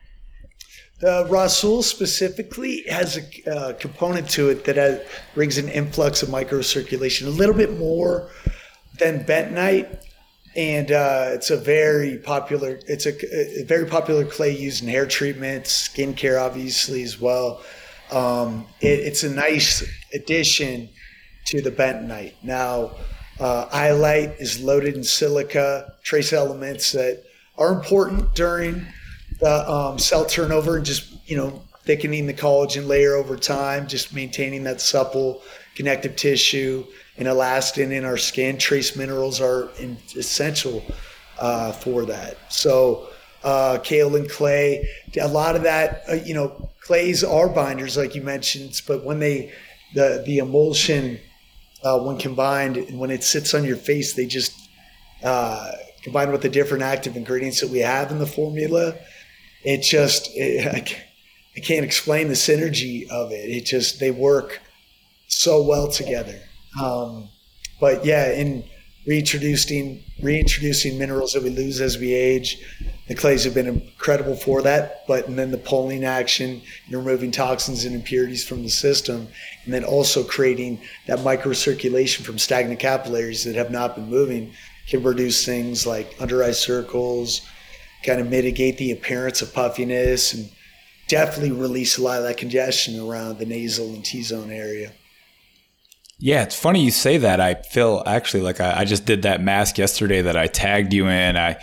the 1.00 1.26
Rasul 1.30 1.82
specifically 1.82 2.84
has 2.88 3.16
a 3.16 3.50
uh, 3.50 3.72
component 3.74 4.28
to 4.30 4.50
it 4.50 4.64
that 4.64 4.76
has, 4.76 5.00
brings 5.34 5.56
an 5.56 5.68
influx 5.68 6.22
of 6.22 6.28
microcirculation, 6.28 7.26
a 7.26 7.30
little 7.30 7.54
bit 7.54 7.78
more 7.78 8.30
than 8.98 9.24
bentonite, 9.24 10.04
and 10.56 10.92
uh, 10.92 11.30
it's 11.30 11.50
a 11.50 11.56
very 11.56 12.18
popular. 12.18 12.78
It's 12.86 13.06
a, 13.06 13.60
a, 13.60 13.64
very 13.64 13.86
popular 13.86 14.26
clay 14.26 14.54
used 14.54 14.82
in 14.82 14.88
hair 14.88 15.06
treatments, 15.06 15.88
skincare, 15.88 16.40
obviously 16.40 17.02
as 17.02 17.18
well. 17.18 17.62
Um, 18.10 18.66
it, 18.80 19.00
it's 19.00 19.22
a 19.22 19.30
nice 19.30 19.82
addition 20.12 20.90
to 21.46 21.62
the 21.62 21.70
bentonite. 21.70 22.34
Now, 22.42 22.92
uh, 23.38 23.68
illite 23.68 24.38
is 24.38 24.60
loaded 24.60 24.96
in 24.96 25.04
silica, 25.04 25.94
trace 26.02 26.32
elements 26.32 26.92
that 26.92 27.22
are 27.56 27.72
important 27.72 28.34
during 28.34 28.86
the 29.40 29.70
um, 29.70 29.98
cell 29.98 30.24
turnover 30.24 30.76
and 30.76 30.86
just 30.86 31.28
you 31.28 31.36
know 31.36 31.62
thickening 31.84 32.26
the 32.26 32.34
collagen 32.34 32.86
layer 32.86 33.14
over 33.14 33.36
time, 33.36 33.88
just 33.88 34.14
maintaining 34.14 34.64
that 34.64 34.80
supple 34.80 35.42
connective 35.74 36.14
tissue 36.16 36.84
and 37.16 37.26
elastin 37.26 37.90
in 37.90 38.04
our 38.04 38.16
skin. 38.16 38.58
Trace 38.58 38.96
minerals 38.96 39.40
are 39.40 39.70
in, 39.78 39.96
essential 40.16 40.84
uh, 41.38 41.72
for 41.72 42.04
that. 42.04 42.36
So 42.52 43.08
uh, 43.42 43.78
kaolin 43.82 44.30
clay, 44.30 44.86
a 45.20 45.28
lot 45.28 45.56
of 45.56 45.62
that, 45.62 46.02
uh, 46.08 46.14
you 46.14 46.34
know, 46.34 46.70
clays 46.80 47.24
are 47.24 47.48
binders 47.48 47.96
like 47.96 48.14
you 48.14 48.22
mentioned, 48.22 48.80
but 48.86 49.04
when 49.04 49.18
they 49.18 49.52
the 49.94 50.22
the 50.26 50.38
emulsion 50.38 51.18
uh, 51.82 51.98
when 51.98 52.18
combined 52.18 52.76
and 52.76 52.98
when 52.98 53.10
it 53.10 53.24
sits 53.24 53.54
on 53.54 53.64
your 53.64 53.76
face, 53.76 54.14
they 54.14 54.26
just 54.26 54.68
uh, 55.24 55.72
combined 56.02 56.30
with 56.30 56.42
the 56.42 56.48
different 56.48 56.82
active 56.82 57.16
ingredients 57.16 57.60
that 57.60 57.70
we 57.70 57.78
have 57.78 58.10
in 58.10 58.18
the 58.18 58.26
formula 58.26 58.94
it 59.62 59.82
just 59.82 60.30
it, 60.34 60.66
I, 61.56 61.60
can't 61.60 61.84
explain 61.84 62.28
the 62.28 62.34
synergy 62.34 63.08
of 63.10 63.32
it. 63.32 63.50
It 63.50 63.66
just 63.66 64.00
they 64.00 64.10
work 64.10 64.60
so 65.28 65.62
well 65.62 65.88
together. 65.88 66.40
Um, 66.80 67.28
but 67.80 68.04
yeah, 68.04 68.32
in 68.32 68.64
reintroducing 69.06 70.04
reintroducing 70.22 70.98
minerals 70.98 71.32
that 71.32 71.42
we 71.42 71.50
lose 71.50 71.80
as 71.80 71.98
we 71.98 72.12
age, 72.14 72.58
the 73.08 73.14
clays 73.14 73.44
have 73.44 73.54
been 73.54 73.66
incredible 73.66 74.36
for 74.36 74.62
that. 74.62 75.06
But 75.06 75.28
and 75.28 75.38
then 75.38 75.50
the 75.50 75.58
pulling 75.58 76.04
action, 76.04 76.62
and 76.86 76.96
removing 76.96 77.30
toxins 77.30 77.84
and 77.84 77.94
impurities 77.94 78.44
from 78.46 78.62
the 78.62 78.70
system, 78.70 79.28
and 79.64 79.74
then 79.74 79.84
also 79.84 80.22
creating 80.22 80.80
that 81.06 81.18
microcirculation 81.20 82.22
from 82.22 82.38
stagnant 82.38 82.80
capillaries 82.80 83.44
that 83.44 83.54
have 83.54 83.70
not 83.70 83.96
been 83.96 84.08
moving 84.08 84.52
can 84.88 85.02
produce 85.02 85.44
things 85.44 85.86
like 85.86 86.14
under 86.20 86.42
eye 86.42 86.50
circles, 86.50 87.42
kind 88.04 88.20
of 88.20 88.28
mitigate 88.28 88.78
the 88.78 88.92
appearance 88.92 89.42
of 89.42 89.52
puffiness 89.52 90.32
and 90.32 90.50
definitely 91.08 91.52
release 91.52 91.98
a 91.98 92.02
lot 92.02 92.18
of 92.18 92.24
that 92.24 92.36
congestion 92.36 92.98
around 92.98 93.38
the 93.38 93.46
nasal 93.46 93.88
and 93.88 94.04
T 94.04 94.22
zone 94.22 94.50
area. 94.50 94.92
Yeah, 96.18 96.42
it's 96.42 96.54
funny 96.54 96.84
you 96.84 96.90
say 96.90 97.16
that. 97.16 97.40
I 97.40 97.54
feel 97.54 98.02
actually 98.06 98.42
like 98.42 98.60
I, 98.60 98.80
I 98.80 98.84
just 98.84 99.06
did 99.06 99.22
that 99.22 99.42
mask 99.42 99.78
yesterday 99.78 100.20
that 100.22 100.36
I 100.36 100.46
tagged 100.46 100.92
you 100.92 101.08
in. 101.08 101.36
I 101.36 101.56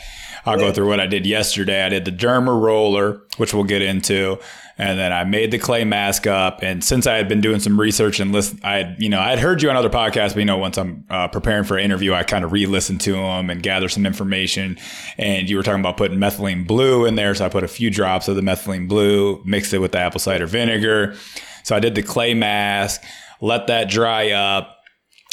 I'll 0.48 0.58
go 0.58 0.72
through 0.72 0.88
what 0.88 1.00
I 1.00 1.08
did 1.08 1.26
yesterday. 1.26 1.84
I 1.84 1.90
did 1.90 2.06
the 2.06 2.12
derma 2.12 2.60
roller, 2.60 3.22
which 3.38 3.54
we'll 3.54 3.66
get 3.66 3.82
into, 3.82 4.40
and 4.78 4.98
then 4.98 5.12
I 5.12 5.24
made 5.24 5.52
the 5.52 5.58
clay 5.58 5.84
mask 5.84 6.26
up. 6.26 6.64
And 6.64 6.84
since 6.84 7.06
I 7.06 7.16
had 7.16 7.28
been 7.28 7.42
doing 7.42 7.60
some 7.60 7.80
research 7.80 8.20
and 8.20 8.32
listen, 8.32 8.60
I 8.64 8.78
had, 8.78 8.96
you 9.00 9.10
know 9.10 9.20
I 9.20 9.30
had 9.30 9.40
heard 9.40 9.62
you 9.62 9.70
on 9.70 9.76
other 9.76 9.90
podcasts, 9.90 10.30
but 10.30 10.38
you 10.38 10.46
know 10.46 10.58
once 10.58 10.78
I'm 10.78 11.06
uh, 11.10 11.28
preparing 11.28 11.66
for 11.66 11.78
an 11.78 11.84
interview, 11.84 12.14
I 12.14 12.24
kind 12.24 12.46
of 12.46 12.52
re-listen 12.52 12.98
to 13.00 13.14
them 13.14 13.50
and 13.50 13.62
gather 13.62 13.90
some 13.90 14.06
information. 14.06 14.78
And 15.18 15.50
you 15.50 15.58
were 15.58 15.64
talking 15.64 15.82
about 15.82 15.98
putting 15.98 16.18
methylene 16.18 16.66
blue 16.66 17.06
in 17.06 17.16
there, 17.16 17.36
so 17.36 17.46
I 17.46 17.50
put 17.50 17.64
a 17.64 17.68
few 17.68 17.90
drops 17.90 18.28
of 18.28 18.36
the 18.36 18.42
methylene 18.42 18.88
blue, 18.88 19.42
mixed 19.46 19.74
it 19.74 19.80
with 19.80 19.92
the 19.92 20.00
apple 20.00 20.20
cider 20.20 20.48
vinegar. 20.48 21.16
So 21.64 21.76
I 21.76 21.80
did 21.80 21.96
the 21.96 22.04
clay 22.04 22.34
mask, 22.34 23.04
let 23.42 23.68
that 23.68 23.90
dry 23.90 24.32
up 24.32 24.77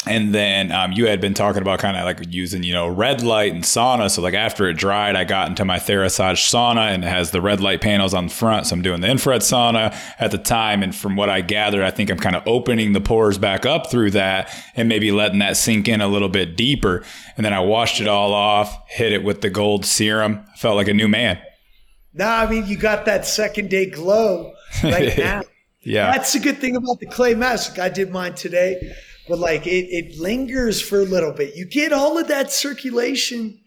and 0.07 0.33
then 0.33 0.71
um, 0.71 0.91
you 0.91 1.07
had 1.07 1.19
been 1.19 1.33
talking 1.33 1.61
about 1.61 1.79
kind 1.79 1.97
of 1.97 2.03
like 2.05 2.19
using, 2.31 2.63
you 2.63 2.73
know, 2.73 2.87
red 2.87 3.23
light 3.23 3.53
and 3.53 3.63
sauna. 3.63 4.09
So 4.09 4.21
like 4.21 4.33
after 4.33 4.67
it 4.69 4.75
dried, 4.75 5.15
I 5.15 5.23
got 5.23 5.49
into 5.49 5.65
my 5.65 5.77
Therasage 5.77 6.47
sauna 6.49 6.93
and 6.93 7.03
it 7.03 7.07
has 7.07 7.31
the 7.31 7.41
red 7.41 7.59
light 7.59 7.81
panels 7.81 8.13
on 8.13 8.27
the 8.27 8.33
front. 8.33 8.67
So 8.67 8.75
I'm 8.75 8.81
doing 8.81 9.01
the 9.01 9.09
infrared 9.09 9.41
sauna 9.41 9.97
at 10.19 10.31
the 10.31 10.37
time. 10.37 10.83
And 10.83 10.95
from 10.95 11.15
what 11.15 11.29
I 11.29 11.41
gathered, 11.41 11.83
I 11.83 11.91
think 11.91 12.09
I'm 12.11 12.19
kind 12.19 12.35
of 12.35 12.43
opening 12.47 12.93
the 12.93 13.01
pores 13.01 13.37
back 13.37 13.65
up 13.65 13.89
through 13.89 14.11
that 14.11 14.53
and 14.75 14.87
maybe 14.87 15.11
letting 15.11 15.39
that 15.39 15.57
sink 15.57 15.87
in 15.87 16.01
a 16.01 16.07
little 16.07 16.29
bit 16.29 16.55
deeper. 16.55 17.03
And 17.35 17.45
then 17.45 17.53
I 17.53 17.59
washed 17.59 17.99
it 17.99 18.07
all 18.07 18.33
off, 18.33 18.77
hit 18.89 19.11
it 19.11 19.23
with 19.23 19.41
the 19.41 19.49
gold 19.49 19.85
serum. 19.85 20.45
I 20.53 20.57
felt 20.57 20.75
like 20.75 20.87
a 20.87 20.93
new 20.93 21.07
man. 21.07 21.39
No, 22.13 22.27
I 22.27 22.49
mean, 22.49 22.67
you 22.67 22.77
got 22.77 23.05
that 23.05 23.25
second 23.25 23.69
day 23.69 23.87
glow 23.87 24.53
right 24.83 25.17
now. 25.17 25.41
yeah. 25.81 26.11
That's 26.11 26.31
the 26.33 26.39
good 26.39 26.59
thing 26.59 26.75
about 26.75 26.99
the 26.99 27.07
clay 27.07 27.33
mask. 27.33 27.79
I 27.79 27.89
did 27.89 28.11
mine 28.11 28.35
today 28.35 28.93
but 29.27 29.39
like 29.39 29.65
it, 29.65 29.87
it 29.89 30.19
lingers 30.19 30.81
for 30.81 30.99
a 30.99 31.05
little 31.05 31.31
bit. 31.31 31.55
You 31.55 31.65
get 31.65 31.93
all 31.93 32.17
of 32.17 32.27
that 32.27 32.51
circulation. 32.51 33.59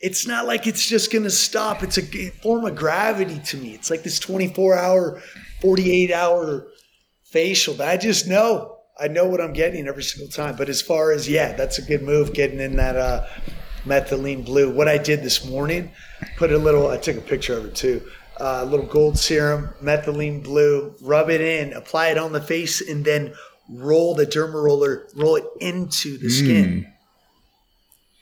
It's 0.00 0.26
not 0.26 0.46
like 0.46 0.66
it's 0.66 0.86
just 0.86 1.12
going 1.12 1.24
to 1.24 1.30
stop. 1.30 1.82
It's 1.82 1.98
a 1.98 2.30
form 2.42 2.64
of 2.64 2.74
gravity 2.74 3.40
to 3.46 3.56
me. 3.56 3.74
It's 3.74 3.90
like 3.90 4.02
this 4.02 4.18
24 4.18 4.76
hour, 4.76 5.22
48 5.60 6.10
hour 6.10 6.66
facial 7.24 7.74
that 7.74 7.88
I 7.88 7.96
just 7.96 8.26
know. 8.26 8.78
I 8.98 9.08
know 9.08 9.26
what 9.26 9.40
I'm 9.40 9.52
getting 9.52 9.88
every 9.88 10.02
single 10.02 10.30
time. 10.30 10.56
But 10.56 10.68
as 10.68 10.82
far 10.82 11.12
as, 11.12 11.28
yeah, 11.28 11.52
that's 11.52 11.78
a 11.78 11.82
good 11.82 12.02
move 12.02 12.34
getting 12.34 12.60
in 12.60 12.76
that 12.76 12.96
uh, 12.96 13.26
methylene 13.84 14.44
blue. 14.44 14.72
What 14.72 14.88
I 14.88 14.98
did 14.98 15.22
this 15.22 15.44
morning, 15.44 15.90
put 16.36 16.52
a 16.52 16.58
little, 16.58 16.88
I 16.88 16.98
took 16.98 17.16
a 17.16 17.22
picture 17.22 17.56
of 17.56 17.64
it 17.66 17.74
too. 17.74 18.02
Uh, 18.40 18.44
a 18.44 18.62
uh, 18.62 18.64
little 18.64 18.86
gold 18.86 19.18
serum, 19.18 19.68
methylene 19.82 20.42
blue, 20.42 20.94
rub 21.00 21.30
it 21.30 21.40
in, 21.40 21.74
apply 21.74 22.08
it 22.08 22.18
on 22.18 22.32
the 22.32 22.40
face, 22.40 22.80
and 22.80 23.04
then 23.04 23.34
roll 23.72 24.14
the 24.14 24.26
derma 24.26 24.62
roller, 24.62 25.06
roll 25.14 25.36
it 25.36 25.44
into 25.60 26.18
the 26.18 26.28
skin. 26.28 26.84
Mm. 26.84 26.92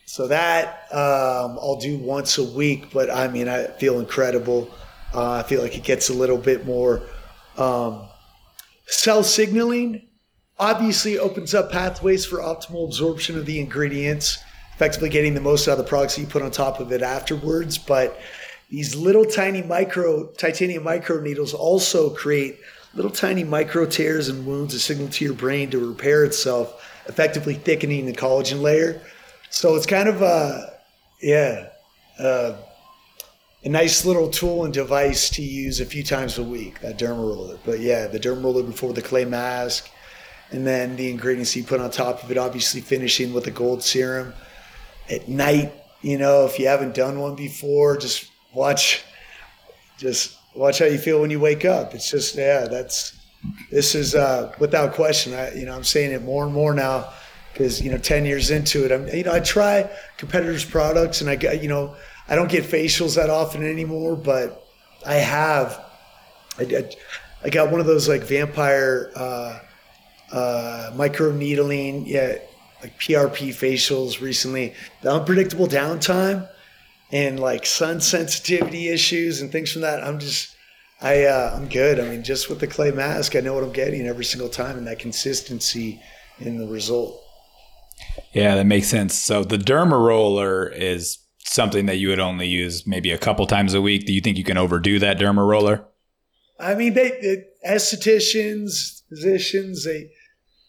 So 0.06 0.26
that 0.26 0.92
um, 0.92 1.58
I'll 1.60 1.78
do 1.80 1.96
once 1.98 2.38
a 2.38 2.44
week, 2.44 2.92
but 2.92 3.10
I 3.10 3.28
mean, 3.28 3.48
I 3.48 3.66
feel 3.66 4.00
incredible. 4.00 4.68
Uh, 5.14 5.34
I 5.34 5.42
feel 5.44 5.62
like 5.62 5.76
it 5.76 5.84
gets 5.84 6.08
a 6.08 6.12
little 6.12 6.36
bit 6.36 6.66
more 6.66 7.02
um, 7.56 8.08
cell 8.86 9.22
signaling. 9.22 10.08
Obviously, 10.58 11.18
opens 11.18 11.54
up 11.54 11.70
pathways 11.70 12.26
for 12.26 12.38
optimal 12.38 12.86
absorption 12.86 13.38
of 13.38 13.46
the 13.46 13.60
ingredients, 13.60 14.38
effectively 14.74 15.08
getting 15.08 15.34
the 15.34 15.40
most 15.40 15.68
out 15.68 15.72
of 15.72 15.78
the 15.78 15.84
products 15.84 16.18
you 16.18 16.26
put 16.26 16.42
on 16.42 16.50
top 16.50 16.80
of 16.80 16.92
it 16.92 17.02
afterwards. 17.02 17.78
But 17.78 18.20
these 18.68 18.94
little 18.94 19.24
tiny 19.24 19.62
micro 19.62 20.26
titanium 20.32 20.84
micro 20.84 21.20
needles 21.20 21.54
also 21.54 22.10
create 22.10 22.58
little 22.94 23.10
tiny 23.10 23.44
micro 23.44 23.86
tears 23.86 24.28
and 24.28 24.46
wounds 24.46 24.74
a 24.74 24.80
signal 24.80 25.08
to 25.08 25.24
your 25.24 25.34
brain 25.34 25.70
to 25.70 25.78
repair 25.78 26.24
itself, 26.24 26.84
effectively 27.06 27.54
thickening 27.54 28.06
the 28.06 28.12
collagen 28.12 28.60
layer. 28.60 29.00
So 29.50 29.76
it's 29.76 29.86
kind 29.86 30.08
of 30.08 30.22
a, 30.22 30.78
yeah, 31.22 31.68
uh, 32.18 32.54
a 33.62 33.68
nice 33.68 34.04
little 34.04 34.30
tool 34.30 34.64
and 34.64 34.72
device 34.72 35.28
to 35.30 35.42
use 35.42 35.80
a 35.80 35.86
few 35.86 36.02
times 36.02 36.38
a 36.38 36.42
week, 36.42 36.80
that 36.80 36.98
derma 36.98 37.18
roller. 37.18 37.58
But 37.64 37.80
yeah, 37.80 38.06
the 38.06 38.18
derma 38.18 38.44
roller 38.44 38.62
before 38.62 38.92
the 38.92 39.02
clay 39.02 39.24
mask, 39.24 39.88
and 40.50 40.66
then 40.66 40.96
the 40.96 41.10
ingredients 41.10 41.54
you 41.54 41.62
put 41.62 41.80
on 41.80 41.90
top 41.90 42.24
of 42.24 42.30
it, 42.30 42.38
obviously 42.38 42.80
finishing 42.80 43.32
with 43.32 43.46
a 43.46 43.50
gold 43.50 43.82
serum. 43.82 44.32
At 45.08 45.28
night, 45.28 45.72
you 46.02 46.18
know, 46.18 46.46
if 46.46 46.58
you 46.58 46.66
haven't 46.66 46.94
done 46.94 47.20
one 47.20 47.36
before, 47.36 47.96
just 47.96 48.30
watch, 48.54 49.04
just 49.98 50.36
watch 50.60 50.78
how 50.78 50.84
you 50.84 50.98
feel 50.98 51.22
when 51.22 51.30
you 51.30 51.40
wake 51.40 51.64
up. 51.64 51.94
It's 51.94 52.10
just 52.10 52.36
yeah, 52.36 52.66
that's 52.66 53.18
this 53.70 53.94
is 53.94 54.14
uh, 54.14 54.54
without 54.60 54.92
question. 54.92 55.32
I 55.32 55.54
you 55.54 55.64
know 55.64 55.74
I'm 55.74 55.84
saying 55.84 56.12
it 56.12 56.22
more 56.22 56.44
and 56.44 56.52
more 56.52 56.74
now 56.74 57.08
because 57.52 57.80
you 57.80 57.90
know 57.90 57.96
10 57.96 58.26
years 58.26 58.50
into 58.50 58.84
it, 58.84 58.92
I'm 58.92 59.08
you 59.08 59.24
know 59.24 59.32
I 59.32 59.40
try 59.40 59.90
competitors' 60.18 60.64
products 60.64 61.22
and 61.22 61.30
I 61.30 61.36
get 61.36 61.62
you 61.62 61.68
know 61.68 61.96
I 62.28 62.36
don't 62.36 62.50
get 62.50 62.64
facials 62.64 63.16
that 63.16 63.30
often 63.30 63.64
anymore, 63.64 64.16
but 64.16 64.64
I 65.04 65.14
have. 65.14 65.82
I, 66.58 66.62
I, 66.62 66.90
I 67.42 67.48
got 67.48 67.70
one 67.70 67.80
of 67.80 67.86
those 67.86 68.06
like 68.06 68.22
vampire 68.22 69.10
uh, 69.16 69.58
uh, 70.30 70.92
micro 70.94 71.32
needling, 71.32 72.06
yeah, 72.06 72.36
like 72.82 72.98
PRP 73.00 73.48
facials 73.48 74.20
recently. 74.20 74.74
The 75.00 75.10
unpredictable 75.10 75.66
downtime 75.66 76.46
and 77.12 77.40
like 77.40 77.66
sun 77.66 78.00
sensitivity 78.00 78.88
issues 78.88 79.40
and 79.40 79.50
things 79.50 79.72
from 79.72 79.82
that. 79.82 80.02
I'm 80.02 80.18
just, 80.18 80.54
I, 81.00 81.24
uh, 81.24 81.54
I'm 81.56 81.68
good. 81.68 81.98
I 81.98 82.08
mean, 82.08 82.22
just 82.22 82.48
with 82.48 82.60
the 82.60 82.66
clay 82.66 82.90
mask, 82.90 83.34
I 83.34 83.40
know 83.40 83.54
what 83.54 83.64
I'm 83.64 83.72
getting 83.72 84.06
every 84.06 84.24
single 84.24 84.48
time, 84.48 84.76
and 84.78 84.86
that 84.86 84.98
consistency 84.98 86.00
in 86.38 86.58
the 86.58 86.66
result. 86.66 87.22
Yeah, 88.32 88.54
that 88.54 88.66
makes 88.66 88.88
sense. 88.88 89.14
So 89.14 89.44
the 89.44 89.58
derma 89.58 90.04
roller 90.04 90.68
is 90.68 91.18
something 91.44 91.86
that 91.86 91.96
you 91.96 92.08
would 92.08 92.20
only 92.20 92.46
use 92.46 92.86
maybe 92.86 93.10
a 93.10 93.18
couple 93.18 93.46
times 93.46 93.74
a 93.74 93.80
week. 93.80 94.06
Do 94.06 94.12
you 94.12 94.20
think 94.20 94.36
you 94.38 94.44
can 94.44 94.56
overdo 94.56 94.98
that 95.00 95.18
derma 95.18 95.46
roller? 95.46 95.84
I 96.58 96.74
mean, 96.74 96.94
they, 96.94 97.10
they 97.10 97.44
estheticians, 97.66 99.02
physicians, 99.08 99.84
they 99.84 100.10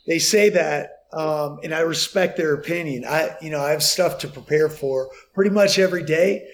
they 0.08 0.20
say 0.20 0.50
that 0.50 1.01
um, 1.14 1.60
and 1.64 1.74
I 1.74 1.82
respect 1.82 2.38
their 2.38 2.54
opinion. 2.54 3.06
I, 3.06 3.36
you 3.42 3.50
know, 3.50 3.62
I 3.62 3.72
have 3.72 3.84
stuff 3.84 4.20
to 4.20 4.28
prepare 4.28 4.70
for 4.70 5.10
pretty 5.34 5.52
much 5.52 5.80
every 5.80 6.04
day, 6.04 6.48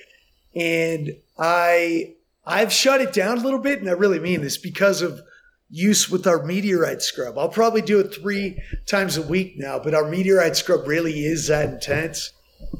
and 0.55 1.15
I, 1.37 2.15
I've 2.45 2.73
shut 2.73 3.01
it 3.01 3.13
down 3.13 3.37
a 3.37 3.41
little 3.41 3.59
bit, 3.59 3.79
and 3.79 3.89
I 3.89 3.93
really 3.93 4.19
mean 4.19 4.41
this 4.41 4.57
because 4.57 5.01
of 5.01 5.21
use 5.69 6.09
with 6.09 6.25
our 6.25 6.43
meteorite 6.43 7.01
scrub. 7.01 7.37
I'll 7.37 7.49
probably 7.49 7.81
do 7.81 7.99
it 7.99 8.13
three 8.13 8.61
times 8.85 9.17
a 9.17 9.21
week 9.21 9.55
now, 9.57 9.79
but 9.79 9.93
our 9.93 10.09
meteorite 10.09 10.55
scrub 10.55 10.87
really 10.87 11.25
is 11.25 11.47
that 11.47 11.69
intense 11.69 12.31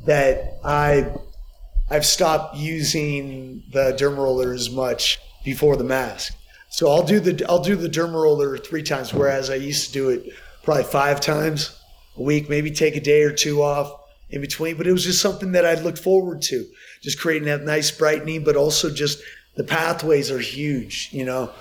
that 0.05 0.57
I, 0.63 1.11
I've 1.89 2.05
stopped 2.05 2.55
using 2.55 3.63
the 3.71 3.95
derma 3.99 4.17
roller 4.17 4.53
as 4.53 4.69
much 4.69 5.19
before 5.43 5.75
the 5.75 5.83
mask. 5.83 6.33
So 6.69 6.89
I'll 6.89 7.03
do 7.03 7.19
the 7.19 7.45
I'll 7.49 7.63
do 7.63 7.75
the 7.75 7.87
derma 7.87 8.21
roller 8.23 8.57
three 8.57 8.83
times, 8.83 9.13
whereas 9.13 9.49
I 9.49 9.55
used 9.55 9.87
to 9.87 9.93
do 9.93 10.09
it 10.09 10.33
probably 10.68 10.84
five 10.84 11.22
times 11.22 11.80
a 12.18 12.22
week, 12.22 12.49
maybe 12.49 12.69
take 12.69 12.98
a 12.98 12.99
day 12.99 13.23
or 13.23 13.31
two 13.31 13.64
off 13.64 13.89
in 14.30 14.41
between. 14.41 14.76
But 14.76 14.85
it 14.85 14.91
was 14.91 15.06
just 15.06 15.22
something 15.22 15.53
that 15.53 15.65
I 15.65 15.76
looked 15.76 15.98
forward 15.98 16.41
to, 16.41 16.65
just 17.02 17.22
creating 17.22 17.48
that 17.48 17.64
nice 17.64 17.89
brightening, 17.89 18.44
but 18.44 18.57
also 18.57 18.94
just 18.94 19.23
the 19.56 19.64
pathways 19.64 20.30
are 20.30 20.39
huge, 20.39 21.07
you 21.14 21.23
know. 21.23 21.52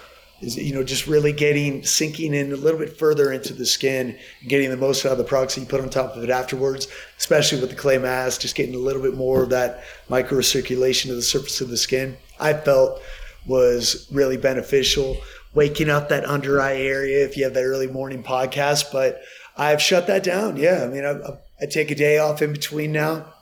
Is 0.43 0.57
you 0.57 0.75
know 0.75 0.83
just 0.83 1.07
really 1.07 1.33
getting 1.33 1.83
sinking 1.83 2.35
in 2.35 2.53
a 2.53 2.57
little 2.57 2.79
bit 2.79 2.99
further 2.99 3.33
into 3.33 3.55
the 3.55 3.65
skin, 3.65 4.19
getting 4.49 4.69
the 4.69 4.77
most 4.77 5.07
out 5.07 5.13
of 5.13 5.19
the 5.19 5.25
products 5.25 5.55
that 5.55 5.63
you 5.63 5.67
put 5.67 5.81
on 5.81 5.89
top 5.89 6.15
of 6.15 6.23
it 6.23 6.29
afterwards, 6.29 6.89
especially 7.17 7.61
with 7.61 7.71
the 7.71 7.77
clay 7.77 7.97
mask, 7.97 8.43
just 8.43 8.55
getting 8.55 8.75
a 8.75 8.79
little 8.79 9.01
bit 9.01 9.15
more 9.15 9.45
of 9.45 9.51
that 9.51 9.85
microcirculation 10.11 11.05
to 11.05 11.15
the 11.15 11.23
surface 11.23 11.63
of 11.63 11.71
the 11.71 11.77
skin. 11.77 12.19
I 12.39 12.53
felt 12.53 13.01
was 13.47 14.09
really 14.11 14.37
beneficial 14.37 15.17
waking 15.57 15.89
up 15.89 16.11
that 16.11 16.25
under 16.27 16.61
eye 16.61 16.77
area 16.77 17.25
if 17.25 17.37
you 17.37 17.43
have 17.45 17.55
that 17.55 17.65
early 17.65 17.89
morning 17.89 18.23
podcast. 18.23 18.93
But 18.93 19.23
I've 19.57 19.83
shut 19.83 20.07
that 20.07 20.23
down. 20.23 20.59
Yeah. 20.59 20.85
I 20.85 20.87
mean, 20.87 21.05
I, 21.05 21.19
I 21.61 21.67
take 21.67 21.91
a 21.91 21.95
day 21.95 22.19
off 22.19 22.43
in 22.43 22.53
between 22.53 22.93
now, 22.93 23.33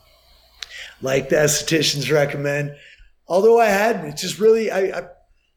like 1.03 1.29
the 1.29 1.37
estheticians 1.37 2.11
recommend. 2.11 2.77
Although 3.27 3.61
I 3.61 3.67
had, 3.67 4.05
it's 4.05 4.23
just 4.23 4.39
really, 4.39 4.71
I, 4.71 4.99
I 4.99 5.09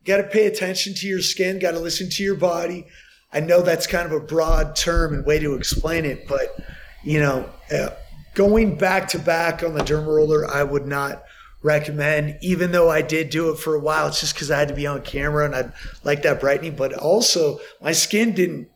got 0.03 0.17
to 0.17 0.23
pay 0.23 0.47
attention 0.47 0.95
to 0.95 1.07
your 1.07 1.21
skin, 1.21 1.59
got 1.59 1.71
to 1.71 1.79
listen 1.79 2.09
to 2.09 2.23
your 2.23 2.35
body. 2.35 2.87
I 3.31 3.39
know 3.39 3.61
that's 3.61 3.85
kind 3.85 4.05
of 4.05 4.13
a 4.13 4.19
broad 4.19 4.75
term 4.75 5.13
and 5.13 5.25
way 5.25 5.37
to 5.39 5.53
explain 5.53 6.05
it, 6.05 6.27
but 6.27 6.57
you 7.03 7.19
know, 7.19 7.47
uh, 7.71 7.89
going 8.33 8.77
back 8.77 9.09
to 9.09 9.19
back 9.19 9.63
on 9.63 9.73
the 9.73 9.83
derma 9.83 10.07
roller, 10.07 10.49
I 10.49 10.63
would 10.63 10.87
not 10.87 11.23
recommend, 11.61 12.37
even 12.41 12.71
though 12.71 12.89
I 12.89 13.01
did 13.01 13.29
do 13.29 13.49
it 13.49 13.57
for 13.57 13.75
a 13.75 13.79
while. 13.79 14.07
It's 14.07 14.19
just 14.19 14.33
because 14.33 14.51
I 14.51 14.59
had 14.59 14.67
to 14.67 14.75
be 14.75 14.87
on 14.87 15.01
camera 15.01 15.45
and 15.45 15.55
I 15.55 15.71
like 16.03 16.21
that 16.23 16.39
brightening. 16.39 16.75
But 16.75 16.93
also, 16.93 17.59
my 17.81 17.91
skin 17.91 18.33
didn't, 18.33 18.69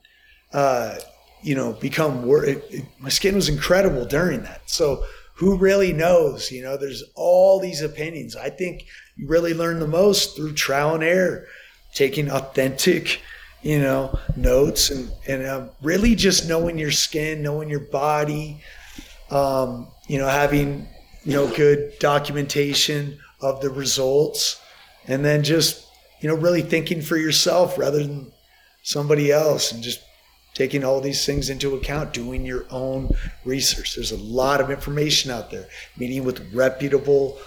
uh, 0.53 0.95
you 1.43 1.55
know, 1.55 1.73
become 1.73 2.25
wor- 2.25 2.45
it, 2.45 2.63
it, 2.69 2.85
my 2.99 3.09
skin 3.09 3.35
was 3.35 3.49
incredible 3.49 4.05
during 4.05 4.43
that. 4.43 4.61
So 4.69 5.03
who 5.35 5.57
really 5.57 5.93
knows? 5.93 6.51
You 6.51 6.63
know, 6.63 6.77
there's 6.77 7.03
all 7.15 7.59
these 7.59 7.81
opinions. 7.81 8.35
I 8.35 8.49
think 8.49 8.85
you 9.15 9.27
really 9.27 9.53
learn 9.53 9.79
the 9.79 9.87
most 9.87 10.35
through 10.35 10.53
trial 10.53 10.95
and 10.95 11.03
error, 11.03 11.47
taking 11.93 12.29
authentic 12.29 13.21
you 13.61 13.79
know, 13.79 14.17
notes 14.35 14.89
and 14.89 15.11
and 15.27 15.43
uh, 15.43 15.67
really 15.81 16.15
just 16.15 16.47
knowing 16.47 16.77
your 16.77 16.91
skin, 16.91 17.43
knowing 17.43 17.69
your 17.69 17.79
body, 17.79 18.61
um, 19.29 19.87
you 20.07 20.17
know, 20.17 20.27
having 20.27 20.87
you 21.23 21.33
know 21.33 21.47
good 21.55 21.97
documentation 21.99 23.19
of 23.41 23.61
the 23.61 23.69
results, 23.69 24.61
and 25.07 25.23
then 25.23 25.43
just 25.43 25.85
you 26.21 26.29
know 26.29 26.35
really 26.35 26.61
thinking 26.61 27.01
for 27.01 27.17
yourself 27.17 27.77
rather 27.77 27.99
than 27.99 28.31
somebody 28.83 29.31
else, 29.31 29.71
and 29.71 29.83
just 29.83 30.01
taking 30.53 30.83
all 30.83 30.99
these 30.99 31.25
things 31.25 31.49
into 31.49 31.75
account, 31.75 32.13
doing 32.13 32.45
your 32.45 32.65
own 32.69 33.09
research. 33.45 33.95
There's 33.95 34.11
a 34.11 34.17
lot 34.17 34.59
of 34.59 34.69
information 34.69 35.31
out 35.31 35.49
there. 35.49 35.67
Meeting 35.97 36.23
with 36.23 36.53
reputable, 36.53 37.39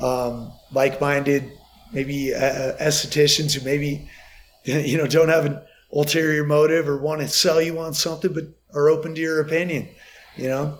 um, 0.00 0.52
like-minded, 0.72 1.50
maybe 1.92 2.34
uh, 2.34 2.76
estheticians 2.78 3.54
who 3.54 3.64
maybe 3.64 4.08
you 4.64 4.98
know 4.98 5.06
don't 5.06 5.28
have 5.28 5.46
an 5.46 5.60
ulterior 5.92 6.44
motive 6.44 6.88
or 6.88 6.96
want 6.98 7.20
to 7.20 7.28
sell 7.28 7.60
you 7.60 7.78
on 7.78 7.94
something, 7.94 8.32
but 8.32 8.44
are 8.74 8.88
open 8.88 9.14
to 9.14 9.20
your 9.20 9.40
opinion. 9.40 9.88
You 10.36 10.48
know, 10.48 10.78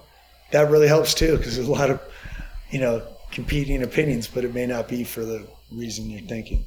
that 0.52 0.70
really 0.70 0.89
helps 0.89 1.14
too 1.14 1.36
because 1.36 1.56
there's 1.56 1.68
a 1.68 1.72
lot 1.72 1.90
of 1.90 2.01
you 2.70 2.80
know 2.80 3.02
competing 3.30 3.82
opinions, 3.82 4.26
but 4.26 4.44
it 4.44 4.55
may 4.55 4.66
not 4.66 4.88
be 4.88 5.05
for 5.05 5.24
the 5.24 5.47
reason 5.72 6.10
you're 6.10 6.20
thinking. 6.22 6.64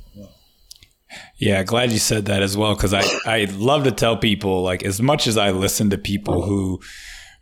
Yeah, 1.37 1.63
glad 1.63 1.91
you 1.91 1.99
said 1.99 2.25
that 2.25 2.41
as 2.41 2.57
well 2.57 2.75
because 2.75 2.93
I 2.93 3.03
I 3.25 3.45
love 3.45 3.83
to 3.83 3.91
tell 3.91 4.17
people 4.17 4.63
like 4.63 4.83
as 4.83 5.01
much 5.01 5.27
as 5.27 5.37
I 5.37 5.51
listen 5.51 5.89
to 5.91 5.97
people 5.97 6.43
who 6.43 6.81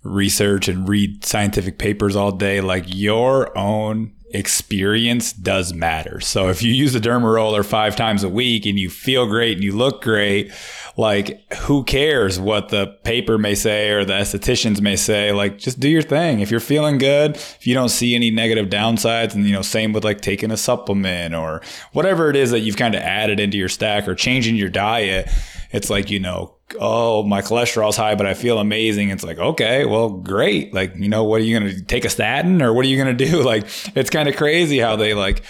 research 0.03 0.67
and 0.67 0.87
read 0.89 1.23
scientific 1.23 1.77
papers 1.77 2.15
all 2.15 2.31
day, 2.31 2.59
like 2.61 2.85
your 2.87 3.57
own 3.57 4.13
experience 4.33 5.33
does 5.33 5.73
matter. 5.73 6.19
So 6.19 6.49
if 6.49 6.63
you 6.63 6.71
use 6.73 6.95
a 6.95 6.99
derma 6.99 7.33
roller 7.33 7.63
five 7.63 7.95
times 7.95 8.23
a 8.23 8.29
week 8.29 8.65
and 8.65 8.79
you 8.79 8.89
feel 8.89 9.27
great 9.27 9.57
and 9.57 9.63
you 9.63 9.71
look 9.71 10.01
great, 10.01 10.51
like 10.97 11.53
who 11.53 11.83
cares 11.83 12.39
what 12.39 12.69
the 12.69 12.87
paper 13.03 13.37
may 13.37 13.55
say 13.55 13.89
or 13.89 14.05
the 14.05 14.13
estheticians 14.13 14.81
may 14.81 14.95
say? 14.95 15.31
Like 15.31 15.57
just 15.57 15.79
do 15.79 15.89
your 15.89 16.01
thing. 16.01 16.39
If 16.39 16.51
you're 16.51 16.59
feeling 16.59 16.97
good, 16.97 17.35
if 17.35 17.65
you 17.65 17.73
don't 17.73 17.89
see 17.89 18.15
any 18.15 18.31
negative 18.31 18.67
downsides, 18.67 19.33
and 19.33 19.45
you 19.45 19.53
know, 19.53 19.61
same 19.61 19.93
with 19.93 20.03
like 20.03 20.21
taking 20.21 20.51
a 20.51 20.57
supplement 20.57 21.33
or 21.33 21.61
whatever 21.93 22.29
it 22.29 22.35
is 22.35 22.51
that 22.51 22.59
you've 22.59 22.77
kind 22.77 22.95
of 22.95 23.01
added 23.01 23.39
into 23.39 23.57
your 23.57 23.69
stack 23.69 24.07
or 24.07 24.15
changing 24.15 24.55
your 24.55 24.69
diet, 24.69 25.29
it's 25.71 25.89
like, 25.89 26.09
you 26.09 26.19
know, 26.19 26.55
oh, 26.79 27.23
my 27.23 27.41
cholesterol's 27.41 27.97
high, 27.97 28.15
but 28.15 28.25
I 28.25 28.33
feel 28.33 28.59
amazing. 28.59 29.09
It's 29.09 29.23
like, 29.23 29.37
okay, 29.37 29.85
well, 29.85 30.09
great. 30.09 30.73
Like, 30.73 30.93
you 30.95 31.09
know, 31.09 31.23
what 31.23 31.41
are 31.41 31.43
you 31.43 31.59
going 31.59 31.73
to 31.73 31.81
take 31.83 32.05
a 32.05 32.09
statin 32.09 32.61
or 32.61 32.73
what 32.73 32.85
are 32.85 32.89
you 32.89 33.01
going 33.01 33.15
to 33.17 33.25
do? 33.25 33.41
Like, 33.51 33.65
it's 33.95 34.09
kind 34.09 34.29
of 34.29 34.37
crazy 34.37 34.79
how 34.79 34.95
they 34.95 35.13
like, 35.13 35.43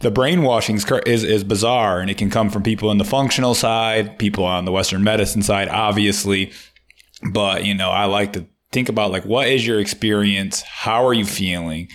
the 0.00 0.10
brainwashing 0.10 0.76
is, 1.06 1.24
is 1.24 1.44
bizarre 1.44 2.00
and 2.00 2.10
it 2.10 2.16
can 2.16 2.30
come 2.30 2.50
from 2.50 2.62
people 2.62 2.90
in 2.90 2.98
the 2.98 3.04
functional 3.04 3.54
side, 3.54 4.18
people 4.18 4.44
on 4.44 4.64
the 4.64 4.72
Western 4.72 5.04
medicine 5.04 5.42
side, 5.42 5.68
obviously. 5.68 6.52
But, 7.30 7.64
you 7.64 7.74
know, 7.74 7.90
I 7.90 8.06
like 8.06 8.32
to 8.34 8.46
think 8.70 8.88
about 8.88 9.10
like, 9.10 9.24
what 9.24 9.48
is 9.48 9.66
your 9.66 9.80
experience? 9.80 10.62
How 10.62 11.06
are 11.06 11.14
you 11.14 11.24
feeling? 11.26 11.88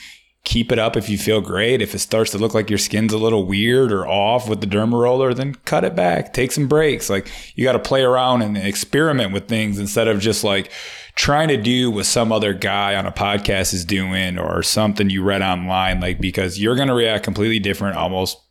Keep 0.48 0.72
it 0.72 0.80
up 0.80 0.96
if 0.96 1.10
you 1.10 1.18
feel 1.18 1.42
great. 1.42 1.82
If 1.82 1.94
it 1.94 2.00
starts 2.00 2.32
to 2.32 2.38
look 2.38 2.54
like 2.54 2.70
your 2.70 2.80
skin's 2.80 3.12
a 3.12 3.18
little 3.18 3.46
weird 3.46 3.92
or 3.92 4.08
off 4.08 4.48
with 4.48 4.62
the 4.62 4.66
derma 4.66 4.94
roller, 4.94 5.34
then 5.34 5.56
cut 5.66 5.84
it 5.84 5.94
back. 5.94 6.32
Take 6.32 6.54
some 6.54 6.70
breaks. 6.70 7.10
Like 7.10 7.30
you 7.56 7.66
got 7.66 7.74
to 7.74 7.80
play 7.80 8.02
around 8.02 8.44
and 8.44 8.58
experiment 8.58 9.34
with 9.34 9.50
things 9.50 9.78
instead 9.78 10.08
of 10.08 10.22
just 10.22 10.46
like 10.46 10.72
trying 11.16 11.50
to 11.50 11.58
do 11.58 11.92
what 11.92 12.06
some 12.06 12.32
other 12.32 12.54
guy 12.54 12.96
on 12.96 13.06
a 13.06 13.12
podcast 13.12 13.74
is 13.74 13.84
doing 13.84 14.40
or 14.40 14.64
something 14.64 15.10
you 15.10 15.22
read 15.22 15.42
online. 15.42 16.00
Like 16.00 16.22
because 16.22 16.58
you're 16.58 16.78
going 16.78 16.88
to 16.88 16.94
react 16.94 17.26
completely 17.26 17.60
different 17.60 17.98
almost 17.98 18.42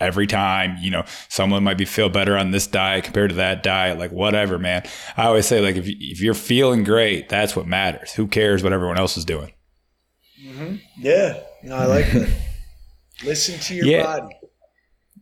every 0.00 0.26
time 0.26 0.76
you 0.80 0.90
know 0.90 1.04
someone 1.28 1.64
might 1.64 1.78
be 1.78 1.86
feel 1.86 2.10
better 2.10 2.36
on 2.36 2.50
this 2.50 2.66
diet 2.66 3.02
compared 3.02 3.30
to 3.30 3.36
that 3.36 3.62
diet 3.62 3.98
like 3.98 4.12
whatever 4.12 4.58
man 4.58 4.82
i 5.16 5.24
always 5.24 5.46
say 5.46 5.58
like 5.62 5.74
if, 5.76 5.86
if 5.88 6.20
you're 6.20 6.34
feeling 6.34 6.84
great 6.84 7.30
that's 7.30 7.56
what 7.56 7.66
matters 7.66 8.12
who 8.12 8.26
cares 8.26 8.62
what 8.62 8.74
everyone 8.74 8.98
else 8.98 9.16
is 9.16 9.24
doing 9.24 9.50
Mm-hmm. 10.44 10.76
Yeah, 10.98 11.40
no, 11.62 11.76
I 11.76 11.86
like 11.86 12.10
that. 12.12 12.28
Listen 13.24 13.58
to 13.60 13.74
your 13.74 13.86
yeah. 13.86 14.02
body. 14.02 14.36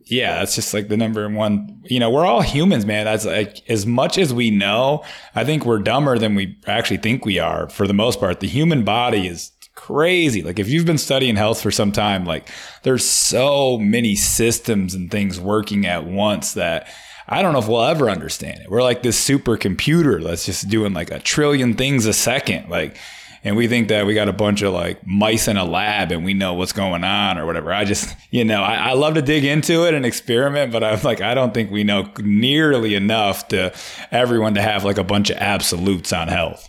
Yeah, 0.07 0.39
that's 0.39 0.53
just 0.53 0.73
like 0.73 0.87
the 0.87 0.97
number 0.97 1.27
one. 1.29 1.81
You 1.85 1.99
know, 1.99 2.11
we're 2.11 2.25
all 2.25 2.41
humans, 2.41 2.85
man. 2.85 3.05
That's 3.05 3.25
like 3.25 3.67
as 3.69 3.85
much 3.85 4.17
as 4.17 4.33
we 4.33 4.51
know, 4.51 5.03
I 5.33 5.43
think 5.43 5.65
we're 5.65 5.79
dumber 5.79 6.19
than 6.19 6.35
we 6.35 6.57
actually 6.67 6.97
think 6.97 7.25
we 7.25 7.39
are 7.39 7.69
for 7.69 7.87
the 7.87 7.93
most 7.93 8.19
part. 8.19 8.39
The 8.39 8.47
human 8.47 8.83
body 8.83 9.27
is 9.27 9.51
crazy. 9.73 10.41
Like 10.43 10.59
if 10.59 10.69
you've 10.69 10.85
been 10.85 10.97
studying 10.97 11.35
health 11.35 11.61
for 11.61 11.71
some 11.71 11.91
time, 11.91 12.25
like 12.25 12.47
there's 12.83 13.05
so 13.05 13.77
many 13.77 14.15
systems 14.15 14.93
and 14.93 15.09
things 15.09 15.39
working 15.39 15.85
at 15.87 16.05
once 16.05 16.53
that 16.53 16.87
I 17.27 17.41
don't 17.41 17.53
know 17.53 17.59
if 17.59 17.67
we'll 17.67 17.83
ever 17.83 18.09
understand 18.09 18.61
it. 18.61 18.69
We're 18.69 18.83
like 18.83 19.01
this 19.01 19.23
supercomputer 19.27 20.23
that's 20.23 20.45
just 20.45 20.69
doing 20.69 20.93
like 20.93 21.09
a 21.09 21.19
trillion 21.19 21.73
things 21.73 22.05
a 22.05 22.13
second. 22.13 22.69
Like 22.69 22.97
and 23.45 23.55
we 23.55 23.67
think 23.67 23.89
that 23.89 24.07
we 24.07 24.15
got 24.15 24.27
a 24.27 24.33
bunch 24.33 24.63
of 24.63 24.73
like 24.73 25.05
mice 25.05 25.47
in 25.47 25.55
a 25.55 25.63
lab 25.63 26.11
and 26.11 26.25
we 26.25 26.33
know 26.33 26.55
what's 26.55 26.73
going 26.73 27.03
on 27.03 27.37
or 27.37 27.45
whatever. 27.45 27.71
I 27.71 27.85
just, 27.85 28.13
you 28.31 28.43
know, 28.43 28.63
I, 28.63 28.89
I 28.89 28.93
love 28.93 29.13
to 29.13 29.21
dig 29.21 29.45
into 29.45 29.87
it 29.87 29.93
and 29.93 30.03
experiment, 30.03 30.71
but 30.71 30.83
I'm 30.83 30.99
like, 31.03 31.21
I 31.21 31.35
don't 31.35 31.53
think 31.53 31.69
we 31.69 31.83
know 31.83 32.11
nearly 32.19 32.95
enough 32.95 33.47
to 33.49 33.71
everyone 34.09 34.55
to 34.55 34.63
have 34.63 34.83
like 34.83 34.97
a 34.97 35.03
bunch 35.03 35.29
of 35.29 35.37
absolutes 35.37 36.11
on 36.11 36.27
health. 36.27 36.67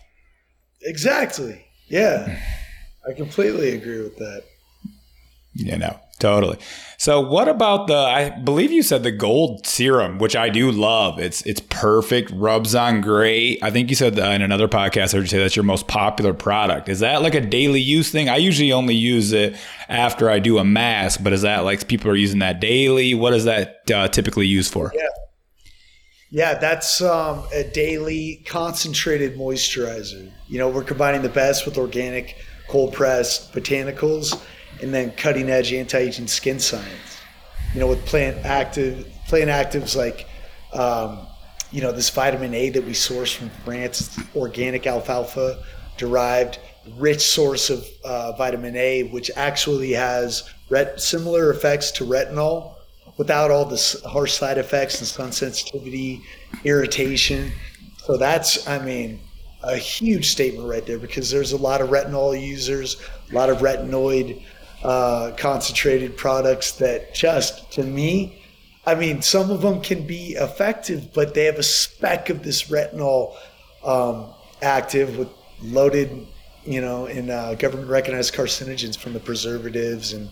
Exactly. 0.83 1.65
Yeah. 1.89 2.39
I 3.09 3.15
completely 3.15 3.71
agree 3.71 4.03
with 4.03 4.17
that. 4.19 4.45
You 5.55 5.79
know, 5.79 5.99
totally. 6.17 6.59
So 6.99 7.21
what 7.21 7.49
about 7.49 7.89
the 7.89 7.97
I 7.97 8.31
believe 8.31 8.73
you 8.73 8.83
said 8.83 9.03
the 9.03 9.13
gold 9.13 9.67
serum, 9.67 10.19
which 10.19 10.35
I 10.35 10.49
do 10.49 10.71
love. 10.71 11.19
It's 11.19 11.43
it's 11.43 11.61
perfect, 11.61 12.31
rubs 12.31 12.75
on 12.75 13.01
great. 13.01 13.63
I 13.63 13.71
think 13.71 13.91
you 13.91 13.97
said 13.97 14.19
in 14.19 14.43
another 14.43 14.69
podcast 14.69 15.13
I 15.13 15.19
heard 15.19 15.23
you 15.23 15.29
say 15.29 15.39
that's 15.39 15.57
your 15.57 15.65
most 15.65 15.89
popular 15.89 16.33
product. 16.33 16.89
Is 16.89 17.01
that 17.01 17.23
like 17.23 17.35
a 17.35 17.41
daily 17.41 17.81
use 17.81 18.11
thing? 18.11 18.29
I 18.29 18.37
usually 18.37 18.73
only 18.73 18.95
use 18.95 19.33
it 19.33 19.57
after 19.89 20.31
I 20.31 20.39
do 20.39 20.59
a 20.59 20.65
mask, 20.65 21.21
but 21.23 21.33
is 21.33 21.43
that 21.43 21.65
like 21.65 21.87
people 21.87 22.11
are 22.11 22.17
using 22.17 22.39
that 22.39 22.61
daily? 22.61 23.15
What 23.15 23.35
is 23.35 23.45
that 23.45 23.83
uh, 23.95 24.09
typically 24.09 24.47
used 24.47 24.73
for? 24.73 24.93
Yeah. 24.95 25.03
Yeah, 26.31 26.55
that's 26.59 27.01
um, 27.01 27.45
a 27.55 27.63
daily 27.63 28.43
concentrated 28.47 29.37
moisturizer. 29.37 30.31
You 30.49 30.59
know, 30.59 30.69
we're 30.69 30.83
combining 30.83 31.23
the 31.23 31.29
best 31.29 31.65
with 31.65 31.79
organic 31.79 32.37
cold 32.69 32.93
pressed 32.93 33.53
botanicals 33.53 34.45
and 34.83 34.93
then 34.93 35.11
cutting 35.13 35.49
edge 35.49 35.73
anti-aging 35.73 36.27
skin 36.27 36.59
science. 36.59 37.21
You 37.75 37.81
know, 37.81 37.89
with 37.89 38.05
plant 38.07 38.45
active 38.45 39.09
plant 39.29 39.51
actives 39.51 39.97
like 39.97 40.29
um, 40.73 41.27
you 41.71 41.83
know 41.83 41.93
this 41.93 42.11
vitamin 42.11 42.55
A 42.55 42.71
that 42.71 42.85
we 42.85 42.95
source 42.95 43.33
from 43.33 43.51
France, 43.65 44.19
organic 44.35 44.87
alfalfa 44.87 45.63
derived, 45.97 46.59
rich 46.97 47.21
source 47.21 47.71
of 47.71 47.87
uh, 48.05 48.33
vitamin 48.33 48.77
A, 48.77 49.05
which 49.05 49.31
actually 49.37 49.93
has 49.93 50.49
ret- 50.69 51.01
similar 51.01 51.51
effects 51.51 51.91
to 51.93 52.05
retinol 52.05 52.75
without 53.17 53.51
all 53.51 53.65
the 53.65 54.03
harsh 54.07 54.35
side 54.35 54.59
effects 54.59 54.99
and 54.99 55.09
sun 55.09 55.33
sensitivity, 55.33 56.21
irritation. 56.65 57.51
So 57.99 58.17
that's, 58.17 58.69
I 58.69 58.79
mean, 58.79 59.21
a 59.63 59.77
huge 59.77 60.29
statement 60.29 60.69
right 60.69 60.85
there 60.87 60.99
because 60.99 61.31
there's 61.31 61.53
a 61.53 61.57
lot 61.57 61.81
of 61.81 61.89
retinol 61.89 62.41
users, 62.41 62.97
a 63.31 63.35
lot 63.35 63.49
of 63.51 63.59
retinoid 63.59 64.45
uh, 64.83 65.33
concentrated 65.37 66.17
products 66.17 66.73
that 66.73 67.15
just 67.15 67.73
to 67.73 67.83
me 67.83 68.43
i 68.85 68.95
mean 68.95 69.23
some 69.23 69.51
of 69.51 69.63
them 69.63 69.81
can 69.81 70.07
be 70.07 70.33
effective 70.33 71.13
but 71.15 71.35
they 71.35 71.45
have 71.45 71.57
a 71.57 71.63
speck 71.63 72.31
of 72.31 72.43
this 72.43 72.65
retinol 72.65 73.35
um, 73.85 74.27
active 74.63 75.17
with 75.17 75.29
loaded 75.63 76.27
you 76.65 76.81
know 76.81 77.07
in 77.07 77.31
uh, 77.31 77.55
government 77.55 77.89
recognized 77.89 78.35
carcinogens 78.35 78.97
from 78.97 79.13
the 79.13 79.21
preservatives 79.21 80.13
and 80.13 80.29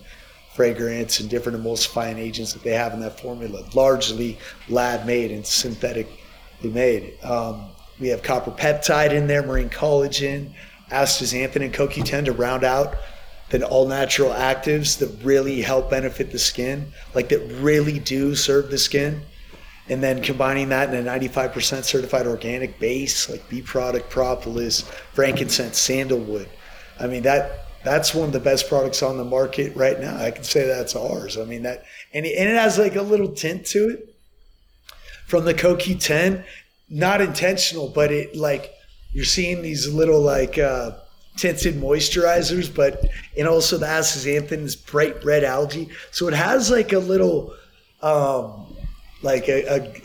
fragrance 0.55 1.19
and 1.19 1.29
different 1.29 1.61
emulsifying 1.61 2.17
agents 2.17 2.53
that 2.53 2.63
they 2.63 2.71
have 2.71 2.93
in 2.93 3.01
that 3.01 3.19
formula 3.19 3.61
largely 3.73 4.37
lab 4.69 5.05
made 5.05 5.29
and 5.29 5.45
synthetically 5.45 6.17
made. 6.63 7.21
Um, 7.23 7.65
we 7.99 8.07
have 8.07 8.23
copper 8.23 8.51
peptide 8.51 9.11
in 9.11 9.27
there 9.27 9.43
marine 9.43 9.69
collagen 9.69 10.53
astaxanthin 10.91 11.57
and 11.57 11.73
coq10 11.73 12.25
to 12.25 12.31
round 12.31 12.63
out 12.63 12.95
than 13.49 13.63
all 13.63 13.87
natural 13.87 14.31
actives 14.31 14.97
that 14.99 15.23
really 15.23 15.61
help 15.61 15.89
benefit 15.89 16.31
the 16.31 16.39
skin, 16.39 16.91
like 17.13 17.29
that 17.29 17.39
really 17.61 17.99
do 17.99 18.35
serve 18.35 18.71
the 18.71 18.77
skin. 18.77 19.21
And 19.87 20.01
then 20.01 20.23
combining 20.23 20.69
that 20.69 20.91
in 20.91 21.07
a 21.07 21.11
95% 21.11 21.83
certified 21.83 22.25
organic 22.25 22.79
base, 22.79 23.29
like 23.29 23.47
bee 23.49 23.61
product, 23.61 24.09
propolis, 24.09 24.81
frankincense, 25.13 25.77
sandalwood. 25.77 26.49
I 26.99 27.05
mean, 27.05 27.21
that 27.23 27.65
that's 27.85 28.15
one 28.15 28.25
of 28.25 28.33
the 28.33 28.39
best 28.39 28.67
products 28.67 29.03
on 29.03 29.17
the 29.17 29.23
market 29.23 29.75
right 29.75 29.99
now. 29.99 30.17
I 30.17 30.31
can 30.31 30.43
say 30.43 30.65
that's 30.65 30.95
ours. 30.95 31.37
I 31.37 31.45
mean, 31.45 31.61
that, 31.63 31.85
and 32.13 32.25
it, 32.25 32.35
and 32.35 32.49
it 32.49 32.55
has 32.55 32.79
like 32.79 32.95
a 32.95 33.03
little 33.03 33.31
tint 33.31 33.67
to 33.67 33.89
it 33.89 34.15
from 35.27 35.45
the 35.45 35.53
CoQ10, 35.53 36.43
not 36.89 37.21
intentional, 37.21 37.87
but 37.87 38.11
it 38.11 38.35
like, 38.35 38.71
you're 39.13 39.23
seeing 39.23 39.61
these 39.61 39.87
little 39.87 40.19
like, 40.19 40.57
uh, 40.57 40.91
tinted 41.35 41.75
moisturizers, 41.75 42.73
but 42.73 43.05
and 43.37 43.47
also 43.47 43.77
the 43.77 43.85
astaxanthin 43.85 44.63
is 44.63 44.75
bright 44.75 45.23
red 45.23 45.43
algae, 45.43 45.89
so 46.11 46.27
it 46.27 46.33
has 46.33 46.69
like 46.69 46.93
a 46.93 46.99
little, 46.99 47.53
um, 48.01 48.75
like 49.21 49.47
a, 49.49 49.65
a 49.65 50.01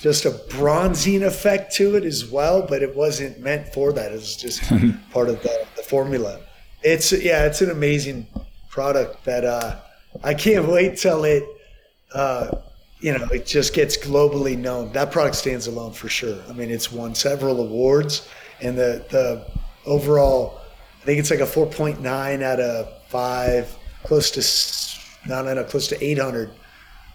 just 0.00 0.24
a 0.26 0.30
bronzing 0.50 1.22
effect 1.22 1.74
to 1.74 1.96
it 1.96 2.04
as 2.04 2.26
well, 2.26 2.62
but 2.62 2.82
it 2.82 2.94
wasn't 2.94 3.38
meant 3.40 3.72
for 3.72 3.92
that. 3.92 4.12
It 4.12 4.16
was 4.16 4.36
just 4.36 4.62
part 5.12 5.28
of 5.28 5.42
the, 5.42 5.66
the 5.76 5.82
formula. 5.82 6.40
It's 6.82 7.12
yeah, 7.12 7.46
it's 7.46 7.62
an 7.62 7.70
amazing 7.70 8.26
product 8.68 9.24
that 9.24 9.44
uh, 9.44 9.76
I 10.22 10.34
can't 10.34 10.68
wait 10.68 10.98
till 10.98 11.24
it 11.24 11.44
uh, 12.12 12.58
you 13.00 13.12
know 13.16 13.26
it 13.32 13.46
just 13.46 13.74
gets 13.74 13.96
globally 13.96 14.56
known. 14.56 14.92
That 14.92 15.10
product 15.10 15.36
stands 15.36 15.66
alone 15.66 15.92
for 15.92 16.08
sure. 16.08 16.38
I 16.48 16.52
mean, 16.52 16.70
it's 16.70 16.92
won 16.92 17.14
several 17.14 17.60
awards, 17.60 18.28
and 18.60 18.76
the 18.76 19.04
the 19.10 19.46
overall, 19.86 20.60
I 21.04 21.06
think 21.06 21.20
it's 21.20 21.30
like 21.30 21.40
a 21.40 21.46
four 21.46 21.66
point 21.66 22.00
nine 22.00 22.42
out 22.42 22.60
of 22.60 22.88
five, 23.08 23.76
close 24.04 24.30
to 24.32 25.28
no 25.28 25.42
no 25.42 25.54
no 25.54 25.64
close 25.64 25.86
to 25.88 26.02
eight 26.02 26.18
hundred 26.18 26.50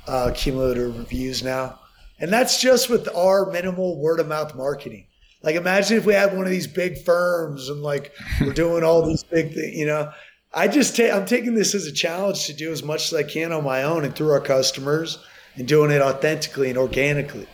uh, 0.08 0.32
cumulative 0.36 0.98
reviews 0.98 1.44
now 1.44 1.80
and 2.20 2.32
that's 2.32 2.60
just 2.60 2.90
with 2.90 3.08
our 3.16 3.50
minimal 3.52 3.98
word 3.98 4.20
of 4.20 4.28
mouth 4.28 4.56
marketing. 4.56 5.06
Like 5.42 5.56
imagine 5.56 5.98
if 5.98 6.06
we 6.06 6.14
had 6.14 6.36
one 6.36 6.46
of 6.46 6.52
these 6.52 6.68
big 6.68 7.04
firms 7.04 7.70
and 7.70 7.82
like 7.82 8.14
we're 8.42 8.54
doing 8.54 8.84
all 8.84 9.06
these 9.06 9.24
big 9.24 9.54
things, 9.54 9.76
you 9.76 9.86
know. 9.86 10.12
I 10.54 10.68
just 10.68 10.96
take 10.96 11.14
I'm 11.14 11.26
taking 11.26 11.54
this 11.54 11.76
as 11.76 11.86
a 11.86 11.92
challenge 11.92 12.48
to 12.48 12.54
do 12.54 12.72
as 12.72 12.84
much 12.84 13.12
as 13.12 13.14
I 13.14 13.24
can 13.24 13.52
on 13.52 13.64
my 13.64 13.84
own 13.84 14.04
and 14.04 14.16
through 14.16 14.32
our 14.32 14.42
customers 14.42 15.20
and 15.56 15.68
doing 15.68 15.92
it 15.92 16.02
authentically 16.02 16.70
and 16.70 16.78
organically. 16.78 17.48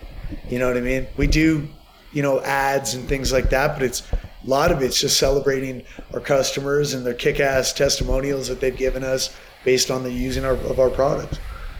You 0.50 0.60
know 0.60 0.68
what 0.68 0.78
I 0.78 0.82
mean? 0.82 1.08
We 1.18 1.28
do, 1.28 1.68
you 2.14 2.22
know, 2.22 2.40
ads 2.42 2.94
and 2.94 3.08
things 3.08 3.32
like 3.32 3.50
that, 3.50 3.74
but 3.74 3.84
it's 3.84 4.02
a 4.46 4.50
lot 4.50 4.72
of 4.72 4.82
it's 4.82 5.00
just 5.00 5.18
celebrating 5.18 5.84
our 6.14 6.20
customers 6.20 6.94
and 6.94 7.06
their 7.06 7.14
kick-ass 7.14 7.74
testimonials 7.74 8.48
that 8.48 8.60
they've 8.60 8.78
given 8.78 9.04
us 9.04 9.36
based 9.64 9.90
on 9.90 10.04
the 10.04 10.12
using 10.12 10.46
our, 10.46 10.54
of 10.54 10.80
our 10.80 10.90
products. 10.90 11.40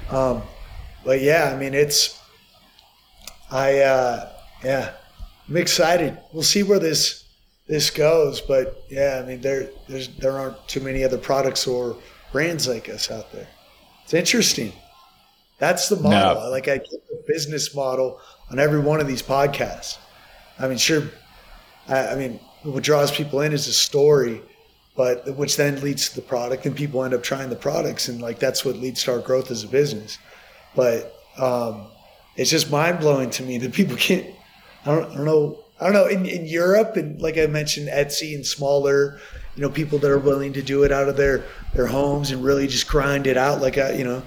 Um, 0.10 0.42
but 1.04 1.22
yeah, 1.22 1.52
I 1.54 1.58
mean, 1.58 1.74
it's 1.74 2.20
I 3.52 3.80
uh, 3.80 4.32
yeah, 4.64 4.94
I'm 5.48 5.58
excited. 5.58 6.18
We'll 6.34 6.44
see 6.44 6.64
where 6.64 6.80
this 6.80 7.26
this 7.68 7.90
goes, 7.90 8.42
but 8.42 8.84
yeah, 8.90 9.22
I 9.24 9.28
mean 9.28 9.42
there 9.42 9.70
there's 9.88 10.08
there 10.18 10.32
aren't 10.32 10.68
too 10.68 10.82
many 10.82 11.04
other 11.04 11.18
products 11.18 11.68
or 11.68 11.98
brands 12.32 12.68
like 12.68 12.90
us 12.90 13.12
out 13.12 13.32
there. 13.32 13.48
It's 14.04 14.14
interesting. 14.14 14.74
That's 15.58 15.88
the 15.88 15.96
model. 15.96 16.44
No. 16.44 16.50
Like 16.50 16.68
I 16.68 16.78
get 16.78 17.08
the 17.08 17.24
business 17.28 17.74
model 17.74 18.20
on 18.52 18.60
every 18.60 18.80
one 18.80 19.00
of 19.00 19.08
these 19.08 19.22
podcasts. 19.22 19.98
I 20.60 20.68
mean, 20.68 20.78
sure. 20.78 21.04
I, 21.88 22.08
I 22.08 22.16
mean, 22.16 22.40
what 22.66 22.84
draws 22.84 23.12
people 23.12 23.42
in 23.42 23.54
is 23.54 23.68
a 23.68 23.74
story, 23.74 24.42
but 24.96 25.36
which 25.36 25.58
then 25.58 25.82
leads 25.82 26.10
to 26.10 26.16
the 26.16 26.22
product, 26.22 26.66
and 26.66 26.76
people 26.76 27.04
end 27.04 27.14
up 27.14 27.24
trying 27.24 27.50
the 27.50 27.56
products, 27.56 28.08
and 28.08 28.22
like 28.22 28.40
that's 28.40 28.66
what 28.66 28.76
leads 28.78 29.04
to 29.04 29.14
our 29.14 29.20
growth 29.20 29.52
as 29.52 29.64
a 29.64 29.68
business. 29.68 30.18
But 30.76 31.14
um, 31.38 31.88
it's 32.36 32.50
just 32.50 32.72
mind 32.72 33.00
blowing 33.00 33.30
to 33.32 33.44
me 33.44 33.58
that 33.60 33.74
people 33.74 33.96
can't. 34.00 34.26
I 34.86 34.96
don't, 34.96 35.12
I 35.12 35.16
don't 35.16 35.26
know. 35.26 35.60
I 35.80 35.86
don't 35.86 35.94
know. 35.94 36.08
In, 36.08 36.26
in 36.26 36.46
Europe 36.46 36.96
and 36.96 37.22
like 37.22 37.38
I 37.38 37.48
mentioned, 37.48 37.90
Etsy 37.90 38.34
and 38.36 38.46
smaller, 38.46 39.20
you 39.56 39.62
know, 39.62 39.70
people 39.70 40.00
that 40.00 40.12
are 40.12 40.20
willing 40.20 40.54
to 40.54 40.62
do 40.62 40.84
it 40.84 40.92
out 40.92 41.10
of 41.10 41.18
their 41.18 41.44
their 41.74 41.88
homes 41.88 42.32
and 42.32 42.44
really 42.44 42.68
just 42.68 42.88
grind 42.88 43.28
it 43.28 43.38
out, 43.38 43.62
like 43.62 43.78
I, 43.78 43.94
you 43.94 44.04
know, 44.04 44.24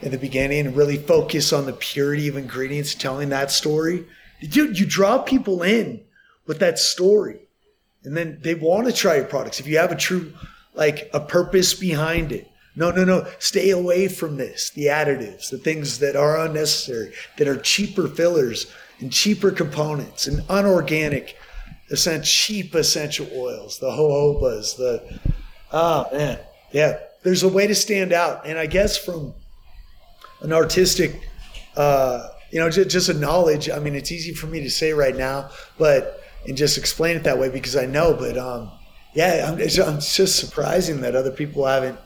in 0.00 0.10
the 0.10 0.18
beginning, 0.18 0.66
and 0.66 0.76
really 0.76 0.96
focus 0.96 1.52
on 1.52 1.66
the 1.66 1.72
purity 1.72 2.28
of 2.28 2.36
ingredients, 2.36 2.94
telling 2.94 3.28
that 3.30 3.50
story. 3.50 4.06
Dude, 4.40 4.78
you 4.78 4.86
draw 4.86 5.18
people 5.18 5.62
in 5.62 6.02
with 6.46 6.58
that 6.60 6.78
story, 6.78 7.45
and 8.06 8.16
then 8.16 8.38
they 8.40 8.54
want 8.54 8.86
to 8.86 8.92
try 8.92 9.16
your 9.16 9.24
products. 9.24 9.58
If 9.58 9.66
you 9.66 9.78
have 9.78 9.90
a 9.90 9.96
true, 9.96 10.32
like 10.74 11.10
a 11.12 11.18
purpose 11.20 11.74
behind 11.74 12.30
it, 12.30 12.48
no, 12.76 12.90
no, 12.92 13.04
no. 13.04 13.26
Stay 13.38 13.70
away 13.70 14.06
from 14.06 14.36
this. 14.36 14.70
The 14.70 14.86
additives, 14.86 15.50
the 15.50 15.58
things 15.58 15.98
that 15.98 16.14
are 16.14 16.38
unnecessary, 16.46 17.12
that 17.36 17.48
are 17.48 17.56
cheaper 17.56 18.06
fillers 18.06 18.72
and 19.00 19.12
cheaper 19.12 19.50
components 19.50 20.26
and 20.26 20.44
unorganic, 20.48 21.36
cheap 22.22 22.74
essential 22.74 23.26
oils, 23.34 23.78
the 23.78 23.90
jojobas, 23.90 24.76
the, 24.76 25.20
ah, 25.72 26.06
oh, 26.10 26.16
man. 26.16 26.38
Yeah. 26.70 26.98
There's 27.22 27.42
a 27.42 27.48
way 27.48 27.66
to 27.66 27.74
stand 27.74 28.12
out. 28.12 28.46
And 28.46 28.56
I 28.56 28.66
guess 28.66 28.96
from 28.96 29.34
an 30.42 30.52
artistic, 30.52 31.28
uh, 31.76 32.28
you 32.52 32.60
know, 32.60 32.70
just, 32.70 32.90
just 32.90 33.08
a 33.08 33.14
knowledge. 33.14 33.68
I 33.68 33.80
mean, 33.80 33.96
it's 33.96 34.12
easy 34.12 34.32
for 34.32 34.46
me 34.46 34.60
to 34.60 34.70
say 34.70 34.92
right 34.92 35.16
now, 35.16 35.50
but, 35.76 36.22
and 36.46 36.56
just 36.56 36.78
explain 36.78 37.16
it 37.16 37.24
that 37.24 37.38
way 37.38 37.48
because 37.48 37.76
I 37.76 37.86
know, 37.86 38.14
but, 38.14 38.38
um, 38.38 38.70
yeah, 39.14 39.50
I'm, 39.50 39.58
it's, 39.58 39.78
it's 39.78 40.16
just 40.16 40.38
surprising 40.38 41.00
that 41.00 41.14
other 41.14 41.30
people 41.30 41.66
haven't 41.66 41.98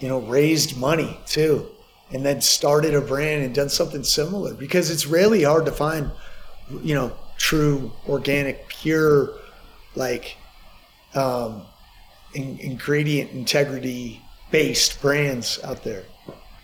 you 0.00 0.08
know, 0.08 0.20
raised 0.20 0.76
money 0.76 1.18
too, 1.26 1.66
and 2.12 2.24
then 2.24 2.40
started 2.40 2.94
a 2.94 3.00
brand 3.00 3.44
and 3.44 3.54
done 3.54 3.68
something 3.68 4.04
similar 4.04 4.54
because 4.54 4.90
it's 4.90 5.06
really 5.06 5.42
hard 5.42 5.66
to 5.66 5.72
find, 5.72 6.10
you 6.82 6.94
know, 6.94 7.12
true, 7.36 7.92
organic, 8.08 8.68
pure, 8.68 9.30
like, 9.94 10.36
um, 11.14 11.62
in, 12.34 12.58
ingredient 12.60 13.30
integrity 13.32 14.20
based 14.50 15.00
brands 15.00 15.58
out 15.64 15.82
there. 15.84 16.04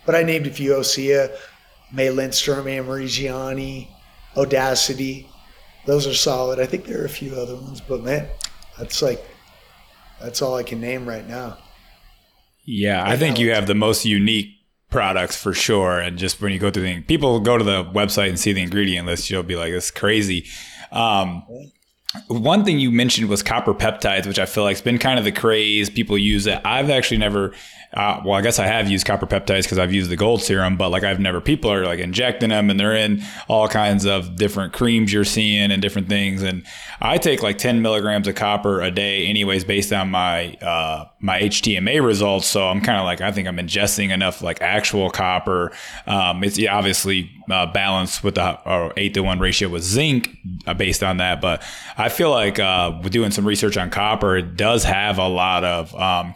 But 0.05 0.15
I 0.15 0.23
named 0.23 0.47
a 0.47 0.51
few 0.51 0.71
Osea, 0.71 1.35
May 1.91 2.09
Lindstrom, 2.09 2.65
Annmarie 2.65 3.07
Gianni, 3.07 3.89
Audacity. 4.37 5.27
Those 5.85 6.07
are 6.07 6.13
solid. 6.13 6.59
I 6.59 6.65
think 6.65 6.85
there 6.85 7.01
are 7.01 7.05
a 7.05 7.09
few 7.09 7.35
other 7.35 7.55
ones, 7.55 7.81
but 7.81 8.03
man, 8.03 8.27
that's 8.77 9.01
like, 9.01 9.23
that's 10.21 10.41
all 10.41 10.55
I 10.55 10.63
can 10.63 10.81
name 10.81 11.07
right 11.07 11.27
now. 11.27 11.57
Yeah, 12.65 13.03
I 13.05 13.15
think 13.15 13.37
you 13.37 13.51
have 13.51 13.67
the 13.67 13.75
most 13.75 14.05
unique 14.05 14.49
products 14.89 15.35
for 15.35 15.53
sure. 15.53 15.99
And 15.99 16.17
just 16.17 16.41
when 16.41 16.51
you 16.51 16.59
go 16.59 16.71
through 16.71 16.83
the 16.83 17.01
people 17.01 17.39
go 17.39 17.57
to 17.57 17.63
the 17.63 17.83
website 17.83 18.29
and 18.29 18.39
see 18.39 18.53
the 18.53 18.63
ingredient 18.63 19.05
list, 19.05 19.29
you'll 19.29 19.43
be 19.43 19.55
like, 19.55 19.71
"This 19.71 19.91
crazy." 19.91 20.45
Um, 20.91 21.43
one 22.27 22.63
thing 22.63 22.79
you 22.79 22.91
mentioned 22.91 23.29
was 23.29 23.43
copper 23.43 23.73
peptides, 23.73 24.25
which 24.25 24.39
I 24.39 24.45
feel 24.45 24.63
like 24.63 24.77
has 24.77 24.81
been 24.81 24.97
kind 24.97 25.19
of 25.19 25.25
the 25.25 25.31
craze. 25.31 25.89
People 25.89 26.17
use 26.17 26.47
it. 26.47 26.59
I've 26.63 26.89
actually 26.89 27.17
never 27.17 27.53
uh, 27.93 28.21
well, 28.25 28.33
I 28.33 28.41
guess 28.41 28.59
I 28.59 28.67
have 28.67 28.89
used 28.89 29.05
copper 29.05 29.25
peptides 29.25 29.63
because 29.63 29.79
I've 29.79 29.93
used 29.93 30.09
the 30.09 30.17
gold 30.17 30.41
serum, 30.41 30.75
but 30.75 30.89
like 30.89 31.03
I've 31.03 31.19
never, 31.19 31.39
people 31.39 31.71
are 31.71 31.85
like 31.85 31.99
injecting 31.99 32.49
them 32.49 32.69
and 32.69 32.79
they're 32.79 32.95
in 32.95 33.23
all 33.47 33.67
kinds 33.67 34.05
of 34.05 34.35
different 34.35 34.73
creams 34.73 35.13
you're 35.13 35.23
seeing 35.23 35.71
and 35.71 35.81
different 35.81 36.09
things. 36.09 36.43
And 36.43 36.65
I 36.99 37.17
take 37.17 37.41
like 37.41 37.57
10 37.57 37.81
milligrams 37.81 38.27
of 38.27 38.35
copper 38.35 38.81
a 38.81 38.91
day 38.91 39.27
anyways, 39.27 39.63
based 39.63 39.93
on 39.93 40.11
my, 40.11 40.55
uh, 40.55 41.05
my 41.19 41.39
HTMA 41.41 42.05
results. 42.05 42.47
So 42.47 42.67
I'm 42.67 42.81
kind 42.81 42.97
of 42.97 43.05
like, 43.05 43.21
I 43.21 43.31
think 43.31 43.47
I'm 43.47 43.57
ingesting 43.57 44.11
enough 44.11 44.41
like 44.41 44.61
actual 44.61 45.09
copper. 45.09 45.71
Um, 46.05 46.43
it's 46.43 46.59
obviously 46.67 47.31
uh, 47.49 47.71
balanced 47.71 48.23
with 48.23 48.35
the 48.35 48.43
uh, 48.43 48.91
eight 48.97 49.13
to 49.13 49.21
one 49.21 49.39
ratio 49.39 49.69
with 49.69 49.83
zinc 49.83 50.29
uh, 50.67 50.73
based 50.73 51.01
on 51.01 51.17
that. 51.17 51.39
But 51.39 51.63
I 51.97 52.09
feel 52.09 52.29
like, 52.29 52.59
uh, 52.59 52.91
doing 53.03 53.31
some 53.31 53.45
research 53.45 53.77
on 53.77 53.89
copper, 53.89 54.35
it 54.35 54.57
does 54.57 54.83
have 54.83 55.17
a 55.17 55.27
lot 55.27 55.63
of, 55.63 55.95
um, 55.95 56.35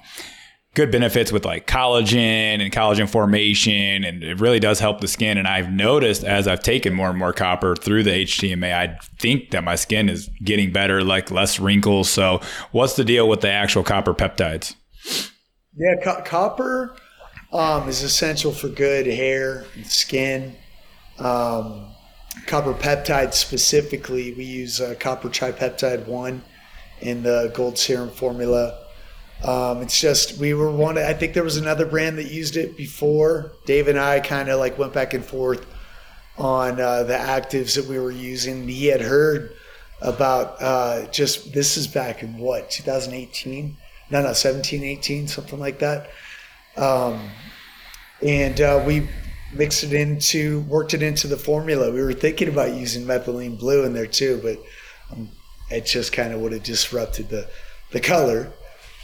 good 0.79 0.91
benefits 0.91 1.29
with 1.29 1.43
like 1.43 1.67
collagen 1.67 2.61
and 2.61 2.71
collagen 2.71 3.09
formation 3.09 4.05
and 4.05 4.23
it 4.23 4.39
really 4.39 4.61
does 4.61 4.79
help 4.79 5.01
the 5.01 5.09
skin. 5.09 5.37
And 5.37 5.45
I've 5.45 5.69
noticed 5.69 6.23
as 6.23 6.47
I've 6.47 6.61
taken 6.61 6.93
more 6.93 7.09
and 7.09 7.19
more 7.19 7.33
copper 7.33 7.75
through 7.75 8.03
the 8.03 8.11
HTMA 8.11 8.73
I 8.73 8.97
think 9.19 9.51
that 9.51 9.65
my 9.65 9.75
skin 9.75 10.07
is 10.07 10.29
getting 10.41 10.71
better 10.71 11.03
like 11.03 11.31
less 11.31 11.59
wrinkles. 11.59 12.09
So 12.09 12.39
what's 12.71 12.95
the 12.95 13.03
deal 13.03 13.27
with 13.27 13.41
the 13.41 13.49
actual 13.49 13.83
copper 13.83 14.13
peptides? 14.13 14.75
Yeah 15.75 15.95
co- 16.01 16.21
copper 16.21 16.95
um, 17.51 17.89
is 17.89 18.01
essential 18.01 18.53
for 18.53 18.69
good 18.69 19.05
hair 19.05 19.65
and 19.75 19.85
skin. 19.85 20.55
Um, 21.17 21.93
copper 22.47 22.73
peptides 22.73 23.33
specifically 23.33 24.33
we 24.33 24.45
use 24.45 24.79
uh, 24.79 24.95
copper 24.97 25.27
tripeptide 25.27 26.07
1 26.07 26.41
in 27.01 27.23
the 27.23 27.51
gold 27.53 27.77
serum 27.77 28.09
formula 28.09 28.85
um, 29.43 29.81
it's 29.81 29.99
just 29.99 30.37
we 30.37 30.53
were 30.53 30.69
one. 30.69 30.97
I 30.97 31.13
think 31.13 31.33
there 31.33 31.43
was 31.43 31.57
another 31.57 31.85
brand 31.85 32.17
that 32.17 32.31
used 32.31 32.57
it 32.57 32.75
before. 32.75 33.51
Dave 33.65 33.87
and 33.87 33.99
I 33.99 34.19
kind 34.19 34.49
of 34.49 34.59
like 34.59 34.77
went 34.77 34.93
back 34.93 35.13
and 35.13 35.23
forth 35.23 35.65
on 36.37 36.79
uh, 36.79 37.03
the 37.03 37.13
actives 37.13 37.75
that 37.75 37.85
we 37.85 37.99
were 37.99 38.11
using. 38.11 38.67
He 38.67 38.87
had 38.87 39.01
heard 39.01 39.53
about 40.01 40.61
uh, 40.61 41.05
just 41.07 41.53
this 41.53 41.77
is 41.77 41.87
back 41.87 42.21
in 42.23 42.37
what 42.37 42.69
2018? 42.69 43.77
No, 44.11 44.23
no, 44.23 44.33
17, 44.33 44.83
18, 44.83 45.27
something 45.27 45.59
like 45.59 45.79
that. 45.79 46.09
Um, 46.75 47.29
and 48.21 48.59
uh, 48.59 48.83
we 48.85 49.07
mixed 49.53 49.83
it 49.83 49.93
into, 49.93 50.61
worked 50.61 50.93
it 50.93 51.03
into 51.03 51.27
the 51.27 51.37
formula. 51.37 51.91
We 51.91 52.01
were 52.01 52.13
thinking 52.13 52.47
about 52.47 52.73
using 52.73 53.05
methylene 53.05 53.59
blue 53.59 53.85
in 53.85 53.93
there 53.93 54.07
too, 54.07 54.39
but 54.41 54.59
um, 55.11 55.29
it 55.69 55.85
just 55.85 56.11
kind 56.11 56.33
of 56.33 56.41
would 56.41 56.53
have 56.53 56.63
disrupted 56.63 57.29
the 57.29 57.47
the 57.91 57.99
color 57.99 58.51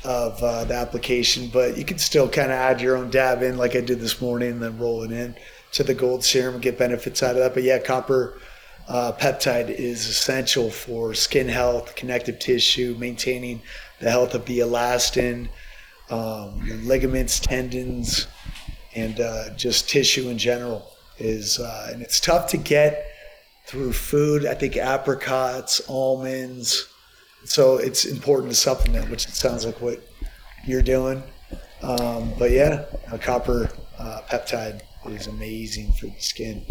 of 0.06 0.41
uh, 0.41 0.64
the 0.64 0.76
application, 0.76 1.49
but 1.52 1.77
you 1.77 1.84
can 1.84 1.98
still 1.98 2.30
kind 2.30 2.52
of 2.52 2.57
add 2.57 2.80
your 2.80 2.95
own 2.95 3.10
dab 3.10 3.41
in, 3.41 3.57
like 3.57 3.76
I 3.76 3.82
did 3.82 3.99
this 3.99 4.22
morning, 4.22 4.52
and 4.52 4.61
then 4.61 4.77
roll 4.77 5.03
it 5.03 5.11
in 5.11 5.36
to 5.73 5.84
the 5.84 5.94
gold 5.94 6.23
serum 6.23 6.56
and 6.56 6.64
get 6.64 6.77
benefits 6.77 7.22
out 7.22 7.32
of 7.32 7.38
that. 7.38 7.53
But 7.53 7.64
yeah, 7.64 7.80
copper 7.80 8.40
uh, 8.88 9.11
peptide 9.14 9.69
is 9.69 10.07
essential 10.07 10.69
for 10.69 11.14
skin 11.14 11.49
health, 11.49 11.95
connective 11.95 12.40
tissue, 12.40 12.95
maintaining 12.99 13.61
the 13.99 14.10
health 14.10 14.36
of 14.36 14.45
the 14.45 14.60
elastin, 14.60 15.49
um, 16.10 16.61
ligaments, 16.86 17.40
tendons, 17.40 18.27
and 18.94 19.19
uh, 19.19 19.49
just 19.56 19.90
tissue 19.90 20.30
in 20.30 20.38
general. 20.38 20.91
Is 21.18 21.60
uh, 21.60 21.90
and 21.91 22.02
it's 22.02 22.19
tough 22.19 22.49
to 22.49 22.57
get 22.57 23.06
through 23.65 23.94
food. 23.94 24.45
I 24.45 24.53
think 24.53 24.77
apricots, 24.77 25.82
almonds. 25.88 26.88
So 27.46 27.78
it's 27.78 28.06
important 28.06 28.52
to 28.52 28.56
supplement, 28.58 29.10
which 29.10 29.28
it 29.28 29.36
sounds 29.36 29.66
like 29.66 29.80
what 29.80 30.02
you're 30.66 30.82
doing. 30.82 31.22
Um, 31.82 32.34
but 32.40 32.52
yeah, 32.52 32.86
a 33.12 33.20
copper 33.20 33.70
uh, 34.00 34.22
peptide 34.30 34.82
is 35.08 35.28
amazing 35.28 35.94
for 35.94 36.08
the 36.08 36.20
skin. 36.20 36.66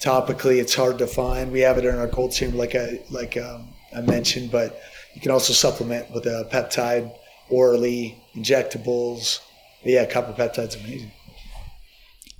Topically, 0.00 0.58
it's 0.58 0.74
hard 0.74 0.98
to 0.98 1.06
find. 1.06 1.52
We 1.52 1.60
have 1.60 1.78
it 1.78 1.84
in 1.84 1.94
our 1.94 2.08
cold 2.08 2.32
chamber, 2.32 2.56
like 2.56 2.74
I 2.74 3.02
like 3.10 3.36
um, 3.36 3.68
I 3.94 4.00
mentioned, 4.00 4.50
but 4.50 4.80
you 5.14 5.20
can 5.20 5.30
also 5.30 5.52
supplement 5.52 6.10
with 6.10 6.26
a 6.26 6.48
peptide 6.50 7.14
orally, 7.50 8.18
injectables. 8.34 9.40
But 9.82 9.92
yeah, 9.92 10.06
copper 10.06 10.32
peptide's 10.32 10.76
amazing. 10.76 11.12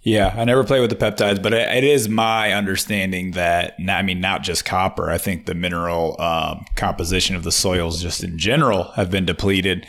Yeah, 0.07 0.33
I 0.37 0.45
never 0.45 0.63
play 0.63 0.79
with 0.79 0.91
the 0.91 0.95
peptides, 0.95 1.43
but 1.43 1.53
it, 1.53 1.83
is 1.83 2.09
my 2.09 2.53
understanding 2.53 3.33
that 3.33 3.75
I 3.89 4.03
mean 4.03 4.21
not 4.21 4.45
just 4.45 4.65
copper. 4.65 5.11
I 5.11 5.19
think 5.19 5.47
the 5.47 5.55
mineral 5.55 6.15
um, 6.21 6.65
composition 6.77 7.35
of 7.35 7.43
the 7.43 7.51
soils 7.51 8.01
just 8.01 8.23
in 8.23 8.39
general 8.39 8.85
have 8.93 9.11
been 9.11 9.27
depleted, 9.27 9.85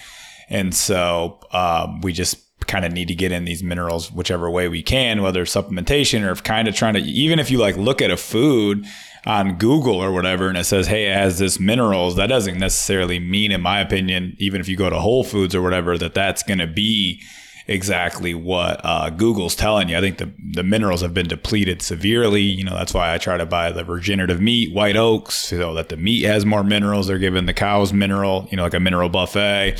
and 0.50 0.74
so 0.74 1.40
um, 1.52 2.02
we 2.02 2.14
just 2.14 2.40
kind 2.66 2.84
of 2.84 2.92
need 2.92 3.10
to 3.10 3.14
get 3.14 3.32
in 3.32 3.46
these 3.46 3.62
minerals 3.62 4.12
whichever 4.12 4.50
way 4.50 4.68
we 4.68 4.82
can, 4.82 5.22
whether 5.22 5.46
supplementation 5.46 6.28
or 6.28 6.34
kind 6.42 6.68
of 6.68 6.74
trying 6.74 6.96
to 6.96 7.00
even 7.02 7.38
if 7.38 7.52
you 7.52 7.60
like 7.60 7.78
look 7.78 8.02
at 8.02 8.10
a 8.10 8.18
food 8.18 8.88
on 9.28 9.60
Google 9.60 9.98
or 9.98 10.12
whatever 10.12 10.50
and 10.50 10.58
it 10.58 10.64
says, 10.64 10.88
hey, 10.88 11.12
it 11.12 11.14
has 11.14 11.38
this 11.38 11.60
minerals, 11.60 12.16
that 12.16 12.26
doesn't 12.26 12.58
necessarily 12.58 13.20
mean, 13.20 13.52
in 13.52 13.62
my 13.62 13.82
opinion, 13.82 14.36
even 14.40 14.62
if 14.62 14.68
you 14.68 14.76
go 14.76 14.90
to 14.90 15.00
Whole 15.00 15.24
Foods 15.24 15.54
or 15.54 15.62
whatever, 15.62 15.96
that 15.96 16.16
that's 16.16 16.42
going 16.42 16.58
to 16.58 16.66
be 16.66 17.22
exactly 17.68 18.34
what 18.34 18.80
uh, 18.84 19.10
Google's 19.10 19.56
telling 19.56 19.90
you. 19.90 19.98
I 19.98 20.02
think 20.02 20.18
the, 20.18 20.32
the 20.54 20.64
minerals 20.64 21.02
have 21.02 21.14
been 21.14 21.28
depleted 21.28 21.82
severely. 21.82 22.42
You 22.42 22.64
know, 22.64 22.74
that's 22.74 22.94
why 22.94 23.14
I 23.14 23.18
try 23.18 23.38
to 23.38 23.46
buy 23.46 23.72
the 23.72 23.86
regenerative 23.86 24.42
meat, 24.42 24.74
white 24.74 24.96
oaks, 24.96 25.36
so 25.36 25.74
that 25.74 25.90
the 25.90 25.98
meat 25.98 26.24
has 26.24 26.46
more 26.46 26.64
minerals. 26.64 27.08
They're 27.08 27.18
giving 27.18 27.46
the 27.46 27.54
cows 27.54 27.94
mineral, 27.94 28.48
you 28.50 28.58
know, 28.58 28.64
like 28.64 28.74
a 28.74 28.80
mineral 28.80 29.10
buffet, 29.10 29.76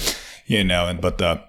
you 0.46 0.64
know, 0.64 0.88
and 0.88 1.02
but 1.02 1.18
the 1.18 1.42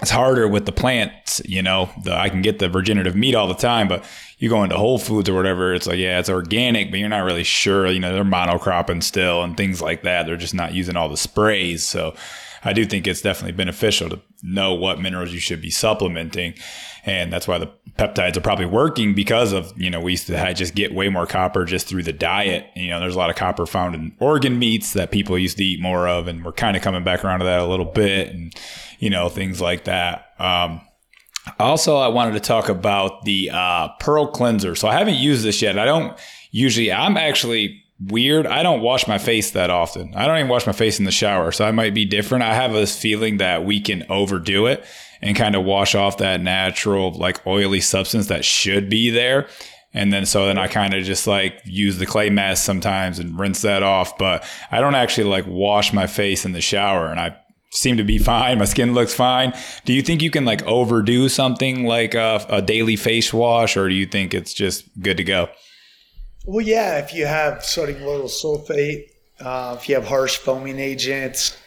it's 0.00 0.10
harder 0.12 0.46
with 0.46 0.64
the 0.64 0.72
plants, 0.72 1.42
you 1.44 1.60
know. 1.60 1.90
The, 2.04 2.14
I 2.14 2.28
can 2.28 2.40
get 2.40 2.60
the 2.60 2.70
regenerative 2.70 3.16
meat 3.16 3.34
all 3.34 3.48
the 3.48 3.54
time, 3.54 3.88
but 3.88 4.04
you 4.38 4.48
go 4.48 4.62
into 4.62 4.76
Whole 4.76 4.98
Foods 4.98 5.28
or 5.28 5.34
whatever, 5.34 5.74
it's 5.74 5.88
like, 5.88 5.98
yeah, 5.98 6.20
it's 6.20 6.30
organic, 6.30 6.90
but 6.90 7.00
you're 7.00 7.08
not 7.08 7.24
really 7.24 7.42
sure. 7.42 7.88
You 7.88 7.98
know, 7.98 8.12
they're 8.12 8.22
monocropping 8.22 9.02
still 9.02 9.42
and 9.42 9.56
things 9.56 9.82
like 9.82 10.02
that. 10.02 10.26
They're 10.26 10.36
just 10.36 10.54
not 10.54 10.72
using 10.72 10.96
all 10.96 11.08
the 11.08 11.16
sprays. 11.16 11.84
So 11.84 12.14
I 12.64 12.72
do 12.72 12.84
think 12.84 13.06
it's 13.06 13.22
definitely 13.22 13.52
beneficial 13.52 14.08
to 14.10 14.20
know 14.42 14.74
what 14.74 15.00
minerals 15.00 15.32
you 15.32 15.40
should 15.40 15.60
be 15.60 15.70
supplementing. 15.70 16.54
And 17.04 17.32
that's 17.32 17.48
why 17.48 17.58
the 17.58 17.70
peptides 17.98 18.36
are 18.36 18.40
probably 18.40 18.66
working 18.66 19.14
because 19.14 19.52
of, 19.52 19.72
you 19.80 19.90
know, 19.90 20.00
we 20.00 20.12
used 20.12 20.26
to 20.26 20.54
just 20.54 20.74
get 20.74 20.94
way 20.94 21.08
more 21.08 21.26
copper 21.26 21.64
just 21.64 21.86
through 21.86 22.02
the 22.02 22.12
diet. 22.12 22.66
You 22.76 22.90
know, 22.90 23.00
there's 23.00 23.14
a 23.14 23.18
lot 23.18 23.30
of 23.30 23.36
copper 23.36 23.66
found 23.66 23.94
in 23.94 24.14
organ 24.20 24.58
meats 24.58 24.92
that 24.92 25.10
people 25.10 25.38
used 25.38 25.56
to 25.58 25.64
eat 25.64 25.80
more 25.80 26.06
of. 26.08 26.28
And 26.28 26.44
we're 26.44 26.52
kind 26.52 26.76
of 26.76 26.82
coming 26.82 27.04
back 27.04 27.24
around 27.24 27.40
to 27.40 27.44
that 27.46 27.60
a 27.60 27.66
little 27.66 27.86
bit 27.86 28.28
and, 28.28 28.54
you 28.98 29.10
know, 29.10 29.28
things 29.28 29.60
like 29.60 29.84
that. 29.84 30.26
Um, 30.38 30.80
also, 31.58 31.96
I 31.96 32.08
wanted 32.08 32.32
to 32.34 32.40
talk 32.40 32.68
about 32.68 33.24
the 33.24 33.50
uh, 33.50 33.88
Pearl 34.00 34.26
Cleanser. 34.26 34.74
So 34.74 34.86
I 34.86 34.98
haven't 34.98 35.16
used 35.16 35.44
this 35.44 35.62
yet. 35.62 35.78
I 35.78 35.86
don't 35.86 36.18
usually, 36.50 36.92
I'm 36.92 37.16
actually 37.16 37.82
weird. 38.00 38.46
I 38.46 38.62
don't 38.62 38.80
wash 38.80 39.06
my 39.08 39.18
face 39.18 39.50
that 39.52 39.70
often. 39.70 40.14
I 40.14 40.26
don't 40.26 40.38
even 40.38 40.48
wash 40.48 40.66
my 40.66 40.72
face 40.72 40.98
in 40.98 41.04
the 41.04 41.10
shower. 41.10 41.52
So 41.52 41.64
I 41.64 41.72
might 41.72 41.94
be 41.94 42.04
different. 42.04 42.44
I 42.44 42.54
have 42.54 42.72
this 42.72 42.98
feeling 42.98 43.38
that 43.38 43.64
we 43.64 43.80
can 43.80 44.04
overdo 44.08 44.66
it 44.66 44.84
and 45.20 45.36
kind 45.36 45.56
of 45.56 45.64
wash 45.64 45.94
off 45.94 46.18
that 46.18 46.40
natural, 46.40 47.12
like 47.12 47.44
oily 47.46 47.80
substance 47.80 48.28
that 48.28 48.44
should 48.44 48.88
be 48.88 49.10
there. 49.10 49.48
And 49.94 50.12
then 50.12 50.26
so 50.26 50.46
then 50.46 50.58
I 50.58 50.68
kind 50.68 50.94
of 50.94 51.02
just 51.04 51.26
like 51.26 51.60
use 51.64 51.98
the 51.98 52.06
clay 52.06 52.30
mask 52.30 52.64
sometimes 52.64 53.18
and 53.18 53.38
rinse 53.38 53.62
that 53.62 53.82
off. 53.82 54.16
But 54.18 54.44
I 54.70 54.80
don't 54.80 54.94
actually 54.94 55.28
like 55.28 55.46
wash 55.46 55.92
my 55.92 56.06
face 56.06 56.44
in 56.44 56.52
the 56.52 56.60
shower 56.60 57.08
and 57.08 57.18
I 57.18 57.36
seem 57.70 57.96
to 57.96 58.04
be 58.04 58.18
fine. 58.18 58.58
My 58.58 58.64
skin 58.64 58.94
looks 58.94 59.14
fine. 59.14 59.52
Do 59.84 59.92
you 59.92 60.02
think 60.02 60.22
you 60.22 60.30
can 60.30 60.44
like 60.44 60.62
overdo 60.64 61.28
something 61.28 61.84
like 61.84 62.14
a, 62.14 62.44
a 62.48 62.62
daily 62.62 62.96
face 62.96 63.32
wash 63.32 63.76
or 63.76 63.88
do 63.88 63.94
you 63.94 64.06
think 64.06 64.34
it's 64.34 64.54
just 64.54 64.84
good 65.02 65.16
to 65.16 65.24
go? 65.24 65.48
Well, 66.48 66.64
yeah, 66.64 66.96
if 66.96 67.12
you 67.12 67.26
have 67.26 67.62
sodium 67.62 68.00
lauryl 68.00 68.24
sulfate, 68.24 69.10
uh, 69.38 69.76
if 69.78 69.86
you 69.86 69.96
have 69.96 70.08
harsh 70.08 70.38
foaming 70.38 70.78
agents, 70.78 71.58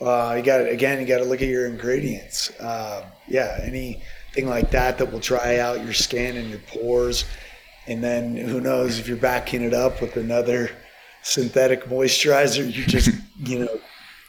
uh, 0.00 0.32
you 0.38 0.42
got 0.42 0.56
to, 0.56 0.70
again, 0.70 0.98
you 0.98 1.06
got 1.06 1.18
to 1.18 1.24
look 1.24 1.42
at 1.42 1.48
your 1.48 1.66
ingredients. 1.66 2.48
Uh, 2.58 3.04
yeah, 3.28 3.60
anything 3.62 4.48
like 4.48 4.70
that 4.70 4.96
that 4.96 5.12
will 5.12 5.18
dry 5.18 5.58
out 5.58 5.84
your 5.84 5.92
skin 5.92 6.38
and 6.38 6.48
your 6.48 6.60
pores, 6.60 7.26
and 7.88 8.02
then 8.02 8.38
who 8.38 8.58
knows 8.58 8.98
if 8.98 9.06
you're 9.06 9.18
backing 9.18 9.60
it 9.60 9.74
up 9.74 10.00
with 10.00 10.16
another 10.16 10.70
synthetic 11.22 11.84
moisturizer, 11.84 12.74
you're 12.74 12.86
just 12.86 13.10
you 13.40 13.58
know 13.58 13.80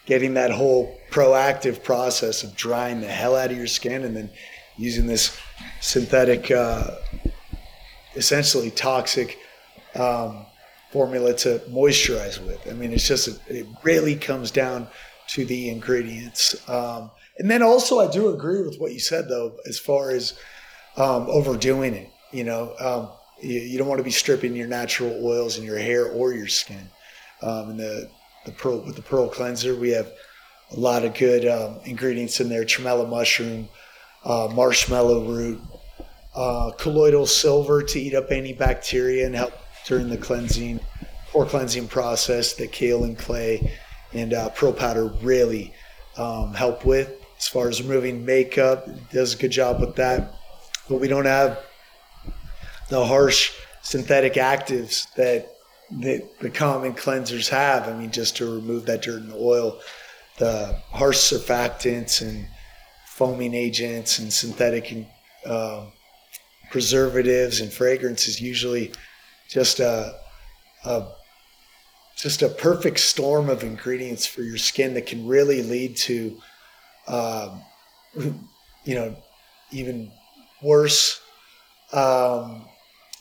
getting 0.05 0.33
that 0.33 0.51
whole 0.51 0.99
proactive 1.11 1.81
process 1.81 2.43
of 2.43 2.53
drying 2.57 2.99
the 2.99 3.07
hell 3.07 3.37
out 3.37 3.51
of 3.51 3.57
your 3.57 3.67
skin 3.67 4.03
and 4.03 4.17
then 4.17 4.29
using 4.75 5.07
this 5.07 5.39
synthetic, 5.79 6.51
uh, 6.51 6.91
essentially 8.17 8.69
toxic 8.69 9.39
um, 9.97 10.45
formula 10.91 11.33
to 11.33 11.59
moisturize 11.69 12.43
with. 12.45 12.59
I 12.69 12.73
mean, 12.73 12.93
it's 12.93 13.07
just, 13.07 13.27
it 13.47 13.65
really 13.83 14.15
comes 14.15 14.51
down 14.51 14.87
to 15.29 15.45
the 15.45 15.69
ingredients. 15.69 16.67
Um, 16.69 17.11
and 17.37 17.51
then 17.51 17.61
also, 17.61 17.99
I 17.99 18.09
do 18.09 18.29
agree 18.29 18.61
with 18.63 18.79
what 18.79 18.93
you 18.93 18.99
said, 18.99 19.27
though, 19.27 19.57
as 19.67 19.77
far 19.77 20.11
as 20.11 20.39
um, 20.95 21.27
overdoing 21.29 21.93
it. 21.93 22.09
You 22.31 22.43
know, 22.43 22.73
um, 22.79 23.09
you, 23.41 23.59
you, 23.59 23.77
don't 23.77 23.87
want 23.87 23.99
to 23.99 24.03
be 24.03 24.11
stripping 24.11 24.55
your 24.55 24.67
natural 24.67 25.25
oils 25.25 25.57
in 25.57 25.63
your 25.63 25.77
hair 25.77 26.07
or 26.07 26.33
your 26.33 26.47
skin. 26.47 26.89
Um, 27.41 27.71
and 27.71 27.79
the, 27.79 28.09
the 28.45 28.51
pearl, 28.51 28.79
with 28.79 28.95
the 28.95 29.01
pearl 29.01 29.29
cleanser, 29.29 29.75
we 29.75 29.91
have 29.91 30.11
a 30.71 30.79
lot 30.79 31.05
of 31.05 31.13
good 31.13 31.47
um, 31.47 31.79
ingredients 31.85 32.39
in 32.39 32.49
there 32.49 32.63
tremella 32.63 33.07
mushroom, 33.07 33.69
uh, 34.25 34.49
marshmallow 34.53 35.25
root, 35.25 35.61
uh, 36.35 36.71
colloidal 36.77 37.25
silver 37.25 37.81
to 37.81 37.99
eat 37.99 38.13
up 38.13 38.31
any 38.31 38.53
bacteria 38.53 39.25
and 39.25 39.35
help 39.35 39.53
during 39.87 40.09
the 40.09 40.17
cleansing, 40.17 40.79
or 41.33 41.45
cleansing 41.45 41.87
process 41.87 42.53
that 42.53 42.71
kaolin 42.71 43.17
clay 43.17 43.71
and 44.13 44.33
uh, 44.33 44.49
pearl 44.49 44.73
powder 44.73 45.07
really 45.21 45.73
um, 46.17 46.53
help 46.53 46.85
with. 46.85 47.13
As 47.37 47.47
far 47.47 47.69
as 47.69 47.81
removing 47.81 48.25
makeup, 48.25 48.87
does 49.11 49.33
a 49.33 49.37
good 49.37 49.51
job 49.51 49.79
with 49.79 49.95
that. 49.95 50.33
But 50.89 50.99
we 50.99 51.07
don't 51.07 51.25
have 51.25 51.59
the 52.89 53.05
harsh 53.05 53.51
synthetic 53.81 54.33
actives 54.33 55.13
that, 55.15 55.55
that 56.01 56.39
the 56.39 56.49
common 56.49 56.93
cleansers 56.93 57.49
have. 57.49 57.87
I 57.87 57.93
mean, 57.93 58.11
just 58.11 58.35
to 58.37 58.53
remove 58.53 58.85
that 58.87 59.03
dirt 59.03 59.21
and 59.21 59.33
oil, 59.33 59.79
the 60.39 60.77
harsh 60.89 61.17
surfactants 61.17 62.21
and 62.21 62.47
foaming 63.07 63.53
agents 63.53 64.19
and 64.19 64.31
synthetic 64.31 65.07
uh, 65.45 65.85
preservatives 66.71 67.61
and 67.61 67.71
fragrances 67.71 68.41
usually 68.41 68.91
just 69.47 69.79
a, 69.79 70.15
a 70.85 71.07
just 72.17 72.41
a 72.41 72.49
perfect 72.49 72.99
storm 72.99 73.47
of 73.47 73.63
ingredients 73.63 74.25
for 74.25 74.41
your 74.41 74.57
skin 74.57 74.95
that 74.95 75.05
can 75.05 75.27
really 75.27 75.61
lead 75.61 75.95
to, 75.95 76.35
um, 77.07 77.61
you 78.15 78.95
know, 78.95 79.15
even 79.71 80.11
worse 80.63 81.21
um, 81.93 82.65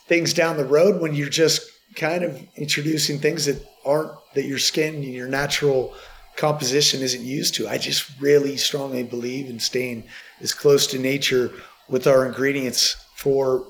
things 0.07 0.33
down 0.33 0.57
the 0.57 0.65
road 0.65 0.99
when 0.99 1.13
you're 1.13 1.29
just 1.29 1.69
kind 1.95 2.23
of 2.23 2.41
introducing 2.55 3.19
things 3.19 3.45
that 3.45 3.63
aren't 3.85 4.11
that 4.33 4.45
your 4.45 4.57
skin 4.57 4.95
and 4.95 5.05
your 5.05 5.27
natural 5.27 5.93
composition 6.35 7.01
isn't 7.01 7.23
used 7.23 7.53
to. 7.55 7.67
I 7.67 7.77
just 7.77 8.19
really 8.19 8.57
strongly 8.57 9.03
believe 9.03 9.47
in 9.47 9.59
staying 9.59 10.05
as 10.41 10.53
close 10.53 10.87
to 10.87 10.99
nature 10.99 11.51
with 11.87 12.07
our 12.07 12.25
ingredients 12.25 12.95
for 13.15 13.65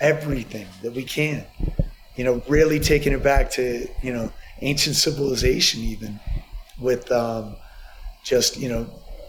everything 0.00 0.68
that 0.82 0.92
we 0.92 1.02
can 1.02 1.44
you 2.18 2.24
know, 2.24 2.42
really 2.48 2.80
taking 2.80 3.12
it 3.12 3.22
back 3.22 3.48
to, 3.52 3.88
you 4.02 4.12
know, 4.12 4.30
ancient 4.60 4.96
civilization 4.96 5.80
even 5.82 6.18
with 6.80 7.10
um, 7.12 7.54
just, 8.24 8.56
you 8.56 8.68
know, 8.68 8.86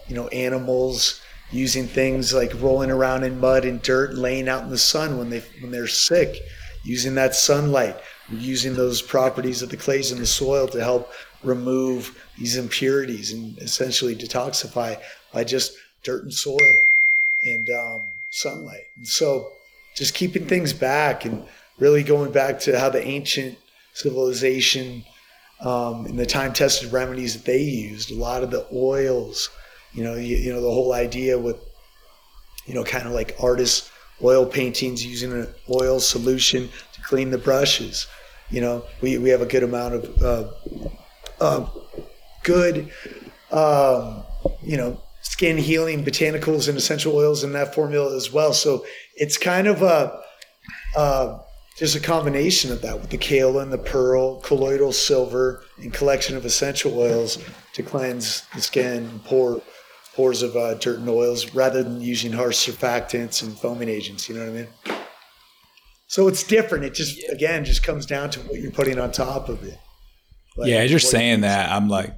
you 0.08 0.16
know, 0.16 0.26
animals 0.28 1.20
using 1.52 1.86
things 1.86 2.34
like 2.34 2.52
rolling 2.60 2.90
around 2.90 3.22
in 3.22 3.38
mud 3.38 3.64
and 3.64 3.80
dirt 3.80 4.14
laying 4.14 4.48
out 4.48 4.64
in 4.64 4.70
the 4.70 4.78
sun 4.78 5.16
when 5.16 5.30
they 5.30 5.40
when 5.60 5.70
they're 5.70 5.86
sick, 5.86 6.36
using 6.82 7.14
that 7.14 7.32
sunlight, 7.32 7.96
using 8.28 8.74
those 8.74 9.00
properties 9.00 9.62
of 9.62 9.70
the 9.70 9.76
clays 9.76 10.10
in 10.10 10.18
the 10.18 10.26
soil 10.26 10.66
to 10.66 10.82
help 10.82 11.12
remove 11.44 12.20
these 12.38 12.56
impurities 12.56 13.32
and 13.32 13.56
essentially 13.58 14.16
detoxify 14.16 15.00
by 15.32 15.44
just 15.44 15.76
dirt 16.02 16.24
and 16.24 16.34
soil 16.34 16.58
and 17.44 17.68
um, 17.70 18.02
sunlight. 18.30 18.82
And 18.96 19.06
so 19.06 19.52
just 19.94 20.12
keeping 20.14 20.46
things 20.46 20.72
back 20.72 21.24
and 21.24 21.44
really 21.80 22.04
going 22.04 22.30
back 22.30 22.60
to 22.60 22.78
how 22.78 22.88
the 22.90 23.04
ancient 23.04 23.58
civilization 23.94 25.04
um, 25.60 26.06
and 26.06 26.18
the 26.18 26.26
time 26.26 26.52
tested 26.52 26.92
remedies 26.92 27.34
that 27.34 27.44
they 27.44 27.60
used, 27.60 28.10
a 28.10 28.14
lot 28.14 28.42
of 28.42 28.50
the 28.50 28.66
oils, 28.72 29.50
you 29.92 30.04
know, 30.04 30.14
you, 30.14 30.36
you 30.36 30.52
know, 30.52 30.60
the 30.60 30.70
whole 30.70 30.92
idea 30.92 31.38
with, 31.38 31.56
you 32.66 32.74
know, 32.74 32.84
kind 32.84 33.06
of 33.06 33.12
like 33.12 33.34
artists' 33.42 33.90
oil 34.22 34.46
paintings 34.46 35.04
using 35.04 35.32
an 35.32 35.48
oil 35.70 35.98
solution 35.98 36.68
to 36.92 37.02
clean 37.02 37.30
the 37.30 37.38
brushes. 37.38 38.06
You 38.50 38.60
know, 38.60 38.84
we, 39.00 39.18
we 39.18 39.30
have 39.30 39.40
a 39.40 39.46
good 39.46 39.62
amount 39.62 39.94
of 39.94 40.22
uh, 40.22 40.50
uh, 41.40 41.66
good, 42.42 42.90
um, 43.50 44.22
you 44.62 44.76
know, 44.76 45.00
skin 45.22 45.56
healing 45.56 46.04
botanicals 46.04 46.68
and 46.68 46.76
essential 46.76 47.14
oils 47.14 47.44
in 47.44 47.52
that 47.52 47.74
formula 47.74 48.14
as 48.16 48.32
well. 48.32 48.52
So 48.52 48.84
it's 49.14 49.36
kind 49.36 49.66
of 49.66 49.82
a, 49.82 50.20
uh, 50.96 51.38
just 51.80 51.96
a 51.96 52.00
combination 52.00 52.70
of 52.70 52.82
that 52.82 53.00
with 53.00 53.08
the 53.08 53.16
kaolin, 53.16 53.70
the 53.70 53.78
pearl, 53.78 54.38
colloidal 54.42 54.92
silver, 54.92 55.64
and 55.78 55.94
collection 55.94 56.36
of 56.36 56.44
essential 56.44 56.98
oils 56.98 57.38
to 57.72 57.82
cleanse 57.82 58.42
the 58.54 58.60
skin, 58.60 59.18
pore, 59.24 59.62
pores 60.14 60.42
of 60.42 60.54
uh, 60.56 60.74
dirt 60.74 60.98
and 60.98 61.08
oils, 61.08 61.54
rather 61.54 61.82
than 61.82 62.02
using 62.02 62.32
harsh 62.32 62.68
surfactants 62.68 63.42
and 63.42 63.58
foaming 63.58 63.88
agents. 63.88 64.28
You 64.28 64.34
know 64.34 64.42
what 64.42 64.50
I 64.50 64.52
mean? 64.52 64.68
So 66.06 66.28
it's 66.28 66.42
different. 66.42 66.84
It 66.84 66.92
just 66.92 67.18
again 67.30 67.64
just 67.64 67.82
comes 67.82 68.04
down 68.04 68.28
to 68.32 68.40
what 68.40 68.60
you're 68.60 68.72
putting 68.72 68.98
on 68.98 69.10
top 69.10 69.48
of 69.48 69.64
it. 69.64 69.78
Like, 70.58 70.68
yeah, 70.68 70.80
as 70.80 70.90
you're 70.90 71.00
saying 71.00 71.40
that, 71.42 71.72
I'm 71.72 71.88
like, 71.88 72.14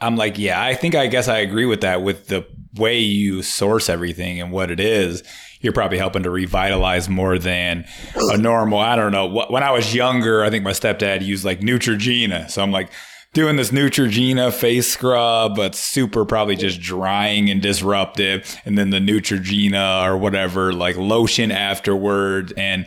I'm 0.00 0.16
like, 0.16 0.38
yeah, 0.38 0.62
I 0.62 0.74
think 0.74 0.94
I 0.94 1.06
guess 1.06 1.28
I 1.28 1.40
agree 1.40 1.66
with 1.66 1.82
that. 1.82 2.02
With 2.02 2.28
the 2.28 2.46
way 2.76 2.98
you 2.98 3.42
source 3.42 3.90
everything 3.90 4.40
and 4.40 4.50
what 4.50 4.70
it 4.70 4.80
is, 4.80 5.22
you're 5.64 5.72
probably 5.72 5.98
helping 5.98 6.22
to 6.22 6.30
revitalize 6.30 7.08
more 7.08 7.38
than 7.38 7.86
a 8.14 8.36
normal. 8.36 8.78
I 8.78 8.94
don't 8.94 9.12
know. 9.12 9.26
When 9.26 9.62
I 9.62 9.72
was 9.72 9.94
younger, 9.94 10.44
I 10.44 10.50
think 10.50 10.62
my 10.62 10.72
stepdad 10.72 11.24
used 11.24 11.44
like 11.44 11.60
Neutrogena, 11.60 12.50
so 12.50 12.62
I'm 12.62 12.70
like 12.70 12.90
doing 13.32 13.56
this 13.56 13.70
Neutrogena 13.70 14.52
face 14.52 14.92
scrub, 14.92 15.56
but 15.56 15.74
super 15.74 16.24
probably 16.24 16.54
just 16.54 16.80
drying 16.80 17.50
and 17.50 17.60
disruptive. 17.60 18.56
And 18.64 18.78
then 18.78 18.90
the 18.90 19.00
Neutrogena 19.00 20.06
or 20.06 20.16
whatever, 20.16 20.72
like 20.72 20.96
lotion 20.96 21.50
afterwards. 21.50 22.52
And 22.56 22.86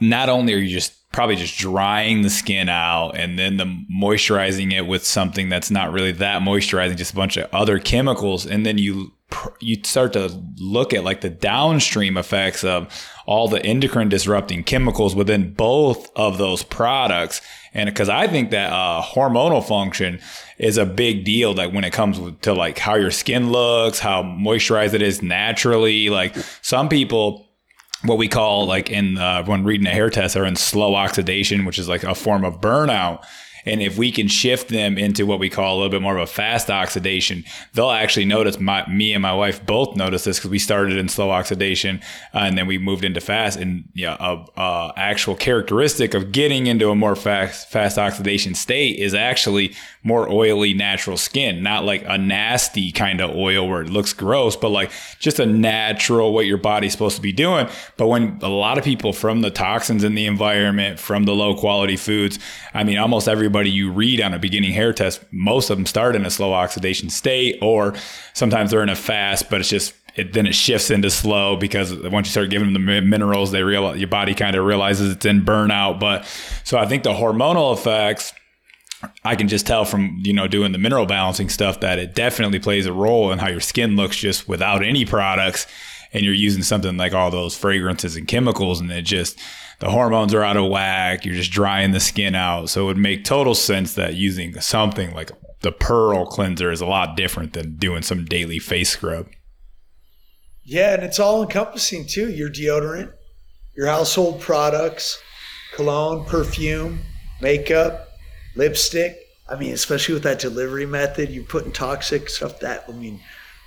not 0.00 0.28
only 0.28 0.54
are 0.54 0.58
you 0.58 0.68
just 0.68 0.94
probably 1.10 1.34
just 1.36 1.58
drying 1.58 2.22
the 2.22 2.30
skin 2.30 2.68
out 2.68 3.16
and 3.16 3.38
then 3.38 3.56
the 3.56 3.64
moisturizing 3.92 4.72
it 4.72 4.82
with 4.86 5.04
something 5.04 5.48
that's 5.48 5.70
not 5.70 5.90
really 5.90 6.12
that 6.12 6.42
moisturizing, 6.42 6.96
just 6.96 7.12
a 7.12 7.16
bunch 7.16 7.36
of 7.36 7.52
other 7.52 7.78
chemicals. 7.80 8.46
And 8.46 8.64
then 8.64 8.78
you 8.78 9.12
you 9.60 9.76
start 9.84 10.14
to 10.14 10.28
look 10.58 10.94
at 10.94 11.04
like 11.04 11.20
the 11.20 11.30
downstream 11.30 12.16
effects 12.16 12.64
of 12.64 13.06
all 13.26 13.46
the 13.48 13.62
endocrine 13.64 14.08
disrupting 14.08 14.64
chemicals 14.64 15.14
within 15.14 15.52
both 15.52 16.10
of 16.16 16.38
those 16.38 16.62
products. 16.62 17.42
And 17.74 17.88
because 17.88 18.08
I 18.08 18.26
think 18.26 18.50
that 18.50 18.72
uh, 18.72 19.02
hormonal 19.02 19.66
function 19.66 20.20
is 20.56 20.78
a 20.78 20.86
big 20.86 21.24
deal, 21.24 21.52
like 21.52 21.72
when 21.72 21.84
it 21.84 21.92
comes 21.92 22.18
to 22.40 22.54
like 22.54 22.78
how 22.78 22.94
your 22.94 23.10
skin 23.10 23.52
looks, 23.52 23.98
how 23.98 24.22
moisturized 24.22 24.94
it 24.94 25.02
is 25.02 25.22
naturally. 25.22 26.08
Like 26.08 26.34
some 26.62 26.88
people, 26.88 27.46
what 28.04 28.16
we 28.16 28.28
call 28.28 28.66
like 28.66 28.90
in 28.90 29.18
uh, 29.18 29.44
when 29.44 29.64
reading 29.64 29.86
a 29.86 29.90
hair 29.90 30.08
test 30.08 30.36
are 30.36 30.46
in 30.46 30.56
slow 30.56 30.94
oxidation, 30.94 31.66
which 31.66 31.78
is 31.78 31.88
like 31.88 32.02
a 32.02 32.14
form 32.14 32.44
of 32.44 32.60
burnout. 32.60 33.24
And 33.64 33.82
if 33.82 33.98
we 33.98 34.10
can 34.12 34.28
shift 34.28 34.68
them 34.68 34.98
into 34.98 35.26
what 35.26 35.38
we 35.38 35.50
call 35.50 35.74
a 35.74 35.76
little 35.76 35.90
bit 35.90 36.02
more 36.02 36.16
of 36.16 36.22
a 36.22 36.32
fast 36.32 36.70
oxidation, 36.70 37.44
they'll 37.74 37.90
actually 37.90 38.26
notice. 38.26 38.58
My, 38.58 38.88
me 38.88 39.12
and 39.12 39.22
my 39.22 39.34
wife 39.34 39.64
both 39.64 39.96
noticed 39.96 40.24
this 40.24 40.38
because 40.38 40.50
we 40.50 40.58
started 40.58 40.96
in 40.96 41.08
slow 41.08 41.30
oxidation 41.30 42.00
uh, 42.34 42.38
and 42.38 42.56
then 42.58 42.66
we 42.66 42.78
moved 42.78 43.04
into 43.04 43.20
fast. 43.20 43.58
And 43.58 43.84
yeah, 43.94 44.16
a, 44.20 44.44
a, 44.60 44.92
actual 44.96 45.34
characteristic 45.34 46.14
of 46.14 46.32
getting 46.32 46.66
into 46.66 46.90
a 46.90 46.94
more 46.94 47.16
fast 47.16 47.70
fast 47.70 47.98
oxidation 47.98 48.54
state 48.54 48.98
is 48.98 49.14
actually 49.14 49.74
more 50.02 50.30
oily 50.30 50.74
natural 50.74 51.16
skin, 51.16 51.62
not 51.62 51.84
like 51.84 52.02
a 52.06 52.16
nasty 52.16 52.92
kind 52.92 53.20
of 53.20 53.30
oil 53.30 53.68
where 53.68 53.82
it 53.82 53.90
looks 53.90 54.12
gross, 54.12 54.56
but 54.56 54.70
like 54.70 54.90
just 55.18 55.38
a 55.38 55.46
natural 55.46 56.32
what 56.32 56.46
your 56.46 56.56
body's 56.56 56.92
supposed 56.92 57.16
to 57.16 57.22
be 57.22 57.32
doing. 57.32 57.68
But 57.96 58.06
when 58.06 58.38
a 58.42 58.48
lot 58.48 58.78
of 58.78 58.84
people 58.84 59.12
from 59.12 59.40
the 59.40 59.50
toxins 59.50 60.04
in 60.04 60.14
the 60.14 60.26
environment, 60.26 60.98
from 60.98 61.24
the 61.24 61.32
low 61.32 61.54
quality 61.54 61.96
foods, 61.96 62.38
I 62.74 62.84
mean, 62.84 62.98
almost 62.98 63.28
everybody 63.28 63.57
you 63.66 63.90
read 63.90 64.20
on 64.20 64.34
a 64.34 64.38
beginning 64.38 64.72
hair 64.72 64.92
test, 64.92 65.22
most 65.30 65.70
of 65.70 65.76
them 65.76 65.86
start 65.86 66.14
in 66.16 66.24
a 66.24 66.30
slow 66.30 66.52
oxidation 66.52 67.10
state, 67.10 67.58
or 67.60 67.94
sometimes 68.34 68.70
they're 68.70 68.82
in 68.82 68.88
a 68.88 68.96
fast, 68.96 69.50
but 69.50 69.60
it's 69.60 69.68
just 69.68 69.94
it, 70.14 70.32
then 70.32 70.46
it 70.46 70.54
shifts 70.54 70.90
into 70.90 71.10
slow 71.10 71.56
because 71.56 71.94
once 71.96 72.26
you 72.26 72.30
start 72.30 72.50
giving 72.50 72.72
them 72.72 72.84
the 72.84 73.00
minerals, 73.00 73.52
they 73.52 73.62
realize 73.62 73.98
your 73.98 74.08
body 74.08 74.34
kind 74.34 74.56
of 74.56 74.64
realizes 74.64 75.12
it's 75.12 75.26
in 75.26 75.44
burnout. 75.44 76.00
But 76.00 76.24
so 76.64 76.78
I 76.78 76.86
think 76.86 77.02
the 77.02 77.12
hormonal 77.12 77.72
effects 77.74 78.32
I 79.24 79.36
can 79.36 79.46
just 79.46 79.66
tell 79.66 79.84
from, 79.84 80.20
you 80.24 80.32
know, 80.32 80.48
doing 80.48 80.72
the 80.72 80.78
mineral 80.78 81.06
balancing 81.06 81.48
stuff 81.48 81.80
that 81.80 82.00
it 82.00 82.14
definitely 82.14 82.58
plays 82.58 82.84
a 82.86 82.92
role 82.92 83.30
in 83.30 83.38
how 83.38 83.48
your 83.48 83.60
skin 83.60 83.94
looks 83.94 84.16
just 84.16 84.48
without 84.48 84.84
any 84.84 85.04
products. 85.04 85.66
And 86.12 86.24
you're 86.24 86.34
using 86.34 86.62
something 86.62 86.96
like 86.96 87.12
all 87.12 87.30
those 87.30 87.54
fragrances 87.54 88.16
and 88.16 88.26
chemicals, 88.26 88.80
and 88.80 88.90
it 88.90 89.02
just, 89.02 89.38
the 89.80 89.90
hormones 89.90 90.34
are 90.34 90.42
out 90.42 90.56
of 90.56 90.70
whack. 90.70 91.24
You're 91.24 91.34
just 91.34 91.52
drying 91.52 91.92
the 91.92 92.00
skin 92.00 92.34
out. 92.34 92.70
So 92.70 92.82
it 92.82 92.86
would 92.86 92.98
make 92.98 93.24
total 93.24 93.54
sense 93.54 93.94
that 93.94 94.14
using 94.14 94.60
something 94.60 95.14
like 95.14 95.30
the 95.60 95.72
Pearl 95.72 96.26
cleanser 96.26 96.70
is 96.70 96.80
a 96.80 96.86
lot 96.86 97.16
different 97.16 97.52
than 97.52 97.76
doing 97.76 98.02
some 98.02 98.24
daily 98.24 98.58
face 98.58 98.90
scrub. 98.90 99.28
Yeah, 100.64 100.94
and 100.94 101.02
it's 101.02 101.18
all 101.18 101.42
encompassing 101.42 102.06
too. 102.06 102.30
Your 102.30 102.50
deodorant, 102.50 103.12
your 103.76 103.86
household 103.86 104.40
products, 104.40 105.20
cologne, 105.74 106.24
perfume, 106.26 107.00
makeup, 107.40 108.08
lipstick. 108.54 109.16
I 109.48 109.56
mean, 109.56 109.72
especially 109.72 110.14
with 110.14 110.24
that 110.24 110.40
delivery 110.40 110.84
method, 110.84 111.30
you're 111.30 111.44
putting 111.44 111.72
toxic 111.72 112.28
stuff 112.28 112.60
that, 112.60 112.84
I 112.86 112.92
mean, 112.92 113.20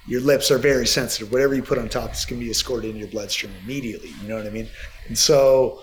your 0.08 0.22
lips 0.22 0.52
are 0.52 0.58
very 0.58 0.86
sensitive. 0.86 1.32
Whatever 1.32 1.56
you 1.56 1.64
put 1.64 1.78
on 1.78 1.90
top 1.90 2.12
is 2.12 2.26
going 2.26 2.40
to 2.40 2.46
be 2.46 2.52
escorted 2.52 2.90
into 2.90 3.00
your 3.00 3.08
bloodstream 3.08 3.54
immediately. 3.64 4.12
You 4.22 4.28
know 4.28 4.38
what 4.38 4.46
I 4.46 4.50
mean? 4.50 4.68
And 5.08 5.18
so, 5.18 5.82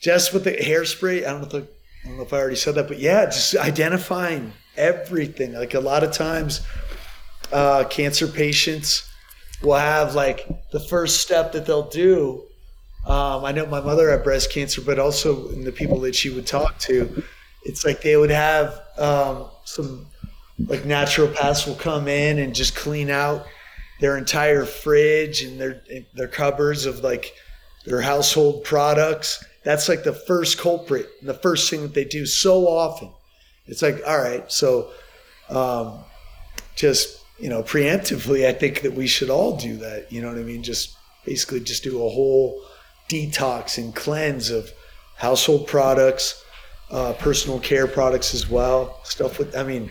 just 0.00 0.32
with 0.32 0.44
the 0.44 0.52
hairspray, 0.52 1.26
I 1.26 1.30
don't 1.30 1.40
know 1.40 1.58
if, 1.58 1.64
I 2.04 2.08
don't 2.08 2.16
know 2.16 2.22
if 2.24 2.32
I 2.32 2.38
already 2.38 2.56
said 2.56 2.74
that, 2.76 2.88
but 2.88 2.98
yeah, 2.98 3.26
just 3.26 3.56
identifying 3.56 4.52
everything. 4.76 5.54
Like 5.54 5.74
a 5.74 5.80
lot 5.80 6.04
of 6.04 6.12
times, 6.12 6.60
uh, 7.52 7.84
cancer 7.84 8.26
patients 8.26 9.08
will 9.62 9.74
have 9.74 10.14
like 10.14 10.48
the 10.72 10.80
first 10.80 11.20
step 11.20 11.52
that 11.52 11.66
they'll 11.66 11.88
do. 11.88 12.42
Um, 13.06 13.44
I 13.44 13.52
know 13.52 13.66
my 13.66 13.80
mother 13.80 14.10
had 14.10 14.24
breast 14.24 14.50
cancer, 14.50 14.80
but 14.80 14.98
also 14.98 15.50
in 15.50 15.64
the 15.64 15.72
people 15.72 16.00
that 16.00 16.14
she 16.14 16.30
would 16.30 16.46
talk 16.46 16.78
to, 16.80 17.22
it's 17.64 17.84
like 17.84 18.02
they 18.02 18.16
would 18.16 18.30
have 18.30 18.80
um, 18.98 19.46
some 19.64 20.06
like 20.66 20.80
naturopaths 20.82 21.66
will 21.66 21.74
come 21.74 22.08
in 22.08 22.38
and 22.38 22.54
just 22.54 22.74
clean 22.76 23.10
out 23.10 23.46
their 24.00 24.16
entire 24.16 24.64
fridge 24.64 25.42
and 25.42 25.60
their 25.60 25.82
their 26.14 26.28
cupboards 26.28 26.86
of 26.86 27.00
like 27.00 27.34
their 27.84 28.00
household 28.00 28.64
products. 28.64 29.44
That's 29.64 29.88
like 29.88 30.04
the 30.04 30.12
first 30.12 30.58
culprit 30.58 31.08
and 31.20 31.28
the 31.28 31.34
first 31.34 31.70
thing 31.70 31.82
that 31.82 31.94
they 31.94 32.04
do 32.04 32.26
so 32.26 32.68
often. 32.68 33.10
It's 33.66 33.82
like, 33.82 34.00
all 34.06 34.20
right, 34.20 34.50
so 34.52 34.90
um, 35.48 36.04
just 36.76 37.24
you 37.38 37.48
know, 37.48 37.62
preemptively, 37.62 38.46
I 38.46 38.52
think 38.52 38.82
that 38.82 38.92
we 38.92 39.06
should 39.06 39.30
all 39.30 39.56
do 39.56 39.76
that. 39.78 40.12
You 40.12 40.22
know 40.22 40.28
what 40.28 40.38
I 40.38 40.42
mean? 40.42 40.62
Just 40.62 40.96
basically 41.24 41.60
just 41.60 41.82
do 41.82 41.96
a 41.96 42.08
whole 42.08 42.62
detox 43.08 43.78
and 43.78 43.94
cleanse 43.94 44.50
of 44.50 44.70
household 45.16 45.66
products, 45.66 46.44
uh, 46.90 47.12
personal 47.14 47.58
care 47.58 47.86
products 47.86 48.34
as 48.34 48.48
well. 48.48 49.00
Stuff 49.04 49.38
with, 49.38 49.56
I 49.56 49.64
mean, 49.64 49.90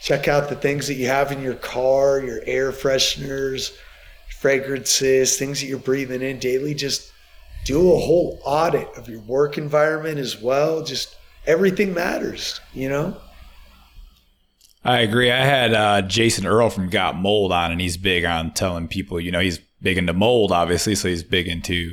check 0.00 0.28
out 0.28 0.48
the 0.48 0.56
things 0.56 0.86
that 0.88 0.94
you 0.94 1.06
have 1.06 1.32
in 1.32 1.40
your 1.42 1.54
car, 1.54 2.20
your 2.20 2.40
air 2.44 2.70
fresheners, 2.70 3.74
fragrances, 4.38 5.38
things 5.38 5.60
that 5.60 5.66
you're 5.66 5.78
breathing 5.78 6.22
in 6.22 6.38
daily. 6.38 6.74
Just 6.74 7.12
do 7.68 7.92
a 7.92 7.98
whole 7.98 8.40
audit 8.44 8.88
of 8.96 9.10
your 9.10 9.20
work 9.20 9.58
environment 9.58 10.18
as 10.18 10.40
well. 10.40 10.82
Just 10.82 11.14
everything 11.46 11.92
matters, 11.92 12.62
you 12.72 12.88
know? 12.88 13.14
I 14.82 15.00
agree. 15.00 15.30
I 15.30 15.44
had 15.44 15.74
uh, 15.74 16.00
Jason 16.02 16.46
Earle 16.46 16.70
from 16.70 16.88
Got 16.88 17.16
Mold 17.16 17.52
on, 17.52 17.70
and 17.70 17.78
he's 17.78 17.98
big 17.98 18.24
on 18.24 18.54
telling 18.54 18.88
people, 18.88 19.20
you 19.20 19.30
know, 19.30 19.40
he's 19.40 19.58
big 19.82 19.98
into 19.98 20.14
mold, 20.14 20.50
obviously. 20.50 20.94
So 20.94 21.08
he's 21.08 21.22
big 21.22 21.46
into 21.46 21.92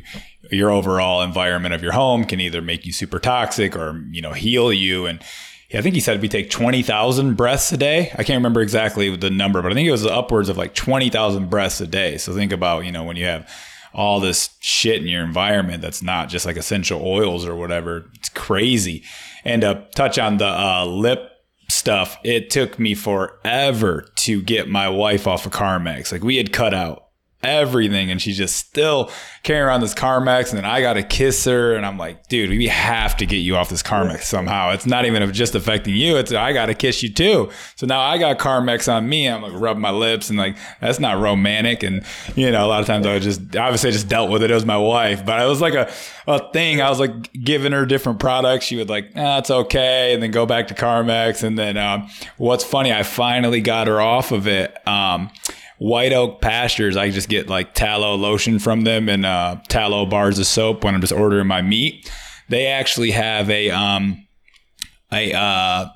your 0.50 0.72
overall 0.72 1.22
environment 1.22 1.74
of 1.74 1.84
your 1.84 1.92
home 1.92 2.24
can 2.24 2.40
either 2.40 2.62
make 2.62 2.86
you 2.86 2.94
super 2.94 3.20
toxic 3.20 3.76
or, 3.76 4.02
you 4.12 4.22
know, 4.22 4.32
heal 4.32 4.72
you. 4.72 5.08
And 5.08 5.22
I 5.74 5.82
think 5.82 5.94
he 5.94 6.00
said 6.00 6.22
we 6.22 6.30
take 6.30 6.50
20,000 6.50 7.36
breaths 7.36 7.70
a 7.74 7.78
day. 7.78 8.14
I 8.14 8.24
can't 8.24 8.38
remember 8.38 8.62
exactly 8.62 9.14
the 9.14 9.30
number, 9.30 9.62
but 9.62 9.74
I 9.74 9.76
think 9.76 9.90
it 9.90 9.92
was 9.92 10.06
upwards 10.06 10.48
of 10.48 10.56
like 10.56 10.74
20,000 10.74 11.50
breaths 11.50 11.82
a 11.82 11.88
day. 11.88 12.18
So 12.18 12.34
think 12.34 12.54
about, 12.54 12.86
you 12.86 12.94
know, 12.94 13.04
when 13.04 13.18
you 13.18 13.26
have 13.26 13.50
all 13.96 14.20
this 14.20 14.50
shit 14.60 15.02
in 15.02 15.08
your 15.08 15.24
environment 15.24 15.82
that's 15.82 16.04
not 16.04 16.30
just 16.30 16.46
like 16.46 16.58
essential 16.58 17.02
oils 17.02 17.46
or 17.46 17.56
whatever, 17.56 18.12
it's 18.16 18.30
crazy. 18.30 19.04
And 19.44 19.62
to 19.62 19.88
touch 19.96 20.20
on 20.20 20.38
the 20.38 20.48
uh, 20.48 20.86
lip 20.86 21.32
stuff, 21.70 22.18
it 22.24 22.50
took 22.50 22.78
me 22.78 22.94
forever 22.94 24.08
to 24.18 24.42
get 24.42 24.70
my 24.70 24.90
wife 24.90 25.28
off 25.28 25.46
of 25.46 25.54
Carmex. 25.54 26.12
Like 26.12 26.24
we 26.24 26.38
had 26.38 26.52
cut 26.52 26.74
out 26.74 27.05
everything 27.44 28.10
and 28.10 28.22
she's 28.22 28.38
just 28.38 28.56
still 28.56 29.12
carrying 29.44 29.66
around 29.66 29.82
this 29.82 29.94
Carmex 29.94 30.50
and 30.50 30.58
then 30.58 30.66
I 30.66 30.82
got 30.82 30.94
to 30.94 31.04
kiss 31.04 31.46
her 31.46 31.76
and 31.76 31.86
I'm 31.86 31.98
like, 31.98 32.28
dude, 32.28 32.50
we 32.50 32.68
have 32.68 33.16
to 33.18 33.26
get 33.26 33.38
you 33.38 33.56
off 33.56 33.70
this 33.70 33.84
Carmex 33.84 34.24
somehow. 34.24 34.72
It's 34.72 34.86
not 34.86 35.06
even 35.06 35.32
just 35.32 35.54
affecting 35.54 35.96
you. 35.96 36.18
It's 36.18 36.32
I 36.34 36.54
got 36.54 36.68
to 36.68 36.74
kiss 36.74 37.04
you 37.04 37.14
too. 37.14 37.52
So 37.76 37.86
now 37.86 38.00
I 38.00 38.18
got 38.18 38.40
Carmex 38.40 38.92
on 38.92 39.08
me. 39.08 39.28
I'm 39.28 39.42
like 39.42 39.54
rub 39.54 39.78
my 39.78 39.92
lips 39.92 40.30
and 40.30 40.40
like, 40.40 40.58
that's 40.82 41.00
not 41.00 41.20
romantic. 41.20 41.84
And 41.84 42.04
you 42.36 42.52
know, 42.52 42.66
a 42.66 42.68
lot 42.68 42.82
of 42.82 42.88
times 42.88 43.06
I 43.06 43.14
would 43.14 43.22
just, 43.22 43.56
obviously 43.56 43.90
I 43.90 43.94
just 43.94 44.08
dealt 44.08 44.32
with 44.32 44.42
it. 44.44 44.52
It 44.52 44.56
was 44.56 44.66
my 44.66 44.78
wife, 44.78 45.26
but 45.26 45.42
it 45.42 45.46
was 45.46 45.62
like 45.62 45.76
a, 45.76 45.92
a 46.28 46.52
thing. 46.52 46.82
I 46.82 46.90
was 46.90 47.00
like 47.00 47.32
giving 47.34 47.72
her 47.72 47.86
different 47.86 48.20
products. 48.20 48.66
She 48.66 48.76
would 48.76 48.90
like, 48.90 49.12
ah, 49.16 49.38
it's 49.38 49.52
okay. 49.52 50.14
And 50.14 50.24
then 50.24 50.32
go 50.32 50.46
back 50.46 50.68
to 50.70 50.74
Carmex. 50.74 51.44
And 51.44 51.58
then, 51.58 51.78
um, 51.78 52.10
what's 52.38 52.64
funny, 52.64 52.92
I 52.92 53.04
finally 53.04 53.62
got 53.62 53.88
her 53.88 54.02
off 54.02 54.32
of 54.32 54.48
it. 54.48 54.76
Um, 54.88 55.30
White 55.78 56.14
Oak 56.14 56.42
Pastures, 56.42 56.96
I 56.96 57.10
just 57.10 57.30
get 57.30 57.50
like 57.50 57.74
tallow 57.74 58.16
lotion 58.16 58.60
from 58.60 58.82
them 58.82 59.10
and 59.10 59.26
uh, 59.26 59.58
tallow 59.68 60.06
bars 60.06 60.40
of 60.40 60.48
soap 60.48 60.84
when 60.84 60.96
I'm 60.96 61.02
just 61.02 61.14
ordering 61.14 61.48
my 61.48 61.62
meat. 61.62 62.10
They 62.48 62.68
actually 62.68 63.12
have 63.12 63.50
a 63.50 63.72
um 63.72 64.26
a 65.12 65.34
uh 65.34 65.90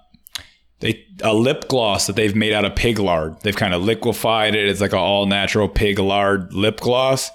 they 0.80 1.06
a 1.22 1.34
lip 1.34 1.68
gloss 1.68 2.08
that 2.08 2.16
they've 2.16 2.36
made 2.36 2.54
out 2.54 2.66
of 2.66 2.76
pig 2.76 3.00
lard. 3.00 3.40
They've 3.42 3.56
kind 3.56 3.74
of 3.74 3.84
liquefied 3.84 4.56
it. 4.56 4.68
It's 4.68 4.82
like 4.82 4.94
an 4.94 5.00
all 5.00 5.26
natural 5.26 5.68
pig 5.68 6.00
lard 6.00 6.54
lip 6.54 6.80
gloss. 6.80 7.30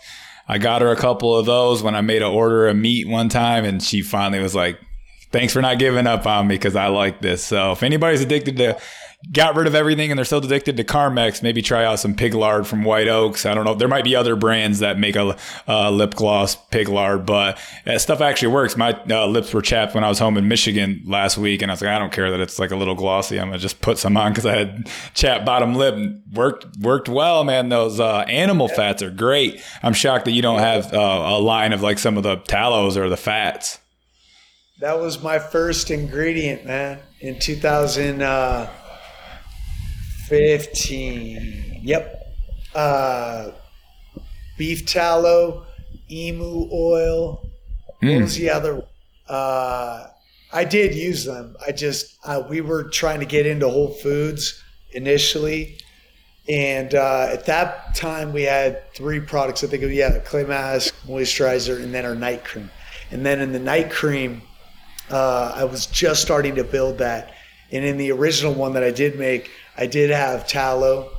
I 0.48 0.58
got 0.58 0.82
her 0.82 0.90
a 0.90 0.96
couple 0.96 1.36
of 1.36 1.46
those 1.46 1.82
when 1.82 1.94
I 1.94 2.02
made 2.02 2.22
an 2.22 2.30
order 2.30 2.68
of 2.68 2.76
meat 2.76 3.08
one 3.08 3.28
time, 3.28 3.64
and 3.64 3.82
she 3.82 4.02
finally 4.02 4.42
was 4.42 4.54
like, 4.54 4.78
"Thanks 5.34 5.52
for 5.52 5.60
not 5.60 5.78
giving 5.78 6.06
up 6.06 6.26
on 6.26 6.46
me 6.46 6.54
because 6.54 6.76
I 6.76 6.86
like 6.86 7.20
this." 7.20 7.44
So 7.44 7.72
if 7.72 7.82
anybody's 7.82 8.22
addicted 8.22 8.56
to 8.58 8.78
got 9.32 9.56
rid 9.56 9.66
of 9.66 9.74
everything 9.74 10.10
and 10.10 10.18
they're 10.18 10.24
still 10.24 10.38
addicted 10.38 10.76
to 10.76 10.84
Carmex, 10.84 11.42
maybe 11.42 11.62
try 11.62 11.84
out 11.84 11.98
some 11.98 12.14
pig 12.14 12.34
lard 12.34 12.66
from 12.66 12.84
White 12.84 13.08
Oaks. 13.08 13.46
I 13.46 13.54
don't 13.54 13.64
know. 13.64 13.74
There 13.74 13.88
might 13.88 14.04
be 14.04 14.14
other 14.14 14.36
brands 14.36 14.80
that 14.80 14.98
make 14.98 15.16
a 15.16 15.36
uh, 15.66 15.90
lip 15.90 16.14
gloss 16.14 16.56
pig 16.56 16.88
lard, 16.88 17.24
but 17.26 17.58
that 17.84 18.00
stuff 18.00 18.20
actually 18.20 18.48
works. 18.48 18.76
My 18.76 18.98
uh, 19.10 19.26
lips 19.26 19.52
were 19.54 19.62
chapped 19.62 19.94
when 19.94 20.04
I 20.04 20.08
was 20.08 20.18
home 20.18 20.36
in 20.36 20.48
Michigan 20.48 21.02
last 21.06 21.38
week, 21.38 21.62
and 21.62 21.70
I 21.70 21.74
was 21.74 21.82
like, 21.82 21.90
I 21.90 21.98
don't 21.98 22.12
care 22.12 22.30
that 22.30 22.40
it's 22.40 22.58
like 22.58 22.70
a 22.70 22.76
little 22.76 22.94
glossy. 22.94 23.40
I'm 23.40 23.48
gonna 23.48 23.58
just 23.58 23.80
put 23.80 23.98
some 23.98 24.16
on 24.16 24.32
because 24.32 24.46
I 24.46 24.56
had 24.56 24.90
chapped 25.14 25.46
bottom 25.46 25.74
lip. 25.74 25.94
Worked 26.32 26.78
worked 26.78 27.08
well, 27.08 27.44
man. 27.44 27.68
Those 27.68 28.00
uh, 28.00 28.20
animal 28.20 28.68
fats 28.68 29.02
are 29.02 29.10
great. 29.10 29.62
I'm 29.82 29.94
shocked 29.94 30.26
that 30.26 30.32
you 30.32 30.42
don't 30.42 30.60
have 30.60 30.92
uh, 30.92 30.98
a 30.98 31.38
line 31.38 31.72
of 31.72 31.82
like 31.82 31.98
some 31.98 32.16
of 32.16 32.22
the 32.22 32.36
tallows 32.36 32.96
or 32.96 33.08
the 33.08 33.16
fats. 33.16 33.78
That 34.84 35.00
was 35.00 35.22
my 35.22 35.38
first 35.38 35.90
ingredient, 35.90 36.66
man, 36.66 37.00
in 37.20 37.38
2000. 37.38 38.20
Uh 38.20 38.70
15. 40.28 41.80
Yep. 41.82 42.36
Uh, 42.74 43.50
beef 44.58 44.86
tallow, 44.86 45.64
emu 46.10 46.68
oil. 46.70 47.48
Mm. 48.02 48.14
What 48.14 48.22
was 48.24 48.36
the 48.36 48.50
other? 48.50 48.82
Uh, 49.26 50.06
I 50.52 50.64
did 50.64 50.94
use 50.94 51.24
them. 51.24 51.56
I 51.66 51.72
just 51.72 52.18
uh, 52.24 52.42
we 52.48 52.60
were 52.60 52.84
trying 52.84 53.20
to 53.20 53.26
get 53.26 53.46
into 53.46 53.68
Whole 53.68 53.92
Foods 53.92 54.62
initially, 54.92 55.78
and 56.48 56.94
uh, 56.94 57.28
at 57.30 57.46
that 57.46 57.94
time 57.94 58.32
we 58.32 58.42
had 58.42 58.92
three 58.92 59.20
products. 59.20 59.64
I 59.64 59.66
think 59.66 59.82
yeah, 59.92 60.18
clay 60.20 60.44
mask, 60.44 60.94
moisturizer, 61.06 61.82
and 61.82 61.94
then 61.94 62.04
our 62.04 62.14
night 62.14 62.44
cream. 62.44 62.70
And 63.10 63.24
then 63.24 63.40
in 63.40 63.52
the 63.52 63.60
night 63.60 63.90
cream, 63.90 64.42
uh, 65.10 65.52
I 65.54 65.64
was 65.64 65.86
just 65.86 66.22
starting 66.22 66.54
to 66.56 66.64
build 66.64 66.98
that. 66.98 67.34
And 67.72 67.84
in 67.84 67.96
the 67.96 68.12
original 68.12 68.54
one 68.54 68.72
that 68.74 68.82
I 68.82 68.90
did 68.90 69.18
make, 69.18 69.50
I 69.76 69.86
did 69.86 70.10
have 70.10 70.46
tallow 70.46 71.10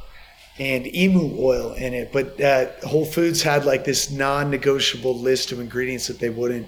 and 0.58 0.88
emu 0.96 1.36
oil 1.38 1.74
in 1.74 1.94
it, 1.94 2.14
but 2.14 2.40
uh, 2.40 2.68
Whole 2.88 3.06
Foods 3.06 3.42
had 3.44 3.66
like 3.66 3.84
this 3.84 4.10
non-negotiable 4.10 5.20
list 5.20 5.52
of 5.52 5.60
ingredients 5.60 6.08
that 6.08 6.20
they 6.20 6.30
wouldn't 6.30 6.68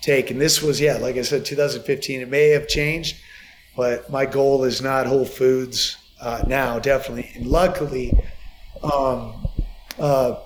take. 0.00 0.30
And 0.30 0.40
this 0.40 0.62
was, 0.62 0.80
yeah, 0.80 0.98
like 0.98 1.16
I 1.16 1.22
said, 1.22 1.44
2015. 1.44 2.20
It 2.20 2.28
may 2.28 2.50
have 2.50 2.68
changed, 2.68 3.16
but 3.76 4.08
my 4.10 4.26
goal 4.26 4.62
is 4.62 4.80
not 4.80 5.06
Whole 5.06 5.24
Foods 5.24 5.96
uh, 6.20 6.44
now, 6.46 6.78
definitely. 6.78 7.32
And 7.34 7.46
luckily, 7.46 8.12
um, 8.82 9.48
uh, 9.98 10.36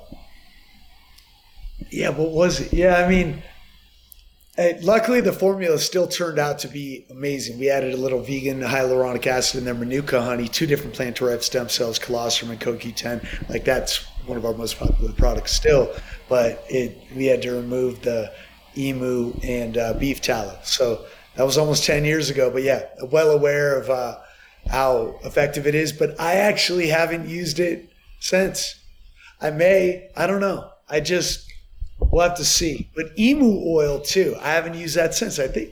yeah, 1.90 2.10
what 2.10 2.30
was 2.30 2.60
it? 2.60 2.72
Yeah, 2.72 3.04
I 3.04 3.08
mean, 3.08 3.42
luckily, 4.82 5.20
the 5.20 5.32
formula 5.32 5.78
still 5.78 6.06
turned 6.06 6.38
out 6.38 6.58
to 6.60 6.68
be 6.68 7.06
amazing. 7.10 7.58
We 7.58 7.70
added 7.70 7.94
a 7.94 7.96
little 7.96 8.20
vegan 8.20 8.60
hyaluronic 8.60 9.26
acid 9.26 9.58
in 9.58 9.64
there, 9.64 9.74
manuka 9.74 10.20
honey, 10.20 10.48
two 10.48 10.66
different 10.66 10.94
plant 10.94 11.16
derived 11.16 11.42
stem 11.42 11.68
cells, 11.68 11.98
colostrum 11.98 12.50
and 12.50 12.60
CoQ10. 12.60 13.48
Like 13.48 13.64
that's 13.64 14.04
one 14.26 14.36
of 14.36 14.44
our 14.44 14.54
most 14.54 14.78
popular 14.78 15.12
products 15.12 15.52
still. 15.52 15.92
But 16.28 16.64
it 16.68 16.98
we 17.14 17.26
had 17.26 17.42
to 17.42 17.52
remove 17.52 18.02
the 18.02 18.32
emu 18.76 19.32
and 19.42 19.76
uh, 19.76 19.94
beef 19.94 20.20
tallow. 20.20 20.58
So 20.62 21.04
that 21.36 21.44
was 21.44 21.58
almost 21.58 21.84
10 21.84 22.04
years 22.04 22.30
ago. 22.30 22.50
But 22.50 22.62
yeah, 22.62 22.86
well 23.10 23.30
aware 23.30 23.78
of 23.78 23.90
uh, 23.90 24.18
how 24.68 25.18
effective 25.24 25.66
it 25.66 25.74
is. 25.74 25.92
But 25.92 26.20
I 26.20 26.34
actually 26.36 26.88
haven't 26.88 27.28
used 27.28 27.60
it 27.60 27.90
since. 28.20 28.76
I 29.40 29.50
may, 29.50 30.10
I 30.16 30.26
don't 30.26 30.40
know. 30.40 30.70
I 30.88 31.00
just 31.00 31.49
We'll 32.00 32.28
have 32.28 32.36
to 32.38 32.44
see. 32.44 32.90
But 32.94 33.18
emu 33.18 33.62
oil 33.66 34.00
too. 34.00 34.36
I 34.40 34.52
haven't 34.52 34.74
used 34.74 34.96
that 34.96 35.14
since. 35.14 35.38
I 35.38 35.48
think, 35.48 35.70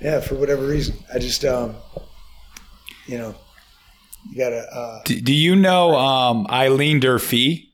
yeah, 0.00 0.20
for 0.20 0.34
whatever 0.34 0.66
reason, 0.66 0.96
I 1.14 1.18
just, 1.18 1.44
um, 1.44 1.76
you 3.06 3.18
know, 3.18 3.34
you 4.30 4.38
gotta. 4.38 4.66
Uh, 4.72 5.02
do, 5.04 5.20
do 5.20 5.32
you 5.32 5.54
know 5.54 5.96
um, 5.96 6.46
Eileen 6.50 7.00
Durfee? 7.00 7.68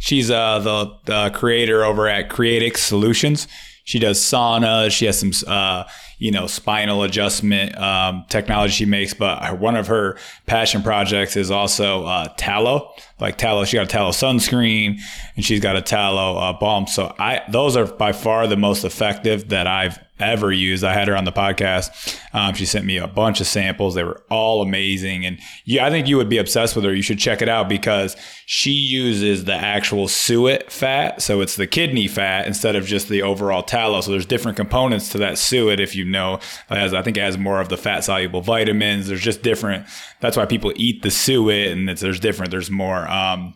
She's 0.00 0.30
uh, 0.30 0.58
the, 0.60 0.96
the 1.04 1.30
creator 1.30 1.84
over 1.84 2.06
at 2.08 2.28
Creatrix 2.28 2.82
Solutions. 2.82 3.48
She 3.84 3.98
does 3.98 4.18
sauna. 4.18 4.90
She 4.90 5.06
has 5.06 5.18
some, 5.18 5.32
uh, 5.46 5.84
you 6.18 6.30
know, 6.30 6.46
spinal 6.46 7.02
adjustment 7.02 7.76
um, 7.78 8.24
technology 8.28 8.72
she 8.72 8.84
makes. 8.84 9.14
But 9.14 9.58
one 9.58 9.76
of 9.76 9.86
her 9.86 10.18
passion 10.46 10.82
projects 10.82 11.36
is 11.36 11.50
also 11.50 12.04
uh, 12.04 12.28
tallow, 12.36 12.92
like 13.20 13.38
tallow. 13.38 13.64
She 13.64 13.76
got 13.76 13.86
a 13.86 13.88
tallow 13.88 14.10
sunscreen 14.10 14.98
and 15.36 15.44
she's 15.44 15.60
got 15.60 15.76
a 15.76 15.82
tallow 15.82 16.36
uh, 16.38 16.52
balm. 16.52 16.86
So 16.86 17.14
I, 17.18 17.42
those 17.50 17.76
are 17.76 17.86
by 17.86 18.12
far 18.12 18.46
the 18.46 18.56
most 18.56 18.84
effective 18.84 19.48
that 19.48 19.66
I've 19.66 19.98
ever 20.18 20.50
used. 20.50 20.82
I 20.82 20.94
had 20.94 21.08
her 21.08 21.16
on 21.16 21.24
the 21.24 21.32
podcast. 21.32 22.18
Um, 22.32 22.54
she 22.54 22.64
sent 22.64 22.86
me 22.86 22.96
a 22.96 23.06
bunch 23.06 23.40
of 23.40 23.46
samples. 23.46 23.94
They 23.94 24.04
were 24.04 24.22
all 24.30 24.62
amazing. 24.62 25.26
And 25.26 25.38
yeah, 25.64 25.84
I 25.84 25.90
think 25.90 26.06
you 26.06 26.16
would 26.16 26.28
be 26.28 26.38
obsessed 26.38 26.74
with 26.74 26.84
her. 26.84 26.94
You 26.94 27.02
should 27.02 27.18
check 27.18 27.42
it 27.42 27.48
out 27.48 27.68
because 27.68 28.16
she 28.46 28.70
uses 28.70 29.44
the 29.44 29.54
actual 29.54 30.08
suet 30.08 30.70
fat. 30.72 31.20
So 31.20 31.40
it's 31.40 31.56
the 31.56 31.66
kidney 31.66 32.08
fat 32.08 32.46
instead 32.46 32.76
of 32.76 32.86
just 32.86 33.08
the 33.08 33.22
overall 33.22 33.62
tallow. 33.62 34.00
So 34.00 34.10
there's 34.10 34.26
different 34.26 34.56
components 34.56 35.10
to 35.10 35.18
that 35.18 35.38
suet. 35.38 35.80
If 35.80 35.94
you 35.94 36.04
know, 36.04 36.40
as 36.70 36.94
I 36.94 37.02
think 37.02 37.16
it 37.16 37.22
has 37.22 37.36
more 37.36 37.60
of 37.60 37.68
the 37.68 37.76
fat 37.76 38.04
soluble 38.04 38.40
vitamins. 38.40 39.08
There's 39.08 39.20
just 39.20 39.42
different. 39.42 39.86
That's 40.20 40.36
why 40.36 40.46
people 40.46 40.72
eat 40.76 41.02
the 41.02 41.10
suet 41.10 41.72
and 41.72 41.90
it's, 41.90 42.00
there's 42.00 42.20
different. 42.20 42.50
There's 42.50 42.70
more, 42.70 43.05
um, 43.08 43.54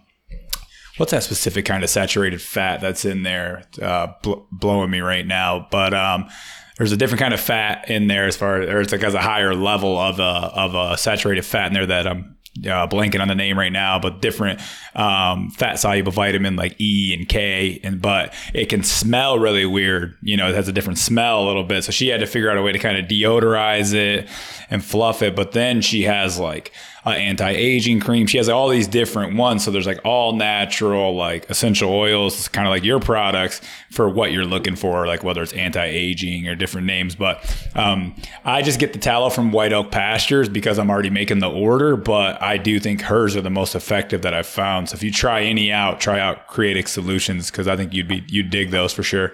what's 0.96 1.12
that 1.12 1.22
specific 1.22 1.64
kind 1.64 1.82
of 1.82 1.90
saturated 1.90 2.40
fat 2.40 2.80
that's 2.80 3.04
in 3.04 3.22
there 3.22 3.64
uh, 3.80 4.08
bl- 4.22 4.42
blowing 4.52 4.90
me 4.90 5.00
right 5.00 5.26
now 5.26 5.66
but 5.70 5.94
um, 5.94 6.28
there's 6.76 6.92
a 6.92 6.96
different 6.96 7.20
kind 7.20 7.34
of 7.34 7.40
fat 7.40 7.88
in 7.90 8.06
there 8.06 8.26
as 8.26 8.36
far 8.36 8.62
or 8.62 8.80
it's 8.80 8.92
like 8.92 9.02
has 9.02 9.14
a 9.14 9.20
higher 9.20 9.54
level 9.54 9.98
of 9.98 10.18
a 10.18 10.22
of 10.22 10.74
a 10.74 10.96
saturated 10.96 11.44
fat 11.44 11.68
in 11.68 11.74
there 11.74 11.86
that 11.86 12.06
I'm 12.06 12.36
uh, 12.58 12.86
blanking 12.86 13.20
on 13.20 13.28
the 13.28 13.34
name 13.34 13.58
right 13.58 13.72
now, 13.72 13.98
but 13.98 14.20
different 14.20 14.60
um, 14.94 15.50
fat 15.50 15.78
soluble 15.78 16.12
vitamin 16.12 16.56
like 16.56 16.78
E 16.80 17.14
and 17.16 17.28
K, 17.28 17.80
and 17.82 18.02
but 18.02 18.34
it 18.52 18.68
can 18.68 18.82
smell 18.82 19.38
really 19.38 19.64
weird. 19.64 20.16
You 20.22 20.36
know, 20.36 20.48
it 20.48 20.54
has 20.54 20.68
a 20.68 20.72
different 20.72 20.98
smell 20.98 21.44
a 21.44 21.46
little 21.46 21.64
bit. 21.64 21.84
So 21.84 21.92
she 21.92 22.08
had 22.08 22.20
to 22.20 22.26
figure 22.26 22.50
out 22.50 22.58
a 22.58 22.62
way 22.62 22.72
to 22.72 22.78
kind 22.78 22.96
of 22.96 23.06
deodorize 23.06 23.94
it 23.94 24.28
and 24.68 24.84
fluff 24.84 25.22
it. 25.22 25.36
But 25.36 25.52
then 25.52 25.80
she 25.80 26.02
has 26.02 26.38
like 26.38 26.72
uh, 27.06 27.10
anti-aging 27.10 28.00
cream. 28.00 28.26
She 28.26 28.36
has 28.36 28.48
all 28.48 28.68
these 28.68 28.86
different 28.86 29.36
ones. 29.36 29.64
So 29.64 29.70
there's 29.70 29.86
like 29.86 30.00
all 30.04 30.34
natural, 30.34 31.16
like 31.16 31.48
essential 31.48 31.90
oils, 31.90 32.36
It's 32.36 32.48
kind 32.48 32.66
of 32.66 32.70
like 32.70 32.84
your 32.84 33.00
products 33.00 33.60
for 33.90 34.08
what 34.08 34.32
you're 34.32 34.44
looking 34.44 34.76
for, 34.76 35.06
like 35.06 35.24
whether 35.24 35.42
it's 35.42 35.52
anti-aging 35.52 36.46
or 36.46 36.54
different 36.54 36.86
names. 36.86 37.14
But 37.14 37.42
um, 37.74 38.14
I 38.44 38.62
just 38.62 38.78
get 38.78 38.92
the 38.92 38.98
tallow 38.98 39.30
from 39.30 39.50
White 39.50 39.72
Oak 39.72 39.90
Pastures 39.90 40.48
because 40.48 40.78
I'm 40.78 40.90
already 40.90 41.10
making 41.10 41.38
the 41.38 41.50
order. 41.50 41.96
But 41.96 42.40
I 42.42 42.58
do 42.58 42.78
think 42.78 43.02
hers 43.02 43.34
are 43.36 43.42
the 43.42 43.50
most 43.50 43.74
effective 43.74 44.22
that 44.22 44.34
I've 44.34 44.46
found. 44.46 44.90
So 44.90 44.94
if 44.94 45.02
you 45.02 45.10
try 45.10 45.42
any 45.42 45.72
out, 45.72 46.00
try 46.00 46.20
out 46.20 46.48
Creatrix 46.48 46.92
Solutions 46.92 47.50
because 47.50 47.66
I 47.66 47.76
think 47.76 47.94
you'd 47.94 48.08
be 48.08 48.24
you'd 48.28 48.50
dig 48.50 48.70
those 48.70 48.92
for 48.92 49.02
sure. 49.02 49.32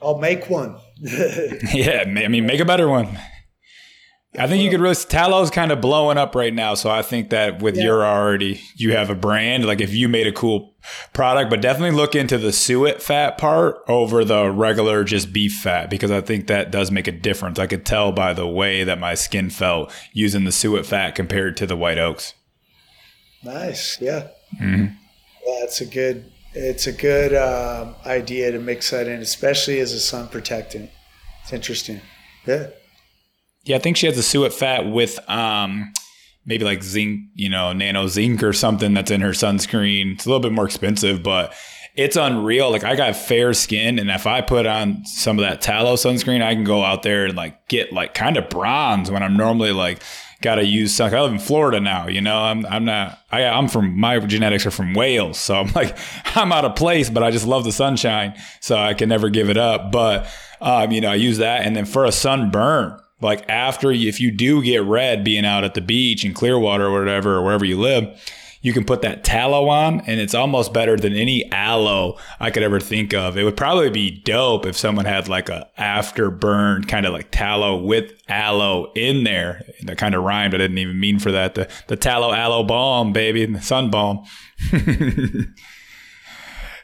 I'll 0.00 0.18
make 0.18 0.48
one. 0.48 0.78
yeah, 1.00 2.04
I 2.06 2.28
mean, 2.28 2.46
make 2.46 2.60
a 2.60 2.64
better 2.64 2.88
one. 2.88 3.18
I 4.38 4.46
think 4.46 4.62
you 4.62 4.70
could 4.70 4.80
really 4.80 4.94
Tallow's 4.94 5.50
kind 5.50 5.72
of 5.72 5.80
blowing 5.80 6.18
up 6.18 6.34
right 6.34 6.52
now. 6.52 6.74
So 6.74 6.90
I 6.90 7.02
think 7.02 7.30
that 7.30 7.62
with 7.62 7.76
yeah. 7.76 7.84
your 7.84 8.04
already 8.04 8.60
you 8.76 8.92
have 8.92 9.10
a 9.10 9.14
brand. 9.14 9.64
Like 9.64 9.80
if 9.80 9.94
you 9.94 10.08
made 10.08 10.26
a 10.26 10.32
cool 10.32 10.74
product, 11.12 11.50
but 11.50 11.60
definitely 11.60 11.96
look 11.96 12.14
into 12.14 12.38
the 12.38 12.52
suet 12.52 13.02
fat 13.02 13.38
part 13.38 13.78
over 13.88 14.24
the 14.24 14.50
regular 14.50 15.04
just 15.04 15.32
beef 15.32 15.54
fat 15.54 15.90
because 15.90 16.10
I 16.10 16.20
think 16.20 16.46
that 16.46 16.70
does 16.70 16.90
make 16.90 17.08
a 17.08 17.12
difference. 17.12 17.58
I 17.58 17.66
could 17.66 17.86
tell 17.86 18.12
by 18.12 18.32
the 18.32 18.46
way 18.46 18.84
that 18.84 18.98
my 18.98 19.14
skin 19.14 19.50
felt 19.50 19.92
using 20.12 20.44
the 20.44 20.52
suet 20.52 20.86
fat 20.86 21.14
compared 21.14 21.56
to 21.58 21.66
the 21.66 21.76
white 21.76 21.98
oaks. 21.98 22.34
Nice, 23.42 24.00
yeah. 24.00 24.28
Mm-hmm. 24.60 24.84
Yeah, 24.84 25.64
it's 25.64 25.80
a 25.80 25.86
good 25.86 26.32
it's 26.52 26.86
a 26.86 26.92
good 26.92 27.34
uh, 27.34 27.92
idea 28.06 28.50
to 28.50 28.58
mix 28.58 28.90
that 28.90 29.06
in, 29.06 29.20
especially 29.20 29.78
as 29.78 29.92
a 29.92 30.00
sun 30.00 30.28
protectant. 30.28 30.90
It's 31.42 31.52
interesting. 31.52 32.00
Yeah. 32.46 32.68
Yeah, 33.66 33.76
I 33.76 33.78
think 33.80 33.96
she 33.96 34.06
has 34.06 34.16
a 34.16 34.22
suet 34.22 34.52
fat 34.52 34.86
with 34.86 35.18
um, 35.28 35.92
maybe 36.46 36.64
like 36.64 36.82
zinc, 36.82 37.20
you 37.34 37.50
know, 37.50 37.72
nano 37.72 38.06
zinc 38.06 38.42
or 38.42 38.52
something 38.52 38.94
that's 38.94 39.10
in 39.10 39.20
her 39.20 39.30
sunscreen. 39.30 40.14
It's 40.14 40.24
a 40.24 40.28
little 40.28 40.40
bit 40.40 40.52
more 40.52 40.64
expensive, 40.64 41.22
but 41.22 41.52
it's 41.96 42.14
unreal. 42.16 42.70
Like 42.70 42.84
I 42.84 42.94
got 42.94 43.16
fair 43.16 43.52
skin, 43.54 43.98
and 43.98 44.08
if 44.08 44.26
I 44.26 44.40
put 44.40 44.66
on 44.66 45.04
some 45.04 45.38
of 45.38 45.44
that 45.44 45.60
tallow 45.60 45.94
sunscreen, 45.94 46.42
I 46.42 46.54
can 46.54 46.62
go 46.62 46.84
out 46.84 47.02
there 47.02 47.26
and 47.26 47.36
like 47.36 47.66
get 47.68 47.92
like 47.92 48.14
kind 48.14 48.36
of 48.36 48.48
bronze 48.48 49.10
when 49.10 49.22
I'm 49.22 49.36
normally 49.36 49.72
like 49.72 50.00
got 50.42 50.56
to 50.56 50.64
use 50.64 50.94
sun. 50.94 51.12
I 51.12 51.20
live 51.20 51.32
in 51.32 51.38
Florida 51.40 51.80
now, 51.80 52.06
you 52.06 52.20
know. 52.20 52.38
I'm 52.38 52.64
I'm 52.66 52.84
not. 52.84 53.18
I 53.32 53.46
I'm 53.46 53.66
from 53.66 53.98
my 53.98 54.20
genetics 54.20 54.64
are 54.64 54.70
from 54.70 54.94
Wales, 54.94 55.38
so 55.38 55.56
I'm 55.56 55.72
like 55.74 55.96
I'm 56.36 56.52
out 56.52 56.64
of 56.64 56.76
place, 56.76 57.10
but 57.10 57.24
I 57.24 57.32
just 57.32 57.46
love 57.46 57.64
the 57.64 57.72
sunshine, 57.72 58.34
so 58.60 58.76
I 58.76 58.94
can 58.94 59.08
never 59.08 59.28
give 59.28 59.50
it 59.50 59.56
up. 59.56 59.90
But 59.90 60.28
um, 60.60 60.92
you 60.92 61.00
know, 61.00 61.10
I 61.10 61.16
use 61.16 61.38
that, 61.38 61.66
and 61.66 61.74
then 61.74 61.86
for 61.86 62.04
a 62.04 62.12
sunburn, 62.12 63.00
like 63.20 63.48
after 63.48 63.90
if 63.90 64.20
you 64.20 64.30
do 64.30 64.62
get 64.62 64.82
red 64.82 65.24
being 65.24 65.46
out 65.46 65.64
at 65.64 65.74
the 65.74 65.80
beach 65.80 66.24
in 66.24 66.34
Clearwater 66.34 66.86
or 66.86 66.98
whatever 66.98 67.36
or 67.36 67.42
wherever 67.42 67.64
you 67.64 67.78
live, 67.78 68.20
you 68.66 68.72
can 68.72 68.84
put 68.84 69.02
that 69.02 69.22
tallow 69.22 69.68
on 69.68 70.00
and 70.00 70.18
it's 70.20 70.34
almost 70.34 70.72
better 70.72 70.96
than 70.96 71.12
any 71.12 71.50
aloe 71.52 72.18
I 72.40 72.50
could 72.50 72.62
ever 72.62 72.80
think 72.80 73.14
of. 73.14 73.38
It 73.38 73.44
would 73.44 73.56
probably 73.56 73.90
be 73.90 74.10
dope 74.10 74.66
if 74.66 74.76
someone 74.76 75.04
had 75.04 75.28
like 75.28 75.48
a 75.48 75.68
afterburn 75.78 76.88
kind 76.88 77.06
of 77.06 77.12
like 77.12 77.30
tallow 77.30 77.76
with 77.76 78.12
aloe 78.28 78.92
in 78.94 79.24
there. 79.24 79.62
That 79.84 79.98
kind 79.98 80.14
of 80.14 80.24
rhymed. 80.24 80.54
I 80.54 80.58
didn't 80.58 80.78
even 80.78 80.98
mean 80.98 81.20
for 81.20 81.30
that. 81.30 81.54
The 81.54 81.68
the 81.86 81.96
tallow 81.96 82.32
aloe 82.32 82.64
balm, 82.64 83.12
baby, 83.12 83.46
the 83.46 83.62
sun 83.62 83.90
balm. 83.90 84.24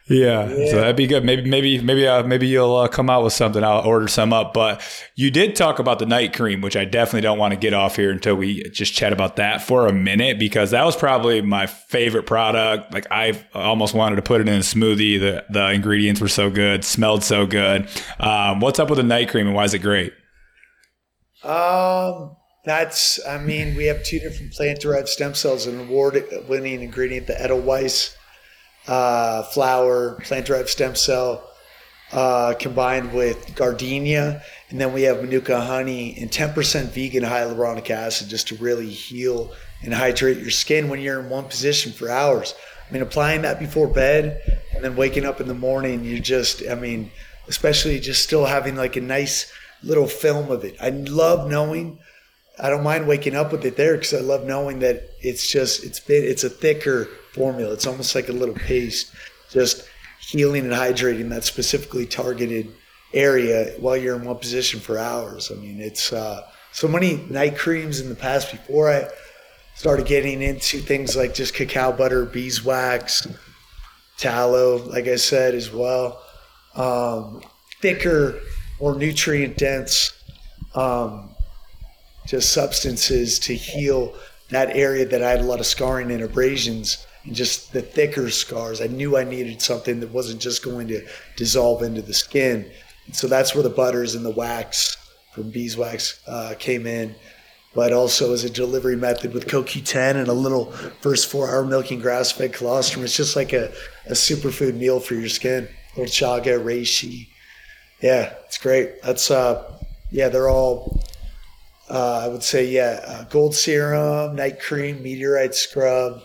Yeah, 0.09 0.49
yeah, 0.49 0.71
so 0.71 0.77
that'd 0.77 0.97
be 0.97 1.07
good. 1.07 1.25
Maybe, 1.25 1.49
maybe, 1.49 1.81
maybe, 1.81 2.09
uh, 2.09 2.25
maybe 2.25 2.49
you'll 2.49 2.75
uh, 2.75 2.89
come 2.89 3.09
out 3.09 3.23
with 3.23 3.33
something. 3.33 3.63
I'll 3.63 3.87
order 3.87 4.09
some 4.09 4.33
up. 4.33 4.53
But 4.53 4.83
you 5.15 5.31
did 5.31 5.55
talk 5.55 5.79
about 5.79 6.01
the 6.01 6.07
night 6.07 6.35
cream, 6.35 6.61
which 6.61 6.77
I 6.77 6.85
definitely 6.85 7.21
don't 7.21 7.39
want 7.39 7.55
to 7.55 7.59
get 7.59 7.73
off 7.73 7.95
here 7.95 8.11
until 8.11 8.35
we 8.35 8.69
just 8.71 8.95
chat 8.95 9.13
about 9.13 9.37
that 9.37 9.63
for 9.63 9.87
a 9.87 9.93
minute 9.93 10.41
because 10.41 10.73
that 10.73 10.85
was 10.85 10.97
probably 10.97 11.41
my 11.41 11.67
favorite 11.67 12.27
product. 12.27 12.93
Like 12.93 13.07
I 13.13 13.41
almost 13.55 13.95
wanted 13.95 14.17
to 14.17 14.23
put 14.23 14.41
it 14.41 14.49
in 14.49 14.55
a 14.55 14.59
smoothie. 14.59 15.21
The 15.21 15.45
the 15.49 15.71
ingredients 15.71 16.21
were 16.21 16.29
so 16.29 16.51
good, 16.51 16.85
smelled 16.85 17.23
so 17.23 17.47
good. 17.47 17.89
Um, 18.19 18.59
what's 18.59 18.81
up 18.81 18.91
with 18.91 18.97
the 18.97 19.05
night 19.05 19.29
cream 19.29 19.47
and 19.47 19.55
why 19.55 19.65
is 19.65 19.73
it 19.73 19.81
great? 19.81 20.13
Um, 21.45 22.37
that's. 22.65 23.25
I 23.25 23.39
mean, 23.39 23.77
we 23.77 23.87
have 23.87 24.03
two 24.03 24.19
different 24.19 24.53
plant 24.53 24.81
derived 24.81 25.09
stem 25.09 25.35
cells, 25.35 25.67
an 25.67 25.79
award 25.79 26.23
winning 26.49 26.83
ingredient, 26.83 27.29
the 27.29 27.41
Edelweiss 27.41 28.17
uh, 28.87 29.43
flower, 29.45 30.21
plant 30.23 30.47
derived 30.47 30.69
stem 30.69 30.95
cell, 30.95 31.49
uh, 32.13 32.55
combined 32.59 33.13
with 33.13 33.55
gardenia. 33.55 34.43
And 34.71 34.81
then 34.81 34.93
we 34.93 35.03
have 35.03 35.23
manuka 35.23 35.61
honey 35.61 36.17
and 36.21 36.31
10% 36.31 36.89
vegan 36.91 37.25
hyaluronic 37.25 37.91
acid 37.91 38.29
just 38.29 38.49
to 38.49 38.57
really 38.57 38.89
heal 38.89 39.53
and 39.83 39.93
hydrate 39.93 40.39
your 40.39 40.51
skin 40.51 40.89
when 40.89 41.01
you're 41.01 41.21
in 41.21 41.29
one 41.29 41.45
position 41.45 41.93
for 41.93 42.09
hours. 42.09 42.55
I 42.89 42.93
mean, 42.93 43.03
applying 43.03 43.43
that 43.43 43.59
before 43.59 43.89
bed 43.89 44.61
and 44.75 44.85
then 44.85 44.97
waking 44.97 45.25
up 45.25 45.41
in 45.41 45.49
the 45.49 45.55
morning, 45.55 46.05
you 46.05 46.21
just, 46.21 46.63
I 46.69 46.75
mean, 46.75 47.11
especially 47.49 47.99
just 48.01 48.23
still 48.23 48.45
having 48.45 48.77
like 48.77 48.97
a 48.97 49.01
nice 49.01 49.51
little 49.83 50.07
film 50.07 50.51
of 50.51 50.65
it. 50.65 50.77
I 50.81 50.91
love 50.91 51.51
knowing. 51.51 51.99
I 52.59 52.71
don't 52.71 52.85
mind 52.85 53.09
waking 53.09 53.35
up 53.35 53.51
with 53.51 53.65
it 53.65 53.77
there 53.77 53.95
because 53.95 54.15
I 54.15 54.21
love 54.21 54.45
knowing 54.45 54.81
that 54.81 55.11
it's 55.21 55.51
just 55.51 55.85
it's 55.85 56.01
been 56.01 56.23
it's 56.23 56.45
a 56.45 56.51
thicker 56.51 57.09
formula. 57.33 57.73
It's 57.73 57.87
almost 57.87 58.15
like 58.15 58.29
a 58.29 58.33
little 58.33 58.55
paste, 58.55 59.13
just 59.51 59.89
healing 60.21 60.65
and 60.65 60.73
hydrating 60.73 61.29
that 61.31 61.45
specifically 61.45 62.07
targeted 62.07 62.73
area 63.13 63.75
while 63.79 63.97
you're 63.97 64.17
in 64.17 64.25
one 64.25 64.39
position 64.39 64.81
for 64.81 64.99
hours. 64.99 65.51
I 65.51 65.55
mean, 65.57 65.81
it's 65.81 66.13
uh, 66.13 66.49
so 66.73 66.89
many 66.89 67.17
night 67.29 67.57
creams 67.57 68.01
in 68.01 68.09
the 68.09 68.15
past 68.15 68.51
before 68.51 68.91
I 68.91 69.09
started 69.75 70.07
getting 70.07 70.43
into 70.43 70.79
things 70.79 71.17
like 71.17 71.35
just 71.35 71.55
cacao 71.55 71.93
butter, 71.93 72.25
beeswax, 72.25 73.27
tallow, 74.17 74.77
like 74.77 75.09
I 75.09 75.17
said 75.17 75.55
as 75.55 75.71
well. 75.71 76.23
Um, 76.75 77.43
thicker, 77.81 78.41
more 78.81 78.95
nutrient 78.95 79.59
dense, 79.59 80.13
um, 80.75 81.31
just 82.27 82.53
substances 82.53 83.39
to 83.41 83.55
heal 83.55 84.15
that 84.51 84.77
area 84.77 85.05
that 85.07 85.23
I 85.23 85.31
had 85.31 85.41
a 85.41 85.45
lot 85.45 85.61
of 85.61 85.67
scarring 85.67 86.11
and 86.11 86.23
abrasions 86.23 87.07
just 87.31 87.73
the 87.73 87.83
thicker 87.83 88.31
scars. 88.31 88.81
I 88.81 88.87
knew 88.87 89.17
I 89.17 89.25
needed 89.25 89.63
something 89.63 90.01
that 90.01 90.11
wasn't 90.11 90.41
just 90.41 90.65
going 90.65 90.89
to 90.89 91.07
dissolve 91.37 91.83
into 91.83 92.03
the 92.03 92.15
skin. 92.15 92.71
So 93.13 93.27
that's 93.29 93.55
where 93.55 93.63
the 93.63 93.71
butters 93.71 94.15
and 94.15 94.25
the 94.25 94.31
wax 94.31 94.97
from 95.33 95.51
beeswax 95.51 96.21
uh, 96.27 96.55
came 96.59 96.87
in. 96.87 97.15
But 97.75 97.93
also 97.93 98.35
as 98.35 98.45
a 98.45 98.51
delivery 98.51 98.97
method 98.97 99.33
with 99.33 99.47
CoQ10 99.47 100.17
and 100.17 100.29
a 100.29 100.33
little 100.33 100.73
first 101.01 101.31
four 101.31 101.49
hour 101.49 101.65
milking 101.65 102.01
grass 102.01 102.31
fed 102.31 102.53
colostrum. 102.53 103.05
It's 103.05 103.17
just 103.17 103.35
like 103.35 103.53
a, 103.55 103.73
a 104.07 104.13
superfood 104.13 104.75
meal 104.75 105.01
for 105.01 105.15
your 105.15 105.31
skin. 105.31 105.69
Little 105.97 106.13
chaga, 106.13 106.63
reishi. 106.63 107.29
Yeah, 108.03 108.35
it's 108.45 108.59
great. 108.59 109.01
That's, 109.03 109.31
uh, 109.31 109.79
yeah, 110.11 110.29
they're 110.29 110.49
all, 110.49 111.03
uh, 111.89 112.21
I 112.25 112.29
would 112.29 112.43
say, 112.43 112.67
yeah, 112.67 113.01
uh, 113.07 113.25
gold 113.25 113.55
serum, 113.55 114.37
night 114.37 114.61
cream, 114.61 115.03
meteorite 115.03 115.55
scrub, 115.55 116.23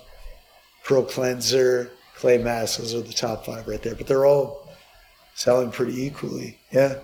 Pearl 0.88 1.04
Cleanser, 1.04 1.92
Clay 2.16 2.38
Mask. 2.38 2.80
Those 2.80 2.96
are 2.96 3.02
the 3.02 3.12
top 3.12 3.46
five 3.46 3.68
right 3.68 3.82
there. 3.84 3.94
But 3.94 4.08
they're 4.08 4.26
all 4.26 4.70
selling 5.36 5.70
pretty 5.70 6.02
equally. 6.02 6.58
Yeah. 6.72 7.00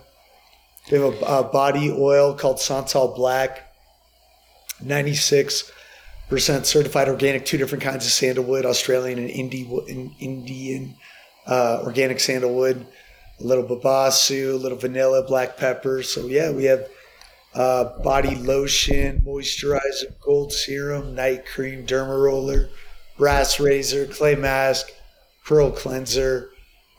We 0.89 0.99
have 0.99 1.21
a, 1.21 1.25
a 1.25 1.43
body 1.43 1.91
oil 1.91 2.33
called 2.33 2.59
Santal 2.61 3.13
Black, 3.13 3.73
96% 4.81 5.65
certified 6.29 7.09
organic, 7.09 7.45
two 7.45 7.57
different 7.57 7.83
kinds 7.83 8.05
of 8.05 8.11
sandalwood, 8.11 8.65
Australian 8.65 9.19
and 9.19 9.29
Indian 9.29 10.95
uh, 11.45 11.81
organic 11.83 12.21
sandalwood, 12.21 12.85
a 13.39 13.43
little 13.43 13.65
babassu, 13.65 14.53
a 14.53 14.57
little 14.57 14.77
vanilla, 14.77 15.23
black 15.23 15.57
pepper. 15.57 16.03
So, 16.03 16.27
yeah, 16.27 16.51
we 16.51 16.65
have 16.65 16.87
uh, 17.53 17.97
body 18.01 18.35
lotion, 18.35 19.21
moisturizer, 19.25 20.17
gold 20.21 20.53
serum, 20.53 21.15
night 21.15 21.45
cream, 21.45 21.85
derma 21.85 22.21
roller 22.21 22.69
brass 23.17 23.59
razor, 23.59 24.05
clay 24.07 24.35
mask, 24.35 24.91
pearl 25.45 25.71
cleanser, 25.71 26.49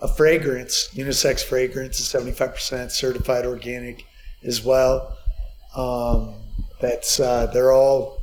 a 0.01 0.09
fragrance, 0.09 0.89
unisex 0.95 1.43
fragrance 1.43 1.99
is 1.99 2.07
75% 2.07 2.91
certified 2.91 3.47
organic 3.47 4.05
as 4.43 4.63
well. 4.63 5.17
Um, 5.75 6.35
that's, 6.81 7.19
uh, 7.19 7.47
they're 7.47 7.73
all, 7.73 8.23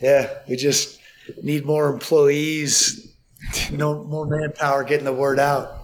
yeah, 0.00 0.38
we 0.48 0.56
just 0.56 0.98
need 1.42 1.64
more 1.64 1.88
employees, 1.92 3.14
no 3.70 4.04
more 4.04 4.26
manpower 4.26 4.84
getting 4.84 5.04
the 5.04 5.12
word 5.12 5.38
out. 5.38 5.76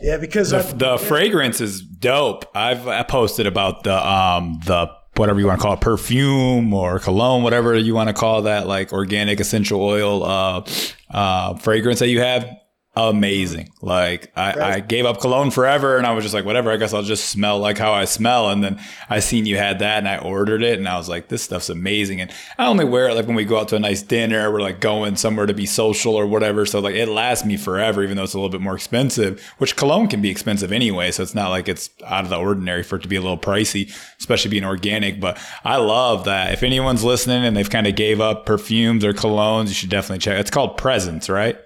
Yeah, 0.00 0.16
because 0.16 0.50
the, 0.50 0.62
the 0.74 0.98
fragrance 0.98 1.60
is 1.60 1.80
dope. 1.80 2.44
I've 2.56 2.88
I 2.88 3.04
posted 3.04 3.46
about 3.46 3.84
the 3.84 3.94
um 3.94 4.60
the 4.64 4.90
whatever 5.16 5.38
you 5.40 5.46
want 5.46 5.60
to 5.60 5.62
call 5.62 5.74
it, 5.74 5.80
perfume 5.80 6.72
or 6.72 6.98
cologne, 6.98 7.42
whatever 7.42 7.76
you 7.76 7.94
want 7.94 8.08
to 8.08 8.14
call 8.14 8.42
that, 8.42 8.66
like 8.66 8.92
organic 8.92 9.40
essential 9.40 9.82
oil 9.82 10.24
uh, 10.24 10.64
uh, 11.10 11.54
fragrance 11.54 11.98
that 11.98 12.08
you 12.08 12.20
have 12.20 12.61
amazing. 12.94 13.72
Like 13.80 14.30
I, 14.36 14.48
right. 14.48 14.58
I, 14.58 14.80
gave 14.80 15.06
up 15.06 15.20
cologne 15.20 15.50
forever 15.50 15.96
and 15.96 16.06
I 16.06 16.12
was 16.12 16.24
just 16.24 16.34
like, 16.34 16.44
whatever, 16.44 16.70
I 16.70 16.76
guess 16.76 16.92
I'll 16.92 17.02
just 17.02 17.30
smell 17.30 17.58
like 17.58 17.78
how 17.78 17.92
I 17.92 18.04
smell. 18.04 18.50
And 18.50 18.62
then 18.62 18.78
I 19.08 19.20
seen 19.20 19.46
you 19.46 19.56
had 19.56 19.78
that 19.78 19.98
and 19.98 20.08
I 20.08 20.18
ordered 20.18 20.62
it 20.62 20.78
and 20.78 20.86
I 20.86 20.98
was 20.98 21.08
like, 21.08 21.28
this 21.28 21.42
stuff's 21.42 21.70
amazing. 21.70 22.20
And 22.20 22.30
I 22.58 22.66
only 22.66 22.84
wear 22.84 23.08
it 23.08 23.14
like 23.14 23.26
when 23.26 23.34
we 23.34 23.46
go 23.46 23.58
out 23.58 23.68
to 23.68 23.76
a 23.76 23.80
nice 23.80 24.02
dinner, 24.02 24.52
we're 24.52 24.60
like 24.60 24.80
going 24.80 25.16
somewhere 25.16 25.46
to 25.46 25.54
be 25.54 25.64
social 25.64 26.14
or 26.14 26.26
whatever. 26.26 26.66
So 26.66 26.80
like 26.80 26.94
it 26.94 27.08
lasts 27.08 27.46
me 27.46 27.56
forever, 27.56 28.02
even 28.02 28.18
though 28.18 28.24
it's 28.24 28.34
a 28.34 28.38
little 28.38 28.50
bit 28.50 28.60
more 28.60 28.74
expensive, 28.74 29.42
which 29.56 29.74
cologne 29.74 30.08
can 30.08 30.20
be 30.20 30.30
expensive 30.30 30.70
anyway. 30.70 31.12
So 31.12 31.22
it's 31.22 31.34
not 31.34 31.48
like 31.48 31.68
it's 31.68 31.88
out 32.04 32.24
of 32.24 32.30
the 32.30 32.36
ordinary 32.36 32.82
for 32.82 32.96
it 32.96 33.02
to 33.02 33.08
be 33.08 33.16
a 33.16 33.22
little 33.22 33.38
pricey, 33.38 33.90
especially 34.18 34.50
being 34.50 34.64
organic. 34.64 35.18
But 35.18 35.38
I 35.64 35.76
love 35.76 36.26
that. 36.26 36.52
If 36.52 36.62
anyone's 36.62 37.04
listening 37.04 37.42
and 37.42 37.56
they've 37.56 37.70
kind 37.70 37.86
of 37.86 37.96
gave 37.96 38.20
up 38.20 38.44
perfumes 38.44 39.02
or 39.02 39.14
colognes, 39.14 39.68
you 39.68 39.74
should 39.74 39.90
definitely 39.90 40.18
check. 40.18 40.38
It's 40.38 40.50
called 40.50 40.76
Presence, 40.76 41.30
right? 41.30 41.58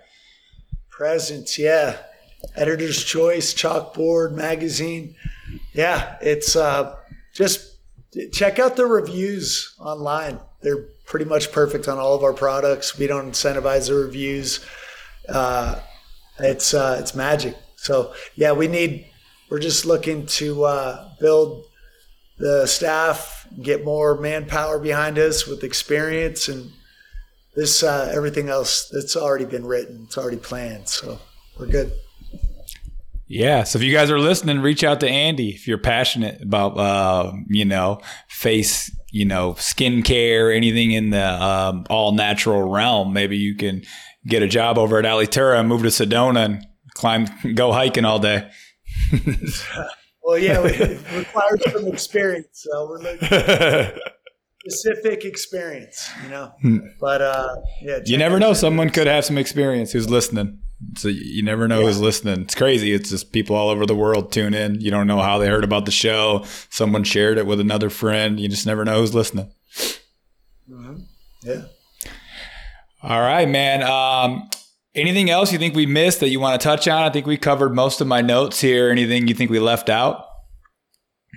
Presence, 0.97 1.59
yeah. 1.59 1.98
Editor's 2.55 3.05
Choice, 3.05 3.52
Chalkboard 3.52 4.32
Magazine. 4.32 5.14
Yeah, 5.74 6.16
it's 6.23 6.56
uh, 6.56 6.97
just 7.35 7.77
check 8.32 8.59
out 8.59 8.77
the 8.77 8.86
reviews 8.86 9.74
online. 9.78 10.40
They're 10.62 10.86
pretty 11.05 11.27
much 11.27 11.52
perfect 11.52 11.86
on 11.86 11.98
all 11.98 12.14
of 12.14 12.23
our 12.24 12.32
products. 12.32 12.97
We 12.97 13.06
don't 13.06 13.31
incentivize 13.31 13.89
the 13.89 13.94
reviews. 13.94 14.64
Uh, 15.28 15.81
it's 16.39 16.73
uh, 16.73 16.97
it's 16.98 17.14
magic. 17.14 17.56
So 17.77 18.14
yeah, 18.35 18.52
we 18.52 18.66
need. 18.66 19.06
We're 19.51 19.59
just 19.59 19.85
looking 19.85 20.24
to 20.27 20.64
uh, 20.64 21.10
build 21.20 21.66
the 22.39 22.66
staff, 22.66 23.47
get 23.60 23.85
more 23.85 24.18
manpower 24.18 24.78
behind 24.78 25.18
us 25.18 25.47
with 25.47 25.62
experience, 25.62 26.48
and 26.48 26.73
this 27.57 27.83
uh, 27.83 28.12
everything 28.15 28.49
else 28.49 28.89
that's 28.93 29.16
already 29.16 29.47
been 29.47 29.66
written. 29.66 30.03
It's 30.05 30.16
already 30.16 30.37
planned, 30.37 30.89
so 30.89 31.19
we're 31.59 31.66
good. 31.66 31.93
Yeah. 33.28 33.65
So 33.65 33.78
if 33.78 33.85
you 33.85 33.93
guys 33.93 34.11
are 34.11 34.20
listening, 34.20 34.61
reach 34.61 34.85
out 34.85 35.01
to 35.01 35.09
Andy 35.09 35.49
if 35.49 35.66
you're 35.66 35.78
passionate 35.78 36.41
about, 36.43 36.78
uh, 36.78 37.33
you 37.49 37.65
know, 37.65 38.01
face, 38.28 38.95
you 39.11 39.24
know, 39.24 39.55
skincare, 39.55 40.55
anything 40.55 40.93
in 40.93 41.11
the 41.11 41.43
um, 41.43 41.87
all 41.91 42.12
natural 42.12 42.69
realm. 42.69 43.12
Maybe 43.12 43.37
you 43.37 43.57
can 43.57 43.83
get 44.27 44.43
a 44.43 44.49
job 44.49 44.78
over 44.78 44.99
at 44.99 45.05
Alitura 45.05 45.59
and 45.59 45.69
move 45.69 45.83
to 45.83 45.89
Sedona 45.89 46.45
and 46.45 46.66
climb, 46.95 47.27
go 47.55 47.73
hiking 47.73 48.05
all 48.05 48.20
day. 48.20 48.49
well, 50.23 50.39
yeah, 50.39 50.61
it 50.65 51.01
requires 51.16 51.73
some 51.73 51.89
experience. 51.89 52.49
So 52.53 52.89
we're 52.89 52.99
looking 52.99 53.28
specific 54.68 55.24
experience, 55.24 56.09
you 56.22 56.30
know. 56.30 56.52
Hmm. 56.60 56.78
But 57.01 57.22
uh, 57.22 57.56
yeah, 57.82 58.01
you 58.05 58.18
never 58.18 58.38
know. 58.38 58.52
Someone 58.52 58.90
could 58.90 59.06
have 59.06 59.24
some 59.24 59.38
experience 59.38 59.93
who's 59.93 60.09
listening. 60.09 60.60
So 60.97 61.09
you 61.09 61.43
never 61.43 61.66
know 61.66 61.80
yeah. 61.80 61.86
who's 61.86 62.01
listening. 62.01 62.43
It's 62.43 62.55
crazy. 62.55 62.93
It's 62.93 63.09
just 63.09 63.32
people 63.32 63.56
all 63.56 63.70
over 63.70 63.86
the 63.86 63.94
world 63.94 64.30
tune 64.30 64.52
in. 64.52 64.80
You 64.80 64.90
don't 64.90 65.06
know 65.06 65.20
how 65.20 65.38
they 65.38 65.48
heard 65.48 65.64
about 65.64 65.86
the 65.86 65.90
show. 65.90 66.44
Someone 66.68 67.02
shared 67.02 67.38
it 67.38 67.47
with 67.47 67.60
another 67.60 67.88
friend. 67.88 68.38
You 68.38 68.48
just 68.48 68.66
never 68.66 68.84
know 68.84 69.01
who's 69.01 69.14
listening. 69.14 69.51
Mm-hmm. 70.68 70.97
Yeah. 71.44 71.62
All 73.02 73.20
right, 73.20 73.48
man. 73.48 73.82
Um, 73.82 74.51
anything 74.94 75.30
else 75.30 75.52
you 75.52 75.59
think 75.59 75.74
we 75.74 75.86
missed 75.86 76.20
that 76.20 76.28
you 76.28 76.40
want 76.40 76.60
to 76.60 76.64
touch 76.64 76.88
on? 76.88 77.05
I 77.05 77.10
think 77.10 77.26
we 77.26 77.38
covered 77.38 77.74
most 77.74 78.01
of 78.01 78.06
my 78.06 78.20
notes 78.20 78.60
here. 78.60 78.90
Anything 78.90 79.28
you 79.28 79.34
think 79.34 79.51
we 79.51 79.60
left 79.60 79.88
out? 79.88 80.26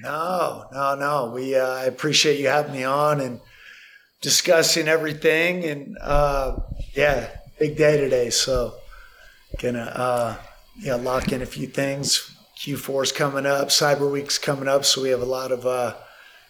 No, 0.01 0.65
no, 0.71 0.95
no. 0.95 1.31
We 1.33 1.55
uh, 1.55 1.67
I 1.67 1.85
appreciate 1.85 2.39
you 2.39 2.47
having 2.47 2.73
me 2.73 2.83
on 2.83 3.19
and 3.19 3.39
discussing 4.21 4.87
everything. 4.87 5.63
And 5.65 5.97
uh, 6.01 6.57
yeah, 6.93 7.29
big 7.59 7.77
day 7.77 7.97
today. 7.97 8.29
So 8.29 8.75
gonna 9.59 9.79
uh, 9.79 10.35
yeah 10.77 10.95
lock 10.95 11.31
in 11.31 11.41
a 11.41 11.45
few 11.45 11.67
things. 11.67 12.35
Q4 12.57 13.03
is 13.03 13.11
coming 13.13 13.45
up, 13.45 13.69
Cyber 13.69 14.11
Week's 14.11 14.37
coming 14.37 14.67
up, 14.67 14.83
so 14.83 15.01
we 15.01 15.09
have 15.09 15.21
a 15.21 15.25
lot 15.25 15.53
of 15.53 15.65
uh, 15.65 15.95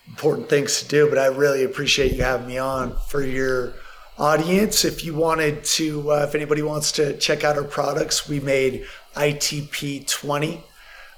important 0.08 0.50
things 0.50 0.82
to 0.82 0.88
do. 0.88 1.08
But 1.08 1.20
I 1.20 1.28
really 1.28 1.64
appreciate 1.64 2.14
you 2.14 2.24
having 2.24 2.48
me 2.48 2.58
on 2.58 2.96
for 3.10 3.24
your 3.24 3.74
audience. 4.18 4.84
If 4.86 5.06
you 5.06 5.14
wanted 5.14 5.64
to, 5.64 6.12
uh, 6.12 6.26
if 6.28 6.34
anybody 6.34 6.64
wants 6.64 6.92
to 6.94 7.16
check 7.18 7.44
out 7.44 7.58
our 7.58 7.64
products, 7.64 8.28
we 8.28 8.40
made 8.40 8.86
ITP20 9.16 10.64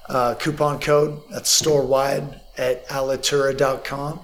uh, 0.08 0.34
coupon 0.34 0.80
code. 0.80 1.20
That's 1.30 1.50
store 1.50 1.84
wide 1.84 2.40
at 2.56 2.86
alitura.com. 2.88 4.20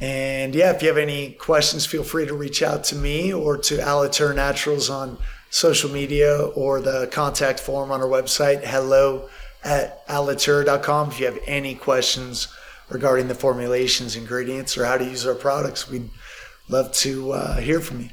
And 0.00 0.54
yeah, 0.54 0.72
if 0.72 0.82
you 0.82 0.88
have 0.88 0.96
any 0.96 1.32
questions, 1.32 1.84
feel 1.84 2.04
free 2.04 2.26
to 2.26 2.34
reach 2.34 2.62
out 2.62 2.84
to 2.84 2.96
me 2.96 3.32
or 3.32 3.56
to 3.58 3.78
Alitura 3.78 4.34
Naturals 4.34 4.88
on 4.88 5.18
social 5.50 5.90
media 5.90 6.38
or 6.38 6.80
the 6.80 7.08
contact 7.10 7.58
form 7.58 7.90
on 7.90 8.00
our 8.00 8.06
website, 8.06 8.64
hello 8.64 9.28
at 9.64 10.06
alitura.com. 10.06 11.10
If 11.10 11.20
you 11.20 11.26
have 11.26 11.40
any 11.46 11.74
questions 11.74 12.48
regarding 12.88 13.28
the 13.28 13.34
formulations, 13.34 14.14
ingredients, 14.14 14.78
or 14.78 14.84
how 14.84 14.98
to 14.98 15.04
use 15.04 15.26
our 15.26 15.34
products, 15.34 15.90
we'd 15.90 16.10
love 16.68 16.92
to 16.92 17.32
uh, 17.32 17.56
hear 17.56 17.80
from 17.80 18.02
you. 18.02 18.10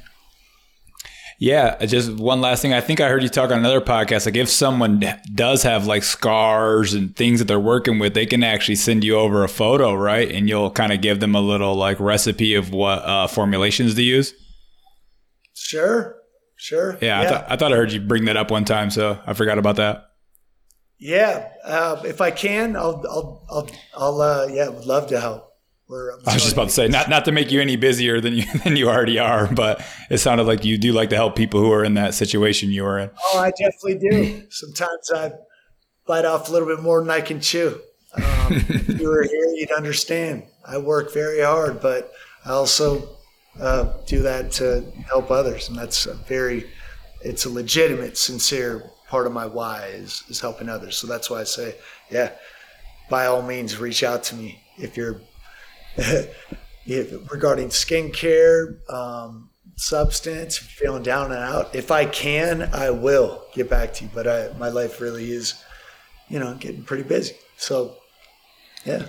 Yeah, 1.38 1.84
just 1.84 2.12
one 2.12 2.40
last 2.40 2.62
thing. 2.62 2.72
I 2.72 2.80
think 2.80 2.98
I 2.98 3.08
heard 3.08 3.22
you 3.22 3.28
talk 3.28 3.50
on 3.50 3.58
another 3.58 3.82
podcast. 3.82 4.24
Like, 4.24 4.36
if 4.36 4.48
someone 4.48 5.04
does 5.34 5.62
have 5.64 5.86
like 5.86 6.02
scars 6.02 6.94
and 6.94 7.14
things 7.14 7.40
that 7.40 7.44
they're 7.44 7.60
working 7.60 7.98
with, 7.98 8.14
they 8.14 8.24
can 8.24 8.42
actually 8.42 8.76
send 8.76 9.04
you 9.04 9.16
over 9.16 9.44
a 9.44 9.48
photo, 9.48 9.92
right? 9.94 10.30
And 10.30 10.48
you'll 10.48 10.70
kind 10.70 10.92
of 10.92 11.02
give 11.02 11.20
them 11.20 11.34
a 11.34 11.40
little 11.40 11.74
like 11.74 12.00
recipe 12.00 12.54
of 12.54 12.72
what 12.72 13.04
uh, 13.04 13.26
formulations 13.26 13.94
to 13.96 14.02
use. 14.02 14.32
Sure. 15.54 16.16
Sure. 16.56 16.96
Yeah, 17.02 17.20
yeah. 17.20 17.26
I, 17.26 17.28
th- 17.30 17.44
I 17.48 17.56
thought 17.56 17.72
I 17.72 17.76
heard 17.76 17.92
you 17.92 18.00
bring 18.00 18.24
that 18.24 18.38
up 18.38 18.50
one 18.50 18.64
time, 18.64 18.90
so 18.90 19.18
I 19.26 19.34
forgot 19.34 19.58
about 19.58 19.76
that. 19.76 20.04
Yeah, 20.98 21.50
uh, 21.62 22.00
if 22.06 22.22
I 22.22 22.30
can, 22.30 22.74
I'll, 22.74 23.04
I'll, 23.06 23.46
I'll, 23.50 23.70
I'll 23.94 24.20
uh, 24.22 24.46
yeah, 24.46 24.68
would 24.68 24.86
love 24.86 25.08
to 25.08 25.20
help. 25.20 25.45
I 25.88 26.34
was 26.34 26.42
just 26.42 26.54
about 26.54 26.64
to 26.64 26.74
say, 26.74 26.88
not 26.88 27.08
not 27.08 27.24
to 27.26 27.32
make 27.32 27.52
you 27.52 27.60
any 27.60 27.76
busier 27.76 28.20
than 28.20 28.34
you 28.34 28.44
than 28.64 28.76
you 28.76 28.88
already 28.88 29.18
are, 29.18 29.46
but 29.46 29.84
it 30.10 30.18
sounded 30.18 30.44
like 30.44 30.64
you 30.64 30.78
do 30.78 30.92
like 30.92 31.10
to 31.10 31.16
help 31.16 31.36
people 31.36 31.60
who 31.60 31.72
are 31.72 31.84
in 31.84 31.94
that 31.94 32.14
situation 32.14 32.70
you 32.70 32.82
were 32.82 32.98
in. 32.98 33.10
Oh, 33.32 33.38
I 33.38 33.50
definitely 33.50 33.98
do. 34.10 34.42
Sometimes 34.50 35.12
I 35.14 35.32
bite 36.06 36.24
off 36.24 36.48
a 36.48 36.52
little 36.52 36.66
bit 36.66 36.80
more 36.80 37.00
than 37.00 37.10
I 37.10 37.20
can 37.20 37.40
chew. 37.40 37.80
Um, 38.14 38.48
if 38.50 39.00
you 39.00 39.08
were 39.08 39.22
here, 39.22 39.46
you'd 39.54 39.72
understand. 39.72 40.44
I 40.64 40.78
work 40.78 41.12
very 41.12 41.42
hard, 41.42 41.80
but 41.80 42.12
I 42.44 42.50
also 42.50 43.08
uh, 43.60 43.92
do 44.06 44.22
that 44.22 44.50
to 44.52 44.84
help 45.08 45.30
others, 45.30 45.68
and 45.68 45.78
that's 45.78 46.06
a 46.06 46.14
very, 46.14 46.68
it's 47.20 47.44
a 47.44 47.50
legitimate, 47.50 48.16
sincere 48.18 48.90
part 49.08 49.26
of 49.26 49.32
my 49.32 49.46
why 49.46 49.86
is 49.86 50.24
is 50.28 50.40
helping 50.40 50.68
others. 50.68 50.96
So 50.96 51.06
that's 51.06 51.30
why 51.30 51.40
I 51.40 51.44
say, 51.44 51.76
yeah, 52.10 52.32
by 53.08 53.26
all 53.26 53.42
means, 53.42 53.78
reach 53.78 54.02
out 54.02 54.24
to 54.24 54.34
me 54.34 54.62
if 54.78 54.96
you're 54.96 55.20
regarding 57.30 57.68
skincare, 57.68 58.78
um, 58.90 59.50
substance, 59.76 60.56
feeling 60.56 61.02
down 61.02 61.32
and 61.32 61.40
out. 61.40 61.74
If 61.74 61.90
I 61.90 62.06
can, 62.06 62.70
I 62.72 62.90
will 62.90 63.44
get 63.52 63.68
back 63.68 63.92
to 63.94 64.04
you. 64.04 64.10
But 64.12 64.26
I, 64.26 64.50
my 64.58 64.68
life 64.68 65.00
really 65.00 65.30
is, 65.30 65.62
you 66.28 66.38
know, 66.38 66.54
getting 66.54 66.82
pretty 66.82 67.02
busy. 67.02 67.36
So, 67.56 67.96
yeah. 68.84 69.06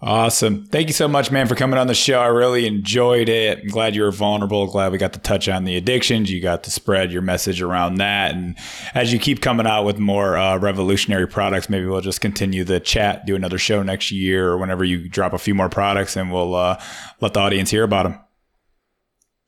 Awesome. 0.00 0.64
Thank 0.66 0.86
you 0.86 0.92
so 0.92 1.08
much, 1.08 1.32
man, 1.32 1.48
for 1.48 1.56
coming 1.56 1.76
on 1.76 1.88
the 1.88 1.94
show. 1.94 2.20
I 2.20 2.26
really 2.26 2.68
enjoyed 2.68 3.28
it. 3.28 3.58
I'm 3.58 3.66
glad 3.66 3.96
you 3.96 4.02
were 4.02 4.12
vulnerable. 4.12 4.68
Glad 4.68 4.92
we 4.92 4.98
got 4.98 5.12
to 5.14 5.18
touch 5.18 5.48
on 5.48 5.64
the 5.64 5.76
addictions. 5.76 6.30
You 6.30 6.40
got 6.40 6.62
to 6.64 6.70
spread 6.70 7.10
your 7.10 7.22
message 7.22 7.60
around 7.60 7.96
that. 7.96 8.32
And 8.32 8.56
as 8.94 9.12
you 9.12 9.18
keep 9.18 9.40
coming 9.40 9.66
out 9.66 9.84
with 9.84 9.98
more 9.98 10.36
uh, 10.36 10.56
revolutionary 10.58 11.26
products, 11.26 11.68
maybe 11.68 11.86
we'll 11.86 12.00
just 12.00 12.20
continue 12.20 12.62
the 12.62 12.78
chat, 12.78 13.26
do 13.26 13.34
another 13.34 13.58
show 13.58 13.82
next 13.82 14.12
year 14.12 14.50
or 14.50 14.58
whenever 14.58 14.84
you 14.84 15.08
drop 15.08 15.32
a 15.32 15.38
few 15.38 15.54
more 15.54 15.68
products 15.68 16.14
and 16.14 16.32
we'll 16.32 16.54
uh, 16.54 16.80
let 17.20 17.34
the 17.34 17.40
audience 17.40 17.70
hear 17.70 17.82
about 17.82 18.04
them. 18.04 18.20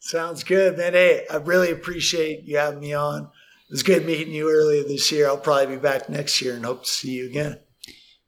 Sounds 0.00 0.42
good, 0.42 0.76
man. 0.76 0.94
Hey, 0.94 1.26
I 1.30 1.36
really 1.36 1.70
appreciate 1.70 2.42
you 2.42 2.56
having 2.56 2.80
me 2.80 2.92
on. 2.92 3.22
It 3.22 3.72
was 3.72 3.84
good 3.84 4.04
meeting 4.04 4.34
you 4.34 4.50
earlier 4.50 4.82
this 4.82 5.12
year. 5.12 5.28
I'll 5.28 5.36
probably 5.36 5.76
be 5.76 5.80
back 5.80 6.08
next 6.08 6.42
year 6.42 6.56
and 6.56 6.64
hope 6.64 6.82
to 6.82 6.88
see 6.88 7.12
you 7.12 7.26
again. 7.26 7.60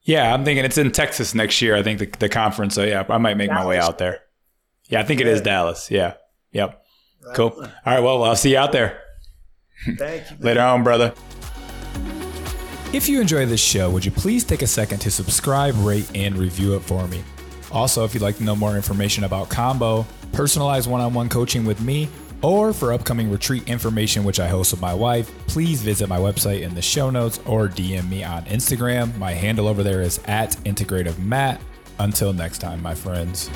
Yeah, 0.05 0.35
I'm 0.35 0.45
thinking 0.45 0.65
it's 0.65 0.79
in 0.79 0.91
Texas 0.91 1.35
next 1.35 1.63
year. 1.63 1.77
I 1.77 1.83
think 1.83 1.99
the, 2.01 2.07
the 2.19 2.29
conference. 2.29 2.75
So 2.75 2.85
yeah, 2.85 3.05
I 3.09 3.19
might 3.19 3.37
make 3.37 3.51
Dallas. 3.51 3.63
my 3.65 3.69
way 3.69 3.79
out 3.79 3.99
there. 3.99 4.21
Yeah, 4.89 5.01
I 5.01 5.05
think 5.05 5.21
it 5.21 5.27
is 5.27 5.41
Dallas. 5.41 5.91
Yeah. 5.91 6.15
Yep. 6.53 6.83
Right. 7.25 7.37
Cool. 7.37 7.51
All 7.57 7.67
right. 7.87 8.01
Well, 8.01 8.25
I'll 8.25 8.37
see 8.37 8.53
you 8.53 8.59
out 8.59 8.73
there. 8.73 9.01
Thank 9.97 10.31
you. 10.31 10.37
Later 10.41 10.61
on, 10.61 10.83
brother. 10.83 11.15
If 12.93 13.09
you 13.09 13.21
enjoy 13.21 13.47
this 13.47 13.61
show, 13.61 13.91
would 13.91 14.05
you 14.05 14.11
please 14.11 14.45
take 14.45 14.61
a 14.61 14.67
second 14.67 14.99
to 14.99 15.11
subscribe, 15.11 15.75
rate, 15.79 16.11
and 16.15 16.37
review 16.37 16.75
it 16.77 16.81
for 16.81 17.07
me? 17.09 17.25
Also, 17.71 18.05
if 18.05 18.13
you'd 18.13 18.23
like 18.23 18.37
to 18.37 18.45
know 18.45 18.55
more 18.55 18.77
information 18.77 19.25
about 19.25 19.49
Combo, 19.49 20.05
personalized 20.33 20.91
one 20.91 21.01
on 21.01 21.15
one 21.15 21.31
coaching 21.31 21.65
with 21.65 21.81
me, 21.81 22.09
or 22.43 22.73
for 22.73 22.93
upcoming 22.93 23.31
retreat 23.31 23.69
information, 23.69 24.25
which 24.25 24.41
I 24.41 24.49
host 24.49 24.73
with 24.73 24.81
my 24.81 24.95
wife, 24.95 25.31
please 25.47 25.83
visit 25.83 26.09
my 26.09 26.19
website 26.19 26.63
in 26.63 26.75
the 26.75 26.83
show 26.83 27.11
notes 27.11 27.41
or 27.47 27.69
DM 27.69 28.09
me 28.09 28.25
on 28.25 28.45
Instagram. 28.45 29.17
My 29.17 29.33
handle 29.33 29.69
over 29.69 29.83
there 29.83 30.03
is 30.03 30.21
at 30.27 30.53
Integrative 30.65 31.19
Matt. 31.19 31.61
Until 31.99 32.33
next 32.33 32.59
time, 32.59 32.83
my 32.83 32.95
friends. 32.95 33.49